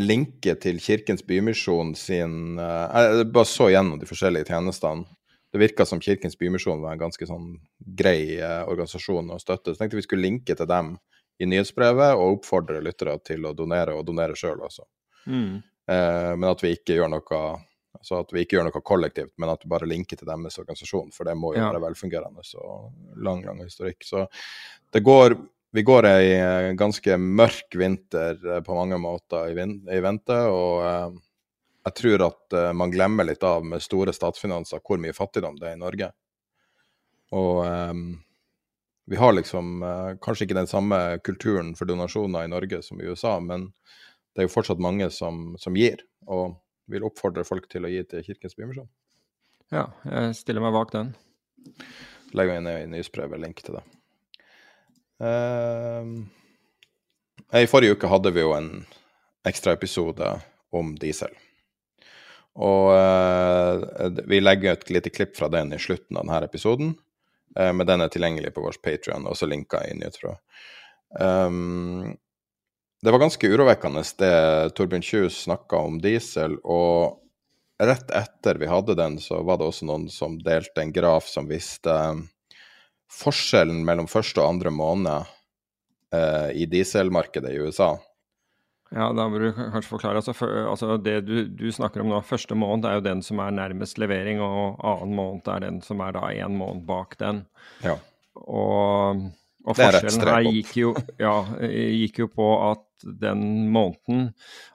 linke 0.04 0.58
til 0.62 0.82
Kirkens 0.84 1.24
Bymisjon 1.26 1.96
sin 1.98 2.60
uh, 2.60 2.92
Jeg 2.92 3.30
bare 3.34 3.50
så 3.50 3.70
gjennom 3.72 4.02
de 4.02 4.10
forskjellige 4.10 4.52
tjenestene. 4.52 5.08
Det 5.56 5.62
virka 5.62 5.86
som 5.88 6.02
Kirkens 6.04 6.36
Bymisjon 6.36 6.84
var 6.84 6.98
en 6.98 7.06
ganske 7.06 7.28
sånn 7.30 7.54
grei 7.96 8.36
uh, 8.42 8.66
organisasjon 8.68 9.32
å 9.32 9.40
støtte. 9.40 9.72
Så 9.72 9.80
tenkte 9.80 10.02
vi 10.02 10.04
skulle 10.04 10.28
linke 10.28 10.58
til 10.60 10.68
dem 10.68 10.98
i 11.40 11.48
nyhetsbrevet 11.48 12.20
og 12.20 12.42
oppfordre 12.42 12.84
lyttere 12.84 13.16
til 13.24 13.48
å 13.48 13.56
donere, 13.56 13.96
og 13.96 14.04
donere 14.08 14.36
sjøl 14.36 14.60
også. 14.68 14.84
Mm. 15.32 15.64
Uh, 15.88 16.34
men 16.36 16.50
at 16.52 16.64
vi 16.64 16.74
ikke 16.76 17.00
gjør 17.00 17.16
noe 17.16 17.40
altså 18.06 18.22
at 18.22 18.32
vi 18.36 18.45
ikke 18.45 18.60
gjør 18.60 18.69
noe 18.69 18.86
kollektivt, 18.86 19.34
men 19.41 19.49
at 19.49 19.65
vi 19.65 19.72
bare 19.73 19.90
linker 19.90 20.19
til 20.19 20.30
deres 20.30 20.61
organisasjon, 20.61 21.10
for 21.15 21.26
det 21.26 21.34
må 21.40 21.56
jo 21.56 21.64
ja. 21.64 21.72
være 21.73 21.82
velfungerende 21.88 22.45
og 22.61 23.18
lang, 23.26 23.41
lang 23.48 23.64
historikk. 23.65 24.06
Så 24.06 24.27
det 24.94 25.02
går 25.06 25.40
vi 25.76 25.84
går 25.84 26.06
ei 26.07 26.27
eh, 26.38 26.73
ganske 26.80 27.18
mørk 27.19 27.76
vinter 27.76 28.38
eh, 28.40 28.61
på 28.64 28.76
mange 28.77 28.95
måter 29.02 29.49
i, 29.52 29.65
i 29.91 29.98
vente, 29.99 30.38
og 30.48 30.86
eh, 30.88 31.18
jeg 31.86 31.98
tror 31.99 32.23
at 32.30 32.56
man 32.73 32.94
glemmer 32.94 33.27
litt 33.27 33.44
av 33.45 33.65
med 33.68 33.84
store 33.84 34.14
statsfinanser 34.15 34.80
hvor 34.82 34.98
mye 34.98 35.14
fattigdom 35.14 35.60
det 35.60 35.68
er 35.69 35.76
i 35.76 35.82
Norge. 35.82 36.07
Og 37.38 37.60
um, 37.61 38.07
vi 39.06 39.19
har 39.22 39.36
liksom 39.36 39.84
uh, 39.86 40.15
kanskje 40.18 40.48
ikke 40.48 40.57
den 40.57 40.72
samme 40.72 40.98
kulturen 41.22 41.76
for 41.77 41.86
donasjoner 41.86 42.48
i 42.48 42.49
Norge 42.49 42.80
som 42.82 42.98
i 42.98 43.06
USA, 43.06 43.36
men 43.38 43.68
det 44.34 44.41
er 44.41 44.48
jo 44.48 44.56
fortsatt 44.56 44.82
mange 44.82 45.11
som, 45.14 45.52
som 45.61 45.77
gir, 45.77 46.02
og 46.26 46.57
vil 46.91 47.06
oppfordre 47.07 47.45
folk 47.48 47.68
til 47.72 47.88
å 47.88 47.91
gi 47.91 48.03
til 48.10 48.26
Kirkens 48.26 48.57
Bymisjon. 48.57 48.90
Ja, 49.74 49.88
jeg 50.06 50.36
stiller 50.38 50.62
meg 50.64 50.76
bak 50.76 50.91
den. 50.94 51.14
Legger 52.38 52.60
inn 52.60 52.70
i 52.70 52.78
nyhetsbrevet 52.91 53.41
link 53.41 53.64
til 53.66 53.80
det. 53.80 53.86
Uh, 55.22 56.26
I 57.56 57.70
forrige 57.72 57.95
uke 57.95 58.12
hadde 58.12 58.34
vi 58.36 58.44
jo 58.44 58.53
en 58.57 58.70
ekstraepisode 59.48 60.30
om 60.76 60.94
diesel. 60.99 61.34
Og 62.56 62.91
uh, 62.95 64.12
vi 64.30 64.41
legger 64.44 64.76
et 64.76 64.91
lite 64.94 65.12
klipp 65.12 65.36
fra 65.40 65.49
den 65.52 65.74
i 65.76 65.82
slutten 65.82 66.20
av 66.20 66.28
denne 66.28 66.45
episoden. 66.48 66.94
Uh, 67.57 67.72
men 67.72 67.88
den 67.88 68.03
er 68.03 68.12
tilgjengelig 68.14 68.53
på 68.56 68.64
vår 68.66 68.80
Patrion, 68.84 69.28
også 69.28 69.49
linka 69.49 69.82
i 69.88 69.95
nyhetsbrevet. 69.98 70.44
Um, 71.16 72.16
det 73.06 73.11
var 73.11 73.22
ganske 73.22 73.48
urovekkende 73.48 74.02
det 74.18 74.69
Torbjørn 74.73 75.03
Kjus 75.06 75.44
snakka 75.44 75.77
om 75.77 75.99
diesel. 76.02 76.56
Og 76.65 77.19
rett 77.77 78.10
etter 78.10 78.57
vi 78.57 78.69
hadde 78.72 78.95
den, 78.98 79.19
så 79.22 79.44
var 79.45 79.60
det 79.61 79.68
også 79.69 79.86
noen 79.86 80.07
som 80.10 80.40
delte 80.41 80.82
en 80.82 80.94
graf 80.95 81.27
som 81.30 81.45
viste 81.45 81.94
forskjellen 83.14 83.84
mellom 83.86 84.10
første 84.10 84.41
og 84.41 84.56
andre 84.56 84.73
måned 84.73 85.30
eh, 86.18 86.49
i 86.57 86.65
dieselmarkedet 86.65 87.53
i 87.53 87.61
USA. 87.61 87.91
Ja, 88.90 89.11
da 89.14 89.30
må 89.30 89.38
du 89.38 89.52
kanskje 89.53 89.91
forklare. 89.91 90.23
Altså, 90.23 90.34
for, 90.34 90.65
altså 90.73 90.98
Det 90.98 91.19
du, 91.30 91.36
du, 91.45 91.69
snakker 91.69 92.02
om 92.02 92.10
nå, 92.10 92.26
første 92.26 92.57
måned 92.57 92.90
er 92.90 92.98
jo 92.98 93.06
den 93.06 93.22
som 93.26 93.45
er 93.45 93.53
nærmest 93.53 94.02
levering, 94.02 94.41
og 94.41 94.82
annen 94.82 95.14
måned 95.14 95.53
er 95.53 95.68
den 95.69 95.82
som 95.86 96.02
er 96.02 96.18
da 96.18 96.26
én 96.34 96.57
måned 96.57 96.90
bak 96.90 97.19
den. 97.22 97.45
Ja. 97.86 97.99
Og 98.34 99.27
og 99.65 99.77
forskjellen 99.80 100.30
her 100.30 100.45
gikk 100.45 100.73
jo, 100.77 100.91
ja, 101.18 101.36
gikk 101.65 102.22
jo, 102.22 102.27
på 102.30 102.49
at 102.68 102.85
den 103.04 103.70
måneden, 103.72 104.30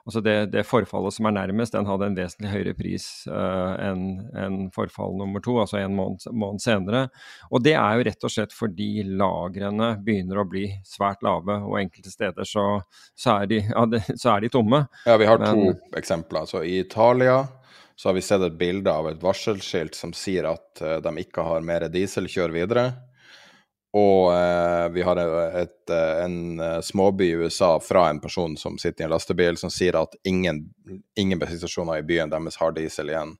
altså 0.05 0.21
det, 0.21 0.35
det, 0.53 0.63
forfallet 0.67 1.15
som 1.15 1.27
er 1.27 1.35
nærmest, 1.35 1.73
den 1.75 1.87
hadde 1.89 2.09
en 2.09 2.17
vesentlig 2.17 2.51
høyere 2.53 2.75
pris 2.77 3.07
uh, 3.31 3.73
enn 3.81 4.03
en 4.37 4.57
forfall 4.75 5.15
nummer 5.19 5.43
to, 5.43 5.57
altså 5.63 5.81
en 5.81 5.95
måned, 5.97 6.25
måned, 6.31 6.61
senere. 6.63 7.07
Og 7.49 7.63
det 7.65 7.75
er 7.79 7.97
jo 7.97 8.07
rett 8.07 8.27
og 8.27 8.33
slett 8.33 8.55
fordi 8.55 9.05
lagrene 9.07 9.93
begynner 10.05 10.41
å 10.41 10.47
bli 10.49 10.67
svært 10.87 11.23
lave, 11.25 11.59
og 11.65 11.79
enkelte 11.81 12.13
steder 12.13 12.47
så, 12.47 12.65
så, 13.15 13.39
er, 13.39 13.51
de, 13.51 13.61
ja, 13.65 13.85
det, 13.89 14.03
så 14.15 14.35
er, 14.35 14.45
de, 14.45 14.53
tomme. 14.53 14.85
Ja, 15.05 15.17
vi 15.21 15.29
har 15.29 15.41
Men, 15.41 15.73
to 15.73 15.97
eksempler. 15.99 16.45
Altså 16.45 16.63
I 16.63 16.79
Italia 16.85 17.43
så 17.95 18.09
har 18.09 18.17
vi 18.17 18.25
sett 18.25 18.41
et 18.41 18.57
bilde 18.57 18.91
av 18.91 19.09
et 19.09 19.21
varselskilt 19.21 19.97
som 19.97 20.13
sier 20.17 20.47
at 20.49 20.81
uh, 20.81 20.97
de 21.03 21.15
ikke 21.21 21.45
har 21.45 21.65
mer 21.65 21.89
diesel, 21.93 22.29
kjør 22.31 22.55
videre. 22.55 22.91
Og 23.97 24.31
eh, 24.31 24.85
vi 24.95 25.03
har 25.03 25.19
et, 25.19 25.91
en 25.91 26.61
småby 26.83 27.25
i 27.25 27.33
USA 27.43 27.73
fra 27.83 28.05
en 28.09 28.21
person 28.23 28.55
som 28.57 28.77
sitter 28.79 29.03
i 29.03 29.07
en 29.07 29.11
lastebil, 29.11 29.57
som 29.59 29.73
sier 29.73 29.97
at 29.99 30.15
ingen, 30.23 30.63
ingen 31.19 31.39
bensinstasjoner 31.41 31.99
i 31.99 32.05
byen 32.07 32.31
deres 32.31 32.59
har 32.61 32.71
diesel 32.77 33.11
igjen. 33.11 33.35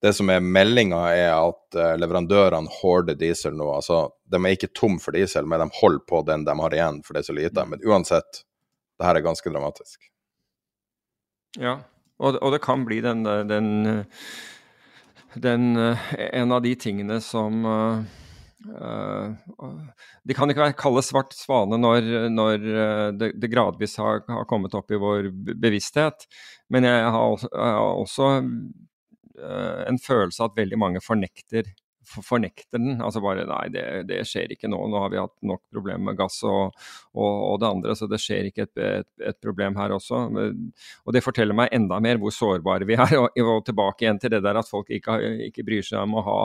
Det 0.00 0.14
som 0.16 0.30
er 0.32 0.40
meldinga, 0.40 1.00
er 1.12 1.34
at 1.34 1.76
leverandørene 2.00 2.70
hoarder 2.78 3.18
diesel 3.18 3.52
nå. 3.58 3.66
Altså, 3.74 4.06
de 4.30 4.38
er 4.38 4.54
ikke 4.54 4.70
tom 4.72 4.96
for 5.02 5.12
diesel, 5.12 5.44
men 5.44 5.60
de 5.60 5.68
holder 5.80 6.06
på 6.08 6.22
den 6.24 6.46
de 6.46 6.54
har 6.62 6.76
igjen, 6.78 7.02
for 7.04 7.12
det 7.18 7.20
er 7.24 7.28
så 7.28 7.36
lite. 7.36 7.66
Men 7.68 7.84
uansett, 7.84 8.40
det 8.96 9.10
her 9.10 9.18
er 9.18 9.26
ganske 9.26 9.52
dramatisk. 9.52 10.06
Ja, 11.58 11.80
og, 12.20 12.38
og 12.38 12.52
det 12.54 12.62
kan 12.62 12.84
bli 12.86 13.00
den, 13.00 13.24
den, 13.24 14.04
den, 15.34 15.76
En 16.32 16.52
av 16.52 16.62
de 16.62 16.74
tingene 16.78 17.20
som 17.24 17.64
Uh, 18.60 19.32
de 20.28 20.36
kan 20.36 20.52
ikke 20.52 20.66
kalde 20.76 21.02
svart 21.06 21.32
svane 21.32 21.78
når, 21.80 22.08
når 22.28 22.66
det, 23.16 23.30
det, 23.40 23.48
gradvis 23.52 23.96
har, 23.96 24.20
har, 24.28 24.44
kommet 24.50 24.76
opp 24.76 24.92
i 24.92 25.00
vår 25.00 25.30
bevissthet. 25.32 26.26
Men 26.68 26.88
jeg 26.88 27.06
har 27.06 27.36
også, 27.36 27.48
jeg 27.54 27.76
har 27.78 28.02
også 28.02 28.28
uh, 29.40 29.80
en 29.88 30.00
følelse 30.02 30.44
av 30.44 30.52
at 30.52 30.60
veldig 30.60 30.80
mange 30.80 31.04
fornekter 31.04 31.72
fornekter 32.06 32.78
den. 32.78 33.00
Altså 33.02 33.20
bare 33.22 33.44
nei, 33.48 33.64
det, 33.72 33.84
det, 34.08 34.20
skjer 34.28 34.54
ikke 34.54 34.70
nå. 34.70 34.78
Nå 34.90 35.02
har 35.02 35.12
vi 35.12 35.20
hatt 35.20 35.34
nok 35.46 35.62
problemer 35.72 36.10
med 36.10 36.18
gass 36.18 36.40
og, 36.48 36.76
og, 37.14 37.28
og, 37.28 37.58
det 37.60 37.68
andre, 37.68 37.96
så 37.96 38.08
det 38.10 38.20
skjer 38.22 38.48
ikke 38.50 38.66
et, 38.66 38.80
et, 38.80 39.08
et, 39.30 39.38
problem 39.40 39.76
her 39.78 39.94
også. 39.94 40.22
Og 41.04 41.14
det 41.14 41.24
forteller 41.24 41.56
meg 41.56 41.74
enda 41.76 42.00
mer 42.02 42.20
hvor 42.20 42.34
sårbare 42.34 42.88
vi 42.88 42.96
er. 42.98 43.16
Og, 43.20 43.36
og 43.42 43.64
tilbake 43.66 44.04
igjen 44.04 44.18
til 44.22 44.32
det 44.32 44.40
der 44.44 44.56
at 44.60 44.68
folk 44.68 44.88
ikke, 44.92 45.16
ikke 45.48 45.64
bryr 45.66 45.84
seg 45.84 46.04
om 46.06 46.14
å 46.16 46.22
ha, 46.24 46.40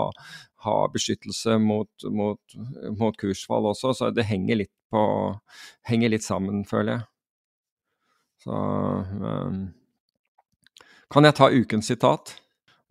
ha 0.65 0.75
beskyttelse 0.91 1.57
mot, 1.61 2.07
mot, 2.11 2.55
mot, 2.97 3.15
kursfall 3.19 3.69
også. 3.71 3.93
Så 3.95 4.09
det 4.15 4.27
henger 4.27 4.63
litt, 4.63 4.73
på, 4.91 5.03
henger 5.87 6.11
litt 6.11 6.25
sammen, 6.25 6.65
føler 6.67 6.97
jeg. 6.97 7.05
Så 8.45 8.55
um, 8.55 9.61
Kan 11.13 11.27
jeg 11.29 11.37
ta 11.37 11.49
ukens 11.53 11.87
sitat? 11.93 12.35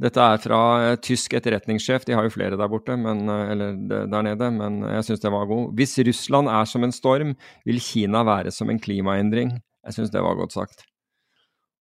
Dette 0.02 0.18
er 0.18 0.40
fra 0.42 0.60
uh, 0.82 0.96
tysk 0.98 1.36
etterretningssjef, 1.38 2.06
de 2.06 2.16
har 2.18 2.26
jo 2.26 2.32
flere 2.34 2.58
der 2.58 2.70
borte, 2.70 2.96
men, 2.98 3.28
uh, 3.30 3.44
eller 3.52 3.76
der 4.10 4.26
nede, 4.26 4.48
men 4.56 4.80
jeg 4.90 5.06
syns 5.06 5.22
det 5.22 5.30
var 5.34 5.46
god. 5.50 5.68
Hvis 5.78 5.94
Russland 6.08 6.50
er 6.50 6.66
som 6.66 6.86
en 6.86 6.94
storm, 6.94 7.36
vil 7.68 7.78
Kina 7.82 8.24
være 8.26 8.50
som 8.54 8.72
en 8.72 8.82
klimaendring. 8.82 9.54
Jeg 9.84 9.96
syns 9.96 10.10
det 10.10 10.24
var 10.24 10.34
godt 10.40 10.56
sagt. 10.56 10.82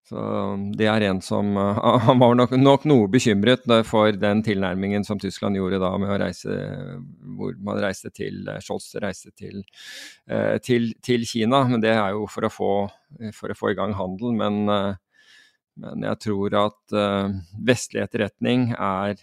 Så 0.07 0.23
um, 0.23 0.69
Det 0.79 0.87
er 0.87 1.03
en 1.09 1.19
som 1.25 1.49
uh, 1.59 1.81
Han 2.07 2.21
var 2.23 2.37
nok, 2.39 2.53
nok, 2.61 2.85
noe 2.87 3.09
bekymret 3.11 3.65
for 3.89 4.15
den 4.15 4.45
tilnærmingen 4.47 5.03
som 5.03 5.19
Tyskland 5.19 5.59
gjorde 5.59 5.81
da 5.83 5.89
med 5.99 6.13
å 6.15 6.19
reise 6.23 6.59
Hvor 7.35 7.57
man 7.59 7.81
reiste 7.83 8.13
til 8.15 8.47
Scholz 8.63 8.93
reiste 9.03 9.33
til, 9.35 9.65
til, 10.63 10.93
til 11.03 11.27
Kina. 11.27 11.65
Men 11.67 11.83
det 11.83 11.97
er 11.97 12.15
jo 12.15 12.29
for 12.31 12.47
å 12.47 12.53
få, 12.53 12.71
for 13.35 13.51
å 13.51 13.59
få 13.59 13.73
i 13.73 13.79
gang 13.81 13.97
handel. 13.99 14.31
Men 14.39 14.71
men 15.77 16.07
jeg 16.07 16.21
tror 16.25 16.57
at 16.59 16.97
uh, 16.97 17.35
vestlig 17.67 18.03
etterretning 18.05 18.71
er, 18.73 19.19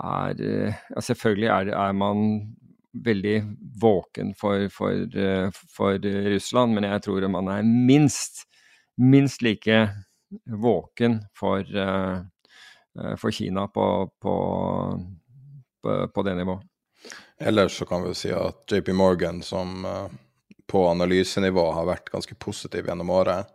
er 0.00 0.40
uh, 0.40 0.78
ja, 0.94 1.02
Selvfølgelig 1.04 1.50
er, 1.52 1.72
er, 1.76 1.92
man 1.96 2.22
veldig 3.04 3.36
våken 3.80 4.32
for, 4.38 4.66
for, 4.72 5.04
uh, 5.14 5.60
for, 5.76 6.00
Russland, 6.32 6.74
men 6.74 6.88
jeg 6.88 7.04
tror 7.06 7.28
man 7.28 7.52
er 7.52 7.66
minst, 7.66 8.46
minst 8.96 9.44
like 9.44 9.82
våken 10.46 11.20
for, 11.34 11.66
for 13.18 13.34
Kina 13.34 13.64
på, 13.66 13.86
på, 14.22 14.34
på, 15.82 15.94
på, 16.14 16.22
det 16.22 16.36
nivået. 16.38 16.62
Ellers 17.40 17.74
så 17.80 17.86
kan 17.88 18.04
vi 18.04 18.14
si 18.14 18.30
at 18.30 18.70
JP 18.70 18.92
Morgan, 18.94 19.40
som 19.42 19.82
på 20.70 20.84
analysenivå 20.86 21.64
har 21.74 21.88
vært 21.88 22.12
ganske 22.12 22.36
positiv 22.38 22.86
gjennom 22.86 23.10
året, 23.10 23.50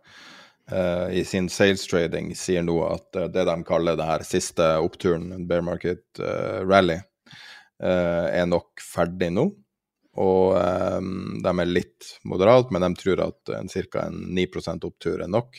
uh, 0.72 1.12
i 1.12 1.24
sin 1.24 1.48
sales 1.48 1.86
trading 1.86 2.34
sier 2.36 2.64
nå 2.66 2.76
at 2.86 3.18
uh, 3.18 3.28
det 3.32 3.44
de 3.48 3.56
kaller 3.66 3.98
det 3.98 4.08
her 4.08 4.24
siste 4.26 4.64
oppturen, 4.82 5.46
bear 5.48 5.64
market 5.66 6.04
uh, 6.20 6.62
rally, 6.66 7.00
er 7.76 8.46
nok 8.48 8.80
ferdig 8.80 9.28
nå. 9.36 9.50
Og 10.16 10.54
um, 10.56 11.34
de 11.44 11.50
er 11.52 11.68
litt 11.68 12.06
moderate, 12.24 12.72
men 12.72 12.86
de 12.86 13.02
tror 13.02 13.20
at 13.26 13.52
en 13.52 13.68
ca. 13.68 14.06
9 14.08 14.46
opptur 14.88 15.20
er 15.20 15.28
nok. 15.28 15.58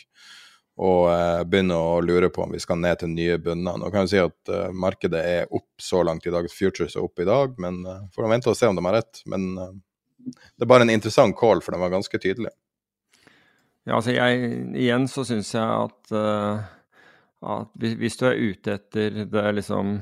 Og 0.81 1.05
begynner 1.45 1.77
å 1.77 2.01
lure 2.01 2.31
på 2.33 2.41
om 2.41 2.55
vi 2.55 2.61
skal 2.61 2.79
ned 2.81 2.97
til 3.03 3.13
nye 3.13 3.37
bunner. 3.37 3.77
Nå 3.77 3.91
kan 3.93 4.07
vi 4.07 4.15
si 4.15 4.21
at 4.21 4.49
markedet 4.73 5.21
er 5.21 5.53
opp 5.53 5.77
så 5.81 6.01
langt 6.01 6.25
i 6.25 6.33
dag. 6.33 6.49
Futures 6.49 6.97
er 6.97 7.05
opp 7.05 7.21
i 7.21 7.29
dag, 7.29 7.53
men 7.61 7.83
får 8.13 8.29
vente 8.33 8.49
og 8.49 8.57
se 8.57 8.69
om 8.69 8.77
de 8.77 8.85
har 8.85 8.97
rett. 8.97 9.21
Men 9.29 9.45
det 9.53 10.65
er 10.65 10.73
bare 10.73 10.89
en 10.89 10.93
interessant 10.97 11.37
call, 11.37 11.61
for 11.61 11.77
den 11.77 11.85
var 11.85 11.93
ganske 11.93 12.21
tydelig. 12.21 12.53
Ja, 13.87 13.95
altså 13.95 14.11
jeg, 14.11 14.47
igjen 14.75 15.05
så 15.07 15.23
syns 15.23 15.53
jeg 15.55 15.63
at, 15.63 16.09
uh, 16.11 16.59
at, 17.53 17.69
hvis 17.79 18.19
du 18.19 18.25
er 18.27 18.41
ute 18.49 18.73
etter 18.75 19.21
det 19.31 19.43
liksom 19.55 20.01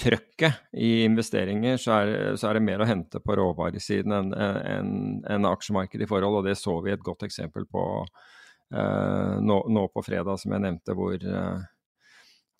trøkket 0.00 0.76
i 0.76 1.06
investeringer, 1.06 1.80
så 1.80 1.94
er, 1.96 2.12
så 2.40 2.50
er, 2.50 2.58
det 2.58 2.66
mer 2.66 2.84
å 2.84 2.88
hente 2.88 3.22
på 3.24 3.36
råvaresiden 3.40 4.14
enn 4.16 4.34
en, 4.36 4.92
en 5.32 5.48
aksjemarkedet 5.48 6.04
i 6.04 6.10
forhold. 6.10 6.42
Og 6.42 6.50
det 6.50 6.58
så 6.60 6.76
vi 6.84 6.92
et 6.92 7.04
godt 7.04 7.24
eksempel 7.24 7.64
på 7.72 7.86
uh, 8.04 9.34
nå, 9.40 9.58
nå, 9.72 9.88
på 9.94 10.04
fredag, 10.04 10.36
som 10.42 10.52
jeg 10.56 10.64
nevnte, 10.66 10.96
hvor, 10.96 11.16
uh, 11.24 11.64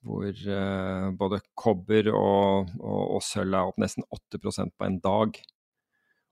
hvor 0.09 0.45
både 1.21 1.45
kobber 1.53 2.09
og, 2.17 2.73
og, 2.81 3.01
og 3.19 3.25
sølv 3.29 3.61
er 3.61 3.69
opp 3.75 3.81
nesten 3.85 4.09
8 4.09 4.41
på 4.41 4.89
en 4.89 5.03
dag. 5.05 5.43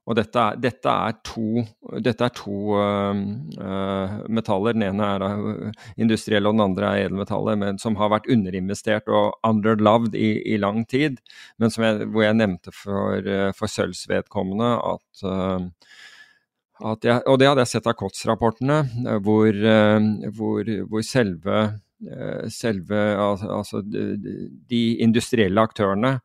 Og 0.09 0.17
dette 0.17 0.43
dette 0.57 0.89
er 0.89 1.17
to, 1.27 1.63
dette 2.01 2.25
er 2.25 2.33
to 2.33 2.73
uh, 2.73 3.19
uh, 3.61 4.13
metaller. 4.25 4.73
Den 4.73 4.87
ene 4.87 5.09
er 5.15 5.25
uh, 5.25 5.83
industrielle, 6.01 6.49
og 6.49 6.57
den 6.57 6.65
andre 6.65 6.89
er 6.89 7.05
edelmetaller, 7.05 7.59
men 7.61 7.77
som 7.81 7.97
har 7.99 8.09
vært 8.15 8.29
underinvestert 8.33 9.11
og 9.13 9.37
underloved 9.45 10.17
i, 10.17 10.31
i 10.49 10.57
lang 10.61 10.81
tid. 10.89 11.19
Men 11.61 11.73
jeg, 11.75 12.07
hvor 12.09 12.25
jeg 12.25 12.39
nevnte 12.39 12.73
for, 12.73 13.29
for 13.57 13.69
sølvs 13.69 14.07
vedkommende 14.09 14.71
at, 14.93 15.27
at 16.89 17.05
jeg, 17.05 17.21
Og 17.27 17.37
det 17.39 17.49
hadde 17.49 17.65
jeg 17.65 17.71
sett 17.75 17.89
av 17.91 17.97
KOTS-rapportene, 17.99 18.79
hvor, 19.25 19.61
hvor, 20.39 20.73
hvor, 20.89 21.05
selve, 21.05 21.61
selve 22.49 23.05
altså, 23.19 23.83
de 23.85 24.83
industrielle 25.05 25.67
aktørene 25.69 26.17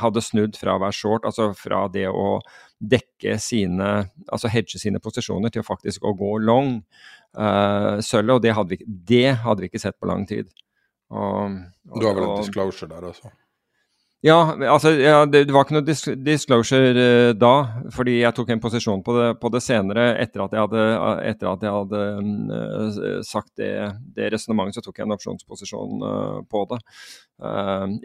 hadde 0.00 0.22
snudd 0.24 0.58
fra 0.58 0.76
å 0.76 0.82
være 0.82 0.96
short, 0.96 1.26
altså 1.28 1.52
fra 1.56 1.84
det 1.92 2.06
å 2.10 2.38
dekke 2.84 3.38
sine, 3.40 3.90
altså 4.28 4.50
hedge 4.52 4.80
sine 4.80 5.00
posisjoner, 5.02 5.52
til 5.52 5.64
å 5.64 5.68
faktisk 5.68 6.04
å 6.04 6.14
gå 6.18 6.34
long 6.44 6.76
uh, 7.38 8.00
sølvet. 8.04 8.34
Og 8.36 8.42
det 8.44 8.56
hadde, 8.58 8.74
vi, 8.74 8.98
det 9.14 9.30
hadde, 9.44 9.64
vi, 9.64 9.70
ikke 9.72 9.82
sett 9.82 9.98
på 10.00 10.10
lang 10.10 10.26
tid. 10.28 10.50
Og, 11.14 11.56
og, 11.90 12.00
du 12.00 12.08
har 12.08 12.16
vel 12.18 12.28
en 12.28 12.42
disclosure 12.42 12.90
der, 12.90 13.08
altså? 13.12 13.32
Ja, 14.24 14.36
altså, 14.72 14.88
ja, 14.96 15.18
det, 15.28 15.42
var 15.52 15.66
ikke 15.66 15.74
noe 15.76 15.84
dis 15.84 16.00
disclosure 16.24 16.92
uh, 16.96 17.30
da, 17.36 17.50
fordi 17.92 18.14
jeg 18.22 18.32
tok 18.32 18.54
en 18.54 18.62
posisjon 18.62 19.02
på 19.04 19.16
det, 19.18 19.26
på 19.42 19.50
det 19.52 19.60
senere. 19.60 20.06
Etter 20.22 20.40
at 20.46 20.54
jeg 20.56 20.64
hadde, 20.64 20.84
etter 21.28 21.50
at 21.50 21.66
jeg 21.66 21.74
hadde 21.74 22.00
uh, 22.48 23.18
sagt 23.28 23.50
det, 23.60 23.68
det 24.16 24.30
resonnementet, 24.32 24.78
så 24.78 24.84
tok 24.86 25.02
jeg 25.02 25.04
en 25.04 25.12
opsjonsposisjon 25.18 26.06
uh, 26.06 26.38
på 26.48 26.62
det. 26.70 26.78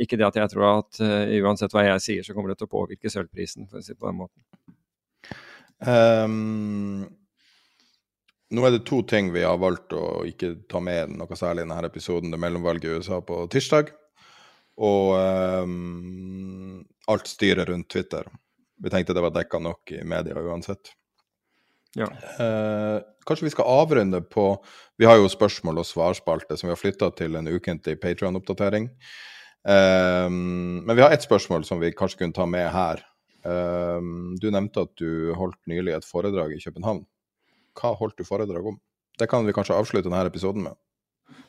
ikke 0.04 0.20
det 0.20 0.28
at 0.28 0.42
jeg 0.42 0.52
tror 0.52 0.66
at 0.74 1.00
uansett 1.40 1.78
hva 1.78 1.86
jeg 1.86 2.04
sier, 2.04 2.28
så 2.28 2.36
kommer 2.36 2.52
det 2.52 2.58
til 2.60 2.68
å 2.68 2.74
påvirke 2.74 3.14
sølvprisen, 3.14 3.70
for 3.70 3.80
å 3.80 3.86
si 3.86 3.94
det 3.94 4.02
på 4.02 4.10
den 4.10 4.20
måten. 4.20 4.44
Um, 5.88 7.08
nå 8.52 8.68
er 8.68 8.76
det 8.76 8.84
to 8.90 9.06
ting 9.08 9.32
vi 9.32 9.48
har 9.48 9.62
valgt 9.62 9.96
å 9.96 10.26
ikke 10.28 10.58
ta 10.68 10.84
med 10.84 11.16
noe 11.16 11.40
særlig 11.40 11.64
i 11.64 11.70
denne 11.70 11.88
episoden. 11.88 12.34
Det 12.34 12.42
er 12.42 12.46
mellomvalget 12.50 12.90
i 12.90 13.00
USA 13.00 13.24
på 13.24 13.46
tirsdag 13.56 13.96
og 14.80 15.16
um, 15.64 16.80
alt 17.12 17.28
styret 17.28 17.70
rundt 17.70 17.90
Twitter. 17.92 18.28
Vi 18.80 18.92
tenkte 18.92 19.16
det 19.16 19.24
var 19.26 19.36
dekka 19.36 19.60
nok 19.60 19.92
i 19.92 20.04
media 20.08 20.40
uansett. 20.40 20.94
Ja. 21.98 22.08
Uh, 22.40 23.02
kanskje 23.28 23.48
vi 23.48 23.52
skal 23.56 23.66
avrunde 23.66 24.22
på 24.22 24.52
Vi 25.00 25.08
har 25.10 25.18
jo 25.18 25.30
spørsmål 25.32 25.82
og 25.82 25.88
svarspalte 25.88 26.58
som 26.58 26.70
vi 26.70 26.76
har 26.76 26.80
flytta 26.80 27.10
til 27.18 27.36
en 27.40 27.48
ukentlig 27.50 27.98
Patrion-oppdatering. 28.02 28.90
Um, 29.64 30.84
men 30.86 30.96
vi 30.96 31.04
har 31.04 31.12
ett 31.12 31.26
spørsmål 31.26 31.66
som 31.68 31.80
vi 31.82 31.92
kanskje 31.96 32.24
kunne 32.24 32.36
ta 32.36 32.46
med 32.48 32.70
her. 32.72 33.04
Um, 33.44 34.36
du 34.40 34.50
nevnte 34.52 34.84
at 34.86 34.92
du 35.00 35.34
holdt 35.36 35.60
nylig 35.72 35.96
et 35.96 36.08
foredrag 36.08 36.56
i 36.56 36.62
København. 36.64 37.06
Hva 37.80 37.96
holdt 38.00 38.20
du 38.20 38.28
foredrag 38.28 38.74
om? 38.74 38.80
Det 39.20 39.28
kan 39.32 39.48
vi 39.48 39.56
kanskje 39.56 39.76
avslutte 39.76 40.08
denne 40.08 40.28
episoden 40.28 40.68
med. 40.68 40.80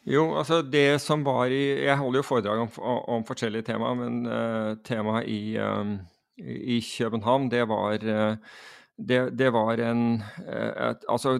Jo, 0.08 0.24
altså 0.40 0.62
det 0.64 1.00
som 1.04 1.22
var 1.26 1.52
i 1.52 1.84
Jeg 1.84 1.98
holder 2.00 2.22
jo 2.22 2.26
foredrag 2.26 2.64
om, 2.64 2.70
om 3.16 3.24
forskjellige 3.28 3.68
temaer, 3.68 3.96
men 3.98 4.20
uh, 4.26 4.74
temaet 4.86 5.28
i, 5.28 5.58
um, 5.60 5.98
i, 6.40 6.80
København, 6.80 7.50
det 7.52 7.66
var 7.68 8.00
uh, 8.00 8.54
det, 9.00 9.20
det, 9.36 9.48
var 9.52 9.80
en 9.80 10.22
et, 10.44 11.04
Altså, 11.08 11.38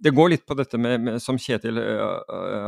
det 0.00 0.14
går 0.16 0.30
litt 0.32 0.44
på 0.48 0.56
dette 0.56 0.78
med, 0.80 1.00
med 1.04 1.18
som 1.20 1.36
Kjetil 1.40 1.76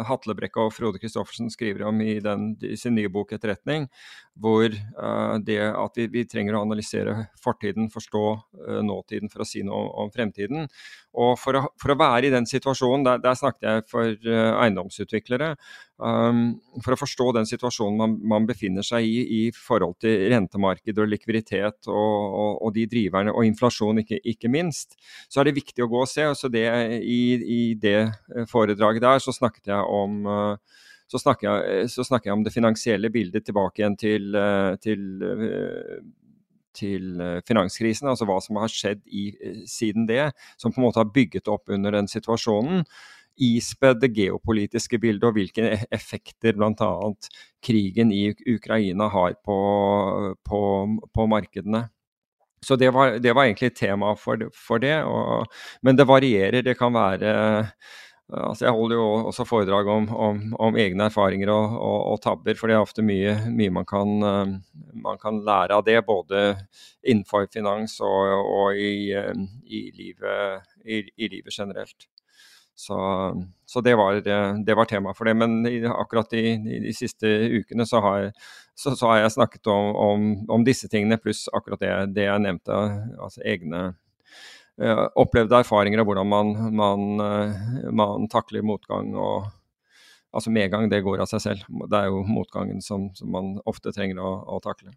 Hatlebrekke 0.08 0.60
og 0.60 0.74
Frode 0.76 1.00
Christoffersen 1.00 1.48
skriver 1.52 1.86
om 1.88 2.00
i, 2.04 2.18
den, 2.20 2.50
i 2.60 2.76
sin 2.76 2.96
nye 2.98 3.12
bok 3.12 3.32
'Etterretning', 3.32 3.88
hvor 4.36 4.68
uh, 4.68 5.36
det 5.40 5.60
at 5.70 5.96
vi, 5.96 6.06
vi, 6.12 6.24
trenger 6.28 6.58
å 6.58 6.62
analysere 6.66 7.14
fortiden, 7.42 7.88
forstå 7.92 8.24
uh, 8.36 8.82
nåtiden 8.84 9.32
for 9.32 9.42
å 9.42 9.48
si 9.48 9.62
noe 9.64 9.88
om, 10.02 10.12
fremtiden. 10.12 10.68
Og 11.16 11.32
for 11.40 11.56
å, 11.56 11.62
for 11.80 11.94
å, 11.94 11.98
være 11.98 12.28
i 12.28 12.32
den 12.34 12.48
situasjonen, 12.48 13.06
der, 13.06 13.22
der 13.24 13.38
snakket 13.38 13.64
jeg 13.64 13.84
for 13.88 14.28
eiendomsutviklere, 14.66 15.54
um, 15.96 16.42
for 16.84 16.92
å 16.92 17.00
forstå 17.00 17.30
den 17.38 17.48
situasjonen 17.48 17.96
man, 18.02 18.16
man, 18.34 18.48
befinner 18.48 18.84
seg 18.84 19.08
i 19.08 19.24
i 19.36 19.40
forhold 19.56 19.96
til 20.04 20.26
rentemarked 20.32 21.00
og 21.00 21.08
likviditet 21.08 21.88
og, 21.88 21.96
og, 21.96 22.50
og 22.68 22.74
de 22.76 22.84
driverne, 22.92 23.32
og 23.32 23.48
inflasjon 23.48 24.04
ikke, 24.04 24.20
ikke, 24.20 24.52
minst, 24.52 24.98
så 25.32 25.40
er 25.40 25.48
det 25.48 25.56
viktig 25.62 25.86
å 25.86 25.90
gå 25.90 26.04
og 26.04 26.10
se. 26.10 26.28
Så 26.36 26.52
det, 26.52 26.66
i, 27.00 27.20
i, 27.40 27.62
det 27.80 27.98
foredraget 28.52 29.08
der 29.08 29.24
så 29.24 29.32
snakket 29.32 29.72
jeg 29.72 29.96
om 29.96 30.28
så 31.10 31.20
snakker, 31.22 31.48
jeg, 31.48 31.90
så 31.92 32.04
snakker 32.06 32.30
jeg 32.30 32.38
om 32.38 32.44
det 32.46 32.54
finansielle 32.54 33.10
bildet 33.14 33.46
tilbake 33.46 33.82
igjen 33.82 33.98
til, 34.00 34.38
til 34.82 35.04
til 36.76 37.20
finanskrisen, 37.48 38.04
altså 38.10 38.26
hva 38.28 38.34
som 38.44 38.58
har 38.60 38.68
skjedd 38.68 38.98
i, 39.08 39.30
siden 39.64 40.04
det, 40.04 40.26
som 40.60 40.74
på 40.74 40.82
en 40.82 40.84
måte 40.84 41.00
har 41.00 41.08
bygget 41.08 41.48
opp 41.48 41.72
under 41.72 41.94
den 41.96 42.04
situasjonen 42.04 42.82
ispedd 43.36 44.00
det 44.00 44.12
geopolitiske 44.16 44.98
bildet 45.00 45.26
og 45.28 45.36
hvilke 45.36 45.66
e-, 45.74 45.82
effekter 45.92 46.56
bl.a. 46.56 46.90
krigen 47.64 48.12
i 48.14 48.30
Ukraina 48.32 49.10
har 49.12 49.36
på, 49.44 49.58
på, 50.46 50.60
på 51.12 51.26
markedene. 51.28 51.86
Så 52.64 52.78
det 52.80 52.90
var, 52.96 53.18
det 53.20 53.34
var, 53.36 53.44
egentlig 53.44 53.74
tema 53.76 54.14
for, 54.18 54.40
for 54.56 54.80
det. 54.82 54.96
Og, 55.04 55.44
men 55.84 55.98
det 55.98 56.08
varierer. 56.08 56.64
Det 56.64 56.78
kan 56.78 56.94
være 56.96 57.34
altså 58.32 58.66
Jeg 58.66 58.74
holder 58.74 58.96
jo 58.96 59.06
også 59.30 59.44
foredrag 59.46 59.88
om, 59.92 60.08
om, 60.10 60.40
om 60.58 60.76
egne 60.76 61.06
erfaringer 61.06 61.52
og, 61.52 61.76
og, 61.78 62.00
og, 62.12 62.20
tabber, 62.24 62.58
for 62.58 62.66
det 62.66 62.74
er 62.74 62.82
ofte 62.82 63.04
mye, 63.06 63.36
mye 63.54 63.70
man, 63.70 63.86
kan, 63.86 64.16
man, 64.18 65.20
kan, 65.22 65.38
lære 65.46 65.78
av 65.78 65.84
det. 65.86 66.00
Både 66.06 66.42
innenfor 67.06 67.46
finans 67.52 68.00
og, 68.02 68.34
og 68.42 68.76
i, 68.78 69.14
i, 69.14 69.82
livet, 69.94 70.66
i, 70.84 71.04
i 71.16 71.30
livet 71.36 71.54
generelt. 71.54 72.08
Så, 72.76 72.96
så 73.66 73.80
det, 73.80 73.94
var, 73.96 74.18
var, 74.76 74.84
tema 74.84 75.14
for 75.14 75.24
det. 75.24 75.34
Men 75.34 75.66
akkurat 75.88 76.32
i, 76.36 76.56
de 76.84 76.92
siste 76.94 77.30
ukene 77.60 77.86
så 77.86 78.02
har, 78.04 78.32
så, 78.74 78.92
så 78.96 79.12
har 79.12 79.22
jeg 79.22 79.36
snakket 79.38 79.70
om, 79.72 80.34
om, 80.50 80.66
disse 80.66 80.90
tingene, 80.92 81.16
pluss 81.22 81.46
akkurat 81.56 81.80
det, 81.80 81.94
det 82.18 82.26
jeg 82.28 82.44
nevnte. 82.44 82.82
Altså 83.16 83.46
egne 83.46 83.94
opplevde 84.76 85.56
erfaringer 85.56 86.02
av 86.02 86.08
hvordan 86.08 86.28
man, 86.28 86.50
man, 86.76 87.04
uh, 87.20 87.90
man, 87.96 88.28
takler 88.32 88.66
motgang. 88.66 89.14
og 89.16 89.46
Altså 90.36 90.50
medgang, 90.52 90.90
det 90.92 91.00
går 91.00 91.22
av 91.22 91.30
seg 91.30 91.40
selv. 91.40 91.62
Det 91.88 91.96
er 91.96 92.10
jo 92.10 92.18
motgangen 92.26 92.82
som, 92.84 93.06
som 93.16 93.30
man 93.32 93.54
ofte 93.64 93.88
trenger 93.94 94.18
å, 94.20 94.32
å, 94.52 94.58
takle. 94.60 94.90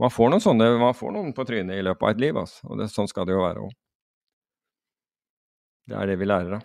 Man 0.00 0.12
får 0.14 0.30
noen 0.32 0.40
sånne, 0.40 0.70
man 0.80 0.96
får 0.96 1.12
noen 1.12 1.34
på 1.36 1.44
trynet 1.44 1.76
i 1.76 1.84
løpet 1.84 2.06
av 2.06 2.14
et 2.14 2.22
liv, 2.22 2.38
altså. 2.40 2.62
og 2.70 2.80
det, 2.80 2.86
sånn 2.88 3.10
skal 3.10 3.28
det 3.28 3.34
jo 3.36 3.42
være 3.42 3.66
òg. 3.66 3.74
Det 5.90 5.98
er 5.98 6.08
det 6.08 6.16
vi 6.16 6.30
lærer 6.30 6.56
av. 6.56 6.64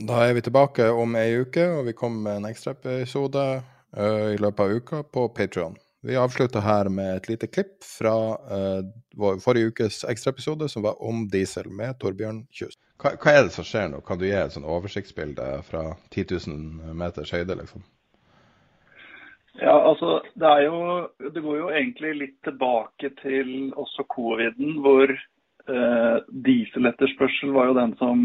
Da 0.00 0.22
er 0.24 0.32
vi 0.38 0.46
tilbake 0.46 0.86
om 0.96 1.18
ei 1.20 1.42
uke, 1.42 1.66
og 1.74 1.84
vi 1.90 1.96
kommer 1.98 2.22
med 2.24 2.40
en 2.40 2.48
ekstraepisode 2.54 3.44
uh, 3.60 4.28
i 4.32 4.40
løpet 4.40 4.64
av 4.64 4.80
uka 4.80 5.02
på 5.12 5.28
Patrion. 5.36 5.76
Vi 6.02 6.16
avslutter 6.16 6.60
her 6.64 6.88
med 6.88 7.16
et 7.16 7.28
lite 7.28 7.46
klipp 7.46 7.84
fra 7.84 8.14
uh, 8.32 8.80
vår 9.20 9.40
forrige 9.44 9.68
ukes 9.68 10.00
ekstraepisode, 10.08 10.68
som 10.68 10.82
var 10.86 10.96
om 11.04 11.26
diesel, 11.28 11.68
med 11.68 11.98
Torbjørn 12.00 12.46
Kjus. 12.48 12.78
Hva, 13.00 13.12
hva, 13.20 13.34
er 13.34 13.42
det 13.44 13.52
som 13.52 13.66
skjer 13.68 13.90
nå? 13.92 14.00
Kan 14.06 14.20
du 14.20 14.24
gi 14.24 14.32
et 14.32 14.54
sånn 14.54 14.64
oversiktsbilde 14.64 15.48
fra 15.68 15.90
10 16.08 16.24
000 16.48 16.94
meters 16.96 17.34
høyde, 17.36 17.58
liksom? 17.60 17.84
Ja, 19.60 19.74
altså 19.74 20.20
det 20.38 20.46
er 20.46 20.62
jo 20.62 20.78
Det 21.34 21.42
går 21.42 21.56
jo 21.58 21.70
egentlig 21.74 22.12
litt 22.16 22.36
tilbake 22.46 23.10
til 23.20 23.50
også 23.76 24.06
coviden, 24.08 24.78
hvor 24.80 25.12
uh, 25.12 26.16
dieseletterspørsel 26.48 27.52
var 27.52 27.68
jo 27.68 27.76
den 27.76 27.92
som 28.00 28.24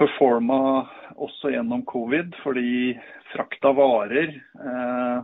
performa 0.00 0.86
også 1.14 1.52
gjennom 1.52 1.84
covid, 1.86 2.32
fordi 2.42 2.96
frakt 3.34 3.66
av 3.66 3.76
varer 3.78 4.32
eh, 4.34 5.18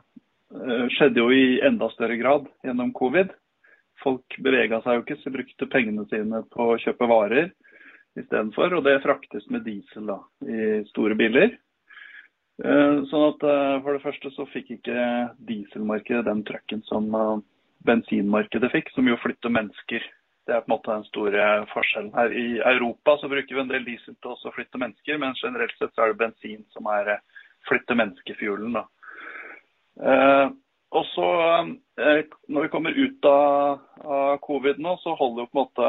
skjedde 0.97 1.23
jo 1.23 1.31
i 1.31 1.61
enda 1.67 1.87
større 1.93 2.17
grad 2.19 2.49
gjennom 2.67 2.93
covid. 2.97 3.31
Folk 4.03 4.37
bevega 4.43 4.81
seg 4.83 4.97
jo 4.97 5.03
ikke, 5.05 5.19
så 5.21 5.33
brukte 5.35 5.69
pengene 5.71 6.07
sine 6.11 6.43
på 6.51 6.71
å 6.73 6.79
kjøpe 6.81 7.09
varer 7.11 7.51
istedenfor. 8.19 8.75
Og 8.79 8.87
det 8.87 9.01
fraktes 9.05 9.47
med 9.53 9.67
diesel 9.69 10.09
da, 10.11 10.19
i 10.43 10.81
store 10.91 11.17
biler. 11.19 11.55
Eh, 12.61 12.97
sånn 13.09 13.27
at 13.31 13.45
eh, 13.47 13.77
For 13.85 13.97
det 13.97 14.05
første 14.05 14.33
så 14.35 14.45
fikk 14.53 14.75
ikke 14.75 15.05
dieselmarkedet 15.49 16.27
den 16.27 16.43
trøkken 16.49 16.83
som 16.89 17.07
eh, 17.17 17.37
bensinmarkedet 17.89 18.73
fikk, 18.75 18.91
som 18.97 19.09
jo 19.09 19.17
flytter 19.23 19.53
mennesker 19.55 20.05
det 20.51 20.57
er 20.57 20.65
på 20.65 20.71
en 20.71 20.75
måte 20.75 20.95
den 20.95 21.07
store 21.07 21.43
forskjellen 21.71 22.15
her. 22.17 22.33
I 22.35 22.47
Europa 22.73 23.17
så 23.21 23.29
bruker 23.31 23.55
vi 23.55 23.61
en 23.63 23.71
del 23.71 23.85
diesel 23.87 24.17
til 24.19 24.33
å 24.35 24.55
flytte 24.55 24.81
mennesker, 24.83 25.21
men 25.23 25.37
generelt 25.39 25.77
sett 25.79 25.93
så 25.95 26.05
er 26.05 26.13
det 26.13 26.23
bensin 26.25 26.65
som 26.75 26.89
er 26.91 27.15
eh, 27.15 27.45
flytte 27.69 27.95
menneskefuelen. 27.95 28.75
da. 28.75 28.87
Eh, 30.01 30.49
og 30.91 31.07
så, 31.13 31.29
eh, 32.01 32.25
Når 32.49 32.63
vi 32.63 32.69
kommer 32.69 32.91
ut 32.91 33.25
av, 33.25 33.81
covid 34.41 34.79
nå, 34.79 34.97
så 35.03 35.15
holder 35.15 35.45
jo 35.45 35.51
på 35.53 35.59
en 35.59 35.67
måte 35.67 35.89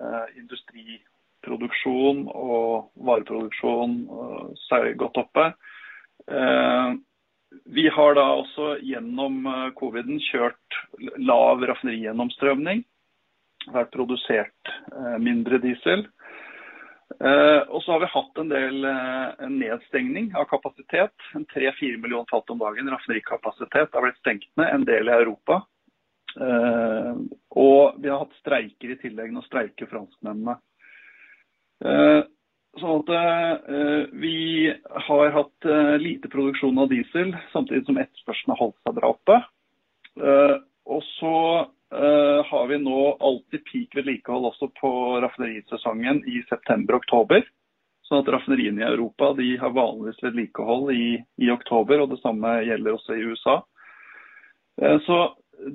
eh, 0.00 0.38
industriproduksjon 0.40 2.24
og 2.32 2.90
vareproduksjon 2.96 3.98
seg 4.68 4.96
godt 4.98 5.20
oppe. 5.20 5.44
Vi 7.66 7.84
har 7.90 8.14
da 8.14 8.24
også 8.38 8.78
gjennom 8.86 9.44
coviden 9.76 10.20
kjørt 10.30 10.78
lav 11.18 11.62
raffinerigjennomstrømning 11.66 12.84
vært 13.74 13.92
produsert 13.92 14.74
mindre 15.20 15.58
diesel. 15.62 16.06
Eh, 17.18 17.62
og 17.68 17.82
så 17.82 17.94
har 17.94 18.02
vi 18.04 18.10
hatt 18.12 18.38
en 18.38 18.52
del 18.52 18.86
eh, 18.86 19.46
nedstengning 19.50 20.30
av 20.38 20.46
kapasitet. 20.50 21.14
3-4 21.34 21.98
millioner 21.98 22.28
fat 22.30 22.52
om 22.54 22.60
dagen 22.62 22.90
raffinerikapasitet 22.92 23.96
har 23.96 24.06
blitt 24.06 24.20
stengt 24.22 24.50
ned, 24.60 24.70
en 24.70 24.88
del 24.88 25.10
i 25.10 25.16
Europa. 25.18 25.62
Og 26.30 27.96
vi 27.98 28.06
har 28.06 28.20
hatt 28.20 28.36
streiker 28.38 28.92
i 28.92 28.98
tillegg. 29.00 29.32
Nå 29.34 29.42
streiker 29.42 29.88
franskmennene. 29.90 30.54
Sånn 32.78 33.00
at 33.02 34.12
Vi 34.14 34.70
har 35.08 35.34
hatt 35.34 35.68
lite 35.98 36.30
produksjon 36.30 36.78
av 36.78 36.86
diesel, 36.92 37.34
samtidig 37.50 37.82
som 37.88 37.98
etterspørselen 37.98 38.54
har 38.54 38.62
holdt 38.62 38.78
seg 38.86 38.94
bra 39.00 39.10
oppe. 39.10 39.40
Og 40.86 41.02
så 41.16 41.34
har 41.90 42.66
vi 42.70 42.76
nå 42.78 42.98
alltid 43.18 43.64
peak 43.66 43.96
vedlikehold 43.98 44.44
også 44.52 44.68
på 44.78 44.90
raffinerisesongen 45.24 46.20
i 46.30 46.42
september-oktober. 46.48 47.42
Sånn 48.10 48.24
at 48.24 48.30
Raffineriene 48.34 48.82
i 48.82 48.88
Europa 48.88 49.28
har 49.38 49.70
vanligvis 49.70 50.18
vedlikehold 50.24 50.88
i, 50.90 51.20
i, 51.38 51.50
oktober, 51.50 52.02
og 52.02 52.10
det 52.10 52.18
samme 52.24 52.56
gjelder 52.66 52.96
også 52.96 53.14
i 53.14 53.26
USA. 53.30 53.60
Uh, 54.82 54.98
så 55.06 55.18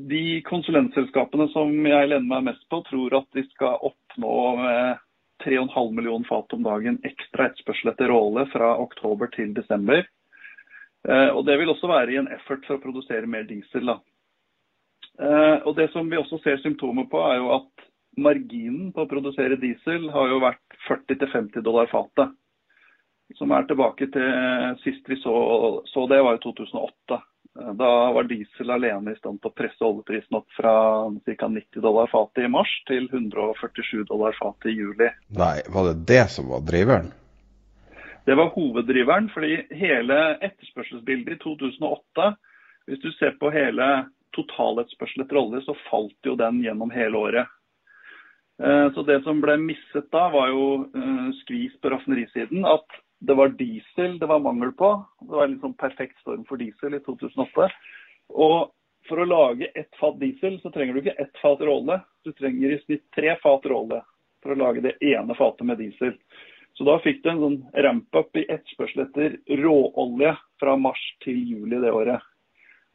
de 0.10 0.42
konsulentselskapene 0.44 1.48
som 1.54 1.72
jeg 1.88 2.10
lener 2.12 2.28
meg 2.28 2.50
mest 2.50 2.66
på, 2.68 2.82
tror 2.90 3.16
at 3.22 3.30
de 3.38 3.46
skal 3.54 3.80
oppnå 3.88 4.36
med 4.60 5.04
3,5 5.46 5.94
millioner 5.96 6.28
fat 6.28 6.58
om 6.58 6.66
dagen 6.66 7.00
ekstra 7.08 7.48
etterspørsel 7.48 7.94
etter 7.94 8.12
råolje 8.12 8.50
fra 8.52 8.74
oktober 8.82 9.32
til 9.36 9.54
desember. 9.56 10.04
Og 11.06 11.42
Det 11.46 11.58
vil 11.60 11.70
også 11.70 11.86
være 11.92 12.16
i 12.16 12.18
en 12.18 12.32
effort 12.34 12.64
for 12.66 12.80
å 12.80 12.82
produsere 12.82 13.30
mer 13.30 13.44
diesel. 13.46 13.86
da. 13.86 14.00
Eh, 15.20 15.58
og 15.64 15.76
Det 15.76 15.92
som 15.92 16.10
vi 16.10 16.18
også 16.20 16.42
ser 16.44 16.58
symptomer 16.64 17.08
på, 17.12 17.22
er 17.24 17.40
jo 17.40 17.52
at 17.60 17.86
marginen 18.18 18.92
på 18.96 19.04
å 19.04 19.12
produsere 19.12 19.60
diesel 19.60 20.10
har 20.12 20.32
jo 20.32 20.42
vært 20.44 20.80
40-50 20.88 21.64
dollar 21.64 21.88
fatet. 21.92 22.36
Som 23.36 23.52
er 23.56 23.66
tilbake 23.66 24.08
til 24.14 24.76
sist 24.84 25.08
vi 25.10 25.18
så, 25.18 25.34
så 25.90 26.06
det, 26.12 26.20
var 26.22 26.38
i 26.38 26.44
2008. 26.44 27.20
Eh, 27.60 27.74
da 27.80 27.92
var 28.16 28.30
diesel 28.30 28.72
alene 28.76 29.16
i 29.16 29.20
stand 29.20 29.42
til 29.42 29.52
å 29.52 29.58
presse 29.58 29.88
oljeprisen 29.88 30.40
opp 30.42 30.50
fra 30.58 30.76
ca. 31.26 31.48
90 31.48 31.84
dollar 31.84 32.12
fatet 32.12 32.46
i 32.46 32.52
mars 32.52 32.72
til 32.90 33.08
147 33.12 34.08
dollar 34.12 34.36
fatet 34.40 34.74
i 34.74 34.80
juli. 34.80 35.12
Nei, 35.40 35.60
var 35.72 35.92
det 35.92 36.02
det 36.12 36.26
som 36.36 36.52
var 36.52 36.66
driveren? 36.68 37.14
Det 38.26 38.34
var 38.34 38.50
hoveddriveren, 38.56 39.28
fordi 39.30 39.60
hele 39.78 40.16
etterspørselsbildet 40.42 41.36
i 41.36 41.42
2008, 41.44 42.32
hvis 42.90 43.02
du 43.04 43.12
ser 43.20 43.36
på 43.38 43.52
hele 43.54 43.90
totaletterspørsel 44.36 45.24
etter 45.24 45.40
olje, 45.40 45.64
så 45.66 45.78
falt 45.90 46.28
jo 46.28 46.36
den 46.40 46.62
gjennom 46.64 46.92
hele 46.94 47.18
året. 47.18 47.56
Eh, 48.64 48.88
så 48.94 49.04
Det 49.04 49.22
som 49.24 49.42
ble 49.42 49.58
misset 49.60 50.08
da, 50.12 50.30
var 50.30 50.52
jo 50.52 50.86
eh, 50.96 51.28
skvis 51.42 51.76
på 51.82 51.92
raffinerisiden. 51.92 52.66
At 52.66 52.88
det 53.26 53.36
var 53.36 53.56
diesel 53.58 54.20
det 54.20 54.30
var 54.30 54.44
mangel 54.44 54.72
på. 54.72 54.92
Det 55.22 55.32
var 55.32 55.46
en 55.46 55.56
liksom 55.56 55.76
perfekt 55.80 56.20
storm 56.20 56.46
for 56.46 56.58
diesel 56.62 56.96
i 56.96 57.04
2008. 57.04 57.70
Og 58.30 58.72
for 59.10 59.22
å 59.22 59.30
lage 59.30 59.70
ett 59.76 59.94
fat 60.00 60.18
diesel, 60.20 60.60
så 60.62 60.72
trenger 60.74 60.94
du 60.96 61.04
ikke 61.04 61.22
ett 61.22 61.42
fat 61.42 61.62
råolje. 61.62 62.00
Du 62.26 62.32
trenger 62.34 62.74
i 62.74 62.82
snitt 62.86 63.06
tre 63.16 63.36
fat 63.44 63.66
råolje 63.70 64.02
for 64.44 64.54
å 64.54 64.60
lage 64.60 64.84
det 64.86 64.96
ene 65.02 65.36
fatet 65.38 65.68
med 65.68 65.82
diesel. 65.82 66.16
Så 66.76 66.84
da 66.84 66.98
fikk 67.00 67.22
du 67.24 67.30
en 67.32 67.44
sånn 67.44 67.60
ramp-up 67.86 68.36
i 68.36 68.48
etterspørsel 68.52 69.06
etter 69.06 69.38
råolje 69.62 70.34
fra 70.60 70.76
mars 70.80 71.04
til 71.24 71.38
juli 71.38 71.80
det 71.82 71.94
året. 71.94 72.24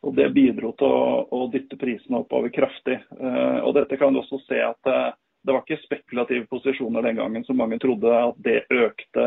Og 0.00 0.14
Det 0.16 0.30
bidro 0.32 0.72
til 0.80 0.88
å, 0.88 1.08
å 1.28 1.48
dytte 1.52 1.76
prisene 1.80 2.22
oppover 2.22 2.52
kraftig. 2.54 2.96
Uh, 3.18 3.60
og 3.66 3.74
dette 3.76 3.98
kan 4.00 4.14
du 4.14 4.22
også 4.22 4.40
se 4.46 4.60
at 4.64 4.88
uh, 4.88 5.12
det 5.44 5.52
var 5.52 5.64
ikke 5.64 5.82
spekulative 5.82 6.46
posisjoner 6.48 7.04
den 7.04 7.20
gangen 7.20 7.44
som 7.44 7.58
mange 7.60 7.78
trodde 7.80 8.08
at 8.08 8.40
det 8.44 8.62
økte 8.72 9.26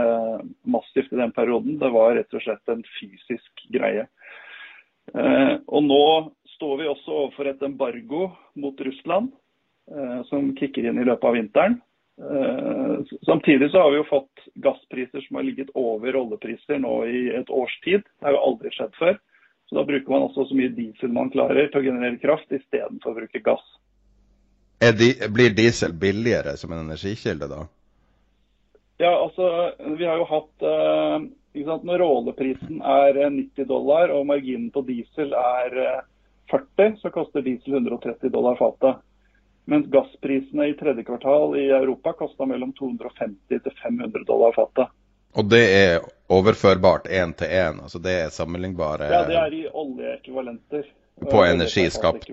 massivt 0.66 1.14
i 1.14 1.22
den 1.22 1.34
perioden. 1.34 1.78
Det 1.82 1.92
var 1.94 2.18
rett 2.18 2.34
og 2.34 2.46
slett 2.46 2.74
en 2.74 2.84
fysisk 2.98 3.66
greie. 3.74 4.08
Uh, 5.14 5.62
og 5.70 5.86
nå 5.86 6.04
står 6.56 6.78
vi 6.82 6.90
også 6.90 7.18
overfor 7.22 7.50
et 7.50 7.66
embargo 7.66 8.28
mot 8.58 8.86
Russland, 8.88 9.34
som 10.30 10.54
kicker 10.56 10.86
inn 10.88 11.02
i 11.02 11.04
løpet 11.04 11.26
av 11.28 11.34
vinteren. 11.36 11.74
Eh, 12.22 12.98
samtidig 13.26 13.72
så 13.72 13.78
har 13.78 13.92
vi 13.92 13.98
jo 13.98 14.04
fått 14.04 14.46
gasspriser 14.54 15.22
som 15.22 15.36
har 15.36 15.44
ligget 15.44 15.70
over 15.74 16.14
rollepriser 16.14 16.80
nå 16.80 16.94
i 17.10 17.30
et 17.34 17.50
års 17.50 17.80
tid. 17.86 18.04
Det 18.06 18.28
har 18.28 18.38
jo 18.38 18.44
aldri 18.50 18.74
skjedd 18.74 18.94
før. 19.00 19.18
Så 19.74 19.80
Da 19.80 19.86
bruker 19.86 20.12
man 20.12 20.22
også 20.22 20.46
så 20.46 20.56
mye 20.56 20.70
diesel 20.70 21.10
man 21.10 21.32
klarer 21.34 21.66
til 21.72 21.80
å 21.80 21.88
generere 21.88 22.20
kraft, 22.22 22.52
istedenfor 22.54 23.10
å 23.10 23.18
bruke 23.18 23.40
gass. 23.42 23.64
De, 24.78 25.08
blir 25.34 25.56
diesel 25.58 25.96
billigere 25.98 26.54
som 26.62 26.76
en 26.76 26.84
energikilde 26.84 27.48
da? 27.50 27.64
Ja, 29.02 29.16
altså 29.16 29.48
vi 29.98 30.06
har 30.06 30.22
jo 30.22 30.28
hatt 30.30 30.66
eh, 30.70 31.26
Når 31.90 32.04
råleprisen 32.04 32.84
er 32.86 33.18
90 33.18 33.66
dollar 33.66 34.14
og 34.14 34.28
marginen 34.30 34.70
på 34.70 34.84
diesel 34.86 35.34
er 35.34 35.74
40, 36.54 36.70
eh, 36.86 36.96
så 37.02 37.10
koster 37.10 37.42
diesel 37.42 37.74
130 37.80 38.30
dollar 38.30 38.60
fatet. 38.62 39.02
Mens 39.66 39.90
gassprisene 39.90 40.70
i 40.70 40.78
tredje 40.78 41.08
kvartal 41.08 41.58
i 41.58 41.72
Europa 41.72 42.14
kosta 42.22 42.46
mellom 42.46 42.76
250 42.78 43.58
til 43.58 43.80
500 43.82 44.30
dollar 44.30 44.54
fatet. 44.54 44.94
Og 45.34 45.50
det 45.50 45.64
er 45.76 46.04
overførbart 46.30 47.08
én 47.10 47.34
til 47.38 47.48
én? 47.48 47.80
Altså 47.84 48.00
det 48.00 48.14
er 48.26 48.34
sammenlignbare 48.34 49.10
Ja, 49.12 49.24
det 49.28 49.38
er 49.40 49.54
i 49.54 49.64
oljeekvivalenter. 49.68 50.86
På 51.32 51.44
energi 51.46 51.90
skapt? 51.90 52.30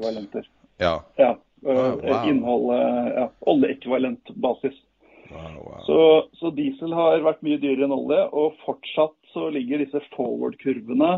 Ja. 0.81 1.01
ja. 1.17 1.35
Oh, 1.63 1.97
wow. 2.01 2.29
Innholdet 2.29 3.17
ja, 3.17 3.27
oljeekvivalentbasis. 3.41 4.79
Wow, 5.31 5.59
wow. 5.65 5.81
så, 5.87 5.99
så, 6.41 6.51
diesel 6.51 6.93
har 6.97 7.21
vært 7.23 7.43
mye 7.47 7.61
dyrere 7.63 7.87
enn 7.87 7.95
olje, 7.95 8.23
og 8.35 8.57
fortsatt 8.65 9.15
så 9.31 9.47
ligger 9.55 9.79
disse 9.79 10.01
forward-kurvene 10.17 11.11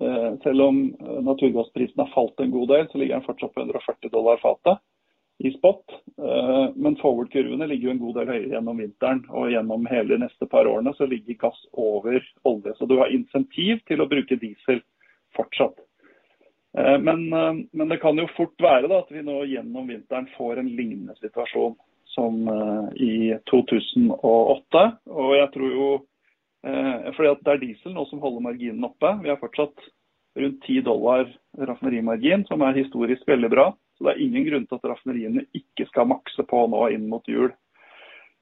eh, 0.00 0.30
Selv 0.40 0.64
om 0.64 0.78
eh, 0.88 1.18
naturgassprisen 1.26 2.00
har 2.00 2.14
falt 2.14 2.40
en 2.40 2.54
god 2.54 2.70
del, 2.72 2.86
så 2.88 3.02
ligger 3.02 3.18
den 3.18 3.26
fortsatt 3.26 3.52
på 3.52 3.66
140 3.66 4.14
dollar 4.14 4.40
fatet 4.40 4.80
i 5.38 5.52
spot. 5.52 5.84
Eh, 6.18 6.66
men 6.74 6.96
forward-kurvene 6.96 7.66
ligger 7.66 7.88
jo 7.88 7.94
en 7.94 8.02
god 8.02 8.18
del 8.18 8.32
høyere 8.32 8.50
gjennom 8.54 8.82
vinteren. 8.82 9.22
Og 9.30 9.52
gjennom 9.52 9.86
hele 9.90 10.14
de 10.14 10.20
neste 10.24 10.48
par 10.50 10.68
årene 10.70 10.94
så 10.98 11.08
ligger 11.10 11.40
gass 11.46 11.62
over 11.72 12.20
olje. 12.48 12.74
Så 12.78 12.86
du 12.86 12.98
har 13.00 13.12
insentiv 13.12 13.82
til 13.90 14.02
å 14.02 14.08
bruke 14.10 14.38
diesel 14.38 14.82
fortsatt. 15.36 15.82
Eh, 16.78 16.98
men, 16.98 17.26
eh, 17.32 17.64
men 17.72 17.88
det 17.88 18.00
kan 18.04 18.18
jo 18.18 18.28
fort 18.36 18.54
være 18.62 18.90
da, 18.90 19.02
at 19.02 19.10
vi 19.10 19.24
nå 19.24 19.42
gjennom 19.50 19.90
vinteren 19.90 20.30
får 20.36 20.62
en 20.62 20.70
lignende 20.76 21.16
situasjon 21.20 21.76
som 22.12 22.42
i 23.00 23.32
2008. 23.48 24.80
Og 25.08 25.30
jeg 25.32 25.48
tror 25.54 25.70
jo 25.72 25.86
fordi 27.16 27.30
at 27.30 27.40
det 27.40 27.52
er 27.54 27.60
diesel 27.62 27.94
nå 27.96 28.04
som 28.10 28.20
holder 28.20 28.44
marginen 28.44 28.84
oppe. 28.84 29.14
Vi 29.22 29.30
har 29.32 29.38
fortsatt 29.40 29.86
rundt 30.36 30.60
10 30.66 30.82
dollar 30.84 31.24
raffinerimargin, 31.56 32.44
som 32.44 32.60
er 32.62 32.76
historisk 32.76 33.24
veldig 33.26 33.50
bra. 33.50 33.64
Så 33.98 34.06
det 34.06 34.14
er 34.14 34.22
ingen 34.24 34.46
grunn 34.46 34.68
til 34.68 34.78
at 34.78 34.86
raffineriene 34.92 35.44
ikke 35.56 35.86
skal 35.90 36.08
makse 36.10 36.44
på 36.48 36.62
nå 36.70 36.86
inn 36.94 37.08
mot 37.10 37.28
jul. 37.28 37.52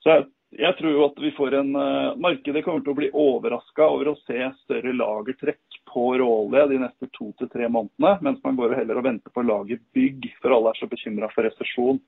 Så 0.00 0.14
jeg, 0.14 0.26
jeg 0.62 0.76
tror 0.78 0.94
jo 0.94 1.02
at 1.04 1.18
vi 1.20 1.32
får 1.36 1.56
en 1.58 1.74
uh, 1.76 2.16
Markedet 2.20 2.62
kommer 2.64 2.84
til 2.84 2.94
å 2.94 2.98
bli 2.98 3.10
overraska 3.12 3.88
over 3.92 4.12
å 4.12 4.18
se 4.22 4.38
større 4.62 4.94
lagertrekk 4.96 5.80
på 5.90 6.06
råolje 6.22 6.64
de 6.72 6.80
neste 6.84 7.10
to 7.16 7.30
til 7.38 7.50
tre 7.52 7.68
månedene, 7.68 8.16
mens 8.24 8.40
man 8.46 8.56
går 8.58 8.78
heller 8.78 9.00
og 9.00 9.06
venter 9.08 9.34
på 9.34 9.44
lagerbygg, 9.44 10.30
for 10.42 10.54
alle 10.56 10.72
er 10.72 10.80
så 10.80 10.88
bekymra 10.90 11.30
for 11.34 11.46
resesjon. 11.46 12.00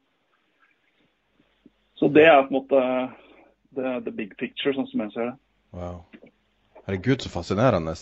Så 1.99 2.09
det 2.11 2.27
er 2.27 2.43
på 2.47 2.55
en 2.55 2.61
måte 2.61 2.83
the, 3.75 4.01
the, 4.07 4.11
big 4.11 4.37
picture, 4.39 4.75
sånn 4.75 4.89
som 4.91 5.05
jeg 5.05 5.15
ser 5.15 5.33
det. 5.33 5.39
Wow. 5.77 6.03
Herregud, 6.87 7.23
så 7.23 7.31
fascinerende. 7.31 7.95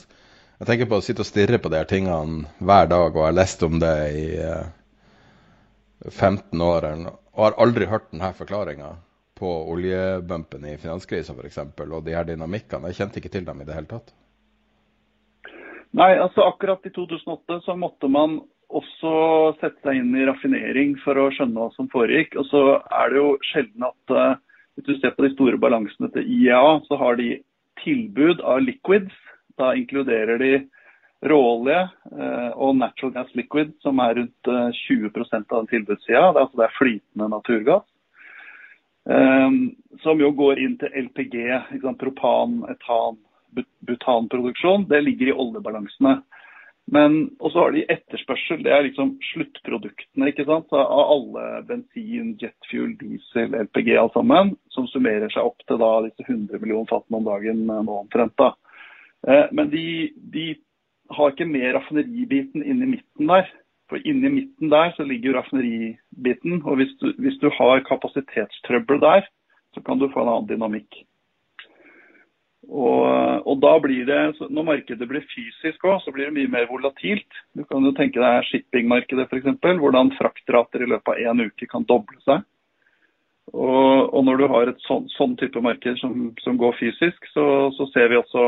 Jeg 0.60 0.68
tenker 0.68 0.88
på 0.88 1.00
å 1.00 1.04
sitte 1.04 1.24
og 1.24 1.28
stirre 1.28 1.60
på 1.60 1.72
de 1.72 1.80
her 1.80 1.88
tingene 1.88 2.48
hver 2.60 2.88
dag, 2.92 3.16
og 3.16 3.26
har 3.26 3.36
lest 3.36 3.64
om 3.66 3.80
det 3.80 3.96
i 4.14 4.28
uh 4.44 4.68
15 6.08 6.60
år 6.64 6.86
og 6.90 7.44
har 7.44 7.56
aldri 7.60 7.88
hørt 7.90 8.08
denne 8.12 8.32
forklaringa 8.36 8.94
på 9.40 9.50
oljebumpen 9.72 10.64
i 10.68 10.76
finanskrisa 10.80 11.32
f.eks. 11.32 11.58
og 11.80 12.00
de 12.04 12.16
her 12.16 12.26
dynamikkene. 12.28 12.90
Jeg 12.90 13.00
kjente 13.00 13.20
ikke 13.20 13.32
til 13.32 13.46
dem 13.46 13.60
i 13.62 13.68
det 13.68 13.76
hele 13.76 13.88
tatt. 13.90 14.12
Nei, 15.96 16.12
altså 16.22 16.44
akkurat 16.46 16.84
i 16.86 16.92
2008 16.94 17.62
så 17.64 17.76
måtte 17.78 18.08
man 18.12 18.38
også 18.70 19.12
sette 19.58 19.80
seg 19.82 19.98
inn 19.98 20.12
i 20.14 20.26
raffinering 20.28 20.94
for 21.02 21.18
å 21.18 21.30
skjønne 21.34 21.58
hva 21.58 21.70
som 21.74 21.88
foregikk. 21.90 22.36
Og 22.38 22.46
så 22.50 22.62
er 22.78 23.10
det 23.10 23.18
jo 23.18 23.30
sjelden 23.48 23.88
at 23.88 24.14
uh, 24.14 24.36
hvis 24.76 24.86
du 24.86 25.00
ser 25.00 25.16
på 25.16 25.26
de 25.26 25.32
store 25.34 25.58
balansene 25.60 26.12
til 26.14 26.28
IEA, 26.28 26.78
så 26.86 27.00
har 27.00 27.18
de 27.18 27.32
tilbud 27.82 28.44
av 28.46 28.62
liquids. 28.62 29.16
Da 29.58 29.72
inkluderer 29.76 30.38
de 30.40 30.52
råolje 31.22 31.80
eh, 32.16 32.50
og 32.56 32.76
natural 32.76 33.12
gas 33.18 33.32
liquid, 33.36 33.74
som 33.84 34.00
er 34.00 34.16
rundt 34.20 34.50
20 34.86 35.10
eh, 35.10 35.40
av 35.52 35.66
tilbudssida. 35.68 36.32
Det, 36.32 36.44
altså 36.44 36.60
det 36.60 36.66
er 36.66 36.78
flytende 36.78 37.30
naturgass. 37.34 37.86
Eh, 39.10 39.50
som 40.04 40.22
jo 40.22 40.32
går 40.36 40.62
inn 40.64 40.78
til 40.80 40.96
LPG, 41.06 41.36
propan, 42.00 42.62
etan, 42.72 43.20
butanproduksjon. 43.88 44.88
Det 44.88 45.02
ligger 45.04 45.32
i 45.32 45.36
oljebalansene. 45.44 46.20
Men 46.90 47.20
også 47.38 47.66
har 47.66 47.74
de 47.76 47.84
etterspørsel. 47.92 48.64
Det 48.64 48.72
er 48.74 48.86
liksom 48.88 49.12
sluttproduktene 49.28 50.30
ikke 50.32 50.46
sant? 50.48 50.72
av 50.74 50.88
alle 51.12 51.60
bensin, 51.68 52.32
jetfuel, 52.40 52.96
diesel, 52.98 53.52
LPG 53.68 53.92
alt 54.00 54.16
sammen. 54.16 54.56
Som 54.74 54.88
summerer 54.90 55.30
seg 55.30 55.52
opp 55.52 55.60
til 55.68 55.78
da 55.78 55.92
disse 56.08 56.24
100 56.24 56.58
millioner 56.58 56.88
fatene 56.90 57.20
om 57.20 57.28
dagen 57.28 57.62
nå 57.68 58.00
omtrent. 58.00 58.34
da. 58.40 58.54
Men 59.52 59.68
de, 59.70 59.84
de 60.32 60.48
har 61.16 61.32
ikke 61.32 61.48
med 61.48 61.74
raffineribiten 61.74 62.64
inni 62.64 62.94
midten 62.94 63.30
der. 63.30 63.50
For 63.90 63.98
inni 64.06 64.30
midten 64.30 64.70
der 64.70 64.92
så 64.96 65.06
ligger 65.06 65.30
jo 65.30 65.36
raffineribiten. 65.38 66.62
Og 66.64 66.76
hvis 66.80 66.92
du, 67.00 67.12
hvis 67.18 67.38
du 67.42 67.50
har 67.58 67.86
kapasitetstrøbbel 67.88 69.00
der, 69.02 69.26
så 69.74 69.82
kan 69.86 69.98
du 69.98 70.10
få 70.10 70.22
en 70.22 70.32
annen 70.34 70.50
dynamikk. 70.50 71.02
Og, 72.70 73.02
og, 73.48 73.56
da 73.62 73.72
blir 73.82 74.04
det, 74.06 74.20
Når 74.50 74.62
markedet 74.62 75.08
blir 75.08 75.24
fysisk 75.32 75.84
òg, 75.84 76.02
så 76.04 76.12
blir 76.14 76.28
det 76.28 76.36
mye 76.36 76.50
mer 76.52 76.68
volatilt. 76.70 77.40
Du 77.56 77.64
kan 77.64 77.82
jo 77.82 77.90
tenke 77.96 78.20
deg 78.22 78.46
shippingmarkedet 78.46 79.26
f.eks. 79.26 79.48
Hvordan 79.58 80.12
fraktrater 80.18 80.84
i 80.84 80.90
løpet 80.92 81.10
av 81.14 81.32
én 81.32 81.46
uke 81.48 81.66
kan 81.66 81.86
doble 81.88 82.20
seg. 82.26 82.46
Og, 83.50 84.14
og 84.14 84.22
når 84.24 84.38
du 84.38 84.46
har 84.52 84.70
et 84.70 84.84
sånn, 84.86 85.08
sånn 85.16 85.34
type 85.40 85.58
marked 85.64 85.98
som, 85.98 86.28
som 86.44 86.58
går 86.60 86.76
fysisk, 86.78 87.24
så, 87.34 87.44
så, 87.74 87.88
ser 87.90 88.12
vi 88.12 88.20
også 88.20 88.44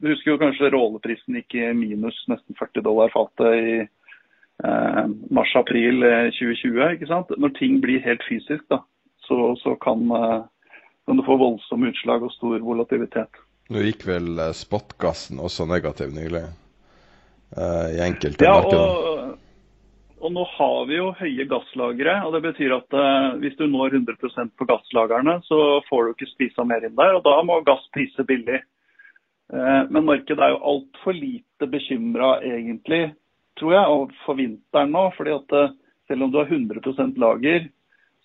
du 0.00 0.08
husker 0.08 0.32
jo 0.32 0.40
kanskje 0.40 0.70
råleprisen 0.72 1.36
gikk 1.40 1.56
i 1.60 1.66
minus 1.76 2.16
nesten 2.30 2.56
40 2.58 2.84
dollar 2.86 3.12
fatet 3.12 3.56
i 3.56 3.74
eh, 4.64 5.04
mars-april 5.30 6.00
2020. 6.36 6.80
Eh, 6.80 6.94
ikke 6.96 7.10
sant? 7.10 7.34
Når 7.36 7.54
ting 7.58 7.80
blir 7.84 8.02
helt 8.04 8.24
fysisk, 8.28 8.64
da, 8.72 8.80
så, 9.28 9.52
så 9.60 9.76
kan, 9.82 10.06
eh, 10.16 10.40
kan, 11.06 11.20
du 11.20 11.26
få 11.26 11.36
voldsomme 11.40 11.92
utslag 11.92 12.24
og 12.24 12.32
stor 12.38 12.64
volatilitet. 12.64 13.44
Nå 13.70 13.84
gikk 13.84 14.08
vel 14.08 14.32
eh, 14.38 14.56
spotgassen 14.56 15.42
også 15.42 15.68
negativ 15.70 16.16
nylig 16.16 16.46
eh, 16.48 17.86
i 17.98 18.02
enkelte 18.08 18.48
ja, 18.48 18.56
markeder? 18.56 18.88
Og, 18.88 19.38
og 20.20 20.34
nå 20.34 20.48
har 20.56 20.82
vi 20.88 20.98
jo 20.98 21.12
høye 21.20 21.48
gasslagre. 21.52 22.18
og 22.24 22.34
Det 22.38 22.44
betyr 22.48 22.76
at 22.80 23.00
eh, 23.04 23.30
hvis 23.44 23.60
du 23.60 23.68
når 23.68 24.00
100% 24.00 24.56
på 24.56 24.68
gasslagrene, 24.72 25.38
så 25.46 25.80
får 25.92 26.04
du 26.08 26.16
ikke 26.16 26.34
spisa 26.34 26.66
mer 26.66 26.88
inn 26.88 26.96
der. 26.98 27.20
og 27.20 27.24
Da 27.28 27.40
må 27.44 27.60
gass 27.68 27.84
prise 27.94 28.24
billig. 28.26 28.64
Eh, 29.52 29.82
men 29.90 30.06
markedet 30.06 30.42
er 30.44 30.54
jo 30.54 30.62
altfor 30.72 31.16
lite 31.16 31.66
bekymra 31.70 32.36
egentlig, 32.46 33.14
tror 33.58 33.74
jeg, 33.74 34.08
for 34.24 34.38
vinteren 34.38 34.94
nå. 34.94 35.08
fordi 35.16 35.34
at 35.34 35.56
eh, 35.58 35.72
selv 36.10 36.26
om 36.26 36.32
du 36.32 36.38
har 36.38 36.52
100% 36.52 37.18
lager, 37.18 37.66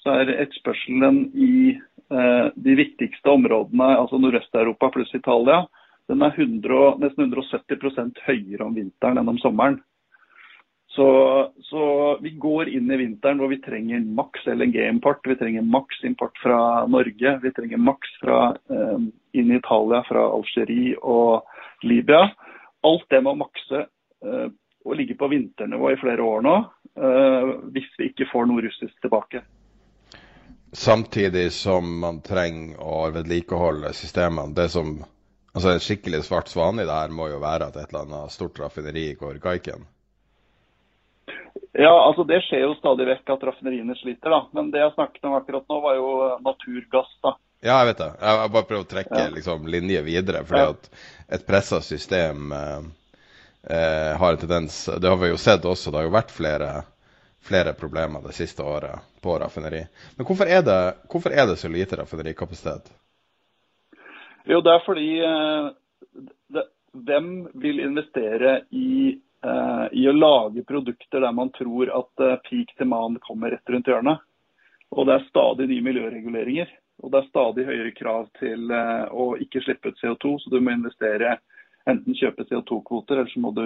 så 0.03 0.19
er 0.19 0.35
etterspørselen 0.35 1.23
i 1.33 1.55
eh, 1.73 2.47
de 2.55 2.77
viktigste 2.77 3.33
områdene, 3.33 3.89
altså 3.97 4.21
Nordøst-Europa 4.21 4.91
pluss 4.93 5.13
Italia, 5.17 5.63
den 6.09 6.21
er 6.21 6.37
100, 6.37 6.99
nesten 7.01 7.33
170% 7.33 8.21
høyere 8.27 8.67
om 8.67 8.75
vinteren 8.77 9.17
enn 9.17 9.31
om 9.33 9.41
sommeren. 9.41 9.79
Så, 10.95 11.07
så, 11.59 12.17
vi 12.21 12.29
går 12.29 12.69
inn 12.69 12.91
i 12.91 12.97
vinteren 12.97 13.41
hvor 13.41 13.49
vi 13.51 13.57
trenger 13.59 14.03
maks 14.15 14.45
LNG-import. 14.47 15.25
Vi 15.27 15.35
trenger 15.35 15.65
maks 15.67 16.03
import 16.07 16.39
fra 16.39 16.59
Norge. 16.87 17.33
Vi 17.43 17.51
trenger 17.51 17.81
maks 17.83 18.13
fra 18.21 18.37
eh, 18.71 19.01
inn 19.35 19.51
i 19.51 19.57
Italia 19.57 19.99
fra 20.07 20.23
Algerie 20.37 20.95
og 21.01 21.43
Libya. 21.83 22.29
Alt 22.87 23.09
det 23.11 23.19
må 23.27 23.35
makse. 23.35 23.81
Eh, 24.23 24.47
og 24.85 24.95
ligge 24.95 25.17
på 25.19 25.27
vinternivå 25.27 25.91
i 25.91 25.97
flere 25.97 26.21
år 26.21 26.43
nå, 26.45 26.51
hvis 27.73 27.87
vi 27.97 28.11
ikke 28.11 28.27
får 28.29 28.45
noe 28.45 28.61
russisk 28.61 28.93
tilbake. 29.01 29.39
Samtidig 30.77 31.47
som 31.57 31.87
man 32.03 32.19
trenger 32.21 32.77
å 32.85 33.07
vedlikeholde 33.15 33.89
systemene. 33.97 34.53
Det 34.53 34.67
som, 34.69 34.99
altså 35.55 35.73
En 35.73 35.81
skikkelig 35.81 36.21
svart 36.27 36.53
svane 36.53 36.83
i 36.83 36.85
det 36.85 36.99
her 36.99 37.17
må 37.17 37.31
jo 37.31 37.41
være 37.41 37.71
at 37.71 37.81
et 37.81 37.89
eller 37.89 38.05
annet 38.05 38.35
stort 38.37 38.61
raffineri 38.61 39.07
går 39.17 39.41
kaiken? 39.41 39.89
Ja, 41.75 41.91
altså 42.07 42.23
Det 42.23 42.41
skjer 42.45 42.65
jo 42.65 42.75
stadig 42.79 43.07
vekk 43.09 43.31
at 43.35 43.43
raffineriene 43.49 43.95
sliter. 43.99 44.29
da. 44.29 44.41
Men 44.55 44.71
det 44.71 44.79
jeg 44.83 44.93
snakket 44.95 45.27
om 45.27 45.35
akkurat 45.37 45.65
nå, 45.69 45.79
var 45.83 45.95
jo 45.95 46.09
naturgass. 46.43 47.11
da. 47.23 47.35
Ja, 47.65 47.79
jeg 47.81 47.93
vet 47.93 48.03
det. 48.03 48.11
Jeg 48.21 48.51
bare 48.53 48.67
prøver 48.69 48.83
å 48.83 48.91
trekke 48.91 49.21
ja. 49.23 49.31
liksom, 49.33 49.67
linje 49.67 50.01
videre. 50.05 50.43
fordi 50.45 50.61
ja. 50.61 50.73
at 50.75 51.35
et 51.39 51.47
pressa 51.47 51.81
system 51.81 52.51
eh, 52.51 52.81
eh, 53.69 54.11
har 54.19 54.35
en 54.35 54.37
tendens 54.37 54.85
Det 55.01 55.09
har 55.09 55.17
vi 55.17 55.31
jo 55.31 55.39
sett 55.41 55.65
også. 55.65 55.91
Det 55.91 56.01
har 56.01 56.07
jo 56.09 56.13
vært 56.15 56.35
flere, 56.35 56.69
flere 57.43 57.73
problemer 57.73 58.23
det 58.23 58.35
siste 58.37 58.63
året 58.63 59.01
på 59.21 59.39
raffineri. 59.39 59.85
Men 60.17 60.27
hvorfor 60.27 60.51
er 60.51 60.61
det, 60.61 60.79
hvorfor 61.11 61.33
er 61.33 61.49
det 61.49 61.57
så 61.57 61.71
lite 61.71 61.97
raffinerikapasitet? 61.97 62.91
Jo, 64.45 64.61
det 64.61 64.73
er 64.75 64.85
fordi 64.85 65.11
eh, 65.25 65.69
det, 66.53 66.67
Hvem 66.95 67.49
vil 67.59 67.81
investere 67.83 68.61
i, 68.71 68.89
eh, 69.11 69.19
i, 69.91 70.05
å 70.09 70.15
lage 70.15 70.63
produkter 70.67 71.21
der 71.21 71.35
man 71.35 71.51
tror 71.55 71.91
at 71.93 72.23
eh, 72.23 72.37
peak 72.47 72.73
demand 72.79 73.19
kommer 73.25 73.53
rett 73.53 73.69
rundt 73.69 73.89
hjørnet? 73.91 74.23
Og 74.95 75.07
det 75.07 75.17
er 75.17 75.27
stadig 75.29 75.67
nye 75.69 75.85
miljøreguleringer. 75.85 76.71
Og 77.03 77.11
det 77.11 77.19
er 77.19 77.29
stadig 77.29 77.65
høyere 77.67 77.91
krav 77.97 78.29
til 78.39 78.71
uh, 78.71 79.11
å 79.11 79.33
ikke 79.43 79.59
slippe 79.65 79.91
ut 79.91 79.99
CO2, 79.99 80.37
så 80.39 80.53
du 80.53 80.61
må 80.63 80.71
investere 80.71 81.33
enten 81.89 82.15
kjøpe 82.15 82.45
CO2-kvoter, 82.47 83.19
eller 83.19 83.33
så 83.33 83.41
må 83.43 83.51
du 83.57 83.65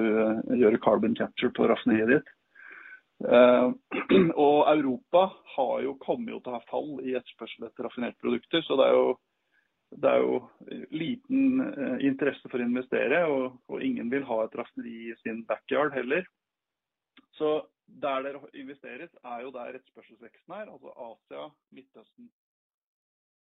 gjøre 0.58 0.82
carbon 0.82 1.14
capture 1.16 1.54
på 1.54 1.68
raffineriet 1.70 2.16
ditt. 2.16 2.32
Og 4.48 4.58
Europa 4.72 5.26
har 5.56 5.82
jo, 5.84 5.96
kommet 6.02 6.34
til 6.44 6.52
å 6.52 6.56
ha 6.56 6.62
fall 6.72 6.98
i 7.04 7.16
etterspørsel 7.20 7.68
etter 7.68 7.88
raffinerte 7.88 8.20
produkter. 8.24 8.64
Så 8.66 8.80
det 8.80 8.88
er 8.88 8.98
jo, 8.98 9.14
det 9.90 10.10
er 10.10 10.22
jo 10.22 10.36
liten 10.94 11.64
interesse 12.06 12.49
for 12.52 12.61
å 12.61 12.68
investere, 12.68 13.24
og, 13.26 13.57
og, 13.68 13.82
ingen 13.84 14.11
vil 14.11 14.26
ha 14.30 14.44
et 14.45 14.57
raffineri 14.60 15.10
i 15.10 15.16
sin 15.24 15.41
backyard 15.49 15.95
heller. 15.95 16.28
Så 17.38 17.56
der 18.03 18.22
det 18.28 18.36
investeres, 18.53 19.10
er 19.24 19.41
jo 19.45 19.53
der 19.56 19.80
etterspørselsveksten 19.80 20.53
er, 20.53 20.70
altså 20.70 20.94
Asia, 21.07 21.48
Midtøsten. 21.74 22.30